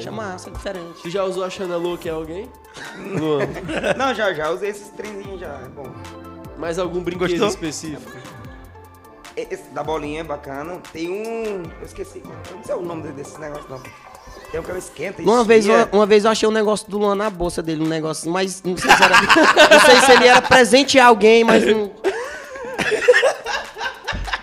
Chama 0.00 0.24
massa, 0.24 0.50
é 0.50 0.52
diferente. 0.52 1.02
Tu 1.02 1.10
já 1.10 1.22
usou 1.24 1.44
a 1.44 1.50
Xana 1.50 1.76
louca 1.76 2.08
em 2.08 2.10
alguém? 2.10 2.50
Luan, 2.98 3.46
Não, 3.96 4.12
já, 4.14 4.32
já 4.34 4.50
usei 4.50 4.70
esses 4.70 4.88
trenzinhos 4.88 5.38
já. 5.40 5.46
É 5.64 5.68
bom. 5.68 5.84
Mais 6.62 6.78
algum 6.78 7.00
brinquedo 7.02 7.30
Gostou? 7.30 7.48
específico? 7.48 8.12
Esse 9.36 9.64
da 9.70 9.82
bolinha 9.82 10.20
é 10.20 10.24
bacana. 10.24 10.80
Tem 10.92 11.10
um. 11.10 11.64
Eu 11.80 11.84
esqueci. 11.84 12.22
Eu 12.50 12.56
não 12.56 12.62
sei 12.62 12.74
o 12.76 12.82
nome 12.82 13.10
desse 13.10 13.40
negócio, 13.40 13.66
não. 13.68 13.82
Tem 14.52 14.60
um 14.60 14.62
que 14.62 14.70
eu 14.70 14.78
esquenta 14.78 15.20
e 15.20 15.24
Uma 15.24 15.42
vez, 15.42 15.66
uma, 15.66 15.88
uma 15.90 16.06
vez 16.06 16.24
eu 16.24 16.30
achei 16.30 16.48
um 16.48 16.52
negócio 16.52 16.88
do 16.88 16.98
Luan 16.98 17.16
na 17.16 17.28
bolsa 17.28 17.60
dele, 17.62 17.82
um 17.82 17.88
negócio, 17.88 18.30
mas 18.30 18.62
não 18.62 18.76
sei 18.76 18.90
se 18.92 19.02
era. 19.02 19.20
não 19.70 19.80
sei 19.80 19.96
se 20.02 20.12
ele 20.12 20.26
era 20.26 20.40
presente 20.40 21.00
a 21.00 21.06
alguém, 21.06 21.42
mas 21.42 21.66
não. 21.66 21.90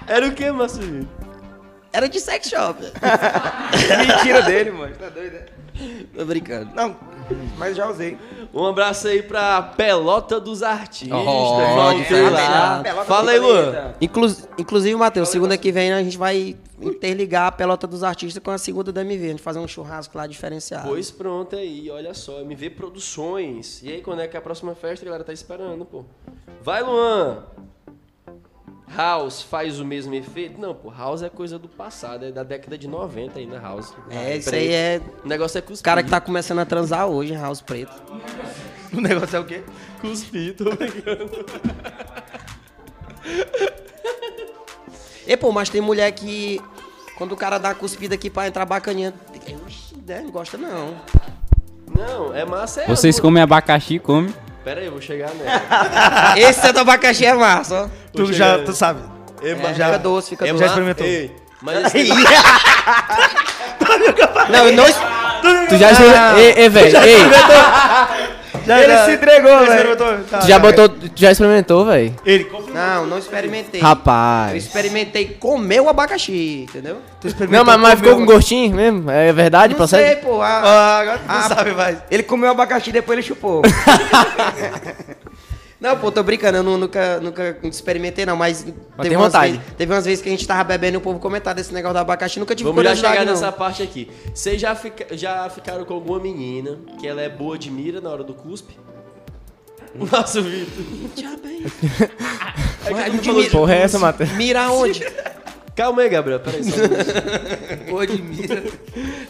Era 0.06 0.28
o 0.28 0.34
que, 0.34 0.52
Márcio? 0.52 1.08
Era 1.94 2.10
de 2.10 2.20
sex 2.20 2.50
shop. 2.50 2.82
Mentira 4.08 4.42
dele, 4.42 4.72
mano. 4.72 4.96
Tá 4.96 5.08
doido, 5.08 5.34
né? 5.34 5.46
Tô 6.16 6.26
brincando. 6.26 6.74
Não, 6.74 6.98
mas 7.58 7.76
já 7.76 7.90
usei. 7.90 8.18
Um 8.54 8.66
abraço 8.66 9.08
aí 9.08 9.22
pra 9.22 9.62
Pelota 9.62 10.40
dos 10.40 10.64
Artistas. 10.64 11.18
Oh, 11.18 11.24
Voltei 11.24 12.30
lá. 12.30 12.82
Pelota 12.82 13.06
Fala 13.06 13.32
aí, 13.32 13.40
Luan. 13.40 13.94
Inclu 14.02 14.28
inclusive, 14.58 14.96
Matheus, 14.96 15.30
segunda 15.30 15.58
que 15.58 15.72
vem 15.72 15.94
a 15.94 16.04
gente 16.04 16.18
vai 16.18 16.56
interligar 16.82 17.48
a 17.48 17.52
pelota 17.52 17.86
dos 17.86 18.04
artistas 18.04 18.42
com 18.42 18.52
a 18.52 18.58
segunda 18.58 18.92
da 18.92 19.02
MV. 19.02 19.26
A 19.26 19.30
gente 19.30 19.42
fazer 19.42 19.60
um 19.60 19.68
churrasco 19.68 20.18
lá 20.18 20.26
diferenciado. 20.26 20.88
Pois 20.88 21.12
pronto 21.12 21.56
aí, 21.56 21.90
olha 21.90 22.14
só, 22.14 22.40
MV 22.42 22.72
Produções. 22.72 23.82
E 23.84 23.90
aí, 23.92 24.02
quando 24.02 24.22
é 24.22 24.28
que 24.28 24.36
é 24.36 24.40
a 24.40 24.42
próxima 24.42 24.74
festa, 24.76 25.04
a 25.04 25.08
galera 25.08 25.24
tá 25.24 25.34
esperando, 25.34 25.86
pô. 25.86 26.06
Vai, 26.62 26.82
Luan! 26.82 27.44
House 28.96 29.42
faz 29.42 29.80
o 29.80 29.86
mesmo 29.86 30.14
efeito? 30.16 30.60
Não, 30.60 30.74
pô, 30.74 30.92
House 30.92 31.22
é 31.22 31.30
coisa 31.30 31.60
do 31.60 31.68
passado, 31.68 32.26
é 32.26 32.32
da 32.32 32.44
década 32.44 32.78
de 32.78 32.88
90 32.88 33.40
ainda, 33.40 33.60
House. 33.60 33.94
É, 34.10 34.38
isso 34.38 34.54
aí 34.54 34.74
é. 34.74 35.02
O 35.24 35.28
negócio 35.28 35.58
é 35.58 35.62
cuspir. 35.62 35.82
O 35.82 35.84
cara 35.84 36.04
que 36.04 36.10
tá 36.10 36.20
começando 36.20 36.60
a 36.60 36.66
transar 36.66 37.08
hoje, 37.08 37.34
House 37.34 37.62
Preto. 37.62 37.94
O 38.92 39.00
negócio 39.00 39.36
é 39.36 39.40
o 39.40 39.46
quê? 39.46 39.62
cuspir, 40.02 40.56
tô 40.56 40.76
brincando. 40.76 41.46
E, 45.28 45.38
pô, 45.38 45.52
mas 45.52 45.70
tem 45.70 45.80
mulher 45.80 46.12
que. 46.12 46.60
Quando 47.16 47.34
o 47.34 47.38
cara 47.38 47.60
dá 47.60 47.70
a 47.70 47.76
cuspida 47.76 48.16
aqui 48.16 48.32
pra 48.32 48.48
entrar 48.48 48.66
bacaninha. 48.66 49.14
Oxi, 49.64 49.96
né? 50.08 50.22
Não 50.22 50.32
gosta 50.32 50.58
não. 50.58 50.96
Não, 51.96 52.34
é 52.34 52.44
massa, 52.44 52.82
é. 52.82 52.88
Vocês 52.88 53.20
comem 53.20 53.44
abacaxi, 53.44 54.00
come. 54.00 54.34
Pera 54.64 54.82
aí, 54.82 54.88
eu 54.88 54.92
vou 54.92 55.02
chegar 55.02 55.32
nela. 55.34 56.38
Esse 56.38 56.68
é 56.68 56.74
do 56.74 56.80
abacaxi 56.80 57.26
é 57.26 57.34
massa, 57.34 57.84
ó. 57.84 57.90
Tu 58.14 58.34
já, 58.34 58.50
nela. 58.54 58.66
tu 58.66 58.74
sabe. 58.74 59.02
É, 59.42 59.56
mas 59.56 59.78
fica 59.78 59.98
doce, 59.98 60.30
fica 60.32 60.46
é 60.46 60.52
doce. 60.52 60.60
Já 60.60 60.66
experimentou? 60.68 61.08
Ei, 61.08 61.36
mas 61.62 61.96
esse 61.96 62.10
Não, 64.50 64.66
eu 64.68 64.74
não. 64.76 64.86
Tu 65.70 65.78
já 65.78 65.92
experimentou. 65.92 66.40
Ei, 66.40 66.54
ei, 66.58 66.70
velho, 66.70 66.98
ei. 66.98 67.20
Ele 68.78 68.94
já- 68.94 69.06
se 69.06 69.12
entregou, 69.14 69.50
já 69.66 69.76
velho. 69.76 69.96
Tá, 69.96 70.38
Tu 70.40 70.48
já 70.48 70.56
tá. 70.56 70.60
botou. 70.60 70.90
Tu 70.90 71.12
já 71.16 71.32
experimentou, 71.32 71.86
velho? 71.86 72.14
Ele. 72.26 72.50
Não, 72.74 73.06
não 73.08 73.18
experimentei. 73.18 73.82
Eu 73.82 73.86
Rapaz. 73.86 74.64
experimentei 74.64 75.26
comer 75.40 75.82
o 75.82 75.90
abacaxi, 75.90 76.66
entendeu? 76.70 76.98
Não, 77.50 77.66
mas, 77.66 77.78
mas 77.80 78.00
ficou 78.00 78.16
com 78.16 78.26
gostinho 78.26 78.76
mesmo? 78.76 79.10
É 79.10 79.34
verdade? 79.34 79.72
Não 79.74 79.78
procede? 79.78 80.04
sei, 80.04 80.16
pô. 80.18 80.42
a- 80.42 80.48
Ah, 80.48 81.00
agora 81.00 81.18
tu 81.20 81.28
não 81.28 81.42
sabe 81.48 81.72
mais. 81.72 81.98
Ele 82.12 82.24
comeu 82.24 82.50
abacaxi 82.50 82.90
e 82.90 82.94
depois 82.94 83.18
ele 83.18 83.28
chupou. 83.28 83.62
Não, 85.80 85.98
pô, 85.98 86.12
tô 86.12 86.22
brincando, 86.22 86.58
eu 86.58 86.64
nu- 86.64 86.78
nunca, 86.78 87.22
nunca 87.22 87.58
experimentei, 87.64 88.26
não, 88.26 88.36
mas, 88.36 88.64
teve, 88.64 88.76
tem 89.10 89.16
umas 89.18 89.32
teve 89.78 89.94
umas 89.94 90.04
vezes 90.04 90.22
que 90.22 90.28
a 90.28 90.32
gente 90.32 90.46
tava 90.46 90.64
bebendo 90.66 90.96
e 90.96 90.98
o 90.98 91.02
povo 91.02 91.20
comentava 91.20 91.56
desse 91.56 91.74
negócio 91.74 91.94
do 91.94 92.00
abacaxi, 92.00 92.38
nunca 92.38 92.54
tive 92.54 92.70
Vamos 92.70 92.84
já 92.84 92.96
chegar 92.96 93.26
não. 93.26 93.32
nessa 93.32 93.50
parte 93.52 93.82
aqui. 93.82 94.12
Vocês 94.34 94.60
já, 94.60 94.76
fica- 94.76 95.16
já 95.16 95.50
ficaram 95.50 95.86
com 95.86 95.94
alguma 95.94 96.20
menina 96.20 96.78
que 97.00 97.08
ela 97.08 97.22
é 97.22 97.30
boa 97.30 97.58
de 97.58 97.72
mira 97.72 98.02
na 98.02 98.10
hora 98.10 98.24
do 98.26 98.34
cuspe? 98.34 98.78
Nossa, 99.96 100.42
Vitor. 100.42 100.84
Já 101.16 101.36
bem. 101.38 101.64
É 102.86 103.10
que 103.10 103.18
falou 103.20 103.50
Porra, 103.50 103.76
é 103.76 103.82
essa, 103.82 104.00
Matheus? 104.00 104.32
Mira 104.32 104.72
onde? 104.72 105.06
Calma 105.76 106.02
aí, 106.02 106.10
Gabriel, 106.10 106.40
peraí 106.40 106.64
só 106.64 106.76
um. 106.76 107.92
Boa 107.92 108.08
de 108.08 108.22
mira. 108.22 108.64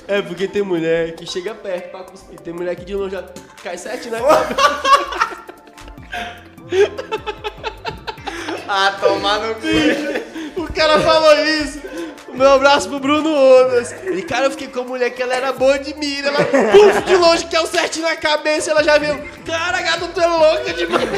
É 0.08 0.22
porque 0.22 0.48
tem 0.48 0.62
mulher 0.62 1.16
que 1.16 1.26
chega 1.26 1.54
perto 1.54 1.90
pra 1.92 2.04
cuspir, 2.04 2.40
tem 2.40 2.54
mulher 2.54 2.76
que 2.76 2.86
de 2.86 2.96
longe 2.96 3.16
já 3.16 3.24
cai 3.64 3.78
certo 3.78 4.10
na 4.10 4.20
cabeça. 4.20 5.49
Ah, 8.72 8.96
tomar 9.00 9.40
no 9.40 9.56
cu. 9.56 10.62
O 10.62 10.72
cara 10.72 11.00
falou 11.00 11.44
isso. 11.44 11.82
O 12.28 12.38
meu 12.38 12.52
abraço 12.52 12.88
pro 12.88 13.00
Bruno 13.00 13.34
Ondas. 13.34 13.92
E 14.14 14.22
cara, 14.22 14.46
eu 14.46 14.52
fiquei 14.52 14.68
com 14.68 14.82
a 14.82 14.84
mulher 14.84 15.10
que 15.10 15.24
ela 15.24 15.34
era 15.34 15.52
boa 15.52 15.80
de 15.80 15.96
mira. 15.96 16.28
Ela, 16.28 16.46
puf, 16.46 17.02
de 17.02 17.16
longe, 17.16 17.48
que 17.48 17.56
é 17.56 17.62
o 17.62 17.66
certinho 17.66 18.06
na 18.06 18.16
cabeça. 18.16 18.70
Ela 18.70 18.84
já 18.84 19.00
viu. 19.00 19.18
Cara, 19.44 19.82
gata, 19.82 20.08
tu 20.14 20.22
é 20.22 20.28
louca 20.28 20.74
demais. 20.74 21.10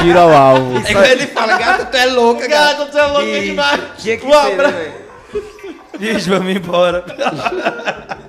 Tira 0.00 0.26
o 0.26 0.32
alvo. 0.34 0.78
É 0.78 0.92
quando 0.92 1.04
ele 1.04 1.26
fala, 1.28 1.56
gata, 1.56 1.84
tu 1.84 1.96
é 1.96 2.06
louca, 2.06 2.48
gata. 2.48 2.78
Gata, 2.78 2.90
tu 2.90 2.98
é 2.98 3.06
louca 3.06 3.24
Ih, 3.24 3.40
demais. 3.42 3.80
Tinha 3.98 4.16
que 4.16 4.26
Um 4.26 4.32
ser? 4.32 4.92
Bicho, 5.96 6.30
vamos 6.30 6.56
embora. 6.56 7.04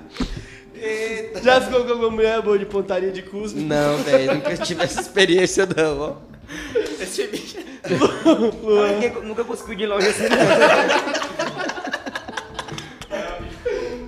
Já 1.44 1.62
ficou 1.62 1.84
com 1.86 1.92
alguma 1.92 2.10
mulher 2.10 2.42
boa 2.42 2.58
de 2.58 2.66
pontaria 2.66 3.12
de 3.12 3.22
cuspe? 3.22 3.60
Não, 3.60 3.98
velho, 3.98 4.34
nunca 4.36 4.58
tive 4.58 4.84
essa 4.84 5.00
experiência, 5.02 5.68
não, 5.78 6.00
ó. 6.00 6.16
Ninguém 8.94 9.12
nunca 9.24 9.44
conseguiu 9.44 9.76
de 9.76 9.86
longe 9.86 10.08
assim, 10.08 10.24
não. 10.24 10.38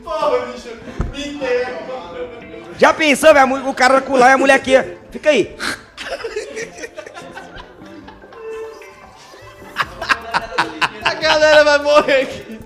Porra, 0.04 0.46
bicho. 0.48 0.70
Me 1.12 1.28
entendo. 1.28 1.84
Já 2.80 2.94
pensou, 2.94 3.34
velho? 3.34 3.70
O 3.70 3.74
cara 3.74 4.02
com 4.02 4.16
lá 4.18 4.30
e 4.30 4.34
a 4.34 4.38
mulher 4.38 4.56
aqui. 4.56 4.74
Fica 5.12 5.30
aí. 5.30 5.56
A 11.04 11.14
galera 11.14 11.64
vai 11.64 11.80
morrer 11.80 12.22
aqui. 12.22 12.60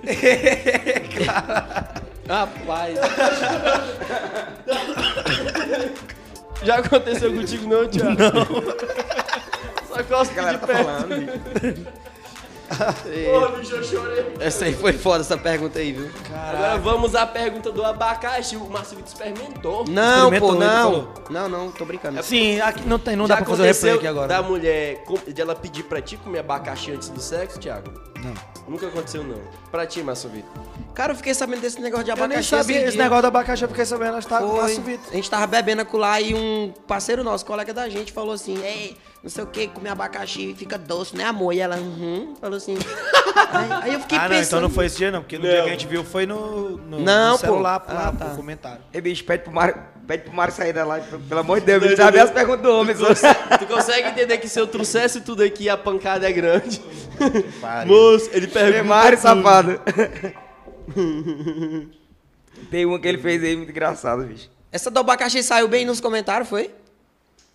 Rapaz. 2.27 2.97
Já 6.63 6.75
aconteceu 6.79 7.33
contigo 7.33 7.67
não, 7.69 7.87
Thiago? 7.87 8.15
Não. 8.17 9.87
Só 9.87 10.03
galera 10.33 10.57
de 10.57 10.65
tá 10.65 10.73
pé. 10.73 10.83
Porra, 13.31 13.47
bicho, 13.57 13.75
eu 13.75 13.83
chorei. 13.83 14.33
Essa 14.39 14.65
aí 14.65 14.73
foi 14.75 14.93
foda, 14.93 15.21
essa 15.21 15.37
pergunta 15.37 15.79
aí, 15.79 15.93
viu? 15.93 16.09
Agora 16.33 16.77
vamos 16.77 17.15
à 17.15 17.25
pergunta 17.25 17.71
do 17.71 17.83
abacaxi. 17.83 18.55
O 18.55 18.69
Márcio 18.69 18.97
Vitor 18.97 19.11
experimentou. 19.13 19.85
Não, 19.87 20.29
pô, 20.29 20.35
Experimentou, 20.35 20.49
ele 20.55 20.65
não. 20.65 20.83
falou. 20.83 21.13
Não, 21.29 21.49
não, 21.49 21.71
tô 21.71 21.85
brincando. 21.85 22.21
Sim, 22.23 22.59
aqui 22.61 22.87
não, 22.87 22.99
tem, 22.99 23.15
não 23.15 23.25
Já 23.27 23.35
dá 23.35 23.41
pra 23.41 23.49
fazer 23.51 23.61
o 23.61 23.65
replay 23.65 23.91
aconteceu 23.91 23.95
aqui 23.95 24.07
agora. 24.07 24.27
da 24.27 24.41
mulher, 24.41 25.03
com- 25.05 25.31
de 25.31 25.41
ela 25.41 25.55
pedir 25.55 25.83
pra 25.83 26.01
ti 26.01 26.17
comer 26.17 26.39
abacaxi 26.39 26.91
antes 26.91 27.09
do 27.09 27.19
sexo, 27.21 27.59
Thiago? 27.59 27.89
Não. 28.23 28.33
Nunca 28.67 28.87
aconteceu, 28.87 29.23
não. 29.23 29.39
Pra 29.71 29.85
ti, 29.85 30.01
Márcio 30.03 30.29
Vitor. 30.29 30.51
Cara, 30.93 31.13
eu 31.13 31.15
fiquei 31.15 31.33
sabendo 31.33 31.61
desse 31.61 31.79
negócio 31.79 32.03
de 32.05 32.09
Eu 32.11 32.15
nem 32.15 32.25
abacaxi. 32.25 32.49
sabia 32.49 32.85
esse 32.87 32.97
negócio 32.97 33.21
do 33.21 33.27
abacaxi, 33.27 33.63
eu 33.63 33.69
fiquei 33.69 33.85
sabendo, 33.85 34.13
nós 34.13 34.25
tá 34.25 34.39
com 34.39 34.45
o 34.45 34.49
Foi. 34.49 34.61
Márcio 34.61 34.81
Vitor. 34.81 35.05
A 35.11 35.15
gente 35.15 35.29
tava 35.29 35.47
bebendo 35.47 35.83
acolá 35.83 36.19
e 36.19 36.33
um 36.33 36.73
parceiro 36.87 37.23
nosso, 37.23 37.45
colega 37.45 37.73
da 37.73 37.87
gente, 37.87 38.11
falou 38.11 38.33
assim: 38.33 38.57
Ei, 38.63 38.97
não 39.27 39.29
sei 39.29 39.43
o 39.43 39.47
que, 39.47 39.67
comer 39.67 39.89
abacaxi 39.89 40.55
fica 40.57 40.77
doce, 40.77 41.13
né, 41.13 41.25
amor? 41.25 41.51
E 41.51 41.59
ela, 41.59 41.75
uhum, 41.75 42.33
falou 42.39 42.55
assim. 42.55 42.77
aí, 43.51 43.67
aí 43.83 43.93
eu 43.93 43.99
fiquei 43.99 44.17
Ah, 44.17 44.21
não, 44.21 44.29
pensando. 44.29 44.45
então 44.47 44.61
não 44.61 44.69
foi 44.69 44.85
esse 44.85 44.95
dia 44.97 45.11
não, 45.11 45.19
porque 45.21 45.37
no 45.37 45.43
Não. 45.43 45.51
dia 45.51 45.63
que 45.63 45.67
a 45.67 45.71
gente 45.73 45.85
viu 45.85 46.01
foi 46.05 46.25
no, 46.25 46.77
no, 46.77 46.99
Não, 47.01 47.31
no 47.33 47.37
pô. 47.37 47.45
celular, 47.45 47.79
pô, 47.81 47.91
Ah, 47.91 47.93
lá, 47.95 48.11
tá. 48.13 48.25
pro 48.27 48.35
comentário. 48.37 48.79
Ei, 48.93 49.01
bicho, 49.01 49.25
pede 49.25 49.43
pro 49.43 49.51
Mário, 49.53 49.75
pede 50.07 50.23
pro 50.23 50.33
Mário 50.33 50.53
sair 50.53 50.71
da 50.71 50.85
live, 50.85 51.17
pelo 51.27 51.41
amor 51.41 51.59
de 51.59 51.65
Deus, 51.65 51.83
bicho, 51.83 51.97
sabe 51.97 52.19
as 52.19 52.31
perguntas 52.31 52.61
do 52.63 52.71
homem. 52.71 52.95
Tu, 52.95 53.05
cons- 53.05 53.21
tu 53.59 53.67
consegue 53.67 54.07
entender 54.07 54.37
que 54.37 54.47
se 54.47 54.57
eu 54.61 54.65
trouxesse 54.65 55.19
tudo 55.19 55.43
aqui, 55.43 55.67
a 55.67 55.75
pancada 55.75 56.25
é 56.25 56.31
grande? 56.31 56.81
Moço, 57.85 58.29
ele 58.31 58.45
É 58.45 58.49
pergunta 58.49 58.83
Mário, 58.85 59.17
safado. 59.17 59.81
Tem 62.71 62.85
uma 62.85 62.97
que 62.99 63.07
ele 63.07 63.17
fez 63.17 63.43
aí 63.43 63.55
muito 63.57 63.69
engraçado, 63.71 64.23
bicho. 64.23 64.49
Essa 64.71 64.89
do 64.89 64.99
abacaxi 64.99 65.43
saiu 65.43 65.67
bem 65.67 65.85
nos 65.85 65.99
comentários, 65.99 66.47
foi? 66.49 66.71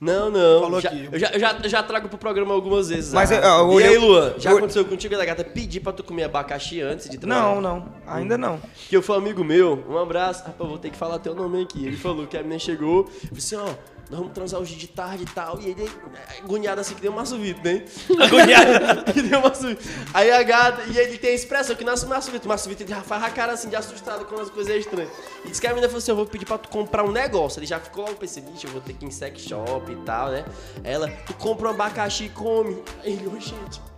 Não, 0.03 0.33
não. 0.33 0.63
Falou 0.63 0.81
já, 0.81 0.89
aqui. 0.89 1.09
eu 1.13 1.17
já, 1.17 1.29
eu 1.29 1.39
já, 1.39 1.59
eu 1.63 1.69
já 1.69 1.81
trago 1.81 2.09
pro 2.09 2.19
programa 2.19 2.53
algumas 2.53 2.89
vezes. 2.89 3.13
Mas 3.13 3.31
ah. 3.31 3.37
eu- 3.37 3.81
e 3.81 3.85
aí, 3.85 3.97
Luan, 3.97 4.35
já 4.37 4.51
eu- 4.51 4.57
aconteceu 4.57 4.85
contigo 4.85 5.17
da 5.17 5.25
gata 5.25 5.45
pedir 5.45 5.79
pra 5.79 5.93
tu 5.93 6.03
comer 6.03 6.25
abacaxi 6.25 6.81
antes 6.81 7.09
de 7.09 7.19
trabalhar? 7.19 7.55
Não, 7.55 7.61
não, 7.61 7.85
ainda 8.05 8.37
não. 8.37 8.59
Que 8.89 8.97
eu 8.97 9.01
fui 9.01 9.15
um 9.15 9.19
amigo 9.19 9.45
meu, 9.45 9.85
um 9.89 9.97
abraço. 9.97 10.43
Rapaz, 10.45 10.69
vou 10.69 10.77
ter 10.77 10.91
que 10.91 10.97
falar 10.97 11.21
teu 11.21 11.37
nome 11.37 11.63
aqui. 11.63 11.87
Ele 11.87 11.97
falou 11.97 12.27
que 12.27 12.37
a 12.37 12.43
menina 12.43 12.59
chegou, 12.59 13.05
falou 13.05 13.39
assim, 13.39 13.55
ó, 13.55 13.69
nós 14.13 14.21
vamos 14.21 14.35
transar 14.35 14.61
hoje 14.61 14.75
de 14.77 14.87
tarde 14.87 15.23
e 15.23 15.27
tal. 15.27 15.59
E 15.59 15.71
ele, 15.71 15.85
é, 15.85 16.39
agoniado 16.41 16.83
assim, 16.83 16.95
que 16.95 17.01
deu 17.01 17.11
uma 17.11 17.25
subida, 17.25 17.61
né? 17.63 17.83
Agoniado. 18.23 19.05
que 19.11 19.23
deu 19.23 19.39
uma 19.39 19.55
subida. 19.55 19.81
Aí 20.13 20.31
a 20.31 20.43
gata, 20.43 20.83
e 20.87 20.99
ele 20.99 21.17
tem 21.17 21.31
a 21.31 21.35
expressão 21.35 21.75
que 21.75 21.83
nasce 21.83 22.05
Vitor. 22.05 22.45
O 22.45 22.49
Márcio 22.49 22.69
Vitor 22.69 22.87
ele 22.87 22.95
já 22.95 23.01
faz 23.01 23.25
a 23.25 23.31
cara 23.31 23.55
assim, 23.55 23.71
de 23.71 23.77
assustado 23.77 24.27
com 24.27 24.39
as 24.39 24.51
coisas 24.51 24.77
estranhas. 24.77 25.11
E 25.47 25.49
disse 25.49 25.63
que 25.63 25.67
a 25.67 25.71
menina 25.71 25.89
falou 25.89 25.99
assim, 25.99 26.11
eu 26.11 26.17
vou 26.17 26.27
pedir 26.27 26.45
pra 26.45 26.59
tu 26.59 26.69
comprar 26.69 27.05
um 27.05 27.11
negócio. 27.11 27.59
Ele 27.59 27.67
já 27.67 27.81
ficou 27.81 28.05
logo 28.05 28.17
pensando, 28.17 28.53
"Ixi, 28.55 28.67
eu 28.67 28.73
vou 28.73 28.83
ter 28.83 28.93
que 28.93 29.07
ir 29.07 29.09
em 29.09 29.11
sex 29.11 29.41
shop 29.41 29.91
e 29.91 29.97
tal, 30.05 30.31
né? 30.31 30.45
Ela, 30.85 31.09
tu 31.27 31.33
compra 31.35 31.69
um 31.69 31.71
abacaxi 31.71 32.25
e 32.25 32.29
come. 32.29 32.83
Aí 33.03 33.15
ele, 33.15 33.27
ô 33.27 33.41
gente... 33.41 33.92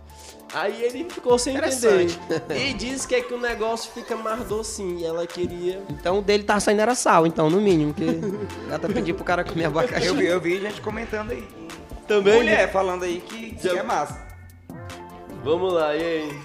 Aí 0.53 0.81
ele 0.83 1.05
ficou 1.09 1.37
sem 1.37 1.55
entender. 1.57 2.07
E 2.55 2.73
diz 2.73 3.05
que 3.05 3.15
é 3.15 3.21
que 3.21 3.33
o 3.33 3.39
negócio 3.39 3.91
fica 3.91 4.15
mais 4.15 4.45
docinho. 4.45 4.99
E 4.99 5.05
ela 5.05 5.25
queria. 5.27 5.81
Então 5.89 6.19
o 6.19 6.21
dele 6.21 6.43
tava 6.43 6.59
saindo 6.59 6.81
era 6.81 6.95
sal, 6.95 7.25
então, 7.27 7.49
no 7.49 7.59
mínimo, 7.59 7.93
porque 7.93 8.09
ela 8.69 8.79
tá 8.79 8.87
pedindo 8.87 9.15
pro 9.15 9.25
cara 9.25 9.43
comer 9.43 9.65
abacaxi. 9.65 10.07
Eu 10.07 10.15
vi, 10.15 10.25
eu 10.25 10.39
vi 10.39 10.61
gente 10.61 10.79
comentando 10.81 11.31
aí. 11.31 11.45
Também. 12.07 12.35
Mulher 12.35 12.71
falando 12.71 13.03
aí 13.03 13.19
que, 13.19 13.55
que 13.55 13.63
Já- 13.67 13.79
é 13.79 13.83
massa. 13.83 14.23
Vamos 15.43 15.73
lá, 15.73 15.95
e 15.95 16.01
aí? 16.03 16.39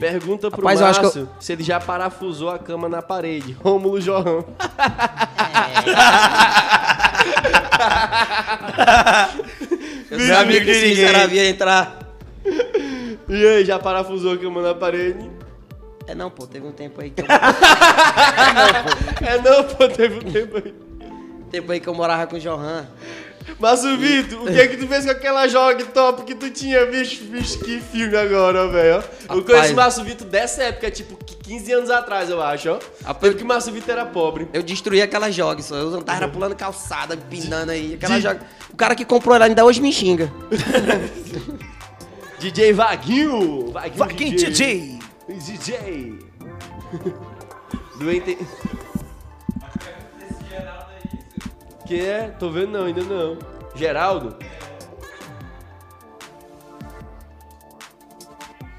Pergunta 0.00 0.50
pro 0.50 0.62
Rapaz, 0.62 0.80
eu 0.80 0.86
acho 0.86 1.02
Márcio 1.02 1.28
que 1.38 1.44
se 1.44 1.52
ele 1.52 1.62
já 1.62 1.78
parafusou 1.78 2.50
a 2.50 2.58
cama 2.58 2.88
na 2.88 3.00
parede. 3.02 3.52
Rômulo 3.52 4.00
Jorrão. 4.00 4.44
Eu 10.10 10.20
sabia 10.20 10.64
que 10.64 10.70
esse 10.70 10.86
miserável 10.88 11.36
ia 11.36 11.48
entrar. 11.48 11.98
E 13.28 13.46
aí, 13.46 13.64
já 13.64 13.78
parafusou 13.78 14.34
a 14.34 14.38
cama 14.38 14.62
na 14.62 14.74
parede? 14.74 15.28
É 16.06 16.14
não, 16.14 16.30
pô, 16.30 16.46
teve 16.46 16.66
um 16.66 16.72
tempo 16.72 17.00
aí 17.00 17.10
que 17.10 17.20
eu, 17.20 17.26
É 19.26 19.38
não, 19.42 19.64
pô, 19.64 19.88
teve 19.88 20.16
um 20.16 20.32
tempo 20.32 20.56
aí. 20.58 20.74
tempo 21.50 21.72
aí 21.72 21.80
que 21.80 21.88
eu 21.88 21.94
morava 21.94 22.26
com 22.28 22.36
o 22.36 22.38
Johan. 22.38 22.86
Márcio 23.58 23.96
Vitor, 23.96 24.42
o 24.42 24.46
que 24.46 24.60
é 24.60 24.66
que 24.66 24.76
tu 24.76 24.86
fez 24.86 25.04
com 25.04 25.10
aquela 25.10 25.46
jog 25.48 25.82
top 25.84 26.24
que 26.24 26.34
tu 26.34 26.50
tinha? 26.50 26.84
Bicho, 26.86 27.24
bicho, 27.24 27.58
que 27.60 27.80
filme 27.80 28.16
agora, 28.16 28.68
velho. 28.68 29.02
Eu 29.28 29.42
conheço 29.44 29.72
o 29.72 29.76
Márcio 29.76 30.04
Vitor 30.04 30.26
dessa 30.26 30.64
época, 30.64 30.90
tipo, 30.90 31.16
15 31.42 31.72
anos 31.72 31.90
atrás, 31.90 32.28
eu 32.28 32.42
acho, 32.42 32.70
ó. 32.70 32.78
Rapaz. 33.04 33.18
Tempo 33.20 33.36
que 33.36 33.44
o 33.44 33.46
Márcio 33.46 33.72
Vitor 33.72 33.90
era 33.90 34.04
pobre. 34.04 34.48
Eu 34.52 34.62
destruí 34.62 35.00
aquela 35.00 35.30
jogue, 35.30 35.62
só. 35.62 35.76
Eu 35.76 36.02
tava 36.02 36.18
era 36.18 36.28
pulando 36.28 36.54
calçada, 36.54 37.14
empinando 37.14 37.72
aí. 37.72 37.94
Aquela 37.94 38.20
jogue. 38.20 38.40
O 38.72 38.76
cara 38.76 38.94
que 38.94 39.04
comprou 39.04 39.34
ela 39.34 39.46
ainda 39.46 39.64
hoje 39.64 39.80
me 39.80 39.92
xinga. 39.92 40.30
DJ 42.38 42.72
Vaguinho! 42.74 43.70
Vaguinho, 43.72 43.96
Vaguinho 43.96 44.36
DJ. 44.36 44.98
DJ! 45.28 46.18
Doente. 47.98 48.38
Que 51.86 52.00
é? 52.00 52.28
Tô 52.38 52.50
vendo 52.50 52.72
não, 52.72 52.84
ainda 52.86 53.02
não. 53.02 53.38
Geraldo? 53.74 54.36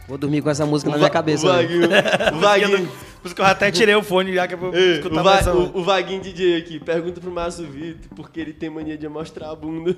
Vou 0.07 0.17
dormir 0.17 0.41
com 0.41 0.49
essa 0.49 0.65
música 0.65 0.89
na 0.91 0.97
minha 0.97 1.09
cabeça. 1.09 1.45
O 1.45 1.49
né? 1.49 1.61
Vaguinho. 1.61 1.87
O 2.37 2.39
Vaguinho. 2.39 2.87
Por 3.21 3.25
isso 3.27 3.35
que 3.35 3.41
eu 3.41 3.45
até 3.45 3.71
tirei 3.71 3.95
o 3.95 4.03
fone 4.03 4.33
já 4.33 4.47
que 4.47 4.53
eu 4.53 4.57
vou 4.57 4.73
Ei, 4.73 4.97
escutar 4.97 5.19
o, 5.19 5.23
Va- 5.23 5.39
essa- 5.39 5.53
o, 5.53 5.77
o 5.79 5.83
Vaguinho 5.83 6.21
DJ 6.21 6.57
aqui, 6.57 6.79
pergunta 6.79 7.19
pro 7.19 7.31
Márcio 7.31 7.65
Vitor 7.69 8.09
porque 8.15 8.39
ele 8.39 8.53
tem 8.53 8.69
mania 8.69 8.97
de 8.97 9.07
mostrar 9.09 9.49
a 9.49 9.55
bunda. 9.55 9.95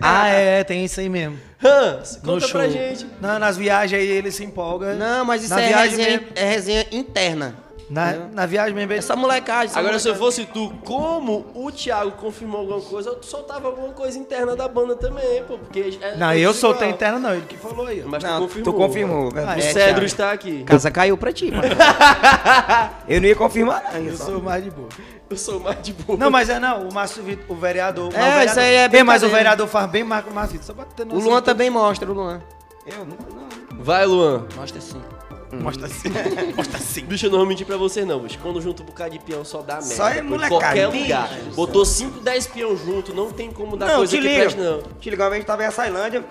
Ah, 0.00 0.26
é, 0.28 0.64
tem 0.64 0.84
isso 0.84 0.98
aí 0.98 1.08
mesmo. 1.08 1.38
Hans, 1.64 2.16
No 2.16 2.32
conta 2.32 2.40
show. 2.48 2.50
pra 2.60 2.68
gente. 2.68 3.06
Não, 3.20 3.38
nas 3.38 3.56
viagens 3.56 4.02
aí 4.02 4.06
ele 4.08 4.30
se 4.32 4.44
empolga. 4.44 4.94
Não, 4.96 5.24
mas 5.24 5.44
isso 5.44 5.54
Na 5.54 5.60
é 5.62 5.68
viagem 5.68 5.96
resenha, 5.96 6.18
mesmo. 6.20 6.32
é 6.34 6.44
resenha 6.44 6.86
interna. 6.90 7.54
Na, 7.88 8.12
na 8.32 8.46
viagem 8.46 8.74
mesmo. 8.74 8.92
Essa 8.92 9.14
molecagem. 9.14 9.66
essa 9.66 9.78
Agora, 9.78 9.98
se 9.98 10.08
eu 10.08 10.14
molecagem. 10.16 10.44
fosse 10.46 10.52
tu, 10.52 10.74
como 10.84 11.46
o 11.54 11.70
Thiago 11.70 12.10
confirmou 12.12 12.60
alguma 12.62 12.80
coisa, 12.80 13.10
eu 13.10 13.22
soltava 13.22 13.68
alguma 13.68 13.90
coisa 13.90 14.18
interna 14.18 14.56
da 14.56 14.66
banda 14.66 14.96
também, 14.96 15.42
pô. 15.44 15.56
Porque 15.58 15.96
é 16.00 16.16
Não, 16.16 16.30
é 16.30 16.38
eu 16.38 16.50
tudo 16.50 16.60
soltei 16.60 16.88
interna 16.90 17.18
não, 17.20 17.32
ele 17.34 17.46
que 17.46 17.56
falou 17.56 17.86
aí. 17.86 18.02
ó. 18.04 18.08
Mas 18.08 18.22
Não, 18.24 18.38
tu 18.40 18.42
confirmou. 18.48 18.72
tu 18.72 18.76
confirmou. 18.76 19.26
O 19.28 19.30
velho. 19.30 19.48
Ah, 19.48 19.56
é, 19.56 19.60
Cedro 19.60 19.84
Thiago. 19.84 20.04
está 20.04 20.32
aqui. 20.32 20.64
Casa 20.64 20.90
caiu 20.90 21.16
pra 21.16 21.32
ti, 21.32 21.50
mano. 21.52 21.62
Eu 23.08 23.20
não 23.20 23.28
ia 23.28 23.36
confirmar, 23.36 23.82
não. 23.92 24.00
Eu 24.00 24.16
só- 24.16 24.24
sou 24.24 24.42
mais 24.42 24.64
de 24.64 24.70
boa. 24.70 24.88
Eu 25.30 25.36
sou 25.36 25.60
mais 25.60 25.80
de 25.82 25.92
boa. 25.92 26.18
Não, 26.18 26.30
mas 26.30 26.48
é 26.48 26.58
não, 26.58 26.88
o 26.88 26.92
Márcio 26.94 27.22
Vitor, 27.22 27.44
o 27.48 27.54
vereador. 27.58 28.04
É, 28.06 28.08
o 28.08 28.10
vereador- 28.20 28.44
isso 28.46 28.60
aí 28.60 28.74
é 28.74 28.88
Ei, 28.92 29.02
mas 29.02 29.22
o 29.22 29.28
vereador 29.28 29.66
faz 29.68 29.88
bem 29.90 30.02
mais 30.04 30.24
que 30.24 30.30
o 30.30 30.34
Márcio 30.34 30.52
Vitor. 30.58 30.66
Só 30.66 30.72
pra 30.74 30.84
ter 30.84 31.02
O 31.02 31.06
noção. 31.06 31.30
Luan 31.30 31.42
também 31.42 31.70
mostra, 31.70 32.10
o 32.10 32.14
Luan. 32.14 32.40
Eu 32.86 33.04
nunca, 33.04 33.24
não. 33.32 33.82
Vai, 33.82 34.06
Luan. 34.06 34.44
Mostra 34.56 34.80
sim. 34.80 35.00
Mostra 35.52 35.86
assim. 35.86 36.08
Mostra 36.56 36.76
assim. 36.78 37.04
Bicho, 37.04 37.26
eu 37.26 37.30
não 37.30 37.38
vou 37.38 37.46
mentir 37.46 37.66
pra 37.66 37.76
você 37.76 38.04
não, 38.04 38.20
bicho. 38.20 38.38
Quando 38.42 38.60
junta 38.60 38.82
um 38.82 38.86
bocado 38.86 39.10
de 39.10 39.18
peão 39.20 39.44
só 39.44 39.62
dá 39.62 39.74
merda. 39.74 39.94
Só 39.94 40.08
é 40.08 40.20
molecada. 40.22 40.48
qualquer 40.60 40.90
Bicho. 40.90 41.02
lugar. 41.04 41.30
Botou 41.54 41.84
5, 41.84 42.20
10 42.20 42.46
peão 42.48 42.76
junto, 42.76 43.14
não 43.14 43.30
tem 43.30 43.50
como 43.50 43.76
dar 43.76 43.86
Não, 43.86 43.96
coisa 43.98 44.16
te 44.16 44.20
que 44.20 44.28
liga. 44.28 44.40
preste, 44.42 44.58
não. 44.60 44.82
Te 45.00 45.10
liga, 45.10 45.22
uma 45.22 45.30
vez 45.30 45.38
a 45.38 45.40
gente 45.40 45.46
tava 45.46 45.62
em 45.62 45.66
Açailândia. 45.66 46.24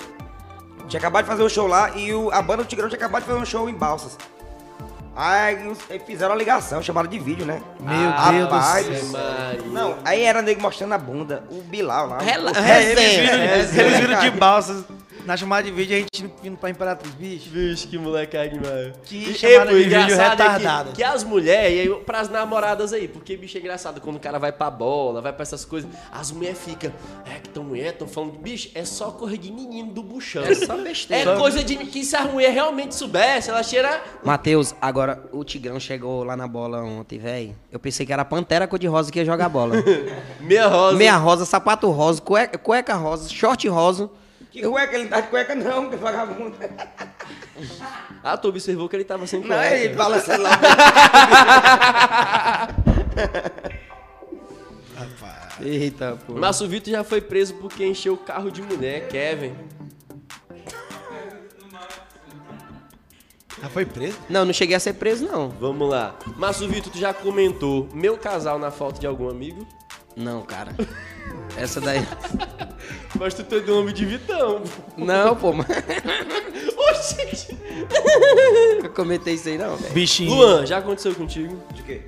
Tinha 0.88 1.00
acabado 1.00 1.24
de 1.24 1.30
fazer 1.30 1.44
um 1.44 1.50
show 1.50 1.66
lá 1.68 1.92
e 1.96 2.14
o- 2.14 2.30
a 2.32 2.42
banda 2.42 2.64
do 2.64 2.68
Tigrão 2.68 2.88
tinha 2.90 2.98
acabado 2.98 3.22
de 3.24 3.28
fazer 3.28 3.40
um 3.40 3.46
show 3.46 3.68
em 3.70 3.74
Balsas. 3.74 4.18
Aí 5.18 5.58
fizeram 6.06 6.34
a 6.34 6.38
ligação, 6.38 6.84
chamaram 6.84 7.08
de 7.10 7.18
vídeo, 7.18 7.46
né? 7.46 7.62
Meu 7.80 8.10
Ah, 8.10 8.32
Deus 8.32 8.50
do 8.50 8.54
rapaz. 8.54 8.86
céu. 8.86 8.96
Ave 8.96 9.06
Maria. 9.08 9.62
Não, 9.72 9.96
aí 10.04 10.22
era 10.24 10.42
nego 10.42 10.62
mostrando 10.62 10.92
a 10.94 10.98
bunda, 10.98 11.42
o 11.50 11.62
Bilal 11.62 12.10
lá. 12.10 12.18
Rela- 12.20 12.52
o-. 12.52 12.58
Eles 12.58 13.22
viram, 13.22 13.44
eles 13.44 13.98
viram 14.02 14.20
de 14.20 14.32
balsas 14.32 14.84
na 15.26 15.36
chamada 15.36 15.64
de 15.64 15.72
vídeo 15.72 15.96
a 15.96 16.00
gente 16.00 16.34
vindo 16.42 16.58
pra 16.58 16.70
Imperatriz, 16.70 17.12
bicho. 17.14 17.50
Bicho, 17.50 17.88
que 17.88 17.98
molecada 17.98 18.48
demais. 18.50 18.94
Que 19.04 19.32
E, 19.32 19.34
chamada 19.34 19.72
de 19.72 19.78
vídeo 19.78 19.88
engraçado 19.88 20.20
é 20.42 20.44
retardada. 20.44 20.90
que, 20.92 20.96
que 20.98 21.04
as 21.04 21.24
mulheres, 21.24 21.76
e 21.78 21.82
aí 21.82 21.96
pras 22.06 22.30
namoradas 22.30 22.94
aí, 22.94 23.08
porque 23.08 23.36
bicho 23.36 23.58
é 23.58 23.60
engraçado, 23.60 24.00
quando 24.02 24.18
o 24.18 24.20
cara 24.20 24.38
vai 24.38 24.52
pra 24.52 24.70
bola, 24.70 25.22
vai 25.22 25.34
pra 25.34 25.44
essas 25.44 25.66
coisas, 25.66 25.90
as 26.12 26.32
mulheres 26.32 26.60
ficam, 26.60 26.92
é 27.26 27.40
que 27.40 27.50
tão 27.50 27.64
mulher, 27.64 27.94
tão 27.94 28.08
falando, 28.08 28.34
bicho, 28.34 28.70
é 28.76 28.86
só 28.86 29.12
coisa 29.12 29.38
de 29.38 29.52
menino 29.52 29.92
do 29.92 30.04
buchão. 30.04 30.44
É 30.44 30.54
só 30.54 30.78
besteira. 30.78 31.32
É 31.32 31.38
coisa 31.38 31.64
de 31.64 31.76
que 31.78 32.04
se 32.06 32.16
a 32.16 32.24
mulher 32.26 32.52
realmente 32.52 32.94
soubesse, 32.96 33.50
ela 33.50 33.64
cheira. 33.64 34.02
Matheus, 34.24 34.76
agora 34.82 35.24
o 35.32 35.44
Tigrão 35.44 35.80
chegou 35.80 36.24
lá 36.24 36.36
na 36.38 36.48
bola 36.48 36.82
ontem, 36.84 37.18
velho. 37.20 37.56
Eu 37.72 37.80
pensei 37.80 38.06
que 38.06 38.14
era 38.14 38.22
a 38.22 38.26
Pantera 38.26 38.68
cor-de-rosa 38.68 39.12
que 39.12 39.20
ia 39.20 39.26
jogar 39.26 39.50
bola. 39.50 39.76
Meia 40.40 40.68
rosa. 40.68 40.98
Meia 40.98 41.18
rosa, 41.18 41.46
sapato 41.46 41.90
rosa, 41.90 42.22
cueca, 42.22 42.58
cueca 42.58 42.94
rosa, 42.96 43.30
short 43.30 43.68
rosa. 43.68 44.10
Que 44.56 44.62
cueca, 44.62 44.96
ele 44.96 45.04
não 45.04 45.10
tá 45.10 45.20
de 45.20 45.28
cueca 45.28 45.54
não, 45.54 45.90
que 45.90 45.98
vagabundo. 45.98 46.56
Ah, 48.24 48.36
tu 48.36 48.48
observou 48.50 48.90
que 48.90 48.96
ele 48.96 49.06
tava 49.06 49.26
sem 49.28 49.40
Não, 49.42 49.48
cueca. 49.48 49.76
ele 49.76 49.96
balançando 49.96 50.44
lá. 50.44 50.52
Eita, 55.62 56.18
pô. 56.26 56.34
Márcio 56.34 56.68
Vitor 56.68 56.92
já 56.92 57.04
foi 57.04 57.22
preso 57.22 57.54
porque 57.56 57.86
encheu 57.86 58.14
o 58.14 58.18
carro 58.18 58.52
de 58.52 58.62
mulher, 58.62 59.08
Kevin. 59.08 59.56
Já 63.62 63.70
foi 63.70 63.86
preso? 63.86 64.18
Não, 64.30 64.44
não 64.44 64.54
cheguei 64.54 64.76
a 64.76 64.80
ser 64.80 64.94
preso, 64.94 65.26
não. 65.26 65.50
Vamos 65.50 65.90
lá. 65.90 66.16
Márcio 66.36 66.68
Vitor, 66.68 66.92
tu 66.92 66.98
já 66.98 67.14
comentou 67.14 67.88
meu 67.94 68.18
casal 68.18 68.60
na 68.60 68.72
falta 68.72 69.00
de 69.00 69.08
algum 69.08 69.30
amigo? 69.30 69.66
Não, 70.16 70.42
cara. 70.44 70.74
Essa 71.58 71.80
daí. 71.82 72.06
Mas 73.20 73.34
tu 73.34 73.44
tem 73.44 73.62
nome 73.62 73.94
de 73.94 74.06
Vitão. 74.06 74.62
Não, 74.98 75.36
pô, 75.36 75.54
mas 75.54 75.68
Oxi! 76.78 77.58
eu 78.84 78.90
comentei 78.92 79.36
isso 79.36 79.48
aí 79.48 79.58
não, 79.58 79.76
velho. 79.78 79.94
Bichinho. 79.94 80.34
Luan, 80.34 80.66
já 80.66 80.78
aconteceu 80.80 81.16
contigo? 81.16 81.58
De 81.74 81.82
quê? 81.82 82.02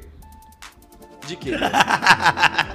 De 1.26 1.36
quê? 1.38 1.51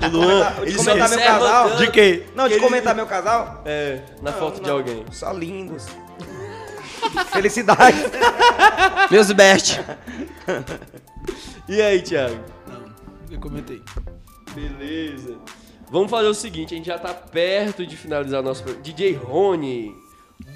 o 0.03 0.09
Luan, 0.09 0.51
De 0.65 0.71
ele 0.71 0.77
comentar 0.77 1.09
meu 1.11 1.19
casal? 1.19 1.69
tanto 1.69 1.79
De 1.79 1.91
quê? 1.91 2.27
Não, 2.35 2.49
de 2.49 2.55
Ele- 2.55 2.61
comentar 2.63 2.95
meu 2.95 3.07
casal? 3.07 3.63
É, 3.67 4.01
na 4.23 4.33
foto 4.33 4.63
de 4.63 4.71
alguém. 4.71 5.05
Só 5.13 5.31
lindos. 5.33 5.87
Felicidade. 7.33 7.99
Meus 9.11 9.31
best. 9.33 9.81
E 11.69 11.81
aí, 11.83 12.01
Thiago? 12.03 12.39
Eu 13.31 13.39
comentei. 13.41 13.83
Beleza. 14.55 15.37
Vamos 15.91 16.11
fazer 16.11 16.29
o 16.29 16.35
seguinte, 16.35 16.73
a 16.75 16.77
gente 16.77 16.87
já 16.87 16.99
tá 16.99 17.13
perto 17.13 17.87
de 17.87 17.97
finalizar 17.97 18.41
o 18.41 18.45
nosso 18.45 18.63
programa. 18.63 18.83
DJ 18.85 19.13
Rony. 19.15 19.95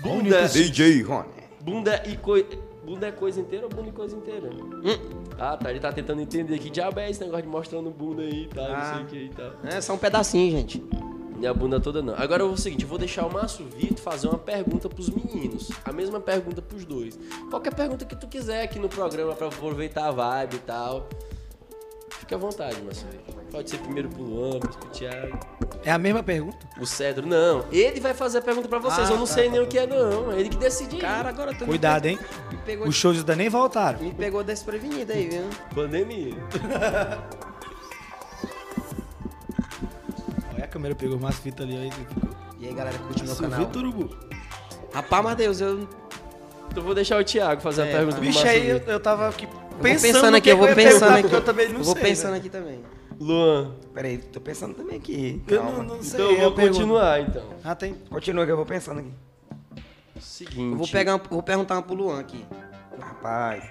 Bunda, 0.02 0.48
DJ 0.48 1.02
Rony. 1.02 1.28
bunda 1.60 2.02
e 2.06 2.16
coi... 2.16 2.46
Bunda 2.84 3.08
é 3.08 3.12
coisa 3.12 3.40
inteira 3.40 3.64
ou 3.66 3.68
bunda 3.70 3.88
e 3.88 3.92
coisa 3.92 4.16
inteira? 4.16 4.48
Ah, 5.38 5.56
tá. 5.56 5.70
Ele 5.70 5.80
tá 5.80 5.92
tentando 5.92 6.20
entender 6.22 6.56
que 6.60 6.70
diabo 6.70 7.00
é 7.00 7.10
esse 7.10 7.20
negócio 7.20 7.42
de 7.42 7.48
mostrando 7.48 7.90
bunda 7.90 8.22
aí 8.22 8.44
e 8.44 8.48
tal, 8.48 8.62
não 8.68 8.70
sei 8.70 8.78
Ah. 8.78 9.02
o 9.02 9.06
que 9.06 9.16
e 9.16 9.28
tal. 9.28 9.52
É 9.64 9.80
só 9.80 9.94
um 9.94 9.98
pedacinho, 9.98 10.52
gente. 10.52 10.84
E 11.40 11.46
a 11.46 11.52
bunda 11.52 11.80
toda 11.80 12.00
não. 12.00 12.14
Agora 12.16 12.42
eu 12.42 12.46
vou 12.46 12.54
o 12.54 12.58
seguinte, 12.58 12.82
eu 12.84 12.88
vou 12.88 12.96
deixar 12.96 13.26
o 13.26 13.32
Márcio 13.32 13.66
Vitor 13.76 13.98
fazer 13.98 14.28
uma 14.28 14.38
pergunta 14.38 14.88
pros 14.88 15.10
meninos. 15.10 15.70
A 15.84 15.92
mesma 15.92 16.20
pergunta 16.20 16.62
pros 16.62 16.84
dois. 16.84 17.18
Qualquer 17.50 17.74
pergunta 17.74 18.04
que 18.04 18.14
tu 18.16 18.26
quiser 18.28 18.62
aqui 18.62 18.78
no 18.78 18.88
programa 18.88 19.34
pra 19.34 19.48
aproveitar 19.48 20.06
a 20.06 20.12
vibe 20.12 20.54
e 20.54 20.58
tal. 20.60 21.08
Fica 22.10 22.34
à 22.36 22.38
vontade, 22.38 22.76
Vitor. 22.76 23.34
Pode 23.50 23.70
ser 23.70 23.78
primeiro 23.78 24.08
pro 24.08 24.22
Luan, 24.22 24.50
depois 24.50 24.76
pro 24.76 24.88
Thiago. 24.90 25.38
É 25.84 25.92
a 25.92 25.98
mesma 25.98 26.22
pergunta? 26.22 26.58
O 26.80 26.86
Cedro, 26.86 27.26
não. 27.26 27.64
Ele 27.70 28.00
vai 28.00 28.14
fazer 28.14 28.38
a 28.38 28.42
pergunta 28.42 28.68
pra 28.68 28.78
vocês. 28.78 29.08
Ah, 29.08 29.12
eu 29.12 29.18
não 29.18 29.26
tá, 29.26 29.32
sei 29.32 29.44
tá, 29.46 29.50
nem 29.52 29.60
tá. 29.60 29.66
o 29.66 29.68
que 29.68 29.78
é, 29.78 29.86
não. 29.86 30.32
É 30.32 30.40
ele 30.40 30.48
que 30.48 30.56
decide. 30.56 30.96
Cara, 30.98 31.28
agora 31.28 31.54
tu 31.54 31.64
Cuidado, 31.64 32.04
me, 32.04 32.10
hein? 32.10 32.18
me 32.50 32.56
pegou, 32.58 32.88
Os 32.88 32.94
shows 32.94 33.18
ainda 33.18 33.36
nem 33.36 33.48
voltaram. 33.48 34.00
me 34.00 34.12
pegou 34.12 34.42
desprevenido 34.42 35.12
aí, 35.12 35.28
viu? 35.28 35.44
Pandemia. 35.74 36.34
Olha 40.54 40.64
a 40.64 40.68
câmera 40.68 40.94
pegou 40.94 41.18
mais 41.18 41.38
fita 41.38 41.62
ali. 41.62 41.76
Aí. 41.76 41.90
E 42.58 42.66
aí, 42.68 42.74
galera, 42.74 42.98
curte 42.98 43.22
meu 43.22 43.32
Isso, 43.32 43.42
canal. 43.42 43.60
Vitor 43.60 43.82
Urubu. 43.82 44.16
Rapaz, 44.92 45.24
mas 45.24 45.36
Deus, 45.36 45.60
eu 45.60 45.80
Então 45.80 46.78
eu 46.78 46.82
vou 46.82 46.94
deixar 46.94 47.20
o 47.20 47.24
Thiago 47.24 47.60
fazer 47.60 47.82
a 47.82 47.86
É, 47.86 47.92
pergunta 47.92 48.16
tá. 48.16 48.20
pro 48.22 48.26
Bicho, 48.30 48.46
aí 48.46 48.68
eu, 48.68 48.78
eu 48.78 49.00
tava 49.00 49.28
aqui 49.28 49.46
pensando, 49.76 50.12
pensando 50.12 50.36
aqui, 50.36 50.48
eu 50.50 50.56
vou 50.56 50.68
pensando 50.74 51.12
aqui. 51.12 51.22
porque 51.22 51.36
eu 51.36 51.44
também 51.44 51.68
não 51.68 51.78
eu 51.78 51.84
vou 51.84 51.94
sei, 51.94 52.02
pensando 52.02 52.32
né? 52.32 52.38
aqui 52.38 52.48
também. 52.48 52.84
Luan, 53.18 53.72
Pera 53.94 54.08
aí, 54.08 54.18
tô 54.18 54.40
pensando 54.40 54.74
também 54.74 54.96
aqui. 54.98 55.42
Eu 55.48 55.62
Calma. 55.62 55.78
não, 55.78 55.96
não 55.96 56.02
sei. 56.02 56.20
então 56.20 56.30
eu 56.32 56.38
vou 56.40 56.48
a 56.48 56.52
pergunta. 56.54 56.78
continuar, 56.80 57.20
então. 57.20 57.42
Ah, 57.64 57.74
tem. 57.74 57.94
Continua 58.10 58.44
que 58.44 58.52
eu 58.52 58.56
vou 58.56 58.66
pensando 58.66 59.00
aqui. 59.00 59.12
Seguinte. 60.20 60.72
Eu 60.72 60.76
vou, 60.76 60.86
pegar, 60.88 61.14
uma- 61.14 61.22
vou 61.30 61.42
perguntar 61.42 61.74
uma 61.76 61.82
pro 61.82 61.94
Luan 61.94 62.20
aqui. 62.20 62.44
Rapaz. 63.00 63.64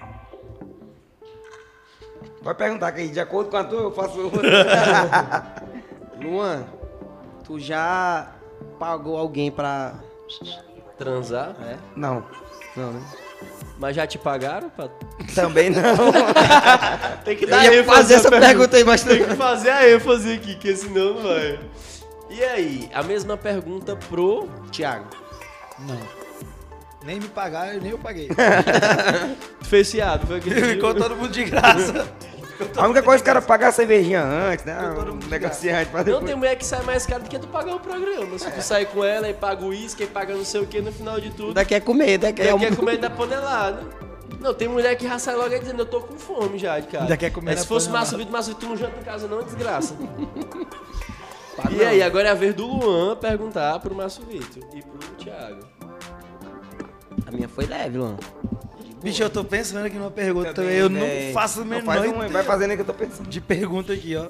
Pode 2.42 2.58
perguntar 2.58 2.92
que 2.92 3.00
aí, 3.00 3.08
de 3.08 3.20
acordo 3.20 3.50
com 3.50 3.56
a 3.56 3.64
tua, 3.64 3.80
eu 3.82 3.92
faço 3.92 4.20
outra. 4.20 4.40
Luan, 6.22 6.64
tu 7.44 7.58
já 7.58 8.32
pagou 8.78 9.16
alguém 9.16 9.50
pra. 9.50 9.94
Transar. 10.98 11.54
É? 11.62 11.76
Não. 11.94 12.24
Não, 12.76 12.92
né? 12.92 13.02
Mas 13.78 13.94
já 13.94 14.06
te 14.06 14.18
pagaram? 14.18 14.70
Pra... 14.70 14.88
Também 15.34 15.70
não. 15.70 15.82
Tem 17.24 17.36
que 17.36 17.44
Eu 17.44 17.74
ia 17.74 17.84
fazer 17.84 18.14
essa 18.14 18.30
pergunta 18.30 18.76
aí, 18.76 18.84
mas 18.84 19.02
Tem 19.02 19.24
que 19.24 19.34
fazer 19.34 19.70
a 19.70 19.90
ênfase 19.90 20.32
aqui, 20.32 20.54
que 20.54 20.74
senão 20.74 21.14
não 21.14 21.22
vai. 21.22 21.58
E 22.30 22.42
aí, 22.42 22.90
a 22.92 23.02
mesma 23.02 23.36
pergunta 23.36 23.96
pro. 23.96 24.48
Thiago. 24.72 25.06
Não. 25.78 26.26
Nem 27.04 27.20
me 27.20 27.28
pagaram, 27.28 27.78
nem 27.80 27.92
eu 27.92 27.98
paguei. 27.98 28.28
Tu 28.28 29.64
fez 29.68 29.90
fiado, 29.90 30.26
foi 30.26 30.38
aquele 30.38 30.74
Ficou 30.74 30.92
todo 30.92 31.14
mundo 31.14 31.30
de 31.30 31.44
graça. 31.44 32.08
A 32.76 32.84
única 32.84 33.02
coisa 33.02 33.22
que 33.22 33.28
o 33.30 33.32
cara 33.32 33.42
pagar 33.42 33.68
a 33.68 33.72
cervejinha 33.72 34.22
antes, 34.22 34.64
né? 34.64 34.78
Um 34.80 35.12
mundo 35.12 35.26
negociante 35.28 35.90
pra 35.90 36.00
Não 36.00 36.04
depois. 36.04 36.24
tem 36.24 36.34
mulher 36.34 36.56
que 36.56 36.64
sai 36.64 36.82
mais 36.82 37.06
caro 37.06 37.22
do 37.22 37.28
que 37.28 37.38
tu 37.38 37.48
pagar 37.48 37.74
o 37.74 37.80
programa. 37.80 38.38
Se 38.38 38.50
tu 38.50 38.62
sair 38.62 38.86
com 38.86 39.04
ela 39.04 39.28
e 39.28 39.34
paga 39.34 39.64
o 39.64 39.68
uísque 39.68 40.04
e 40.04 40.06
paga 40.06 40.34
não 40.34 40.44
sei 40.44 40.60
o 40.60 40.66
que 40.66 40.80
no 40.80 40.92
final 40.92 41.20
de 41.20 41.30
tudo. 41.30 41.54
Daqui 41.54 41.74
é 41.74 41.80
comer, 41.80 42.18
daqui 42.18 42.42
é 42.42 42.48
Ela 42.48 42.56
um... 42.56 42.60
quer 42.60 42.76
comer 42.76 42.98
da 42.98 43.10
panelada. 43.10 43.82
Não, 44.40 44.52
tem 44.54 44.68
mulher 44.68 44.94
que 44.96 45.08
já 45.08 45.18
sai 45.18 45.34
logo 45.34 45.52
aí 45.52 45.58
dizendo, 45.58 45.80
eu 45.80 45.86
tô 45.86 46.00
com 46.00 46.16
fome 46.16 46.58
já, 46.58 46.78
de 46.78 46.86
cara. 46.88 47.04
Ainda 47.04 47.16
quer 47.16 47.30
comer 47.30 47.52
É, 47.52 47.54
na 47.56 47.60
se 47.62 47.66
fosse 47.66 47.88
massa 47.90 48.16
Vitor, 48.16 48.32
massa 48.32 48.54
tu 48.54 48.66
não 48.66 48.76
janta 48.76 49.00
em 49.00 49.02
casa 49.02 49.26
não, 49.26 49.40
é 49.40 49.44
desgraça. 49.44 49.94
e 51.70 51.82
aí, 51.82 52.02
agora 52.02 52.28
é 52.28 52.30
a 52.30 52.34
vez 52.34 52.54
do 52.54 52.66
Luan 52.66 53.16
perguntar 53.16 53.78
pro 53.80 53.94
Márcio 53.94 54.22
Vitor 54.24 54.62
e 54.74 54.82
pro 54.82 54.98
Thiago. 55.16 55.60
A 57.26 57.30
minha 57.30 57.48
foi 57.48 57.66
leve, 57.66 57.98
Luan. 57.98 58.16
Bicho, 59.02 59.22
eu 59.22 59.30
tô 59.30 59.44
pensando 59.44 59.84
aqui 59.86 59.96
numa 59.96 60.10
pergunta 60.10 60.52
também. 60.54 60.74
Eu 60.76 60.88
não 60.88 61.00
véi. 61.00 61.32
faço 61.32 61.60
a 61.60 61.64
Então 61.64 61.78
menor 61.78 61.84
faz 61.94 62.10
um, 62.10 62.28
Vai 62.28 62.42
fazendo 62.42 62.70
aí 62.70 62.76
que 62.76 62.82
eu 62.82 62.86
tô 62.86 62.94
pensando. 62.94 63.28
de 63.28 63.40
pergunta 63.40 63.92
aqui, 63.92 64.16
ó. 64.16 64.28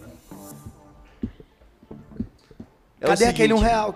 É 3.01 3.05
o 3.05 3.09
Cadê 3.09 3.27
aquele 3.27 3.53
um 3.53 3.59
seguinte- 3.59 3.71
real? 3.71 3.95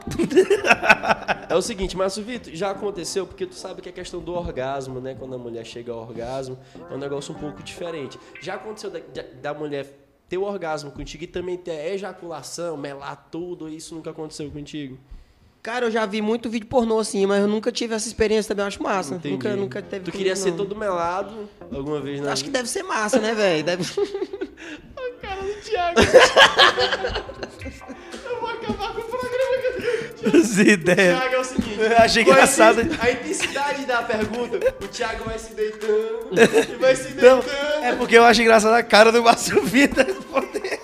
É 1.48 1.54
o 1.56 1.62
seguinte, 1.62 1.96
Márcio 1.96 2.22
Vitor, 2.22 2.52
já 2.54 2.70
aconteceu, 2.70 3.26
porque 3.26 3.46
tu 3.46 3.54
sabe 3.54 3.80
que 3.82 3.88
a 3.88 3.92
questão 3.92 4.20
do 4.20 4.32
orgasmo, 4.34 5.00
né? 5.00 5.16
Quando 5.18 5.34
a 5.34 5.38
mulher 5.38 5.64
chega 5.64 5.90
ao 5.90 6.00
orgasmo, 6.00 6.56
é 6.90 6.94
um 6.94 6.98
negócio 6.98 7.34
um 7.34 7.38
pouco 7.38 7.62
diferente. 7.62 8.18
Já 8.40 8.54
aconteceu 8.54 8.90
da, 8.90 8.98
da- 9.00 9.24
da 9.52 9.54
mulher 9.54 9.86
ter 10.28 10.38
o 10.38 10.42
orgasmo 10.44 10.92
contigo 10.92 11.24
e 11.24 11.26
também 11.26 11.56
ter 11.56 11.72
a 11.72 11.88
ejaculação, 11.88 12.76
melar 12.76 13.28
tudo, 13.30 13.68
isso 13.68 13.94
nunca 13.94 14.10
aconteceu 14.10 14.48
contigo? 14.50 14.96
Cara, 15.62 15.84
eu 15.86 15.90
já 15.90 16.06
vi 16.06 16.22
muito 16.22 16.48
vídeo 16.48 16.66
pornô 16.66 16.98
assim, 16.98 17.26
mas 17.26 17.42
eu 17.42 17.46
nunca 17.48 17.70
tive 17.70 17.94
essa 17.94 18.08
experiência 18.08 18.48
também, 18.48 18.64
eu 18.64 18.68
acho 18.68 18.82
massa. 18.82 19.14
Entendi. 19.16 19.34
Nunca, 19.34 19.54
nunca 19.56 19.82
teve 19.82 20.04
Tu 20.04 20.10
comigo, 20.10 20.16
queria 20.18 20.34
ser 20.34 20.50
não. 20.50 20.56
todo 20.56 20.74
melado 20.74 21.48
alguma 21.70 22.00
vez 22.00 22.18
na 22.20 22.32
Acho 22.32 22.44
que 22.44 22.50
deve 22.50 22.68
ser 22.68 22.82
massa, 22.82 23.18
né, 23.18 23.34
velho? 23.34 23.62
Deve... 23.62 23.84
cara 25.20 25.42
do 25.42 25.52
Thiago. 25.60 26.00
eu 28.24 28.40
vou 28.40 28.48
acabar 28.48 28.94
com 28.94 29.00
o 29.00 29.04
programa. 29.04 29.50
As 30.40 30.58
ideias. 30.58 31.18
Thiago 31.18 31.34
é 31.34 31.38
o 31.38 31.44
seguinte. 31.44 31.80
Eu 31.80 31.96
achei 31.98 32.22
a 32.22 32.26
engraçado. 32.26 32.80
A 33.00 33.10
intensidade 33.10 33.84
da 33.86 34.02
pergunta, 34.02 34.58
o 34.82 34.88
Thiago 34.88 35.24
vai 35.24 35.38
se 35.38 35.54
deitando 35.54 36.28
e 36.32 36.76
vai 36.80 36.96
se 36.96 37.14
Não, 37.14 37.40
deitando. 37.40 37.84
é 37.84 37.94
porque 37.96 38.16
eu 38.16 38.24
acho 38.24 38.40
engraçado 38.42 38.74
a 38.74 38.82
cara 38.82 39.12
do 39.12 39.22
Márcio 39.22 39.62
Vitor 39.62 40.04
respondendo. 40.04 40.79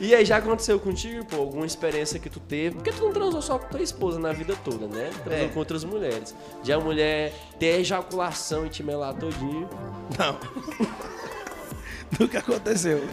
E 0.00 0.14
aí, 0.14 0.24
já 0.24 0.38
aconteceu 0.38 0.80
contigo, 0.80 1.24
pô, 1.26 1.36
alguma 1.36 1.66
experiência 1.66 2.18
que 2.18 2.30
tu 2.30 2.40
teve? 2.40 2.76
Porque 2.76 2.90
tu 2.90 3.04
não 3.04 3.12
transou 3.12 3.42
só 3.42 3.58
com 3.58 3.68
tua 3.68 3.82
esposa 3.82 4.18
na 4.18 4.32
vida 4.32 4.54
toda, 4.64 4.86
né? 4.86 5.10
Transou 5.22 5.44
É. 5.44 5.48
com 5.48 5.58
outras 5.58 5.84
mulheres. 5.84 6.34
De 6.62 6.72
a 6.72 6.80
mulher 6.80 7.32
ter 7.58 7.80
ejaculação 7.80 8.64
e 8.64 8.70
te 8.70 8.82
melar 8.82 9.12
todinho. 9.14 9.68
Não. 10.18 10.38
Nunca 12.18 12.38
aconteceu. 12.38 13.04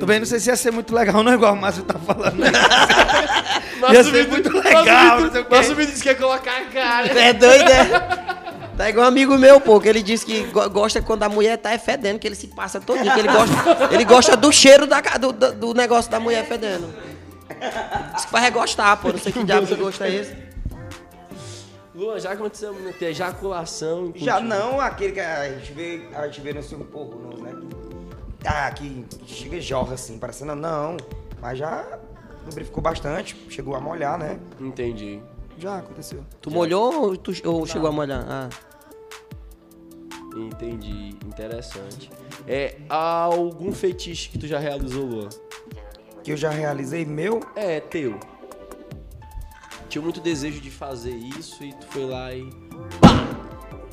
Também 0.00 0.18
não 0.18 0.26
sei 0.26 0.40
se 0.40 0.48
ia 0.50 0.56
ser 0.56 0.70
muito 0.72 0.94
legal, 0.94 1.22
não 1.22 1.32
é 1.32 1.34
igual 1.34 1.52
o 1.52 1.56
Márcio 1.56 1.82
tá 1.84 1.98
falando. 1.98 2.40
Ia 3.92 4.04
ser 4.04 4.28
muito 4.28 4.50
legal, 4.52 5.20
não 5.20 5.30
sei 5.32 5.40
o 5.40 5.44
quê. 5.44 5.54
Nosso 5.54 5.74
vídeo 5.74 5.90
disse 5.92 6.02
que 6.02 6.08
ia 6.10 6.14
colocar 6.14 6.58
a 6.60 6.64
cara. 6.66 7.06
É 7.18 7.32
doido, 7.32 7.70
é? 7.70 8.49
Tá 8.80 8.88
igual 8.88 9.04
um 9.04 9.08
amigo 9.08 9.36
meu, 9.36 9.60
pô, 9.60 9.78
que 9.78 9.86
ele 9.86 10.02
disse 10.02 10.24
que 10.24 10.42
go- 10.44 10.70
gosta 10.70 11.02
quando 11.02 11.22
a 11.22 11.28
mulher 11.28 11.58
tá 11.58 11.78
fedendo, 11.78 12.18
que 12.18 12.26
ele 12.26 12.34
se 12.34 12.46
passa 12.46 12.80
todinho, 12.80 13.12
que 13.12 13.18
ele 13.20 13.28
gosta, 13.28 13.54
ele 13.94 14.04
gosta 14.06 14.34
do 14.38 14.50
cheiro 14.50 14.86
da, 14.86 15.02
do, 15.02 15.32
do, 15.34 15.52
do 15.52 15.74
negócio 15.74 16.10
da 16.10 16.18
mulher 16.18 16.46
fedendo. 16.46 16.88
Diz 18.14 18.24
que 18.24 18.32
vai 18.32 18.50
gostar, 18.50 18.96
pô, 18.96 19.12
não 19.12 19.18
sei 19.18 19.32
que 19.32 19.44
diabo 19.44 19.66
de 19.66 19.74
gosto 19.74 20.02
é 20.02 20.14
esse. 20.14 20.34
Luan, 21.94 22.18
já 22.18 22.32
aconteceu 22.32 22.74
ter 22.98 23.06
ejaculação? 23.10 24.14
Já 24.16 24.40
não 24.40 24.80
aquele 24.80 25.12
que 25.12 25.20
a 25.20 25.46
gente 25.50 25.72
vê, 25.74 26.08
a 26.14 26.26
gente 26.26 26.40
vê 26.40 26.54
no 26.54 26.62
filme 26.62 26.84
porno, 26.84 27.36
né? 27.42 27.52
Ah, 28.46 28.70
que 28.70 29.04
chega 29.26 29.56
e 29.56 29.60
jorra 29.60 29.92
assim, 29.92 30.18
parecendo 30.18 30.54
não. 30.54 30.96
Mas 31.42 31.58
já 31.58 31.84
lubrificou 32.46 32.82
bastante, 32.82 33.36
chegou 33.50 33.74
a 33.76 33.80
molhar, 33.80 34.16
né? 34.18 34.38
Entendi. 34.58 35.20
Já 35.58 35.76
aconteceu. 35.80 36.24
Tu 36.40 36.50
molhou 36.50 36.94
ou, 37.08 37.16
tu, 37.18 37.30
ou 37.44 37.66
chegou 37.66 37.90
a 37.90 37.92
molhar? 37.92 38.24
Ah. 38.26 38.48
Entendi. 40.36 41.16
Interessante. 41.26 42.10
É, 42.46 42.76
há 42.88 43.22
algum 43.22 43.72
fetiche 43.72 44.28
que 44.30 44.38
tu 44.38 44.46
já 44.46 44.58
realizou, 44.58 45.04
Luan? 45.04 45.28
Que 46.22 46.32
eu 46.32 46.36
já 46.36 46.50
realizei 46.50 47.04
meu. 47.04 47.40
É, 47.56 47.80
teu. 47.80 48.18
Tinha 49.88 50.02
muito 50.02 50.20
desejo 50.20 50.60
de 50.60 50.70
fazer 50.70 51.14
isso 51.14 51.64
e 51.64 51.72
tu 51.72 51.86
foi 51.86 52.04
lá 52.06 52.32
e. 52.32 52.48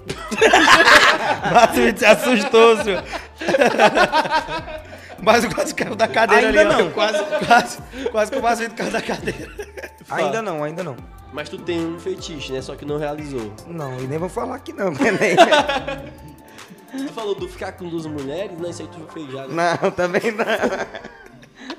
Márcio 1.52 1.98
se 1.98 2.06
assustou, 2.06 2.84
senhor. 2.84 3.04
Mas 5.20 5.46
quase 5.46 5.74
caiu 5.74 5.96
da 5.96 6.08
cadeira 6.08 6.48
Ainda 6.48 6.62
ali, 6.62 6.70
ó. 6.70 6.78
não. 6.84 6.92
Quase, 6.92 7.18
quase, 7.46 7.78
quase 8.12 8.32
que 8.32 8.38
o 8.38 8.42
Márcio 8.42 8.72
caiu 8.72 8.92
da 8.92 9.02
cadeira. 9.02 9.52
Ainda 10.10 10.42
não, 10.42 10.64
ainda 10.64 10.84
não. 10.84 10.96
Mas 11.34 11.50
tu 11.50 11.58
tem 11.58 11.86
um 11.86 12.00
fetiche, 12.00 12.52
né? 12.54 12.62
Só 12.62 12.76
que 12.76 12.86
não 12.86 12.98
realizou. 12.98 13.52
Não, 13.68 14.00
e 14.00 14.08
nem 14.08 14.18
vou 14.18 14.30
falar 14.30 14.60
que 14.60 14.74
não, 14.74 14.94
porque 14.94 15.12
nem. 15.12 15.36
Tu 16.90 17.10
falou 17.14 17.36
do 17.36 17.48
ficar 17.50 17.74
com 17.74 17.88
duas 17.90 18.06
mulheres, 18.06 18.58
né? 18.58 18.70
Isso 18.70 18.82
aí 18.82 18.88
tu 18.88 19.00
fez 19.14 19.30
já. 19.32 19.46
né? 19.46 19.78
Não, 19.82 19.92
também 19.92 20.32
não. 20.32 20.46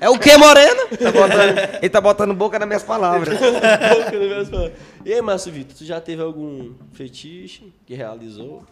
É 0.01 0.07
o 0.07 0.17
que, 0.17 0.37
Morena? 0.37 0.85
Tá 0.97 1.11
botando- 1.11 1.57
ele 1.81 1.89
tá 1.89 1.99
botando 1.99 2.33
boca 2.33 2.57
nas 2.59 2.67
minhas 2.67 2.83
palavras. 2.83 3.35
Boca 3.37 4.11
no 4.17 4.29
meu 4.29 4.45
fala. 4.45 4.71
E 5.03 5.11
aí, 5.13 5.21
Márcio 5.21 5.51
Vitor, 5.51 5.75
tu 5.75 5.83
já 5.83 5.99
teve 5.99 6.21
algum 6.21 6.73
fetiche 6.93 7.73
que 7.85 7.95
realizou? 7.95 8.63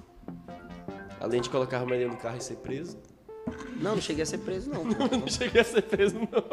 Além 1.19 1.41
de 1.41 1.49
colocar 1.49 1.79
a 1.79 1.83
mulher 1.83 1.97
dentro 1.99 2.15
do 2.15 2.21
carro 2.21 2.37
e 2.37 2.41
ser 2.43 2.55
preso? 2.57 2.97
Não, 3.81 3.95
não 3.95 4.01
cheguei 4.01 4.23
a 4.23 4.25
ser 4.25 4.37
preso, 4.37 4.69
não. 4.69 4.85
Não 4.85 5.27
cheguei 5.27 5.59
a 5.59 5.65
ser 5.65 5.81
preso, 5.81 6.15
não. 6.15 6.43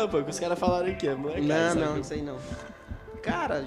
Não, 0.00 0.08
pô, 0.08 0.18
o 0.18 0.24
que 0.24 0.30
os 0.30 0.40
caras 0.40 0.58
falaram 0.58 0.88
aqui, 0.88 1.06
é 1.06 1.14
moleque. 1.14 1.42
Não, 1.42 1.74
não, 1.74 2.00
isso 2.00 2.12
aí 2.12 2.22
não. 2.22 2.38
Cara, 3.22 3.64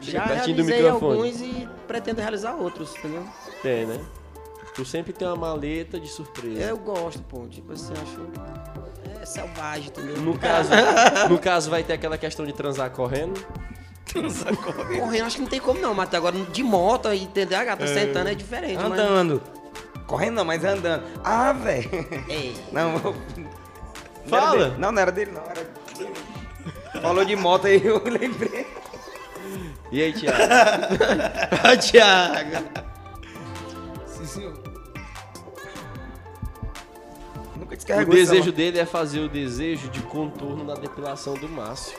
Chega 0.00 0.18
já 0.18 0.24
realizei 0.34 0.88
alguns 0.88 1.40
e 1.40 1.68
pretendo 1.86 2.20
realizar 2.20 2.54
outros, 2.54 2.94
entendeu? 2.96 3.24
Tem, 3.62 3.86
né? 3.86 3.98
Tu 4.74 4.84
sempre 4.84 5.12
tem 5.12 5.26
uma 5.28 5.36
maleta 5.36 6.00
de 6.00 6.08
surpresa. 6.08 6.60
Eu 6.60 6.76
gosto, 6.76 7.22
pô. 7.22 7.46
Tipo 7.46 7.72
assim, 7.72 7.92
acho. 7.92 8.26
É 9.22 9.24
selvagem, 9.24 9.86
entendeu? 9.88 10.16
No 10.18 10.36
caso, 10.38 10.70
no 11.30 11.38
caso, 11.38 11.70
vai 11.70 11.82
ter 11.84 11.92
aquela 11.94 12.18
questão 12.18 12.44
de 12.44 12.52
transar 12.52 12.90
correndo. 12.90 13.40
Correndo, 14.98 15.24
acho 15.26 15.36
que 15.36 15.42
não 15.42 15.48
tem 15.48 15.60
como 15.60 15.80
não, 15.80 15.94
mas 15.94 16.08
até 16.08 16.16
agora 16.16 16.36
de 16.36 16.62
moto 16.62 17.12
e 17.12 17.22
entendeu? 17.22 17.58
A 17.58 17.64
gata 17.64 17.86
sentando 17.86 18.28
é 18.28 18.34
diferente. 18.34 18.76
mas- 18.76 18.84
Andando. 18.92 19.42
Correndo 20.06 20.34
não, 20.34 20.44
mas 20.44 20.62
andando. 20.64 21.02
Ah, 21.24 21.52
velho. 21.52 21.88
Ei, 22.28 22.54
Não, 22.70 22.92
não 22.98 23.14
Fala. 24.26 24.68
Não, 24.78 24.92
não 24.92 25.00
era 25.02 25.10
dele, 25.12 25.30
não. 25.32 25.42
Era 25.42 25.54
dele. 25.54 25.70
Falou 27.04 27.24
de 27.24 27.36
moto 27.36 27.66
aí, 27.66 27.80
eu 27.84 28.02
lembrei. 28.02 28.66
E 29.92 30.02
aí, 30.02 30.12
Thiago? 30.12 30.38
Ô, 31.72 31.76
Thiago. 31.76 32.64
Sim, 34.06 34.24
senhor. 34.26 34.54
Nunca 37.56 37.74
o 37.74 37.76
descarregou 37.76 38.14
desejo 38.14 38.50
dele 38.50 38.78
é 38.78 38.86
fazer 38.86 39.20
o 39.20 39.28
desejo 39.28 39.88
de 39.88 40.00
contorno 40.00 40.64
na 40.64 40.74
depilação 40.74 41.34
do 41.34 41.48
Márcio. 41.48 41.96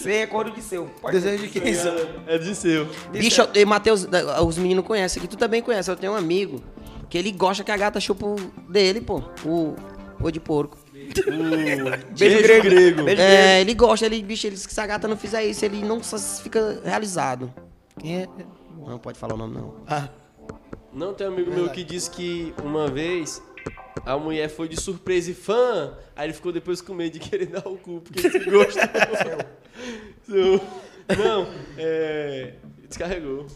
Sem 0.00 0.22
acordo 0.22 0.50
de 0.50 0.62
seu. 0.62 0.86
Pode 1.00 1.16
Desejo 1.20 1.44
de 1.46 1.48
quem? 1.48 1.62
É 2.26 2.38
de 2.38 2.54
seu. 2.56 2.88
Bicho, 3.12 3.42
eu- 3.42 3.48
e 3.62 3.64
Matheus, 3.64 4.04
da- 4.04 4.42
os 4.42 4.58
meninos 4.58 4.84
conhecem 4.84 5.20
aqui, 5.20 5.28
tu 5.28 5.36
também 5.36 5.62
conhece. 5.62 5.88
Eu 5.90 5.96
tenho 5.96 6.12
um 6.12 6.16
amigo 6.16 6.60
que 7.08 7.16
ele 7.16 7.30
gosta 7.30 7.62
que 7.62 7.70
a 7.70 7.76
gata 7.76 8.00
chupa 8.00 8.26
o 8.26 8.36
dele, 8.68 9.00
pô. 9.00 9.22
O. 9.44 9.76
O 10.20 10.30
de 10.30 10.40
porco. 10.40 10.76
Beijo 12.18 12.42
grego. 12.62 13.04
Beijo 13.04 13.22
É, 13.22 13.60
ele 13.60 13.74
gosta, 13.74 14.06
ele, 14.06 14.22
bicho, 14.22 14.46
ele, 14.46 14.56
se 14.56 14.80
a 14.80 14.86
gata 14.86 15.06
não 15.08 15.16
fizer 15.16 15.44
isso, 15.44 15.64
ele 15.64 15.82
não 15.84 16.00
fica 16.02 16.80
realizado. 16.84 17.52
Quem 17.98 18.22
é? 18.22 18.28
Não 18.86 18.98
pode 18.98 19.18
falar 19.18 19.34
o 19.34 19.36
nome, 19.36 19.54
não. 19.54 19.74
Ah, 19.86 20.08
Não, 20.92 21.12
tem 21.14 21.26
um 21.28 21.32
amigo 21.32 21.50
meu 21.50 21.68
que 21.70 21.82
disse 21.82 22.10
que 22.10 22.54
uma 22.62 22.88
vez 22.88 23.42
a 24.04 24.16
mulher 24.16 24.48
foi 24.48 24.68
de 24.68 24.80
surpresa 24.80 25.30
e 25.30 25.34
fã, 25.34 25.94
aí 26.14 26.26
ele 26.26 26.32
ficou 26.32 26.52
depois 26.52 26.80
com 26.80 26.94
medo 26.94 27.14
de 27.14 27.18
querer 27.18 27.46
dar 27.50 27.66
o 27.66 27.76
cu, 27.76 28.00
porque 28.00 28.20
ele 28.26 28.30
se 28.30 28.50
gostou. 28.50 28.82
Não, 31.16 31.48
é. 31.78 32.54
Descarregou. 32.88 33.46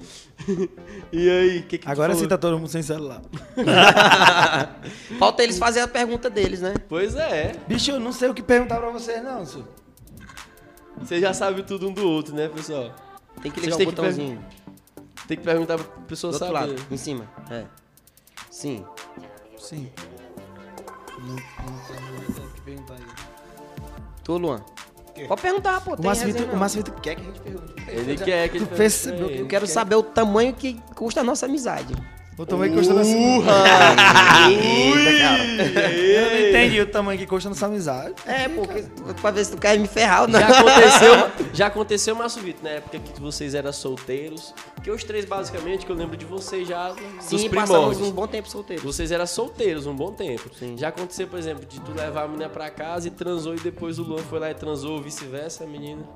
E 1.12 1.28
aí, 1.28 1.58
o 1.58 1.62
que, 1.64 1.78
que 1.78 1.88
agora 1.88 2.14
sim 2.14 2.26
tá 2.26 2.38
todo 2.38 2.56
mundo 2.58 2.68
sem 2.68 2.82
celular. 2.82 3.20
Falta 5.18 5.42
eles 5.42 5.58
fazerem 5.58 5.84
a 5.84 5.88
pergunta 5.88 6.30
deles, 6.30 6.60
né? 6.60 6.74
Pois 6.88 7.14
é, 7.16 7.52
Bicho, 7.68 7.90
eu 7.90 8.00
não 8.00 8.12
sei 8.12 8.28
o 8.30 8.34
que 8.34 8.42
perguntar 8.42 8.78
pra 8.78 8.90
vocês, 8.90 9.22
não, 9.22 9.44
senhor. 9.44 9.68
você 10.98 11.20
já 11.20 11.34
sabe 11.34 11.62
tudo 11.62 11.88
um 11.88 11.92
do 11.92 12.08
outro, 12.08 12.34
né, 12.34 12.48
pessoal? 12.48 12.94
Tem 13.42 13.50
que 13.50 13.60
Vocês 13.60 13.64
ligar 13.66 13.74
o 13.74 13.78
têm 13.78 13.86
que 13.86 13.92
botãozinho. 13.94 14.44
Tem 15.28 15.36
que 15.36 15.44
perguntar 15.44 15.76
pra 15.78 15.86
pessoa 16.08 16.32
Do 16.32 16.34
outro 16.42 16.58
saber. 16.58 16.72
lado, 16.72 16.86
em 16.90 16.96
cima. 16.96 17.28
É. 17.50 17.64
Sim. 18.50 18.84
Sim. 19.58 19.90
Não, 21.18 21.34
não 21.34 22.34
tem 22.34 22.44
o 22.44 22.50
que 22.50 22.60
perguntar 22.62 22.94
aí. 22.94 23.04
Tu, 24.24 24.36
Luan. 24.38 24.64
Pode 25.28 25.42
perguntar, 25.42 25.80
pô. 25.80 25.92
O 25.92 25.96
tem 25.96 26.06
Márcio 26.06 26.26
resenha, 26.26 26.42
Vitor, 26.42 26.48
o 26.48 26.52
não. 26.52 26.60
Márcio 26.60 26.78
Vitor 26.78 27.00
quer 27.00 27.14
que 27.14 27.20
a 27.20 27.24
gente 27.24 27.40
pergunte. 27.40 27.74
Ele 27.88 28.16
quer 28.16 28.48
que 28.48 28.58
Tu 28.58 28.66
percebeu 28.66 29.28
pergunte 29.28 29.40
Eu 29.40 29.46
quero 29.46 29.66
saber 29.66 29.94
o 29.96 30.02
tamanho 30.02 30.52
que 30.52 30.80
custa 30.94 31.20
a 31.20 31.24
nossa 31.24 31.46
amizade. 31.46 31.94
O 32.40 32.46
tamanho 32.46 32.72
que 32.72 32.78
custa 32.78 32.94
cara. 32.94 33.04
Eu 36.00 36.30
não 36.30 36.48
entendi 36.48 36.80
o 36.80 36.86
tamanho 36.86 37.18
que 37.18 37.26
custa 37.26 37.50
nossa 37.50 37.66
amizade. 37.66 38.14
É, 38.24 38.48
porque 38.48 38.82
pra 39.20 39.30
ver 39.30 39.44
se 39.44 39.50
tu 39.50 39.58
quer 39.58 39.78
me 39.78 39.86
ferrar 39.86 40.22
ou 40.22 40.28
não. 40.28 40.40
Já 40.40 40.48
aconteceu, 40.48 41.30
já 41.52 41.66
aconteceu, 41.66 42.16
Márcio 42.16 42.42
Vitor, 42.42 42.64
na 42.64 42.70
época 42.70 42.98
que 42.98 43.20
vocês 43.20 43.54
eram 43.54 43.70
solteiros. 43.74 44.54
Que 44.82 44.90
os 44.90 45.04
três, 45.04 45.26
basicamente, 45.26 45.84
que 45.84 45.92
eu 45.92 45.96
lembro 45.96 46.16
de 46.16 46.24
vocês 46.24 46.66
já 46.66 46.88
dos 46.88 46.98
Sim, 47.20 47.50
primórdios. 47.50 47.78
passamos 47.78 48.00
um 48.00 48.10
bom 48.10 48.26
tempo 48.26 48.48
solteiro. 48.48 48.82
Vocês 48.82 49.12
eram 49.12 49.26
solteiros 49.26 49.86
um 49.86 49.94
bom 49.94 50.10
tempo. 50.10 50.48
Sim. 50.58 50.78
Já 50.78 50.88
aconteceu, 50.88 51.28
por 51.28 51.38
exemplo, 51.38 51.66
de 51.66 51.78
tu 51.82 51.92
levar 51.92 52.22
a 52.22 52.26
menina 52.26 52.48
pra 52.48 52.70
casa 52.70 53.06
e 53.08 53.10
transou 53.10 53.54
e 53.54 53.60
depois 53.60 53.98
o 53.98 54.02
Luan 54.02 54.22
foi 54.22 54.38
lá 54.38 54.50
e 54.50 54.54
transou 54.54 54.92
ou 54.92 55.02
vice-versa, 55.02 55.64
a 55.64 55.66
menina. 55.66 56.08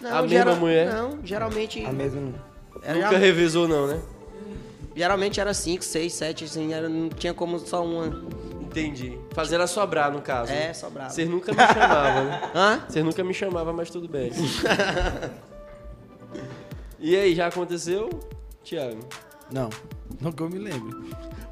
Não, 0.00 0.18
a 0.18 0.22
mesma 0.22 0.56
mulher? 0.56 0.92
Não, 0.92 1.20
geralmente. 1.22 1.84
A 1.84 1.92
mesma. 1.92 2.34
Nunca 2.92 3.18
revezou, 3.18 3.68
não, 3.68 3.86
né? 3.86 4.00
Geralmente 4.94 5.40
era 5.40 5.52
5, 5.52 5.84
6, 5.84 6.12
7, 6.12 6.44
assim, 6.44 6.72
era, 6.72 6.88
não 6.88 7.08
tinha 7.08 7.34
como 7.34 7.58
só 7.58 7.84
uma. 7.84 8.06
Entendi. 8.60 9.18
Fazer 9.32 9.56
ela 9.56 9.66
sobrar, 9.66 10.10
no 10.10 10.20
caso. 10.20 10.52
É, 10.52 10.68
né? 10.68 10.74
sobrava. 10.74 11.10
Vocês 11.10 11.28
nunca 11.28 11.52
me 11.52 11.58
chamavam, 11.58 12.24
né? 12.24 12.50
Hã? 12.54 12.84
Vocês 12.88 13.04
nunca 13.04 13.24
me 13.24 13.34
chamavam, 13.34 13.72
mas 13.72 13.90
tudo 13.90 14.08
bem. 14.08 14.32
e 16.98 17.14
aí, 17.14 17.34
já 17.34 17.46
aconteceu, 17.46 18.08
Thiago? 18.64 19.00
Não, 19.52 19.68
não 20.20 20.32
que 20.32 20.42
eu 20.42 20.48
me 20.48 20.58
lembro. 20.58 21.04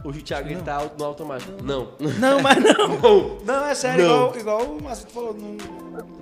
Hoje 0.05 0.19
o 0.19 0.23
Thiago 0.23 0.49
ele 0.49 0.63
tá 0.63 0.85
no 0.99 1.05
automático. 1.05 1.63
Não. 1.63 1.93
Não, 2.19 2.43
mas 2.43 2.57
não. 2.65 3.39
Não, 3.45 3.67
é 3.67 3.75
sério, 3.75 4.05
Não. 4.05 4.35
igual, 4.35 4.39
igual 4.39 4.63
o 4.65 4.83
Márcio 4.83 5.09
falou. 5.11 5.35
Não, 5.35 5.57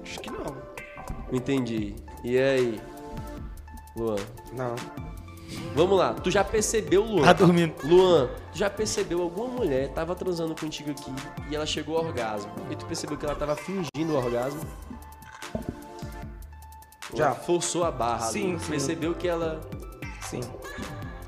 acho 0.03 0.21
que 0.21 0.31
não. 0.31 0.55
Entendi. 1.33 1.95
E 2.23 2.39
aí, 2.39 2.81
Luan? 3.97 4.17
Não. 4.53 4.75
Vamos 5.75 5.99
lá, 5.99 6.15
tu 6.15 6.31
já 6.31 6.43
percebeu, 6.45 7.03
Luan? 7.05 7.23
Tá 7.25 7.33
dormindo. 7.33 7.75
Luan, 7.85 8.29
tu 8.53 8.59
já 8.59 8.69
percebeu 8.69 9.23
alguma 9.23 9.49
mulher 9.49 9.89
tava 9.91 10.15
transando 10.15 10.55
contigo 10.55 10.91
aqui 10.91 11.13
e 11.51 11.55
ela 11.57 11.67
chegou 11.67 11.97
ao 11.97 12.05
orgasmo? 12.07 12.51
E 12.71 12.77
tu 12.77 12.85
percebeu 12.87 13.17
que 13.17 13.25
ela 13.25 13.35
tava 13.35 13.55
fingindo 13.57 14.13
o 14.13 14.17
orgasmo? 14.17 14.61
Já. 17.15 17.27
Ela 17.27 17.35
forçou 17.35 17.85
a 17.85 17.91
barra. 17.91 18.27
Sim, 18.27 18.59
sim. 18.59 18.71
Percebeu 18.71 19.15
que 19.15 19.27
ela. 19.27 19.61
Sim. 20.23 20.41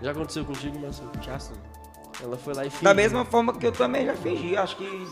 Já 0.01 0.11
aconteceu 0.13 0.45
contigo, 0.45 0.79
Marcelo? 0.79 1.11
Já 1.23 1.39
sim. 1.39 1.55
Ela 2.23 2.37
foi 2.37 2.55
lá 2.55 2.65
e 2.65 2.71
fingiu. 2.71 2.85
Da 2.85 2.95
mesma 2.95 3.25
forma 3.25 3.53
que 3.55 3.67
eu 3.67 3.73
também 3.73 4.07
já 4.07 4.15
fingi. 4.15 4.57
Acho 4.57 4.77
que. 4.77 5.07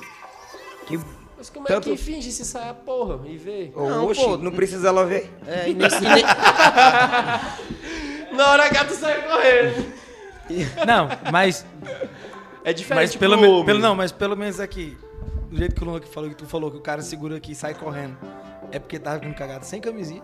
Que. 0.87 1.01
Mas 1.37 1.49
como 1.51 1.66
Tanto- 1.66 1.89
é 1.89 1.93
que 1.93 1.97
finge 1.99 2.31
se 2.31 2.45
sai 2.45 2.69
a 2.69 2.74
porra 2.74 3.19
e 3.27 3.37
vê? 3.39 3.73
Não, 3.74 4.07
Oxi, 4.07 4.23
pô. 4.23 4.37
não 4.37 4.53
precisa 4.53 4.89
ela 4.89 5.05
ver. 5.07 5.32
É, 5.47 5.70
e 5.70 5.74
nesse, 5.74 5.97
e 5.97 6.01
ne- 6.09 6.23
Na 8.40 8.50
hora 8.52 8.70
que 8.70 8.84
tu 8.86 8.94
sai 8.94 9.22
correndo. 9.22 9.92
Não, 10.86 11.08
mas, 11.30 11.64
É 12.64 12.72
diferente 12.72 13.02
mas 13.12 13.16
pelo, 13.16 13.36
pro 13.36 13.40
me- 13.46 13.48
homem. 13.52 13.66
pelo 13.66 13.78
não, 13.78 13.94
mas 13.94 14.10
pelo 14.12 14.36
menos 14.36 14.58
aqui, 14.58 14.96
do 15.50 15.56
jeito 15.58 15.74
que 15.74 15.82
o 15.82 15.86
Luan 15.86 16.00
que 16.00 16.08
falou 16.08 16.28
que 16.30 16.34
tu 16.36 16.46
falou 16.46 16.70
que 16.70 16.76
o 16.78 16.80
cara 16.80 17.02
segura 17.02 17.36
aqui 17.36 17.52
e 17.52 17.54
sai 17.54 17.74
correndo, 17.74 18.16
é 18.72 18.78
porque 18.78 18.98
tava 18.98 19.18
ficando 19.18 19.34
cagado 19.36 19.64
sem 19.64 19.80
camisinha. 19.80 20.22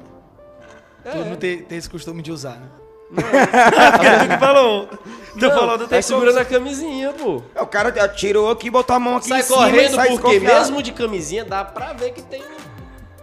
Tu 1.04 1.16
não 1.18 1.36
tem, 1.36 1.58
tem 1.62 1.78
esse 1.78 1.88
costume 1.88 2.22
de 2.22 2.32
usar, 2.32 2.56
né? 2.56 2.66
Não. 3.10 3.22
tu 4.26 4.28
que 4.28 4.38
falou. 4.38 4.86
Tu 4.86 4.98
Não, 5.46 5.50
falou, 5.50 5.78
não 5.78 5.86
tá 5.86 6.02
segurando 6.02 6.38
a 6.38 6.44
camisinha, 6.44 7.12
pô. 7.12 7.40
O 7.60 7.66
cara 7.66 7.92
tirou 8.08 8.50
aqui, 8.50 8.68
botou 8.70 8.96
a 8.96 8.98
mão 8.98 9.16
aqui 9.18 9.28
Sai 9.28 9.40
em 9.40 9.42
cima 9.44 9.56
e 9.56 9.70
correndo 9.70 9.94
sai 9.94 10.08
porque 10.08 10.40
mesmo 10.40 10.82
de 10.82 10.90
camisinha 10.92 11.44
dá 11.44 11.64
pra 11.64 11.92
ver 11.92 12.12
que 12.12 12.22
tem 12.22 12.42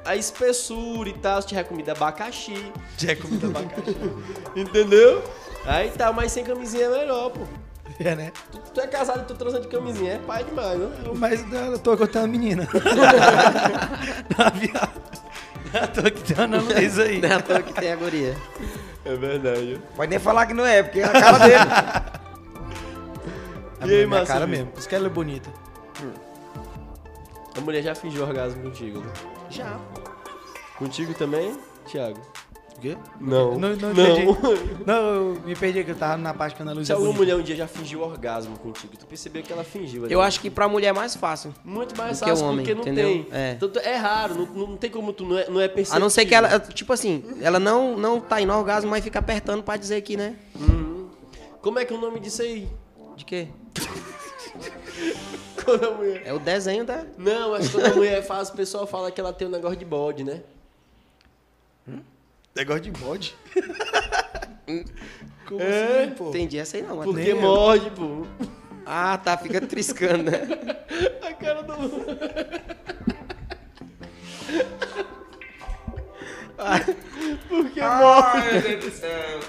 a 0.06 0.16
espessura 0.16 1.10
e 1.10 1.14
tal. 1.14 1.42
Se 1.42 1.48
tiver 1.50 1.64
comida 1.64 1.92
abacaxi, 1.94 2.72
é 3.08 3.16
comida 3.16 3.48
abacaxi. 3.48 3.96
entendeu? 4.56 5.24
Aí 5.66 5.90
tá, 5.92 6.12
mas 6.12 6.32
sem 6.32 6.44
camisinha 6.44 6.86
é 6.86 6.90
melhor, 6.90 7.30
pô. 7.32 7.42
É, 8.00 8.16
né? 8.16 8.32
Tu, 8.52 8.58
tu 8.74 8.82
é 8.82 8.88
casado 8.88 9.22
e 9.22 9.26
tu 9.26 9.36
transa 9.36 9.60
de 9.60 9.68
camisinha, 9.68 10.14
é 10.14 10.18
pai 10.18 10.44
demais, 10.44 10.80
né? 10.80 10.90
Mas 11.16 11.46
eu 11.52 11.78
tô 11.80 11.96
contando 11.96 12.26
a 12.26 12.28
menina. 12.28 12.68
Não, 14.38 14.60
viado. 14.60 15.02
Eu 15.74 15.88
tô 15.88 16.08
aqui 16.08 16.34
dando 16.34 16.58
isso 16.82 17.02
aí. 17.02 17.20
não 17.20 17.30
é 17.30 17.34
à 17.34 17.42
toa 17.42 17.62
que 17.62 17.74
tem 17.74 17.92
a 17.92 17.96
guria. 17.96 18.36
É 19.06 19.16
verdade. 19.16 19.82
Pode 19.96 20.10
nem 20.10 20.20
falar 20.20 20.46
que 20.46 20.54
não 20.54 20.66
é, 20.66 20.82
porque 20.84 21.00
é 21.00 21.04
a 21.04 21.10
cara 21.10 21.38
dele. 21.40 21.56
A 23.82 23.88
E 23.88 23.90
aí, 23.90 23.96
minha 23.98 24.08
Márcio 24.08 24.28
cara 24.28 24.46
Vitor? 24.46 24.50
mesmo. 24.60 24.72
Por 24.72 24.80
isso 24.80 24.90
que 24.90 24.96
ela 24.96 25.08
é 25.08 25.10
bonita. 25.10 25.50
A 27.58 27.62
mulher 27.62 27.82
já 27.84 27.94
fingiu 27.96 28.24
orgasmo 28.24 28.62
contigo, 28.64 29.00
né? 29.00 29.12
Já. 29.54 29.80
Contigo 30.78 31.14
também, 31.14 31.56
Thiago? 31.86 32.20
O 32.76 32.80
quê? 32.82 32.98
Não. 33.22 33.52
Não, 33.58 33.76
não, 33.76 33.94
Não. 33.94 34.08
entendi. 34.10 34.84
Não, 34.86 34.96
eu 34.96 35.42
me 35.46 35.56
perdi 35.56 35.84
que 35.84 35.92
eu 35.92 35.96
tava 35.96 36.18
na 36.18 36.34
parte 36.34 36.56
que 36.56 36.62
a 36.62 36.66
Ana 36.66 36.74
Luísa 36.74 36.88
Se 36.88 36.92
é 36.92 36.96
alguma 36.96 37.14
bonita. 37.14 37.34
mulher 37.34 37.42
um 37.42 37.46
dia 37.46 37.56
já 37.56 37.68
fingiu 37.68 38.02
orgasmo 38.02 38.58
contigo, 38.58 38.98
tu 38.98 39.06
percebeu 39.06 39.44
que 39.44 39.54
ela 39.54 39.64
fingiu. 39.64 40.06
ali. 40.06 40.14
Eu 40.14 40.20
acho 40.22 40.42
que 40.42 40.50
pra 40.50 40.68
mulher 40.68 40.88
é 40.88 40.94
mais 40.94 41.16
fácil. 41.16 41.54
Muito 41.64 41.96
mais 41.96 42.20
do 42.20 42.26
que 42.26 42.32
o 42.32 42.34
fácil, 42.36 42.48
homem, 42.48 42.66
porque 42.66 42.74
não 42.74 42.82
entendeu? 42.82 43.06
tem. 43.08 43.28
É. 43.32 43.54
Tanto- 43.56 43.80
é 43.80 43.96
raro, 43.96 44.34
não, 44.54 44.68
não 44.70 44.78
tem 44.78 44.90
como 44.90 45.14
tu 45.14 45.24
não 45.24 45.38
é, 45.38 45.48
não 45.50 45.62
é 45.62 45.68
perceber. 45.68 45.98
A 45.98 46.00
não 46.00 46.10
ser 46.10 46.26
que 46.26 46.34
ela, 46.34 46.60
tipo 46.60 46.92
assim, 46.92 47.24
ela 47.42 47.60
não, 47.60 47.96
não 47.96 48.20
tá 48.20 48.42
indo 48.42 48.52
orgasmo, 48.52 48.90
mas 48.90 49.04
fica 49.04 49.20
apertando 49.20 49.62
pra 49.64 49.78
dizer 49.78 50.02
que, 50.02 50.18
né? 50.18 50.36
Como 51.62 51.78
é 51.80 51.86
que 51.86 51.94
é 51.94 51.96
o 51.96 52.02
nome 52.02 52.20
disso 52.20 52.42
aí? 52.42 52.68
De 53.16 53.24
quê? 53.24 53.48
quando 55.64 55.86
a 55.86 55.92
mulher. 55.92 56.24
É 56.26 56.34
o 56.34 56.40
desenho 56.40 56.84
da. 56.86 57.06
Não, 57.18 57.52
mas 57.52 57.70
quando 57.70 57.86
a 57.86 57.94
mulher 57.96 58.24
faz, 58.24 58.50
o 58.50 58.54
pessoal 58.54 58.86
fala 58.88 59.12
que 59.12 59.20
ela 59.22 59.32
tem 59.34 59.48
um 59.48 59.52
negócio 59.52 59.78
de 59.78 59.86
bode, 59.86 60.24
né? 60.24 60.42
Negócio 62.56 62.82
de 62.82 62.92
bode. 62.92 63.36
Como 65.48 65.60
É, 65.62 66.04
assim, 66.04 66.12
pô? 66.14 66.30
Entendi 66.30 66.58
essa 66.60 66.78
aí 66.78 66.84
não, 66.84 66.98
mas. 66.98 67.06
Porque 67.06 67.34
morde, 67.34 67.90
pô. 67.92 68.26
Ah, 68.86 69.18
tá, 69.18 69.38
fica 69.38 69.62
triscando, 69.62 70.30
né? 70.30 70.42
A 71.22 71.34
cara 71.34 71.64
do. 71.64 71.74
Porque 77.50 77.82
morde. 77.82 78.38
Ai, 78.38 78.52
meu 78.52 78.62
Deus 78.62 78.86
do 78.86 78.92
céu. 78.92 79.40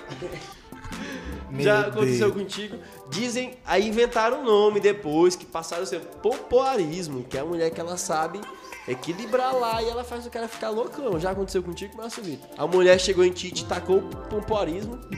Já 1.58 1.80
Meu 1.80 1.88
aconteceu 1.88 2.30
Deus. 2.30 2.42
contigo? 2.42 2.78
Dizem, 3.10 3.58
aí 3.66 3.88
inventaram 3.88 4.40
um 4.40 4.44
nome 4.44 4.80
depois, 4.80 5.36
que 5.36 5.44
passaram 5.44 5.82
a 5.82 5.86
ser 5.86 6.00
popoarismo, 6.00 7.24
que 7.24 7.36
é 7.36 7.40
a 7.40 7.44
mulher 7.44 7.70
que 7.70 7.80
ela 7.80 7.96
sabe 7.96 8.40
equilibrar 8.86 9.54
lá 9.54 9.82
e 9.82 9.88
ela 9.88 10.04
faz 10.04 10.26
o 10.26 10.30
cara 10.30 10.48
ficar 10.48 10.70
loucão. 10.70 11.18
Já 11.18 11.30
aconteceu 11.30 11.62
contigo, 11.62 11.96
Márcio 11.96 12.22
Vitor? 12.22 12.48
A 12.56 12.66
mulher 12.66 12.98
chegou 13.00 13.24
em 13.24 13.30
ti 13.30 13.52
e 13.54 13.64
tacou 13.64 13.98
o 13.98 14.02
pompoarismo. 14.28 15.00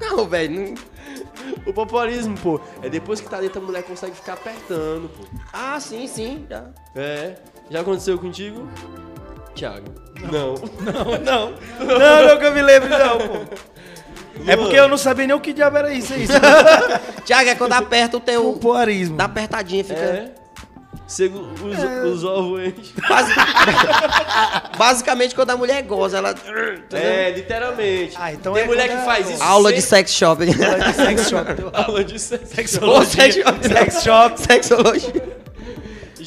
Não, 0.00 0.26
velho. 0.26 0.74
Não... 0.74 0.74
O 1.66 1.72
pompoarismo, 1.72 2.36
pô, 2.38 2.60
é 2.82 2.88
depois 2.88 3.20
que 3.20 3.28
tá 3.28 3.40
dentro 3.40 3.60
a 3.60 3.64
mulher 3.64 3.82
consegue 3.82 4.14
ficar 4.14 4.34
apertando, 4.34 5.08
pô. 5.08 5.24
Ah, 5.52 5.80
sim, 5.80 6.06
sim. 6.06 6.46
Já. 6.48 6.70
É. 6.94 7.36
Já 7.70 7.80
aconteceu 7.80 8.18
contigo? 8.18 8.68
Thiago. 9.54 9.86
Não. 10.30 10.54
Não, 10.54 11.18
não. 11.24 11.50
Não, 11.86 12.28
não 12.28 12.38
que 12.38 12.44
eu 12.44 12.52
me 12.52 12.62
lembro, 12.62 12.88
não, 12.88 13.18
pô. 13.18 13.68
É 14.46 14.56
porque 14.56 14.76
eu 14.76 14.88
não 14.88 14.96
sabia 14.98 15.26
nem 15.26 15.36
o 15.36 15.40
que 15.40 15.52
diabo 15.52 15.76
era 15.78 15.92
isso 15.92 16.12
aí. 16.14 16.26
Tiago, 17.24 17.48
é 17.50 17.54
quando 17.54 17.72
aperta 17.72 18.16
o 18.16 18.20
teu. 18.20 18.42
Pompoarismo. 18.42 19.16
Dá 19.16 19.24
apertadinha, 19.24 19.84
fica. 19.84 19.98
É. 20.00 20.30
Segu- 21.06 21.48
os, 21.62 22.12
os 22.12 22.24
ovos 22.24 22.60
enchem. 22.60 22.92
Basi- 23.08 23.32
Basicamente, 24.76 25.34
quando 25.34 25.50
a 25.50 25.56
mulher 25.56 25.82
goza, 25.82 26.18
ela. 26.18 26.34
É, 26.92 27.30
literalmente. 27.30 28.14
Ah, 28.18 28.32
então 28.32 28.52
Tem 28.52 28.62
é 28.64 28.66
mulher 28.66 28.88
que 28.88 28.94
é 28.94 29.04
faz 29.04 29.30
isso. 29.30 29.42
Aula 29.42 29.72
de 29.72 29.80
sem- 29.80 30.00
sex 30.04 30.12
shop. 30.12 30.44
Sex 30.94 31.28
shop. 31.30 31.46
Aula 31.72 32.04
de 32.04 32.18
Sexologia. 32.18 33.22
sex 33.22 33.34
shop. 33.36 33.68
Sex 33.68 34.02
shop. 34.04 34.40
Sexologia. 34.42 35.37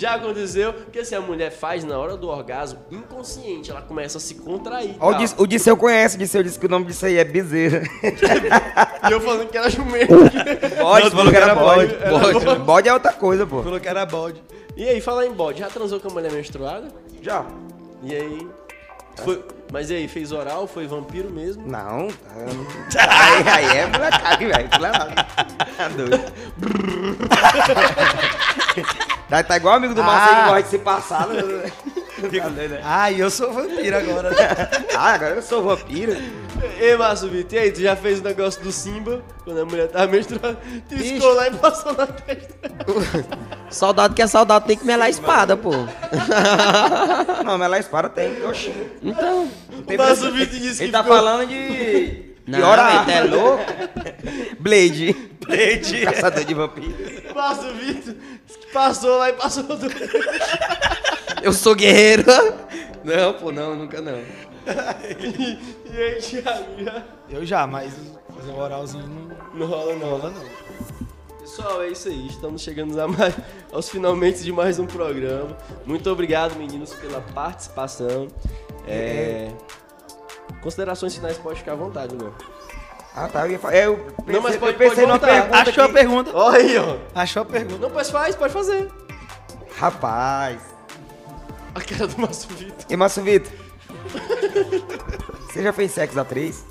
Já 0.02 0.15
aconteceu 0.15 0.73
que 0.91 0.98
assim, 0.98 1.14
a 1.14 1.22
mulher 1.22 1.52
faz 1.52 1.84
na 1.84 1.95
hora 1.95 2.18
do 2.18 2.28
orgasmo 2.28 2.80
inconsciente, 2.90 3.69
ela 3.69 3.84
começa 3.84 4.18
a 4.18 4.22
se 4.22 4.34
contrair. 4.34 4.95
Ó, 4.99 5.11
o. 5.11 5.14
Dis- 5.14 5.36
o 5.38 5.45
Disseu 5.45 5.78
conhece, 5.78 6.15
o 6.15 6.18
Disseu 6.18 6.41
disse 6.41 6.57
que 6.57 6.65
o 6.65 6.69
nome 6.69 6.88
disso 6.88 7.06
aí 7.06 7.18
é 7.19 7.23
bezerra. 7.23 7.84
E 9.07 9.11
eu 9.11 9.22
falando 9.22 9.48
que 9.49 9.57
era 9.57 9.69
jumento. 9.69 10.14
Bode, 10.80 11.10
falou 11.15 11.32
que 11.32 11.38
era 11.38 11.53
bode. 11.56 11.95
Bode. 11.98 12.60
Bode 12.60 12.90
é 12.90 12.94
outra 12.94 13.14
coisa, 13.14 13.45
pô. 13.45 13.61
Falou 13.61 13.80
que 13.80 13.88
era 13.88 14.06
bode. 14.06 14.41
E 14.76 14.88
aí, 14.88 15.02
fala 15.02 15.26
em 15.26 15.34
bode, 15.34 15.60
já 15.60 15.68
transou 15.69 15.99
com 15.99 16.07
a 16.07 16.11
mulher 16.11 16.32
menstruada? 16.32 16.88
Já. 17.22 17.45
E 18.03 18.15
aí? 18.15 18.48
Foi... 19.18 19.44
Mas 19.72 19.90
e 19.90 19.95
aí, 19.95 20.07
fez 20.07 20.32
oral? 20.32 20.68
Foi 20.68 20.88
vampiro 20.88 21.30
mesmo? 21.30 21.68
Não. 21.68 22.07
Aí, 22.95 23.48
aí 23.48 23.78
é 23.78 23.86
molecagem, 23.88 24.48
velho. 24.48 24.69
Tá 24.69 25.88
doido. 25.90 26.22
Tá, 29.32 29.41
tá 29.44 29.56
igual 29.56 29.76
o 29.76 29.78
amigo 29.78 29.94
do 29.95 30.03
Marcelo 30.03 30.36
que 30.36 30.41
Ah. 30.41 30.48
gosta 30.48 30.64
de 30.64 30.70
se 30.70 30.78
passar. 30.80 31.28
né? 31.28 31.41
Né? 32.22 32.82
Ah, 32.84 33.10
e 33.10 33.20
eu 33.20 33.32
sou 33.32 33.52
vampiro 33.52 33.98
agora. 33.98 34.30
né? 34.30 34.36
Ah, 34.95 35.14
agora 35.14 35.36
eu 35.36 35.41
sou 35.41 35.64
vampiro. 35.64 36.16
Ei, 36.80 36.95
Márcio 36.95 37.28
Vitor, 37.30 37.53
e 37.58 37.58
aí, 37.60 37.72
tu 37.72 37.82
já 37.82 37.95
fez 37.95 38.20
o 38.20 38.24
negócio 38.24 38.62
do 38.62 38.72
Simba, 38.72 39.24
quando 39.44 39.60
a 39.62 39.66
mulher 39.66 39.88
tava 39.88 40.06
menstruada, 40.12 40.60
triscou 40.88 41.34
lá 41.34 41.48
e 41.48 41.52
passou 41.56 41.94
na 41.94 42.06
testa. 42.06 42.53
Soldado 43.72 44.14
que 44.14 44.22
é 44.22 44.28
soldado 44.28 44.68
tem 44.68 44.78
que 44.78 44.86
melar 44.86 45.08
a 45.08 45.10
espada, 45.10 45.58
pô. 45.58 45.72
Não, 47.44 47.58
mas 47.58 47.72
lá 47.72 47.80
espada 47.80 48.10
tem. 48.10 48.45
Oxi. 48.45 48.72
Então. 49.02 49.48
O 49.88 49.98
Márcio 49.98 50.32
Vitor 50.32 50.60
disse 50.60 50.84
Ele 50.84 50.91
que 50.91 50.98
tá 50.98 51.03
ficou... 51.03 51.18
falando 51.18 51.48
de. 51.48 52.31
Não, 52.47 52.68
hora. 52.68 53.03
ele 53.03 53.11
é 53.11 53.23
louco. 53.23 53.63
Blade. 54.59 55.13
Blade. 55.45 56.01
Caçador 56.05 56.43
de 56.43 56.53
vampiro. 56.53 56.93
Márcio 57.35 57.73
Vitor 57.76 58.15
disse 58.45 58.59
que 58.59 58.68
passou 58.73 59.18
lá 59.18 59.30
e 59.30 59.34
passou 59.34 59.63
do... 59.63 59.77
Eu 61.41 61.53
sou 61.53 61.76
guerreiro. 61.76 62.23
Não, 63.03 63.34
pô, 63.34 63.51
não, 63.51 63.76
nunca 63.76 64.01
não. 64.01 64.19
E 65.91 65.97
aí, 66.01 66.22
Thiago, 66.22 66.84
já... 66.84 67.03
Eu 67.30 67.45
já, 67.45 67.68
mas 67.68 67.93
fazer 68.34 68.51
um 68.51 68.59
oralzinho 68.59 69.07
não 69.07 69.59
Não 69.59 69.68
rola 69.68 69.95
não. 69.95 70.09
rola, 70.09 70.30
não. 70.30 70.72
Pessoal, 71.39 71.81
é 71.81 71.89
isso 71.89 72.07
aí. 72.07 72.27
Estamos 72.27 72.61
chegando 72.61 72.97
a 72.99 73.07
mais, 73.07 73.35
aos 73.73 73.89
finalmente 73.89 74.41
de 74.41 74.53
mais 74.53 74.80
um 74.80 74.85
programa. 74.85 75.57
Muito 75.85 76.09
obrigado, 76.09 76.55
meninos, 76.55 76.93
pela 76.93 77.19
participação. 77.19 78.27
É... 78.88 79.49
Considerações 80.62 81.16
finais 81.16 81.38
pode 81.38 81.60
ficar 81.60 81.74
à 81.74 81.76
vontade, 81.76 82.16
não. 82.16 82.34
Ah, 83.16 83.28
tá. 83.28 83.46
Eu, 83.46 83.52
ia 83.52 83.60
fa- 83.60 83.76
eu 83.76 83.98
pensei, 83.98 84.34
Não, 84.34 84.42
mas 84.42 84.56
pode- 84.58 84.72
eu 84.74 84.78
pensei 84.78 85.06
pode 85.08 85.20
pergunta. 85.20 85.58
Achou 85.58 85.84
a 85.84 85.88
que- 85.88 85.94
pergunta. 85.94 86.32
Olha 86.34 86.58
aí, 86.58 86.78
ó. 86.78 86.98
Achou 87.16 87.42
a 87.42 87.46
pergunta. 87.46 87.78
Não, 87.80 87.90
pois 87.92 88.10
faz, 88.10 88.36
pode 88.36 88.54
fazer. 88.54 88.90
Rapaz. 89.78 90.62
A 91.76 91.82
cara 91.82 92.08
do 92.08 92.22
Márcio 92.22 92.50
Vitor. 92.56 92.86
E 92.90 92.96
Márcio 92.96 93.24
Vitor? 93.24 93.52
Você 95.52 95.64
já 95.64 95.74
fez 95.74 95.92
sexo 95.92 96.20
a 96.20 96.24
três? 96.26 96.64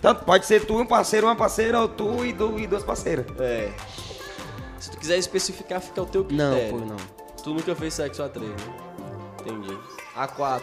Tanto 0.00 0.24
pode 0.24 0.46
ser 0.46 0.64
tu 0.64 0.78
e 0.78 0.82
um 0.82 0.86
parceiro, 0.86 1.26
uma 1.26 1.36
parceira, 1.36 1.78
ou 1.80 1.88
tu 1.88 2.24
e, 2.24 2.32
du- 2.32 2.58
e 2.58 2.66
duas 2.66 2.82
parceiras. 2.82 3.26
É. 3.38 3.70
Se 4.78 4.90
tu 4.90 4.96
quiser 4.96 5.18
especificar, 5.18 5.80
fica 5.80 6.00
ao 6.00 6.06
teu 6.06 6.22
Não, 6.30 6.52
critério. 6.52 6.70
pô, 6.70 6.78
não. 6.86 6.96
Tu 7.42 7.50
nunca 7.50 7.74
fez 7.74 7.92
sexo 7.94 8.22
a 8.22 8.28
três, 8.28 8.48
né? 8.48 8.56
Entendi. 9.40 9.78
A4. 10.16 10.60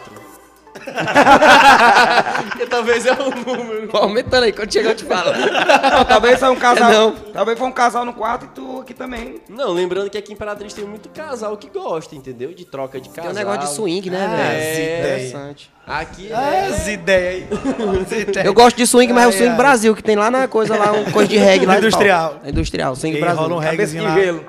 Porque 2.50 2.66
talvez 2.66 3.04
é 3.06 3.12
um 3.12 3.30
número. 3.30 3.88
Vou 3.90 4.02
aumentando 4.02 4.44
aí, 4.44 4.52
quando 4.52 4.72
chegar 4.72 4.90
eu 4.90 4.96
te 4.96 5.04
falo. 5.04 5.32
Não, 5.32 6.04
talvez 6.04 6.38
foi 6.38 6.48
um 6.50 6.56
casal. 6.56 6.90
Não. 6.92 7.12
Talvez 7.12 7.58
foi 7.58 7.68
um 7.68 7.72
casal 7.72 8.04
no 8.04 8.12
quarto 8.12 8.44
e 8.46 8.48
tu 8.48 8.80
aqui 8.80 8.94
também. 8.94 9.40
Não, 9.48 9.72
lembrando 9.72 10.08
que 10.10 10.18
aqui 10.18 10.30
em 10.32 10.34
Imperatriz 10.34 10.72
tem 10.72 10.84
muito 10.84 11.08
casal 11.08 11.56
que 11.56 11.68
gosta, 11.68 12.14
entendeu? 12.14 12.52
De 12.54 12.64
troca 12.64 13.00
de 13.00 13.08
casal. 13.08 13.32
Tem 13.32 13.42
um 13.42 13.46
negócio 13.46 13.60
de 13.68 13.74
swing, 13.74 14.10
né, 14.10 14.24
Ah, 14.24 14.36
velho? 14.36 14.60
é. 14.60 14.98
Interessante. 14.98 15.70
Aqui 15.86 16.30
Ah, 16.32 16.54
é... 16.54 16.66
as 16.66 16.88
ideias 16.88 17.44
aí. 17.50 18.44
Eu 18.46 18.54
gosto 18.54 18.76
de 18.76 18.86
swing, 18.86 19.12
mas 19.12 19.24
é 19.24 19.28
o 19.28 19.32
swing. 19.32 19.56
Brasil, 19.56 19.94
que 19.96 20.02
tem 20.02 20.16
lá 20.16 20.30
na 20.30 20.46
coisa 20.48 20.76
lá, 20.76 20.92
um 20.92 21.10
coisa 21.10 21.28
de 21.28 21.36
reggae 21.36 21.66
lá. 21.66 21.78
Industrial. 21.78 22.40
É 22.44 22.50
Industrial, 22.50 22.94
swing 22.94 23.16
E 23.16 23.20
Brasil. 23.20 23.40
rola 23.42 23.54
um 23.54 23.58
reggaezinho 23.58 24.06
de 24.08 24.14
gelo. 24.14 24.44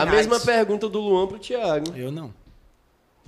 A 0.00 0.06
mesma 0.06 0.40
pergunta 0.40 0.88
do 0.88 0.98
Luan 1.00 1.26
pro 1.26 1.38
Thiago. 1.38 1.92
Eu 1.94 2.10
não. 2.10 2.32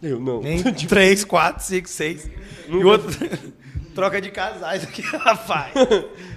Eu 0.03 0.21
não. 0.21 0.41
Nem 0.41 0.63
3, 0.63 1.25
4, 1.25 1.65
5, 1.65 1.89
6. 1.89 2.31
E 2.69 2.73
o 2.77 2.87
outro. 2.87 3.09
Troca 3.95 4.21
de 4.21 4.31
casais 4.31 4.85
aqui, 4.85 5.03
rapaz. 5.17 5.73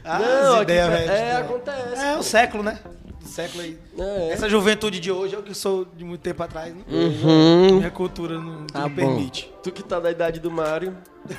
Ah, 0.04 0.18
Não, 0.20 0.48
as 0.48 0.54
aqui 0.56 0.64
ideias, 0.64 0.88
tá- 0.90 0.96
velho. 0.96 1.12
é, 1.12 1.32
acontece. 1.38 2.04
É 2.04 2.18
o 2.18 2.24
século, 2.24 2.64
né? 2.64 2.80
O 3.24 3.28
século 3.28 3.62
aí. 3.64 3.78
É. 4.00 4.30
Essa 4.32 4.50
juventude 4.50 5.00
de 5.00 5.12
hoje, 5.12 5.36
eu 5.36 5.44
que 5.44 5.54
sou 5.54 5.86
de 5.96 6.04
muito 6.04 6.22
tempo 6.22 6.42
atrás, 6.42 6.74
né? 6.74 6.82
Uhum. 6.90 7.76
minha 7.78 7.92
cultura 7.92 8.34
não, 8.40 8.66
não 8.74 8.90
bom. 8.90 8.96
permite. 8.96 9.54
Tu 9.62 9.72
que 9.72 9.84
tá 9.84 10.00
da 10.00 10.10
idade 10.10 10.40
do 10.40 10.50
Mário. 10.50 10.98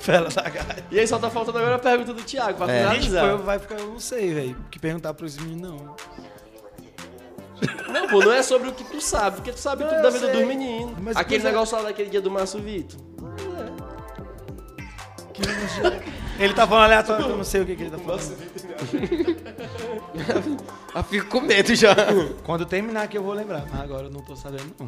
Fela 0.00 0.28
da 0.28 0.42
gata. 0.42 0.82
E 0.90 0.98
aí 0.98 1.06
só 1.06 1.16
tá 1.18 1.30
faltando 1.30 1.58
agora 1.58 1.76
a 1.76 1.78
pergunta 1.78 2.12
do 2.12 2.22
Thiago, 2.22 2.58
pra 2.58 2.72
É. 2.72 2.88
Gente, 2.94 3.06
finalizar. 3.06 3.36
pô, 3.38 3.42
vai 3.44 3.58
ficar, 3.60 3.76
eu 3.76 3.86
não 3.86 4.00
sei, 4.00 4.34
velho. 4.34 4.56
O 4.66 4.68
que 4.68 4.78
perguntar 4.80 5.14
pros 5.14 5.36
meninos, 5.38 5.70
não. 5.70 5.96
Não, 7.92 8.08
pô, 8.08 8.20
não 8.20 8.32
é 8.32 8.42
sobre 8.42 8.68
o 8.68 8.72
que 8.72 8.84
tu 8.84 9.00
sabe, 9.00 9.36
porque 9.36 9.52
tu 9.52 9.60
sabe 9.60 9.84
tudo 9.84 10.02
da 10.02 10.10
vida 10.10 10.26
sei. 10.26 10.36
dos 10.36 10.46
meninos. 10.46 10.94
Mas- 11.00 11.16
Aquele 11.16 11.42
é- 11.42 11.50
negócio 11.50 11.76
lá 11.76 11.84
daquele 11.84 12.10
dia 12.10 12.20
do 12.20 12.30
Márcio 12.30 12.60
Vitor. 12.60 12.98
Ele 16.38 16.52
tá 16.52 16.66
falando 16.66 16.84
aleatório, 16.84 17.26
eu 17.26 17.36
não 17.36 17.44
sei 17.44 17.60
o 17.62 17.66
que, 17.66 17.76
que 17.76 17.82
ele 17.84 17.90
tá 17.90 17.98
falando. 17.98 18.36
Eu 20.94 21.02
fico 21.04 21.26
com 21.28 21.40
medo 21.40 21.74
já. 21.74 21.94
Quando 22.44 22.64
terminar 22.66 23.02
aqui 23.04 23.16
eu 23.18 23.22
vou 23.22 23.32
lembrar, 23.32 23.64
mas 23.70 23.80
agora 23.80 24.04
eu 24.06 24.10
não 24.10 24.20
tô 24.20 24.34
sabendo, 24.36 24.64
não. 24.78 24.86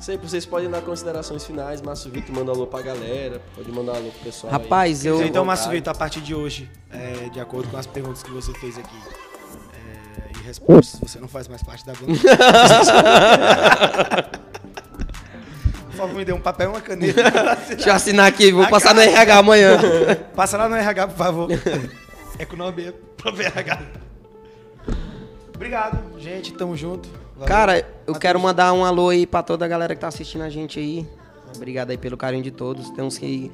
Sei, 0.00 0.16
vocês 0.16 0.44
podem 0.46 0.68
dar 0.70 0.80
considerações 0.82 1.44
finais. 1.44 1.80
Márcio 1.80 2.10
Vitor 2.10 2.34
manda 2.34 2.50
alô 2.52 2.66
pra 2.66 2.82
galera, 2.82 3.40
pode 3.54 3.70
mandar 3.70 3.96
alô 3.96 4.10
pro 4.10 4.20
pessoal. 4.20 4.52
aí. 4.52 4.60
Rapaz, 4.62 5.04
eu. 5.04 5.22
então. 5.24 5.44
Márcio 5.44 5.70
Vitor, 5.70 5.92
a 5.94 5.96
partir 5.96 6.20
de 6.20 6.34
hoje, 6.34 6.68
é, 6.90 7.28
de 7.28 7.38
acordo 7.40 7.68
com 7.68 7.76
as 7.76 7.86
perguntas 7.86 8.22
que 8.22 8.30
você 8.30 8.52
fez 8.54 8.76
aqui 8.78 8.96
você 10.58 11.20
não 11.20 11.28
faz 11.28 11.46
mais 11.48 11.62
parte 11.62 11.84
da 11.86 11.92
banda. 11.92 12.12
Por 15.86 15.92
favor, 15.96 16.14
me 16.14 16.24
dê 16.24 16.32
um 16.32 16.40
papel 16.40 16.70
e 16.70 16.72
uma 16.72 16.80
caneta. 16.80 17.22
Deixa 17.68 17.90
eu 17.90 17.94
assinar 17.94 18.26
aqui, 18.26 18.50
vou 18.50 18.66
passar 18.68 18.94
no 18.94 19.02
RH 19.02 19.36
amanhã. 19.36 19.78
Passa 20.34 20.56
lá 20.56 20.66
no 20.68 20.74
RH, 20.74 21.08
por 21.08 21.16
favor. 21.16 21.48
É 22.38 22.44
com 22.46 22.54
o 22.54 22.58
nome 22.58 22.90
pro 23.18 23.38
RH. 23.38 23.82
Obrigado, 25.54 26.18
gente. 26.18 26.54
Tamo 26.54 26.74
junto. 26.74 27.06
Valeu. 27.34 27.46
Cara, 27.46 27.86
eu 28.06 28.14
quero 28.14 28.40
mandar 28.40 28.72
um 28.72 28.82
alô 28.82 29.10
aí 29.10 29.26
pra 29.26 29.42
toda 29.42 29.66
a 29.66 29.68
galera 29.68 29.94
que 29.94 30.00
tá 30.00 30.08
assistindo 30.08 30.42
a 30.42 30.48
gente 30.48 30.78
aí. 30.78 31.06
Obrigado 31.54 31.90
aí 31.90 31.98
pelo 31.98 32.16
carinho 32.16 32.42
de 32.42 32.50
todos. 32.50 32.88
Tem 32.90 33.04
uns 33.04 33.18
que 33.18 33.52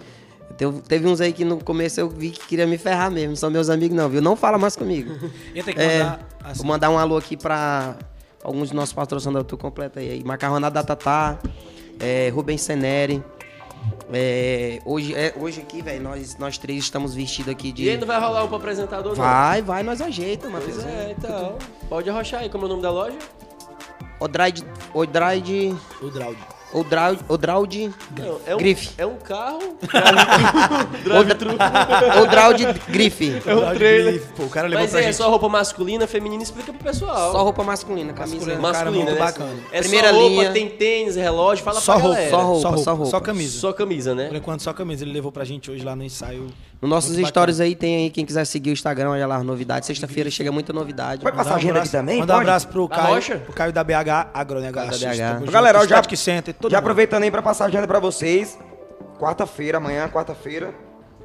Teve, 0.57 0.81
teve 0.83 1.07
uns 1.07 1.21
aí 1.21 1.33
que 1.33 1.45
no 1.45 1.63
começo 1.63 2.01
eu 2.01 2.09
vi 2.09 2.31
que 2.31 2.47
queria 2.47 2.67
me 2.67 2.79
ferrar 2.79 3.11
mesmo. 3.11 3.31
Não 3.31 3.37
são 3.37 3.51
meus 3.51 3.69
amigos, 3.69 3.97
não, 3.97 4.09
viu? 4.09 4.23
Não 4.23 4.35
fala 4.37 4.57
mais 4.59 4.75
comigo. 4.77 5.11
Eu 5.55 5.63
tenho 5.65 5.77
que 5.77 5.83
É, 5.83 5.99
mandar. 6.03 6.21
assim, 6.45 6.59
vou 6.59 6.67
mandar 6.67 6.91
um 6.91 6.99
alô 6.99 7.17
aqui 7.17 7.37
pra 7.37 7.97
alguns 8.43 8.69
dos 8.69 8.73
nossos 8.73 8.93
patrocinadores, 8.95 9.47
tu 9.49 9.57
completa 9.59 10.01
aí. 10.01 10.23
Macarronada 10.25 10.75
da 10.75 10.83
Tatá, 10.83 11.39
é, 12.01 12.31
Rubens 12.35 12.63
Seneri. 12.63 13.23
É, 14.13 14.81
hoje, 14.85 15.15
é, 15.15 15.35
hoje 15.37 15.61
aqui, 15.61 15.83
velho, 15.83 16.03
nós, 16.03 16.37
nós 16.39 16.57
três 16.59 16.85
estamos 16.85 17.15
vestidos 17.15 17.53
aqui 17.53 17.71
de. 17.71 17.85
E 17.85 17.91
ainda 17.91 18.07
vai 18.07 18.19
rolar 18.19 18.45
um 18.45 18.49
pro 18.49 18.57
apresentador? 18.57 19.11
não? 19.17 19.23
Vai, 19.25 19.63
vai, 19.63 19.83
nós 19.83 20.01
ajeita. 20.01 20.49
Pois 20.51 20.85
é, 20.85 21.15
então. 21.17 21.57
Pode 21.89 22.09
arrochar 22.09 22.41
aí, 22.43 22.49
como 22.49 22.65
é 22.65 22.67
o 22.67 22.71
nome 22.71 22.83
da 22.83 22.91
loja? 22.91 23.19
Odraide. 24.19 24.65
Odraide. 24.95 25.77
O 26.73 26.83
Draud. 26.85 27.21
Odraud. 27.29 27.95
Não, 28.19 28.39
é 28.45 28.55
um, 28.55 28.59
Grife. 28.59 28.91
É 28.99 29.07
um 29.07 29.17
carro. 29.17 29.79
Odraud 32.23 32.65
Grife. 32.89 33.41
É 33.47 33.55
um 33.55 33.75
trailer. 33.75 34.23
Pô, 34.37 34.45
o 34.45 34.49
cara 34.49 34.69
levou 34.69 34.83
Mas 34.83 34.91
pra 34.91 35.01
é 35.01 35.05
gente. 35.05 35.17
só 35.17 35.31
roupa 35.31 35.49
masculina, 35.49 36.07
feminina, 36.07 36.43
explica 36.43 36.73
pro 36.73 36.83
pessoal. 36.83 37.33
Só 37.33 37.43
roupa 37.43 37.63
masculina, 37.63 38.13
camisa. 38.13 38.37
Masculina. 38.37 38.61
masculina, 38.61 38.79
cara, 38.79 38.91
muito 38.91 39.13
né? 39.13 39.19
bacana. 39.19 39.57
É 39.73 39.81
Primeira 39.81 40.09
só 40.11 40.15
roupa, 40.15 40.29
linha. 40.29 40.53
tem 40.53 40.69
tênis, 40.69 41.17
relógio, 41.17 41.65
fala 41.65 41.81
Só 41.81 41.95
pra 41.95 42.03
roupa, 42.03 42.17
galera. 42.17 42.31
só 42.37 42.43
roupa, 42.43 42.61
só 42.61 42.69
roupa, 42.69 42.85
só 42.85 42.95
roupa. 42.95 43.11
só 43.11 43.21
camisa. 43.21 43.59
Só 43.61 43.73
camisa, 43.73 44.15
né? 44.15 44.29
Por 44.29 44.37
enquanto, 44.37 44.63
só 44.63 44.73
camisa. 44.73 45.05
Ele 45.05 45.13
levou 45.13 45.33
pra 45.33 45.45
gente 45.45 45.71
hoje 45.71 45.85
lá 45.85 45.97
no 45.97 46.05
ensaio. 46.05 46.47
Nos 46.81 46.91
nossos 46.91 47.13
Muito 47.17 47.29
stories 47.29 47.59
aí 47.59 47.75
tem 47.75 47.97
aí, 47.97 48.11
quem 48.11 48.27
quiser 48.27 48.45
seguir 48.45 48.71
o 48.71 48.73
Instagram, 48.73 49.11
olha 49.11 49.27
lá, 49.27 49.43
novidade. 49.43 49.87
Sexta-feira 49.87 50.31
chega 50.31 50.53
muita 50.53 50.73
novidade. 50.73 51.23
Pode 51.23 51.35
passar 51.37 51.55
um 51.55 51.57
agenda 51.57 51.79
aqui 51.81 51.89
também? 51.89 52.21
Mandar 52.21 52.37
um 52.37 52.41
abraço 52.41 52.69
pro 52.69 52.87
Caio, 52.89 53.15
Rocha? 53.15 53.37
pro 53.39 53.53
Caio 53.55 53.73
da 53.73 53.83
BH 53.83 54.29
Agronegócio. 54.35 54.91
Galera, 55.51 55.87
já, 55.87 56.03
Center, 56.17 56.55
todo 56.55 56.71
já 56.71 56.77
mundo. 56.77 56.85
aproveitando 56.85 57.23
aí 57.23 57.31
pra 57.31 57.41
passar 57.41 57.65
a 57.65 57.67
agenda 57.69 57.87
pra 57.87 57.99
vocês. 57.99 58.59
Quarta-feira, 59.19 59.79
amanhã, 59.79 60.07
quarta-feira, 60.09 60.75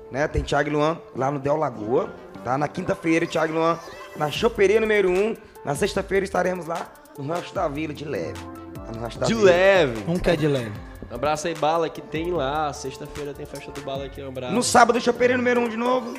né? 0.09 0.25
Tem 0.27 0.41
Thiago 0.41 0.69
e 0.69 0.71
Luan 0.71 0.97
lá 1.15 1.29
no 1.29 1.39
Del 1.39 1.57
Lagoa. 1.57 2.09
Tá? 2.45 2.57
Na 2.57 2.67
quinta-feira, 2.69 3.25
Thiago 3.27 3.51
e 3.53 3.55
Luan 3.57 3.77
na 4.15 4.31
Choperia 4.31 4.79
número 4.79 5.09
1. 5.09 5.35
Na 5.65 5.75
sexta-feira 5.75 6.23
estaremos 6.23 6.65
lá 6.65 6.87
no 7.17 7.27
Rancho 7.27 7.53
da 7.53 7.67
Vila, 7.67 7.93
de 7.93 8.05
leve. 8.05 8.39
Lá 8.77 8.91
no 8.95 9.01
Rancho 9.01 9.19
da 9.19 9.25
De 9.27 9.33
Vila. 9.33 9.45
leve. 9.51 10.03
Um 10.07 10.17
que 10.17 10.29
é 10.29 10.35
de 10.37 10.47
leve. 10.47 10.71
Um 11.11 11.15
abraço 11.15 11.47
aí, 11.47 11.53
Bala, 11.55 11.89
que 11.89 12.01
tem 12.01 12.31
lá. 12.31 12.71
Sexta-feira 12.71 13.33
tem 13.33 13.45
festa 13.45 13.69
do 13.71 13.81
Bala 13.81 14.05
aqui, 14.05 14.21
um 14.23 14.29
abraço. 14.29 14.53
No 14.53 14.63
sábado, 14.63 14.99
Choperia 15.01 15.35
número 15.37 15.59
1 15.61 15.69
de 15.69 15.77
novo. 15.77 16.13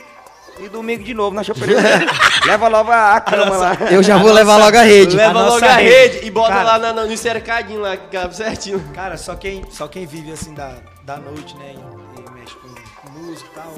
E 0.61 0.69
domingo 0.69 1.03
de 1.03 1.15
novo 1.15 1.35
na 1.35 1.43
Choperia. 1.43 1.79
Leva 2.47 2.69
logo 2.69 2.91
a 2.93 3.19
cama 3.23 3.57
lá. 3.57 3.75
Eu 3.91 4.03
já 4.03 4.19
vou 4.19 4.31
levar 4.31 4.59
logo 4.59 4.77
a 4.77 4.83
rede. 4.83 5.17
Leva 5.17 5.31
A 5.31 5.43
logo 5.45 5.55
nossa 5.55 5.67
a 5.67 5.77
rede. 5.77 5.91
rede 6.19 6.27
e 6.27 6.31
bota 6.31 6.51
Cara. 6.51 6.63
lá 6.63 6.79
na, 6.79 6.93
na- 6.93 7.05
no 7.07 7.17
cercadinho 7.17 7.81
lá, 7.81 7.97
que 7.97 8.09
cabe 8.09 8.37
certinho. 8.37 8.79
Cara, 8.95 9.17
só 9.17 9.35
quem, 9.35 9.65
só 9.71 9.89
quem 9.89 10.05
vive 10.05 10.31
assim 10.31 10.53
da, 10.53 10.77
da 11.05 11.17
noite, 11.17 11.57
né? 11.57 11.75
E, 11.75 12.21
e 12.21 12.31
mexe 12.39 12.55
com, 12.57 12.69
com 12.69 13.19
música 13.19 13.49
e 13.51 13.55
tal, 13.55 13.73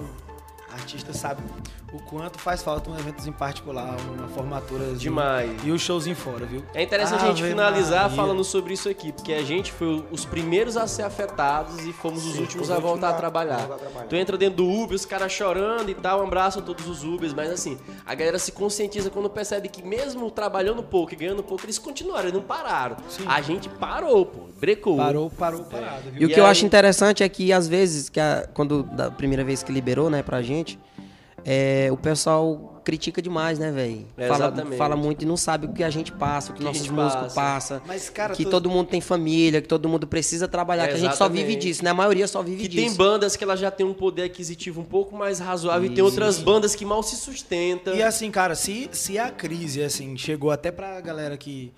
artista 0.73 1.13
sabe 1.13 1.41
o 1.95 1.99
quanto 2.03 2.39
faz 2.39 2.63
falta 2.63 2.91
um 2.91 2.99
evento 2.99 3.27
em 3.29 3.33
particular, 3.33 3.97
uma 4.17 4.27
formatura. 4.29 4.95
Demais. 4.95 5.51
E 5.65 5.71
o 5.71 5.79
showzinho 5.79 6.17
fora, 6.17 6.45
viu? 6.45 6.63
É 6.75 6.83
interessante 6.83 7.23
a 7.25 7.29
gente 7.29 7.41
Ave 7.41 7.51
finalizar 7.51 8.03
Maria. 8.03 8.17
falando 8.17 8.43
sobre 8.43 8.75
isso 8.75 8.89
aqui, 8.89 9.13
porque 9.13 9.33
a 9.33 9.43
gente 9.43 9.71
foi 9.73 10.05
os 10.11 10.25
primeiros 10.25 10.77
a 10.77 10.87
ser 10.87 11.03
afetados 11.03 11.85
e 11.87 11.93
fomos 11.93 12.27
os 12.27 12.39
últimos 12.39 12.69
os 12.69 12.75
a 12.75 12.79
voltar 12.81 13.11
a 13.11 13.13
trabalhar. 13.15 13.61
a 13.65 13.77
trabalhar. 13.79 14.07
Tu 14.09 14.17
entra 14.17 14.37
dentro 14.37 14.57
do 14.57 14.69
Uber, 14.69 14.97
os 14.97 15.05
caras 15.07 15.31
chorando 15.31 15.89
e 15.89 15.95
tal, 15.95 16.21
um 16.21 16.27
abraço 16.27 16.59
a 16.59 16.63
todos 16.63 16.87
os 16.89 17.05
Ubers, 17.05 17.33
mas 17.33 17.51
assim, 17.51 17.79
a 18.05 18.15
galera 18.15 18.39
se 18.39 18.51
conscientiza 18.53 19.09
quando 19.11 19.31
percebe 19.31 19.69
que 19.69 19.83
mesmo 19.83 20.31
trabalhando 20.31 20.83
pouco 20.83 21.13
e 21.13 21.17
ganhando 21.17 21.43
pouco, 21.43 21.65
eles 21.65 21.79
continuaram, 21.79 22.25
eles 22.25 22.35
não 22.35 22.43
pararam. 22.43 22.97
A 23.27 23.41
gente 23.41 23.69
parou, 23.69 24.27
pô, 24.27 24.41
brecou. 24.61 24.97
Parou, 24.97 25.31
parou, 25.31 25.65
parado, 25.65 26.11
viu? 26.11 26.23
E 26.23 26.27
o 26.27 26.31
E 26.31 26.35
que 26.35 26.41
eu 26.41 26.45
aí- 26.45 26.51
acho 26.51 26.67
interessante 26.67 27.23
é 27.23 27.29
que, 27.29 27.53
às 27.53 27.69
vezes, 27.69 28.09
que 28.09 28.19
a- 28.19 28.49
quando 28.53 28.83
da 28.83 29.11
primeira 29.11 29.45
vez 29.45 29.63
que 29.63 29.71
liberou, 29.71 30.11
né, 30.11 30.23
pra 30.23 30.43
gente, 30.43 30.79
é, 31.45 31.89
o 31.93 31.97
pessoal 31.97 32.71
critica 32.85 33.23
demais, 33.23 33.59
né, 33.59 33.71
velho? 33.71 34.05
É, 34.17 34.29
fala, 34.29 34.47
exatamente. 34.47 34.77
fala 34.77 34.95
muito 34.97 35.23
e 35.23 35.27
não 35.27 35.37
sabe 35.39 35.67
o 35.67 35.73
que 35.73 35.83
a 35.83 35.89
gente 35.89 36.13
passa, 36.13 36.51
o 36.51 36.55
que, 36.55 36.59
Que 36.59 36.65
nossos 36.65 36.89
músicos 36.89 37.33
passa. 37.33 37.77
passam. 37.77 37.83
Mas, 37.87 38.11
cara, 38.11 38.35
que 38.35 38.45
tu- 38.45 38.51
todo 38.51 38.69
mundo 38.69 38.89
tem 38.89 39.01
família, 39.01 39.63
que 39.63 39.69
todo 39.69 39.89
mundo 39.89 40.07
precisa 40.07 40.47
trabalhar, 40.47 40.85
É, 40.85 40.89
que 40.89 40.95
a 40.95 40.99
gente 40.99 41.17
só 41.17 41.27
vive 41.29 41.57
disso, 41.57 41.83
né? 41.83 41.91
A 41.91 41.95
maioria 41.95 42.27
só 42.29 42.43
vive 42.43 42.63
Que 42.63 42.69
disso. 42.69 42.87
tem 42.87 42.95
bandas 42.95 43.37
que 43.37 43.45
elas 43.45 43.59
já 43.59 43.71
têm 43.71 43.87
um 43.87 43.95
poder 43.95 44.25
aquisitivo 44.25 44.81
um 44.83 44.85
pouco 44.85 45.17
mais 45.17 45.39
razoável 45.39 45.91
e 45.91 45.95
tem 45.95 46.05
outras 46.05 46.39
bandas 46.39 46.75
que 46.75 46.85
mal 46.85 47.03
se 47.03 47.17
sustentam. 47.17 47.95
E 47.95 48.03
assim, 48.03 48.31
cara, 48.31 48.55
se, 48.55 48.89
se 48.93 49.19
a 49.19 49.31
crise, 49.31 49.83
assim, 49.83 50.15
chegou 50.19 50.51
até 50.51 50.71
pra 50.71 51.01
galera 51.01 51.37
que 51.39 51.73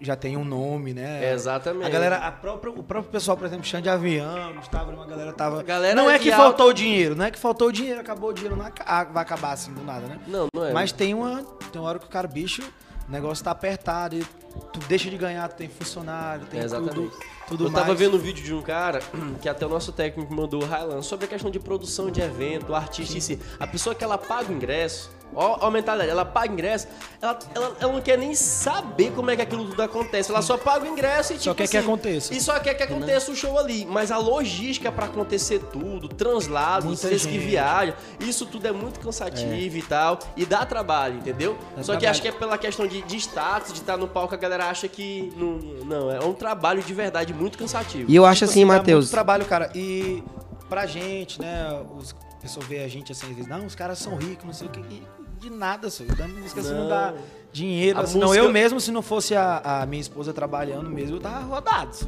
já 0.00 0.14
tem 0.16 0.36
um 0.36 0.44
nome, 0.44 0.92
né? 0.92 1.24
É, 1.24 1.32
exatamente. 1.32 1.86
A 1.86 1.88
galera, 1.88 2.16
a 2.18 2.30
própria, 2.32 2.70
o 2.72 2.82
próprio 2.82 3.10
pessoal, 3.10 3.36
por 3.36 3.46
exemplo, 3.46 3.64
Xande 3.64 3.84
de 3.84 3.88
Avião, 3.88 4.54
Gustavo, 4.54 4.90
uma 4.92 5.06
galera 5.06 5.32
tava. 5.32 5.60
A 5.60 5.62
galera 5.62 5.94
não 5.94 6.10
é 6.10 6.18
que 6.18 6.30
alta- 6.30 6.42
faltou 6.44 6.72
dinheiro, 6.72 7.14
não 7.16 7.24
é 7.24 7.30
que 7.30 7.38
faltou 7.38 7.70
dinheiro, 7.72 8.00
acabou 8.00 8.30
o 8.30 8.32
dinheiro, 8.32 8.56
não 8.56 8.66
aca- 8.66 9.04
vai 9.04 9.22
acabar 9.22 9.52
assim 9.52 9.72
do 9.72 9.82
nada, 9.82 10.06
né? 10.06 10.18
Não, 10.26 10.48
não 10.54 10.64
é. 10.66 10.72
Mas 10.72 10.92
tem 10.92 11.14
uma, 11.14 11.42
tem 11.72 11.80
uma 11.80 11.88
hora 11.88 11.98
que 11.98 12.06
o 12.06 12.08
cara, 12.08 12.28
bicho, 12.28 12.62
o 13.08 13.12
negócio 13.12 13.44
tá 13.44 13.50
apertado, 13.52 14.16
e 14.16 14.24
tu 14.72 14.80
deixa 14.88 15.08
de 15.08 15.16
ganhar, 15.16 15.48
tu 15.48 15.56
tem 15.56 15.68
funcionário, 15.68 16.44
tem 16.46 16.60
É, 16.60 16.64
exatamente. 16.64 16.94
tudo, 16.94 17.12
tudo 17.48 17.64
Eu 17.66 17.70
mais. 17.70 17.84
tava 17.86 17.94
vendo 17.96 18.16
um 18.16 18.20
vídeo 18.20 18.44
de 18.44 18.52
um 18.52 18.60
cara, 18.62 19.00
que 19.40 19.48
até 19.48 19.64
o 19.64 19.68
nosso 19.68 19.92
técnico 19.92 20.34
mandou, 20.34 20.62
o 20.62 20.66
Highland, 20.66 21.06
sobre 21.06 21.26
a 21.26 21.28
questão 21.28 21.50
de 21.50 21.58
produção 21.60 22.10
de 22.10 22.20
evento, 22.20 22.74
artista 22.74 23.16
em 23.16 23.20
si. 23.20 23.38
A 23.60 23.66
pessoa 23.66 23.94
que 23.94 24.02
ela 24.02 24.18
paga 24.18 24.50
o 24.52 24.54
ingresso, 24.54 25.10
ó, 25.34 25.58
ó 25.60 25.66
a 25.66 25.70
mentalidade, 25.70 26.10
ela 26.10 26.24
paga 26.24 26.52
ingresso, 26.52 26.86
ela, 27.20 27.38
ela, 27.54 27.76
ela 27.80 27.92
não 27.92 28.00
quer 28.00 28.16
nem 28.18 28.34
saber 28.34 29.12
como 29.12 29.30
é 29.30 29.36
que 29.36 29.42
aquilo 29.42 29.64
tudo 29.66 29.82
acontece. 29.82 30.30
Ela 30.30 30.42
só 30.42 30.56
paga 30.56 30.84
o 30.84 30.88
ingresso 30.88 31.32
e 31.32 31.36
Só 31.36 31.42
tipo 31.42 31.54
quer 31.56 31.68
que 31.68 31.76
assim, 31.76 31.86
aconteça. 31.86 32.34
E 32.34 32.40
só 32.40 32.58
quer 32.60 32.74
que 32.74 32.82
aconteça 32.82 33.30
o 33.30 33.36
show 33.36 33.58
ali. 33.58 33.84
Mas 33.86 34.10
a 34.10 34.18
logística 34.18 34.90
pra 34.92 35.06
acontecer 35.06 35.58
tudo, 35.72 36.08
translados, 36.08 36.86
Muita 36.86 37.00
vocês 37.08 37.24
que 37.26 37.32
gente. 37.32 37.46
viajam, 37.46 37.94
isso 38.20 38.46
tudo 38.46 38.66
é 38.66 38.72
muito 38.72 39.00
cansativo 39.00 39.76
e 39.76 39.82
tal. 39.82 40.18
E 40.36 40.44
dá 40.46 40.64
trabalho, 40.66 41.16
entendeu? 41.16 41.56
Dá 41.76 41.82
só 41.82 41.92
que 41.92 41.98
trabalho. 42.00 42.10
acho 42.10 42.22
que 42.22 42.28
é 42.28 42.32
pela 42.32 42.58
questão 42.58 42.86
de, 42.86 43.02
de 43.02 43.16
status, 43.16 43.72
de 43.72 43.80
estar 43.80 43.96
no 43.96 44.08
palco, 44.08 44.34
a 44.34 44.38
galera 44.38 44.66
acha 44.66 44.88
que. 44.88 45.32
Não, 45.36 45.58
não, 45.84 46.10
é 46.10 46.20
um 46.24 46.32
trabalho 46.34 46.82
de 46.82 46.92
verdade 46.94 47.32
muito 47.34 47.58
cansativo. 47.58 48.10
E 48.10 48.14
eu 48.14 48.24
acho 48.24 48.40
Tipo 48.40 48.50
assim, 48.50 48.66
dá 48.66 48.74
Matheus. 48.74 49.10
trabalho, 49.10 49.44
cara. 49.44 49.70
E 49.74 50.22
pra 50.68 50.86
gente, 50.86 51.40
né? 51.40 51.80
Os 51.96 52.14
pessoas 52.50 52.66
vê 52.66 52.78
a 52.80 52.88
gente 52.88 53.12
assim, 53.12 53.26
às 53.28 53.32
vezes, 53.36 53.48
não, 53.50 53.64
os 53.66 53.74
caras 53.74 53.98
são 53.98 54.16
ricos, 54.16 54.44
não 54.44 54.52
sei 54.52 54.66
o 54.66 54.70
que. 54.70 55.02
De 55.38 55.50
nada, 55.50 55.90
só. 55.90 56.02
Da 56.04 56.26
música 56.26 56.60
assim, 56.60 56.70
não 56.72 56.80
Não. 56.82 56.88
dá 56.88 57.14
dinheiro. 57.52 58.00
Assim, 58.00 58.18
não, 58.18 58.28
música- 58.28 58.44
eu 58.44 58.50
mesmo, 58.52 58.80
se 58.80 58.90
não 58.90 59.02
fosse 59.02 59.34
a, 59.34 59.82
a 59.82 59.86
minha 59.86 60.00
esposa 60.00 60.32
trabalhando 60.32 60.88
mesmo, 60.90 61.16
eu 61.16 61.20
tava 61.20 61.40
rodado. 61.44 61.94
só. 61.94 62.06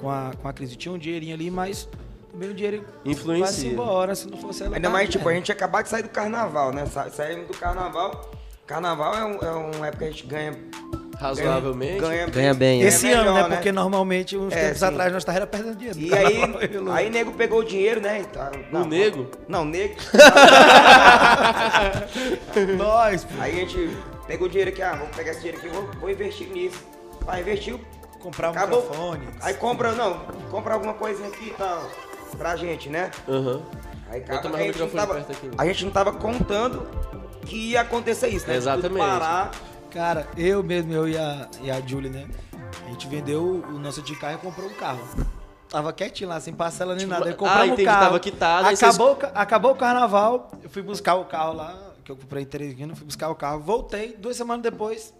Com 0.00 0.10
a, 0.10 0.30
com 0.40 0.46
a 0.48 0.52
crise. 0.52 0.76
Tinha 0.76 0.92
um 0.92 0.98
dinheirinho 0.98 1.34
ali, 1.34 1.50
mas 1.50 1.88
também 2.30 2.50
o 2.50 2.54
dinheiro 2.54 2.84
Influencia. 3.04 3.44
vai-se 3.46 3.66
embora. 3.66 4.14
Se 4.14 4.28
não 4.28 4.38
fosse 4.38 4.62
ela. 4.62 4.76
Ainda 4.76 4.88
tá- 4.88 4.92
mais, 4.92 5.08
tipo, 5.08 5.28
a 5.28 5.32
gente 5.34 5.50
acabou 5.50 5.82
de 5.82 5.88
sair 5.88 6.02
do 6.02 6.08
carnaval, 6.10 6.72
né? 6.72 6.86
Sa- 6.86 7.10
Saímos 7.10 7.48
do 7.48 7.54
carnaval. 7.56 8.30
Carnaval 8.66 9.14
é, 9.14 9.24
um, 9.24 9.34
é 9.38 9.50
uma 9.76 9.86
época 9.86 10.04
que 10.04 10.04
a 10.04 10.10
gente 10.10 10.26
ganha. 10.26 10.52
Razoavelmente. 11.18 12.00
Ganha, 12.00 12.26
Ganha 12.26 12.54
bem, 12.54 12.82
é. 12.82 12.86
Esse 12.86 13.10
ano, 13.10 13.32
melhor, 13.32 13.48
né? 13.48 13.56
Porque 13.56 13.72
normalmente, 13.72 14.36
uns 14.36 14.52
É, 14.52 14.66
tempos 14.66 14.78
sim. 14.78 14.84
atrás, 14.84 15.12
nós 15.12 15.24
tava 15.24 15.46
perdendo 15.46 15.76
dinheiro. 15.76 15.98
E 15.98 16.14
aí, 16.14 16.40
aí 16.94 17.10
nego 17.10 17.32
pegou 17.32 17.60
o 17.60 17.64
dinheiro, 17.64 18.00
né? 18.00 18.20
e 18.20 18.24
tá- 18.24 18.52
não, 18.70 18.84
nego? 18.84 19.26
Não, 19.48 19.64
nego. 19.64 19.94
Nós, 22.76 23.24
pô. 23.24 23.30
Aí 23.40 23.56
a 23.56 23.60
gente 23.60 23.90
pegou 24.26 24.46
o 24.46 24.50
dinheiro 24.50 24.70
aqui, 24.70 24.82
ah, 24.82 24.94
vou 24.96 25.08
pegar 25.08 25.30
esse 25.32 25.40
dinheiro 25.40 25.58
aqui, 25.58 25.68
vou, 25.68 25.88
vou 26.00 26.10
investir 26.10 26.48
nisso. 26.48 26.82
Aí 27.26 27.42
investiu, 27.42 27.80
Comprar 28.20 28.48
um 28.48 28.52
acabou. 28.52 28.80
microfone. 28.82 29.28
Aí 29.40 29.54
compra, 29.54 29.92
não, 29.92 30.18
compra 30.50 30.74
alguma 30.74 30.94
coisinha 30.94 31.28
aqui 31.28 31.48
e 31.48 31.54
tal, 31.54 31.88
pra 32.36 32.56
gente, 32.56 32.88
né? 32.88 33.10
Aham. 33.28 33.60
Aí 34.10 34.20
acaba 34.22 34.56
a 34.56 34.60
o 34.60 34.64
gente, 34.64 34.86
tava, 34.88 35.18
aqui. 35.18 35.50
a 35.56 35.64
gente 35.66 35.84
não 35.84 35.92
tava 35.92 36.12
contando 36.12 36.86
que 37.44 37.70
ia 37.72 37.82
acontecer 37.82 38.28
isso, 38.28 38.46
né? 38.48 38.56
Exatamente. 38.56 38.98
Parar, 38.98 39.50
Cara, 39.90 40.26
eu 40.36 40.62
mesmo, 40.62 40.92
eu 40.92 41.08
e 41.08 41.16
a, 41.16 41.48
e 41.62 41.70
a 41.70 41.80
Julie, 41.80 42.10
né? 42.10 42.26
A 42.86 42.90
gente 42.90 43.06
vendeu 43.08 43.64
o 43.68 43.78
nosso 43.78 44.02
de 44.02 44.14
carro 44.16 44.34
e 44.34 44.38
comprou 44.38 44.68
um 44.68 44.74
carro. 44.74 45.00
Tava 45.68 45.92
quietinho 45.92 46.28
lá, 46.30 46.40
sem 46.40 46.54
parcela 46.54 46.94
nem 46.94 47.06
nada. 47.06 47.26
Aí 47.26 47.32
ah, 47.32 47.34
compramos 47.36 47.66
entendi, 47.68 47.82
o 47.82 47.84
carro. 47.86 48.00
tava 48.04 48.20
quitado, 48.20 48.68
Acabou, 48.68 49.12
o 49.12 49.16
ca- 49.16 49.32
acabou 49.34 49.72
o 49.72 49.76
carnaval, 49.76 50.50
eu 50.62 50.70
fui 50.70 50.82
buscar 50.82 51.14
o 51.16 51.24
carro 51.26 51.54
lá, 51.54 51.92
que 52.04 52.10
eu 52.10 52.16
comprei 52.16 52.42
em 52.42 52.46
Teresina, 52.46 52.94
fui 52.96 53.04
buscar 53.04 53.28
o 53.28 53.34
carro, 53.34 53.60
voltei, 53.60 54.16
duas 54.16 54.36
semanas 54.36 54.62
depois, 54.62 55.12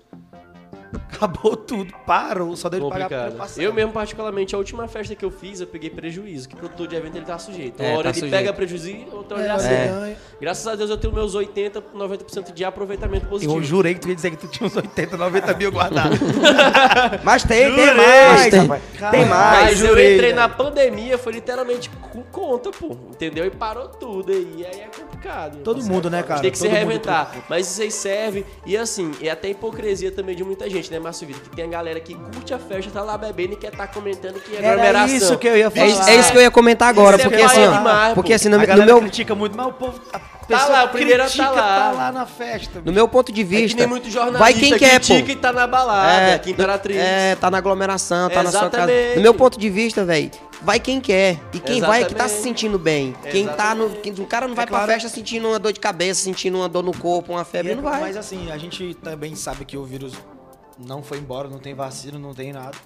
acabou 1.13 1.57
tudo, 1.57 1.93
parou, 2.07 2.57
só 2.57 2.69
deu 2.69 2.81
de 2.81 2.89
pagar. 2.89 3.33
Eu 3.57 3.73
mesmo, 3.73 3.93
particularmente, 3.93 4.55
a 4.55 4.59
última 4.59 4.87
festa 4.89 5.15
que 5.15 5.25
eu 5.25 5.31
fiz, 5.31 5.61
eu 5.61 5.67
peguei 5.67 5.91
prejuízo, 5.91 6.49
que 6.49 6.57
produtor 6.57 6.87
de 6.87 6.97
evento 6.97 7.17
ele 7.17 7.25
tá 7.27 7.39
sujeito. 7.39 7.81
É, 7.83 7.89
Uma 7.89 7.99
hora 7.99 8.03
tá 8.05 8.09
ele 8.11 8.21
sujeito. 8.21 8.33
pega 8.33 8.53
prejuízo 8.53 8.89
e 8.89 9.09
outra 9.13 9.39
hora 9.39 9.63
É, 9.63 9.85
ele 9.85 9.93
ganha. 9.93 10.17
Graças 10.41 10.67
a 10.67 10.75
Deus 10.75 10.91
eu 10.91 10.97
tenho 10.97 11.13
meus 11.13 11.35
80, 11.35 11.83
90% 11.95 12.53
de 12.53 12.65
aproveitamento 12.65 13.27
positivo. 13.27 13.59
Eu 13.59 13.63
jurei 13.63 13.95
que 13.95 14.01
tu 14.01 14.09
ia 14.09 14.15
dizer 14.15 14.31
que 14.31 14.37
tu 14.37 14.49
tinha 14.49 14.67
uns 14.67 14.77
80, 14.77 15.17
90 15.17 15.55
mil 15.55 15.71
guardados. 15.73 16.19
Mas 17.25 17.43
tem, 17.45 17.75
tem 17.75 17.87
Jurei. 17.87 17.95
mais, 17.95 18.51
Tem. 18.51 18.61
rapaz. 18.61 18.83
Cara, 18.99 19.11
Tem 19.11 19.27
mais. 19.27 19.61
Mas 19.63 19.81
eu 19.81 19.89
jurei, 19.89 20.15
entrei 20.15 20.33
na 20.33 20.49
pandemia, 20.49 21.19
foi 21.19 21.33
literalmente 21.33 21.91
com 21.91 22.23
conta, 22.23 22.71
pô. 22.71 22.97
Entendeu? 23.11 23.45
E 23.47 23.51
parou 23.51 23.89
tudo 23.89 24.33
aí. 24.33 24.67
Aí 24.67 24.81
é 24.81 24.89
complicado. 24.97 25.59
Todo 25.63 25.83
mundo, 25.85 26.09
né, 26.11 26.23
cara? 26.23 26.41
tem 26.41 26.51
que 26.51 26.59
se 26.59 26.65
Todo 26.65 26.73
mundo, 26.73 26.79
reinventar. 26.87 27.35
Mas 27.49 27.71
isso 27.71 27.83
aí 27.83 27.91
serve. 27.91 28.47
E 28.65 28.77
assim, 28.77 29.13
é 29.21 29.31
até 29.31 29.49
hipocrisia 29.51 30.11
também 30.13 30.37
de 30.37 30.45
muita 30.45 30.69
gente, 30.69 30.78
né? 30.91 30.99
né, 30.99 30.99
Márcio 30.99 31.27
Vitor? 31.27 31.43
Que 31.43 31.57
tem 31.57 31.65
a 31.65 31.69
galera 31.69 32.01
que 32.01 32.15
curte 32.15 32.55
a 32.55 32.59
festa, 32.59 32.91
tá 32.91 33.03
lá 33.03 33.19
bebendo 33.19 33.55
e 33.55 33.57
quer 33.57 33.71
tá 33.73 33.87
comentando 33.87 34.41
que 34.41 34.55
é 34.57 34.59
Era 34.59 34.73
aglomeração. 34.73 35.17
isso 35.17 35.39
que 35.39 35.49
eu 35.49 35.57
ia 35.57 35.71
falar. 35.71 35.87
É 35.87 35.89
isso, 35.91 36.03
é 36.09 36.17
isso 36.17 36.33
que 36.33 36.39
eu 36.39 36.43
ia 36.43 36.51
comentar 36.51 36.89
agora, 36.89 37.17
Isso 37.17 37.27
é 37.27 37.31
porque 37.31 37.43
assim, 37.45 37.61
ó, 37.67 38.15
porque 38.15 38.31
pô. 38.31 38.37
assim, 38.37 38.49
no, 38.49 38.57
a 38.61 38.77
no 38.77 38.85
meu, 38.87 39.01
critica 39.01 39.35
muito, 39.35 39.57
mas 39.57 39.67
o 39.67 39.73
povo. 39.73 40.01
Pessoa 40.47 40.69
lá, 40.71 40.85
o 40.85 40.89
primeiro 40.89 41.23
tá 41.25 41.29
critica, 41.29 41.51
lá. 41.51 41.61
tá 41.61 41.93
lá 41.93 42.13
na 42.13 42.25
festa. 42.25 42.81
no 42.83 42.91
meu 42.91 43.07
ponto 43.07 43.31
de 43.31 43.43
É 43.43 43.45
que 43.45 43.51
vista, 43.51 43.79
nem 43.79 43.87
muito 43.87 44.09
jornalista 44.09 44.39
vai 44.39 44.55
quem 44.55 44.79
quer, 44.79 44.99
pô. 44.99 45.07
critica 45.07 45.33
e 45.33 45.37
tá 45.37 45.53
na 45.53 45.67
balada, 45.67 46.39
que 46.39 46.51
Imperatriz. 46.53 46.97
É, 46.97 47.35
tá 47.37 47.51
na 47.51 47.59
aglomeração, 47.59 48.31
tá 48.31 48.43
na 48.43 48.51
sua 48.51 48.71
casa. 48.71 48.91
Exatamente. 48.91 49.17
No 49.17 49.23
meu 49.23 49.35
ponto 49.35 49.59
de 49.61 49.69
vista, 49.69 50.07
velho, 50.07 50.31
vai 50.63 50.81
quem 50.81 51.03
quer. 51.03 51.39
E 51.53 51.61
quem 51.61 51.83
vai 51.83 52.03
é 52.03 52.05
que 52.07 52.15
tá 52.15 52.25
se 52.27 52.37
Exatamente. 52.37 52.43
sentindo 52.61 52.79
bem. 52.79 53.15
Quem 53.31 53.47
tá 53.47 53.75
no. 53.75 53.91
Quem, 53.91 54.11
o 54.15 54.25
cara 54.27 54.49
não 54.49 54.55
vai 54.55 54.65
É 54.65 54.69
claro. 54.69 54.87
pra 54.87 54.95
festa 54.95 55.11
sentindo 55.11 55.49
uma 55.49 55.59
dor 55.59 55.73
de 55.73 55.81
cabeça, 55.81 56.23
sentindo 56.23 56.57
uma 56.57 56.69
dor 56.69 56.83
no 56.83 56.97
corpo, 56.97 57.33
uma 57.35 57.45
febre, 57.45 57.73
é- 57.73 57.75
não 57.75 57.83
vai. 57.83 58.01
Mas 58.01 58.17
assim, 58.17 58.51
a 58.51 58.57
gente 58.57 58.95
também 58.95 59.35
sabe 59.35 59.67
que 59.67 59.77
o 59.77 59.85
vírus 59.85 60.15
não 60.79 61.03
foi 61.03 61.19
embora, 61.19 61.49
não 61.49 61.59
tem 61.59 61.75
vacina, 61.75 62.19
não 62.19 62.35
tem 62.35 62.53
nada. 62.53 62.77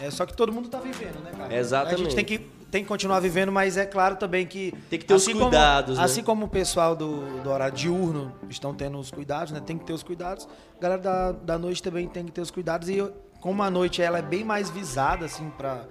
É 0.00 0.10
só 0.10 0.24
que 0.26 0.34
todo 0.36 0.52
mundo 0.52 0.68
tá 0.68 0.78
vivendo, 0.78 1.18
né, 1.24 1.32
cara? 1.36 1.54
Exatamente. 1.56 2.00
A 2.00 2.04
gente 2.04 2.14
tem 2.14 2.24
que, 2.24 2.38
tem 2.70 2.82
que 2.82 2.88
continuar 2.88 3.18
vivendo, 3.20 3.50
mas 3.50 3.76
é 3.76 3.84
claro 3.84 4.14
também 4.16 4.46
que. 4.46 4.72
Tem 4.88 4.98
que 4.98 5.04
ter 5.04 5.14
os 5.14 5.26
como- 5.26 5.40
cuidados, 5.40 5.98
né? 5.98 6.04
Assim 6.04 6.22
como 6.22 6.46
o 6.46 6.48
pessoal 6.48 6.94
do, 6.94 7.40
do 7.42 7.50
horário 7.50 7.74
diurno 7.76 8.32
estão 8.48 8.72
tendo 8.74 8.98
os 8.98 9.10
cuidados, 9.10 9.52
né? 9.52 9.60
Tem 9.64 9.76
que 9.76 9.84
ter 9.84 9.92
os 9.92 10.02
cuidados. 10.02 10.46
A 10.76 10.80
galera 10.80 11.00
da, 11.02 11.32
da 11.32 11.58
noite 11.58 11.82
também 11.82 12.06
tem 12.08 12.24
que 12.24 12.30
ter 12.32 12.40
os 12.40 12.50
cuidados. 12.50 12.88
E 12.88 13.02
como 13.40 13.62
a 13.62 13.70
noite 13.70 14.00
ela 14.00 14.18
é 14.18 14.22
bem 14.22 14.44
mais 14.44 14.70
visada, 14.70 15.24
assim, 15.24 15.50
pra. 15.58 15.84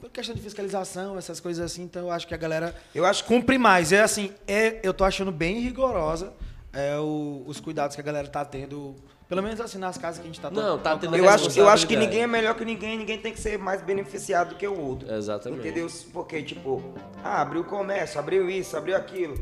por 0.00 0.10
questão 0.10 0.34
de 0.34 0.40
fiscalização, 0.40 1.16
essas 1.16 1.38
coisas 1.38 1.64
assim, 1.64 1.82
então 1.82 2.02
eu 2.06 2.10
acho 2.10 2.26
que 2.26 2.34
a 2.34 2.38
galera 2.38 2.74
Eu 2.92 3.04
acho 3.04 3.22
que 3.22 3.28
cumpre 3.28 3.56
mais. 3.56 3.92
É 3.92 4.00
assim, 4.02 4.32
é, 4.48 4.80
eu 4.82 4.92
tô 4.92 5.04
achando 5.04 5.30
bem 5.30 5.60
rigorosa 5.60 6.32
é, 6.72 6.98
o- 6.98 7.44
os 7.46 7.60
cuidados 7.60 7.94
que 7.94 8.00
a 8.00 8.04
galera 8.04 8.26
tá 8.26 8.44
tendo. 8.44 8.96
Pelo 9.34 9.42
menos 9.42 9.60
assim, 9.60 9.78
nas 9.78 9.98
casas 9.98 10.20
que 10.20 10.22
a 10.22 10.26
gente 10.26 10.40
tá 10.40 10.48
Não, 10.48 10.78
tá 10.78 10.96
tendo 10.96 11.16
Eu 11.16 11.28
acho, 11.28 11.58
eu 11.58 11.68
acho 11.68 11.88
que 11.88 11.96
ninguém 11.96 12.22
é 12.22 12.26
melhor 12.26 12.54
que 12.54 12.64
ninguém, 12.64 12.96
ninguém 12.96 13.18
tem 13.18 13.32
que 13.32 13.40
ser 13.40 13.58
mais 13.58 13.82
beneficiado 13.82 14.50
do 14.50 14.54
que 14.54 14.64
o 14.64 14.80
outro. 14.80 15.12
Exatamente. 15.12 15.58
Entendeu? 15.58 15.88
Porque, 16.12 16.40
tipo, 16.40 16.80
ah, 17.22 17.42
abriu 17.42 17.62
o 17.62 17.64
comércio, 17.64 18.20
abriu 18.20 18.48
isso, 18.48 18.76
abriu 18.76 18.96
aquilo. 18.96 19.34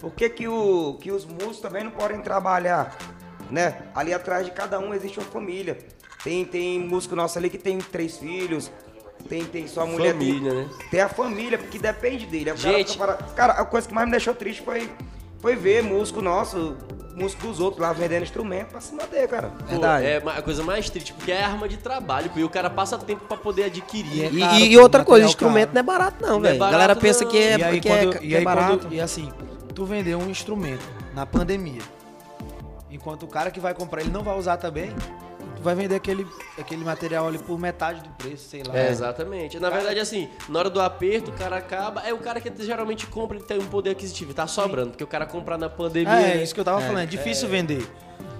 Por 0.00 0.10
que, 0.10 0.28
que, 0.28 0.48
o, 0.48 0.98
que 1.00 1.12
os 1.12 1.24
músicos 1.24 1.60
também 1.60 1.84
não 1.84 1.92
podem 1.92 2.20
trabalhar? 2.20 2.98
Né? 3.48 3.80
Ali 3.94 4.12
atrás 4.12 4.44
de 4.44 4.50
cada 4.50 4.80
um 4.80 4.92
existe 4.92 5.20
uma 5.20 5.28
família. 5.28 5.78
Tem, 6.24 6.44
tem 6.44 6.80
músico 6.80 7.14
nosso 7.14 7.38
ali 7.38 7.48
que 7.48 7.58
tem 7.58 7.78
três 7.78 8.18
filhos, 8.18 8.72
tem, 9.28 9.44
tem 9.44 9.68
sua 9.68 9.86
mulher. 9.86 10.14
Família, 10.14 10.50
tem, 10.50 10.64
né? 10.64 10.70
Tem 10.90 11.00
a 11.00 11.08
família, 11.08 11.58
porque 11.58 11.78
depende 11.78 12.26
dele. 12.26 12.50
O 12.50 12.58
cara 12.58 12.76
Gente. 12.76 12.92
fica 12.92 13.06
para- 13.06 13.16
Cara, 13.34 13.52
a 13.52 13.64
coisa 13.64 13.86
que 13.86 13.94
mais 13.94 14.06
me 14.06 14.10
deixou 14.10 14.34
triste 14.34 14.62
foi, 14.62 14.90
foi 15.38 15.54
ver 15.54 15.84
músico 15.84 16.20
nosso, 16.20 16.76
músico 17.18 17.46
dos 17.46 17.60
outros 17.60 17.82
lá 17.82 17.92
vendendo 17.92 18.22
instrumento 18.22 18.68
pra 18.68 18.80
se 18.80 18.94
manter, 18.94 19.26
cara. 19.28 19.48
Pô, 19.48 19.64
Verdade. 19.66 20.06
é 20.06 20.16
a 20.16 20.42
coisa 20.42 20.62
mais 20.62 20.88
triste, 20.88 21.12
porque 21.12 21.32
é 21.32 21.42
arma 21.42 21.68
de 21.68 21.76
trabalho, 21.76 22.30
pô, 22.30 22.38
e 22.38 22.44
o 22.44 22.48
cara 22.48 22.70
passa 22.70 22.96
tempo 22.98 23.24
pra 23.26 23.36
poder 23.36 23.64
adquirir. 23.64 24.32
E, 24.34 24.38
caro, 24.40 24.56
e 24.58 24.76
pô, 24.76 24.82
outra 24.82 25.04
coisa, 25.04 25.26
instrumento 25.26 25.72
caro. 25.72 25.74
não 25.74 25.80
é 25.80 25.82
barato, 25.82 26.16
não, 26.26 26.38
é 26.38 26.40
velho. 26.40 26.54
a 26.56 26.58
barato, 26.58 26.72
galera 26.72 26.96
pensa 26.96 27.24
não. 27.24 27.30
que 27.30 27.38
é, 27.38 27.58
e 27.58 27.62
aí, 27.64 27.80
que 27.80 27.88
é, 27.88 27.98
quando, 28.04 28.18
que 28.18 28.26
e 28.26 28.34
é 28.34 28.38
aí 28.38 28.44
barato. 28.44 28.78
quando- 28.78 28.92
e 28.94 29.00
assim, 29.00 29.32
tu 29.74 29.84
vender 29.84 30.14
um 30.14 30.28
instrumento 30.30 30.84
na 31.14 31.26
pandemia, 31.26 31.82
enquanto 32.90 33.24
o 33.24 33.28
cara 33.28 33.50
que 33.50 33.60
vai 33.60 33.74
comprar 33.74 34.00
ele 34.00 34.10
não 34.10 34.22
vai 34.22 34.36
usar 34.38 34.56
também, 34.56 34.94
tu 35.58 35.62
vai 35.62 35.74
vender 35.74 35.96
aquele, 35.96 36.26
aquele 36.56 36.84
material 36.84 37.26
ali 37.26 37.38
por 37.38 37.58
metade 37.58 38.00
do 38.00 38.08
preço, 38.10 38.48
sei 38.48 38.62
lá. 38.62 38.78
É, 38.78 38.90
exatamente. 38.90 39.58
Na 39.58 39.68
verdade, 39.68 39.98
assim, 39.98 40.28
na 40.48 40.60
hora 40.60 40.70
do 40.70 40.80
aperto, 40.80 41.30
o 41.30 41.34
cara 41.34 41.56
acaba. 41.56 42.02
É 42.02 42.14
o 42.14 42.18
cara 42.18 42.40
que 42.40 42.50
geralmente 42.64 43.06
compra 43.06 43.36
e 43.36 43.42
tem 43.42 43.58
um 43.58 43.66
poder 43.66 43.90
aquisitivo. 43.90 44.32
Tá 44.32 44.46
sobrando, 44.46 44.90
porque 44.90 45.04
o 45.04 45.06
cara 45.06 45.26
comprar 45.26 45.58
na 45.58 45.68
pandemia. 45.68 46.12
É, 46.12 46.36
né? 46.36 46.42
isso 46.42 46.54
que 46.54 46.60
eu 46.60 46.64
tava 46.64 46.80
falando, 46.80 47.00
é 47.00 47.06
difícil 47.06 47.48
vender. 47.48 47.86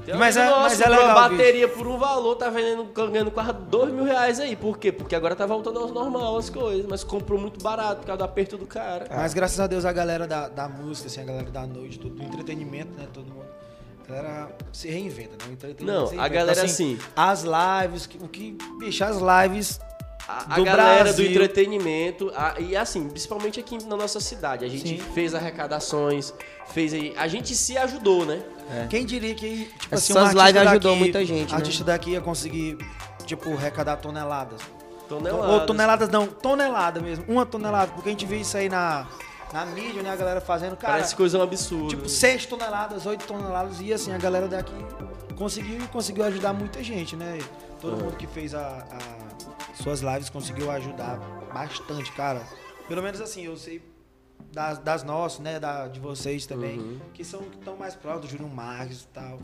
Tem 0.07 0.15
um 0.15 0.19
mas, 0.19 0.37
é, 0.37 0.43
amigo 0.43 0.61
mas 0.61 0.81
é 0.81 0.85
comprou 0.85 1.01
legal. 1.01 1.17
uma 1.17 1.29
bicho. 1.29 1.39
bateria 1.39 1.69
por 1.69 1.87
um 1.87 1.99
valor, 1.99 2.37
tá 2.37 2.49
vendendo, 2.49 2.85
ganhando 2.85 3.31
quase 3.31 3.53
dois 3.53 3.93
mil 3.93 4.05
reais 4.05 4.41
aí. 4.41 4.57
Por 4.57 4.79
quê? 4.79 4.91
Porque 4.91 5.15
agora 5.15 5.37
tá 5.37 5.45
voltando 5.45 5.81
ao 5.81 5.89
normal 5.89 6.39
as 6.39 6.49
coisas. 6.49 6.87
Mas 6.87 7.05
comprou 7.05 7.39
muito 7.39 7.63
barato 7.63 8.01
por 8.01 8.07
causa 8.07 8.19
do 8.19 8.25
aperto 8.25 8.57
do 8.57 8.67
cara. 8.67 9.07
Mas 9.11 9.35
graças 9.35 9.59
a 9.61 9.67
Deus 9.67 9.85
a 9.85 9.93
galera 9.93 10.27
da, 10.27 10.49
da 10.49 10.69
música, 10.69 11.09
assim, 11.09 11.21
a 11.21 11.25
galera 11.25 11.51
da 11.51 11.67
noite, 11.67 11.99
do, 11.99 12.09
do 12.09 12.23
entretenimento, 12.23 12.97
né? 12.97 13.07
Todo 13.13 13.27
mundo. 13.27 13.58
A 14.09 14.13
galera 14.13 14.49
se 14.73 14.89
reinventa, 14.89 15.33
né? 15.33 15.51
O 15.51 15.53
entretenimento 15.53 15.93
Não, 16.01 16.07
a 16.07 16.09
reinventa. 16.11 16.29
galera, 16.31 16.63
assim- 16.65 16.99
As 17.15 17.43
lives, 17.45 18.07
que- 18.07 18.19
o 18.19 18.29
que. 18.29 18.57
Bicho, 18.79 19.05
as 19.05 19.17
lives. 19.19 19.81
A, 20.27 20.55
a 20.55 20.57
do 20.57 20.65
galera 20.65 21.05
Brasil. 21.05 21.25
do 21.25 21.31
entretenimento, 21.31 22.31
a- 22.37 22.55
e 22.59 22.77
assim, 22.77 23.09
principalmente 23.09 23.59
aqui 23.61 23.83
na 23.87 23.97
nossa 23.97 24.21
cidade, 24.21 24.63
a 24.65 24.69
gente 24.69 24.87
Sim. 24.87 25.13
fez 25.15 25.35
arrecadações, 25.35 26.35
fez 26.69 26.93
aí, 26.93 27.15
a 27.17 27.27
gente 27.27 27.55
se 27.55 27.79
ajudou, 27.79 28.27
né? 28.27 28.43
Quem 28.91 29.07
diria 29.07 29.35
que, 29.35 29.65
tipo 29.79 29.95
Essas 29.95 30.05
assim, 30.05 30.13
um 30.13 30.19
artista 30.19 30.47
lives 30.49 30.63
ajudou 30.69 30.91
daqui- 30.93 30.99
muita 31.03 31.25
gente, 31.25 31.51
né? 31.51 31.57
artista 31.57 31.85
daqui 31.85 32.11
ia 32.11 32.21
conseguir, 32.21 32.77
tipo, 33.25 33.51
arrecadar 33.55 33.97
toneladas. 33.97 34.61
Toneladas. 35.09 35.51
Ou 35.51 35.61
toneladas 35.65 36.09
não, 36.11 36.27
tonelada 36.27 37.01
mesmo. 37.01 37.25
Uma 37.27 37.47
tonelada, 37.47 37.91
porque 37.93 38.11
a 38.11 38.13
gente 38.13 38.27
vê 38.27 38.37
isso 38.37 38.55
aí 38.59 38.69
na, 38.69 39.07
na 39.53 39.65
mídia, 39.67 40.03
né? 40.03 40.11
A 40.11 40.17
galera 40.17 40.41
fazendo, 40.41 40.77
cara. 40.77 40.95
Parece 40.95 41.15
coisa 41.17 41.39
um 41.39 41.43
absurdo. 41.43 41.89
Tipo, 41.89 42.09
6 42.09 42.47
toneladas, 42.47 43.07
8 43.07 43.27
toneladas, 43.27 43.81
e 43.81 43.93
assim, 43.93 44.13
a 44.13 44.19
galera 44.19 44.47
daqui 44.49 44.73
conseguiu 45.37 45.83
e 45.83 45.89
conseguiu 45.89 46.25
ajudar 46.25 46.53
muita 46.53 46.83
gente, 46.83 47.15
né? 47.17 47.39
Todo 47.81 47.97
mundo 47.97 48.17
que 48.17 48.27
fez 48.27 48.55
a, 48.55 48.61
a- 48.91 49.75
suas 49.75 50.01
lives 50.01 50.29
conseguiu 50.29 50.71
ajudar 50.71 51.17
bastante, 51.53 52.11
cara. 52.13 52.43
Pelo 52.89 53.03
menos 53.03 53.21
assim, 53.21 53.45
eu 53.45 53.57
sei 53.57 53.81
das, 54.53 54.79
das 54.79 55.03
nossas, 55.05 55.39
né? 55.41 55.61
Da, 55.61 55.87
de 55.89 56.01
vocês 56.01 56.45
também, 56.47 56.79
Uhum. 56.79 57.01
que 57.15 57.25
são 57.25 57.41
que 57.43 57.57
estão 57.59 57.77
mais 57.77 57.95
próximos, 57.95 58.27
do 58.27 58.37
Júnior 58.37 58.53
Marques 58.55 59.03
e 59.03 59.07
tal. 59.09 59.39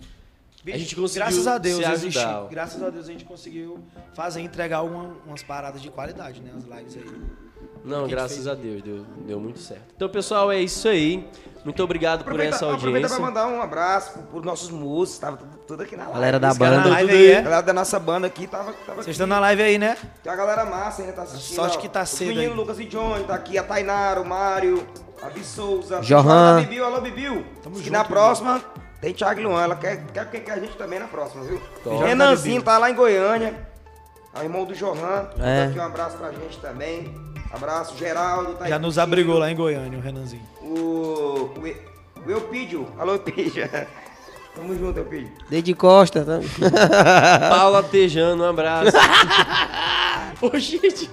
Bicho, 0.64 0.76
A 0.76 0.80
gente 0.80 0.96
conseguiu 0.96 1.22
graças 1.26 1.46
a 1.46 1.58
Deus, 1.58 1.86
existe- 1.86 2.24
graças 2.50 2.82
a 2.82 2.88
Deus 2.90 3.06
a 3.06 3.12
gente 3.12 3.24
conseguiu 3.26 3.84
fazer, 4.14 4.40
entregar 4.40 4.82
uma- 4.82 5.14
umas 5.26 5.42
paradas 5.42 5.80
de 5.82 5.90
qualidade, 5.90 6.40
né? 6.40 6.52
As 6.56 6.64
lives 6.64 6.96
aí. 6.96 7.22
Não, 7.84 8.08
graças 8.08 8.48
a 8.48 8.54
Deus, 8.54 8.82
deu, 8.82 9.04
deu 9.26 9.38
muito 9.38 9.58
certo. 9.58 9.84
Então, 9.94 10.08
pessoal, 10.08 10.50
é 10.50 10.58
isso 10.58 10.88
aí. 10.88 11.28
Muito 11.64 11.82
obrigado 11.82 12.18
por 12.24 12.30
Aproveita, 12.32 12.56
essa 12.56 12.64
aproveita 12.66 12.88
audiência. 13.08 13.16
pra 13.16 13.26
mandar 13.26 13.46
um 13.46 13.60
abraço 13.62 14.12
pro- 14.12 14.22
pros 14.22 14.42
nossos 14.44 14.70
músicos, 14.70 15.18
tava 15.18 15.36
tudo, 15.38 15.56
tudo 15.66 15.82
aqui 15.82 15.94
na 15.96 16.02
live. 16.04 16.14
Galera 16.14 16.38
da 16.40 16.48
Esse 16.48 16.58
cara 16.58 16.76
banda. 16.76 16.88
na 16.88 16.94
Live 16.94 17.12
aí, 17.12 17.30
é? 17.32 17.38
A 17.38 17.42
galera 17.42 17.62
da 17.62 17.72
nossa 17.72 17.98
banda 18.00 18.26
aqui 18.26 18.46
tava, 18.46 18.64
tava 18.72 18.76
Vocês 18.86 18.98
aqui. 19.00 19.10
estão 19.12 19.26
na 19.26 19.40
live 19.40 19.62
aí, 19.62 19.78
né? 19.78 19.96
Tem 20.22 20.30
uma 20.32 20.36
galera 20.36 20.64
massa 20.66 21.00
ainda, 21.02 21.14
tá 21.14 21.22
assistindo. 21.22 21.56
Sorte 21.56 21.78
ó. 21.78 21.80
que 21.80 21.88
tá 21.88 22.02
Os 22.02 22.08
cedo 22.10 22.28
meninos 22.28 22.50
aí. 22.50 22.56
Lucas 22.56 22.78
e 22.80 22.84
Johnny, 22.84 23.24
tá 23.24 23.34
aqui 23.34 23.56
a 23.56 23.62
Tainara, 23.62 24.20
o 24.20 24.26
Mário, 24.26 24.86
a 25.22 25.30
Bissouza. 25.30 26.00
Johan. 26.00 26.58
A 26.58 26.60
Bibiu, 26.60 26.84
alô 26.84 27.00
Bibiu. 27.00 27.46
Tamo 27.62 27.76
e 27.76 27.78
junto, 27.78 27.92
na 27.92 28.04
próxima 28.04 28.62
tem 29.00 29.12
Thiago 29.14 29.40
e 29.40 29.44
Luan, 29.44 29.62
ela 29.62 29.76
quer, 29.76 30.04
quer, 30.12 30.30
quer 30.30 30.40
que 30.40 30.50
a 30.50 30.58
gente 30.58 30.76
também 30.76 30.98
na 30.98 31.06
próxima, 31.06 31.44
viu? 31.44 31.60
Top. 31.82 32.02
Renanzinho 32.04 32.62
tá 32.62 32.76
lá 32.78 32.90
em 32.90 32.94
Goiânia. 32.94 33.54
É 34.34 34.40
o 34.40 34.42
irmão 34.42 34.64
do 34.66 34.74
Johan. 34.74 35.28
É. 35.38 35.60
Manda 35.60 35.64
aqui 35.70 35.78
um 35.78 35.82
abraço 35.82 36.16
pra 36.18 36.30
gente 36.32 36.58
também. 36.58 37.33
Abraço, 37.54 37.96
Geraldo. 37.96 38.54
Tá 38.54 38.66
Já 38.66 38.76
aí 38.76 38.82
nos 38.82 38.98
abrigou 38.98 39.38
lá 39.38 39.50
em 39.50 39.54
Goiânia, 39.54 39.98
o 39.98 40.02
Renanzinho. 40.02 40.42
O, 40.60 41.50
o, 41.56 41.74
o 42.26 42.30
Eupídio. 42.30 42.88
Alô, 42.98 43.12
Eupídio. 43.12 43.68
Tamo 44.54 44.76
junto, 44.76 44.98
Eupídio. 44.98 45.32
Desde 45.48 45.74
Costa, 45.74 46.24
tá? 46.24 46.40
Paula 47.50 47.82
Tejano, 47.82 48.44
um 48.44 48.48
abraço. 48.48 48.96
Ô, 50.42 50.58
gente. 50.58 51.10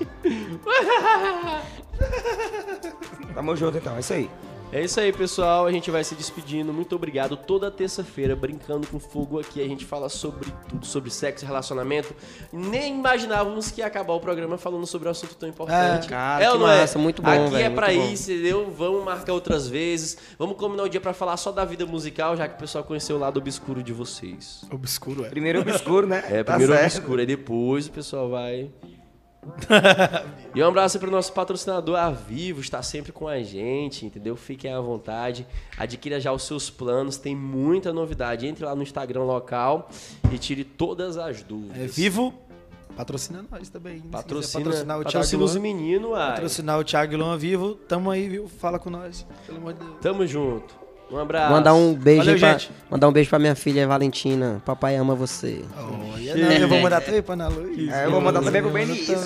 Tamo 3.33 3.55
junto 3.55 3.77
então, 3.77 3.95
é 3.95 3.99
isso 3.99 4.13
aí. 4.13 4.29
É 4.73 4.81
isso 4.81 5.01
aí, 5.01 5.11
pessoal. 5.11 5.65
A 5.65 5.71
gente 5.71 5.91
vai 5.91 6.01
se 6.01 6.15
despedindo. 6.15 6.71
Muito 6.71 6.95
obrigado. 6.95 7.35
Toda 7.35 7.69
terça-feira, 7.69 8.37
brincando 8.37 8.87
com 8.87 8.99
fogo 8.99 9.37
aqui, 9.37 9.61
a 9.61 9.67
gente 9.67 9.83
fala 9.85 10.07
sobre 10.07 10.49
tudo, 10.69 10.85
sobre 10.85 11.09
sexo 11.09 11.43
e 11.43 11.47
relacionamento. 11.47 12.15
Nem 12.53 12.97
imaginávamos 12.97 13.69
que 13.69 13.81
ia 13.81 13.87
acabar 13.87 14.13
o 14.13 14.19
programa 14.21 14.57
falando 14.57 14.87
sobre 14.87 15.09
um 15.09 15.11
assunto 15.11 15.35
tão 15.35 15.49
importante. 15.49 16.05
É, 16.07 16.09
cara, 16.09 16.45
ou 16.45 16.53
que 16.53 16.59
não 16.59 16.67
massa, 16.67 16.97
muito 16.97 17.21
bom, 17.21 17.29
Aqui 17.29 17.51
velho, 17.51 17.65
é 17.65 17.69
pra 17.69 17.87
muito 17.87 17.99
bom. 18.01 18.13
isso, 18.13 18.31
entendeu? 18.31 18.71
Vamos 18.77 19.03
marcar 19.03 19.33
outras 19.33 19.67
vezes. 19.67 20.17
Vamos 20.39 20.55
combinar 20.55 20.83
o 20.83 20.89
dia 20.89 21.01
pra 21.01 21.13
falar 21.13 21.35
só 21.35 21.51
da 21.51 21.65
vida 21.65 21.85
musical, 21.85 22.37
já 22.37 22.47
que 22.47 22.55
o 22.55 22.57
pessoal 22.57 22.85
conheceu 22.85 23.17
o 23.17 23.19
lado 23.19 23.39
obscuro 23.39 23.83
de 23.83 23.91
vocês. 23.91 24.63
Obscuro, 24.71 25.25
é. 25.25 25.29
Primeiro 25.29 25.59
obscuro, 25.59 26.07
né? 26.07 26.23
É, 26.29 26.43
Tá 26.45 26.53
primeiro 26.53 26.73
certo. 26.79 26.95
obscuro, 26.97 27.19
aí 27.19 27.25
depois 27.27 27.87
o 27.87 27.91
pessoal 27.91 28.29
vai. 28.29 28.69
E 30.53 30.63
um 30.63 30.67
abraço 30.67 30.99
para 30.99 31.07
o 31.07 31.11
nosso 31.11 31.33
patrocinador 31.33 31.97
a 31.97 32.11
Vivo, 32.11 32.61
está 32.61 32.81
sempre 32.83 33.11
com 33.11 33.27
a 33.27 33.41
gente, 33.41 34.05
entendeu? 34.05 34.35
Fiquem 34.35 34.71
à 34.71 34.79
vontade, 34.79 35.47
adquira 35.77 36.19
já 36.19 36.31
os 36.31 36.43
seus 36.43 36.69
planos, 36.69 37.17
tem 37.17 37.35
muita 37.35 37.91
novidade. 37.91 38.45
Entre 38.45 38.63
lá 38.63 38.75
no 38.75 38.83
Instagram 38.83 39.23
local 39.23 39.89
e 40.31 40.37
tire 40.37 40.63
todas 40.63 41.17
as 41.17 41.41
dúvidas. 41.41 41.77
É 41.77 41.87
vivo. 41.87 42.33
Patrocina 42.95 43.43
nós 43.49 43.69
também. 43.69 44.01
Patrocina, 44.01 44.63
patrocinar 44.65 44.99
o 44.99 45.03
patrocina 45.03 45.39
Thiago 45.39 45.45
os 45.45 45.55
meninos. 45.55 46.11
Patrocinar 46.11 46.79
o 46.79 46.83
Thiago 46.83 47.17
Luan 47.17 47.37
vivo. 47.37 47.75
Tamo 47.75 48.11
aí, 48.11 48.27
viu? 48.27 48.47
Fala 48.47 48.77
com 48.77 48.89
nós. 48.89 49.25
Pelo 49.45 49.57
amor 49.57 49.73
de 49.73 49.79
Deus. 49.79 49.97
Tamo 50.01 50.27
junto. 50.27 50.80
Um 51.11 51.17
abraço. 51.19 51.51
Mandar 51.51 51.73
um 51.73 51.93
beijo 51.93 52.23
Valeu, 52.25 52.39
pra, 52.39 52.51
gente. 52.53 52.71
mandar 52.89 53.07
um 53.09 53.11
beijo 53.11 53.29
pra 53.29 53.37
minha 53.37 53.53
filha 53.53 53.85
Valentina. 53.87 54.61
Papai 54.65 54.95
ama 54.95 55.13
você. 55.13 55.61
Olha, 56.13 56.35
não, 56.35 56.51
eu 56.53 56.67
vou 56.69 56.79
mandar 56.79 57.01
também 57.01 57.21
pra 57.21 57.33
Ana 57.33 57.47
Luiz. 57.49 57.91
É, 57.91 58.05
eu 58.05 58.11
vou 58.11 58.21
mandar 58.21 58.41
também 58.41 58.61
pro 58.61 58.71
Benício. 58.71 59.17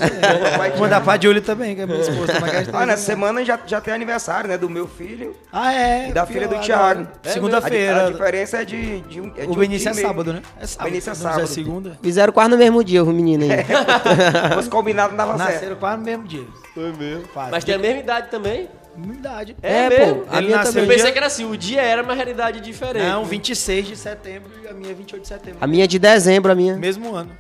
Vou 0.71 0.79
mandar 0.79 1.01
pra 1.01 1.19
Júlia 1.21 1.41
também, 1.41 1.75
que 1.75 1.81
é 1.81 1.85
minha 1.85 1.99
esposa. 2.01 2.33
A 2.73 2.81
Ah, 2.81 2.85
nessa 2.87 3.03
semana 3.03 3.45
já, 3.45 3.59
já 3.67 3.79
tem 3.79 3.93
aniversário, 3.93 4.49
né? 4.49 4.57
Do 4.57 4.67
meu 4.69 4.87
filho 4.87 5.35
Ah, 5.53 5.73
é. 5.73 6.09
e 6.09 6.13
da 6.13 6.25
filha 6.25 6.47
do 6.47 6.55
lá 6.55 6.61
Thiago. 6.61 6.83
agora. 6.83 6.99
A, 7.01 7.03
di- 7.03 7.29
a 7.29 7.31
Segunda-feira. 7.33 8.11
diferença 8.11 8.57
é 8.61 8.65
de, 8.65 9.01
de 9.01 9.21
um. 9.21 9.31
É 9.37 9.41
de 9.41 9.47
O 9.47 9.51
um 9.51 9.55
Benício 9.55 9.89
é 9.89 9.91
e 9.91 9.95
meio. 9.95 10.07
sábado, 10.07 10.33
né? 10.33 10.41
É 10.59 10.65
sábado. 10.65 10.89
Benício 10.89 11.09
é 11.09 11.13
Não, 11.13 11.21
já 11.21 11.29
sábado. 11.29 11.47
segunda. 11.47 11.99
Fizeram 12.01 12.33
quase 12.33 12.49
no 12.49 12.57
mesmo 12.57 12.83
dia, 12.83 13.03
o 13.03 13.07
menino 13.13 13.43
aí. 13.43 13.49
Se 14.49 14.55
fosse 14.55 14.69
combinado, 14.69 15.09
não 15.11 15.17
dava 15.17 15.37
certo. 15.37 15.51
Nasceram 15.53 15.75
quase 15.75 15.97
no 15.99 16.03
mesmo 16.03 16.23
dia. 16.27 16.43
Foi 16.73 16.91
mesmo. 16.93 17.23
Mas 17.51 17.63
tem 17.63 17.75
a 17.75 17.79
mesma 17.79 17.99
idade 17.99 18.29
também? 18.31 18.67
Idade. 18.97 19.55
É, 19.61 19.85
É, 19.85 19.89
pô, 19.89 20.23
a 20.29 20.37
Ele 20.37 20.47
minha 20.47 20.57
nasceu 20.57 20.69
Eu 20.69 20.73
também. 20.73 20.87
pensei 20.87 20.97
dia- 21.03 21.11
que 21.11 21.17
era 21.17 21.27
assim, 21.27 21.45
o 21.45 21.57
dia 21.57 21.81
era 21.81 22.01
uma 22.03 22.13
realidade 22.13 22.59
diferente. 22.61 23.05
Não, 23.05 23.25
26 23.25 23.87
de 23.87 23.95
setembro 23.95 24.51
e 24.63 24.67
a 24.67 24.73
minha 24.73 24.91
é 24.91 24.93
28 24.93 25.21
de 25.21 25.27
setembro. 25.27 25.57
A 25.61 25.67
minha 25.67 25.83
é 25.83 25.87
de 25.87 25.99
dezembro, 25.99 26.51
a 26.51 26.55
minha. 26.55 26.75
Mesmo 26.75 27.13
ano. 27.15 27.31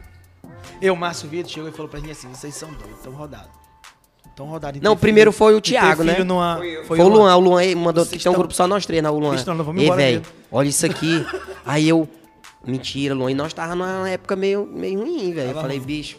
Eu, 0.81 0.95
Márcio 0.95 1.29
Vitor, 1.29 1.49
chegou 1.51 1.69
e 1.69 1.71
falou 1.71 1.87
pra 1.87 1.99
mim 2.01 2.11
assim: 2.11 2.27
vocês 2.29 2.53
são 2.55 2.69
doidos, 2.73 2.99
tão 3.01 3.13
rodados. 3.13 3.49
Tão 4.35 4.47
rodados. 4.47 4.81
Não, 4.81 4.97
primeiro 4.97 5.31
filho- 5.31 5.37
foi 5.37 5.55
o 5.55 5.61
Thiago, 5.61 6.03
né? 6.03 6.21
Numa... 6.23 6.57
Foi 6.57 6.67
eu. 6.69 6.83
Foi 6.85 6.99
o 6.99 7.07
Luan, 7.07 7.33
o 7.35 7.39
Luan 7.39 7.59
aí 7.61 7.73
mandou 7.73 8.03
Vocês 8.03 8.17
que 8.17 8.23
tem 8.23 8.31
um 8.31 8.35
grupo 8.35 8.53
só 8.53 8.67
nós 8.67 8.85
três 8.85 9.01
na 9.01 9.09
o 9.09 9.17
Luan. 9.17 9.35
Estão- 9.35 9.55
vamos 9.55 9.81
Ei, 9.81 9.89
velho, 9.91 10.21
olha 10.51 10.67
isso 10.67 10.85
aqui. 10.85 11.25
aí 11.65 11.87
eu. 11.87 12.07
Mentira, 12.67 13.13
Luan. 13.13 13.31
E 13.31 13.33
nós 13.33 13.53
tava 13.53 13.75
numa 13.75 14.09
época 14.09 14.35
meio, 14.35 14.65
meio 14.69 14.99
ruim, 14.99 15.31
velho. 15.31 15.51
Eu 15.51 15.53
falei, 15.55 15.77
ruim. 15.77 15.85
bicho. 15.87 16.17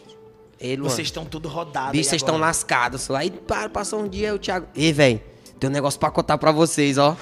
Ei, 0.59 0.75
Luan. 0.75 0.89
Vocês 0.89 1.07
estão 1.07 1.25
tudo 1.25 1.47
rodados. 1.47 1.91
Bicho, 1.91 2.07
aí 2.07 2.09
vocês 2.09 2.21
estão 2.21 2.37
lascados. 2.37 3.09
Aí 3.11 3.29
para, 3.29 3.69
passou 3.69 4.01
um 4.01 4.07
dia, 4.07 4.33
o 4.33 4.39
Thiago. 4.39 4.67
Ei, 4.75 4.91
velho, 4.91 5.21
tem 5.59 5.69
um 5.69 5.73
negócio 5.73 5.99
pra 5.99 6.09
contar 6.11 6.37
pra 6.37 6.51
vocês, 6.51 6.97
ó. 6.97 7.15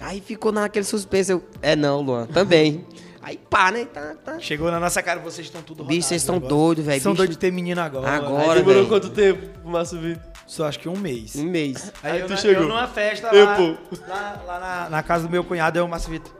Aí 0.00 0.20
ficou 0.20 0.52
naquele 0.52 0.84
suspense. 0.84 1.32
Eu, 1.32 1.42
é 1.62 1.74
não, 1.74 2.00
Luan, 2.00 2.26
também. 2.26 2.84
Aí 3.26 3.36
pá, 3.36 3.72
né? 3.72 3.86
Tá, 3.86 4.14
tá. 4.24 4.38
Chegou 4.38 4.70
na 4.70 4.78
nossa 4.78 5.02
cara, 5.02 5.18
vocês 5.18 5.48
estão 5.48 5.60
tudo 5.60 5.78
rodados. 5.78 5.96
Bicho, 5.96 6.06
vocês 6.06 6.22
estão 6.22 6.38
doidos, 6.38 6.84
velho. 6.84 7.02
São 7.02 7.12
doidos 7.12 7.34
de 7.34 7.40
ter 7.40 7.50
menino 7.50 7.80
agora. 7.80 8.08
Agora. 8.08 8.52
Aí 8.52 8.58
demorou 8.58 8.74
velho. 8.84 8.86
quanto 8.88 9.10
tempo 9.10 9.58
pro 9.58 9.68
Márcio 9.68 10.00
Vitor? 10.00 10.22
Só 10.46 10.68
acho 10.68 10.78
que 10.78 10.88
um 10.88 10.96
mês. 10.96 11.34
Um 11.34 11.42
mês. 11.42 11.92
Aí 12.04 12.20
eu 12.20 12.26
tu 12.28 12.30
na- 12.30 12.36
chegou. 12.36 12.62
Eu 12.62 12.68
numa 12.68 12.86
festa 12.86 13.26
Eu, 13.34 13.44
lá, 13.46 13.56
pô. 13.56 13.74
lá, 14.06 14.42
lá 14.46 14.60
na, 14.60 14.90
na 14.90 15.02
casa 15.02 15.24
do 15.24 15.30
meu 15.30 15.42
cunhado, 15.42 15.76
eu, 15.76 15.88
Márcio 15.88 16.12
Vitor. 16.12 16.32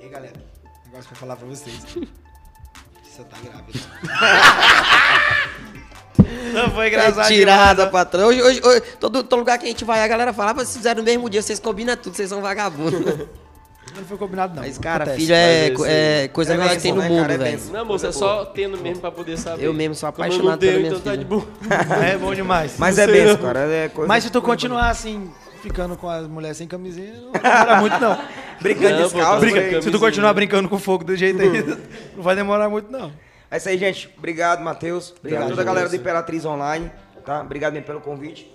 E 0.00 0.04
aí, 0.04 0.08
galera, 0.08 0.34
negócio 0.84 1.08
pra 1.08 1.18
falar 1.18 1.34
pra 1.34 1.48
vocês. 1.48 1.74
Você 3.16 3.24
tá 3.24 3.36
grávida. 3.42 3.78
Não 6.52 6.70
foi 6.70 6.88
engraçado. 6.88 7.32
É 7.32 7.34
tirada, 7.34 7.86
patrão. 7.86 8.28
Hoje, 8.28 8.42
hoje, 8.42 8.60
hoje, 8.62 8.82
todo, 9.00 9.22
todo 9.22 9.38
lugar 9.38 9.56
que 9.58 9.64
a 9.64 9.68
gente 9.68 9.86
vai, 9.86 10.02
a 10.02 10.08
galera 10.08 10.34
fala, 10.34 10.50
ah, 10.50 10.54
vocês 10.54 10.76
fizeram 10.76 11.00
no 11.00 11.04
mesmo 11.04 11.30
dia, 11.30 11.40
vocês 11.40 11.58
combinam 11.58 11.96
tudo, 11.96 12.14
vocês 12.14 12.28
são 12.28 12.42
vagabundos. 12.42 13.00
Não 13.96 14.04
foi 14.04 14.18
combinado, 14.18 14.54
não. 14.54 14.62
Mas, 14.62 14.76
cara, 14.76 15.04
Acontece. 15.04 15.22
filho 15.22 15.34
é, 15.34 15.70
Mas 15.70 15.86
é 15.86 16.28
coisa 16.28 16.52
é 16.52 16.56
melhor 16.58 16.76
que 16.76 16.82
tem 16.82 16.92
no 16.92 17.00
né, 17.00 17.08
mundo, 17.08 17.22
cara? 17.22 17.32
É 17.32 17.38
velho. 17.38 17.50
bênção. 17.52 17.72
Não, 17.72 17.84
moço, 17.86 18.06
é 18.06 18.12
só 18.12 18.44
tendo 18.44 18.76
mesmo 18.76 19.00
pra 19.00 19.10
poder 19.10 19.38
saber. 19.38 19.64
Eu 19.64 19.72
mesmo 19.72 19.94
sou 19.94 20.08
não 20.08 20.10
apaixonado 20.10 20.60
minha 20.60 20.80
então 20.88 21.00
tá 21.00 21.16
de 21.16 21.24
boa. 21.24 21.46
É 22.06 22.18
bom 22.18 22.34
demais. 22.34 22.74
Mas 22.76 22.96
Não 22.98 23.04
é 23.04 23.06
sei 23.06 23.14
benção, 23.14 23.36
não. 23.36 23.42
cara. 23.42 23.60
É 23.60 23.88
coisa 23.88 24.06
Mas 24.06 24.24
se 24.24 24.28
tu 24.28 24.42
continuar 24.42 24.90
assim, 24.90 25.32
ficando 25.66 25.96
com 25.96 26.08
as 26.08 26.26
mulheres 26.28 26.56
sem 26.56 26.68
camisinha, 26.68 27.12
não 27.14 27.32
vai 27.32 27.42
demorar 27.42 27.80
muito, 27.80 27.98
não. 28.00 28.18
Brincando 28.60 29.02
descalço. 29.02 29.32
tá 29.32 29.38
brincando. 29.38 29.82
Se 29.82 29.90
tu 29.90 29.98
continuar 29.98 30.32
brincando 30.32 30.68
com 30.68 30.78
fogo 30.78 31.04
do 31.04 31.16
jeito 31.16 31.42
aí, 31.42 31.62
não 32.16 32.22
vai 32.22 32.36
demorar 32.36 32.68
muito, 32.68 32.90
não. 32.90 33.12
É 33.50 33.56
isso 33.56 33.68
aí, 33.68 33.76
gente. 33.76 34.12
Obrigado, 34.16 34.62
Matheus. 34.62 35.14
Obrigado 35.18 35.44
a 35.44 35.48
toda 35.48 35.62
a 35.62 35.64
galera 35.64 35.88
do 35.88 35.96
Imperatriz 35.96 36.44
Online. 36.44 36.90
Tá? 37.24 37.40
Obrigado 37.40 37.72
mesmo 37.72 37.86
pelo 37.86 38.00
convite. 38.00 38.52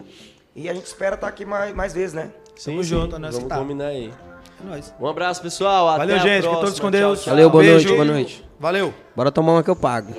E 0.56 0.70
a 0.70 0.74
gente 0.74 0.86
espera 0.86 1.16
estar 1.16 1.28
aqui 1.28 1.46
mais, 1.46 1.74
mais 1.74 1.94
vezes, 1.94 2.14
né? 2.14 2.32
Sim, 2.56 2.72
Tamo 2.72 2.84
sim, 2.84 2.90
junto, 2.90 3.20
nós 3.20 3.36
Vamos 3.36 3.50
tá. 3.50 3.58
combinar 3.58 3.88
aí. 3.88 4.12
É 4.64 4.70
nóis. 4.70 4.94
Um 5.00 5.08
abraço, 5.08 5.42
pessoal. 5.42 5.90
Até 5.90 6.00
Valeu, 6.00 6.16
a 6.16 6.20
gente. 6.20 6.44
próxima. 6.44 6.52
Fiquem 6.52 6.66
todos 6.66 6.80
com 6.80 6.92
Deus. 6.92 7.26
Valeu, 7.26 7.50
boa 7.50 7.64
Beijo. 7.64 7.76
noite, 7.88 7.96
boa 7.96 8.06
noite. 8.06 8.46
Valeu. 8.60 8.94
Bora 9.16 9.32
tomar 9.32 9.54
uma 9.54 9.64
que 9.64 9.70
eu 9.70 9.76
pago. 9.76 10.14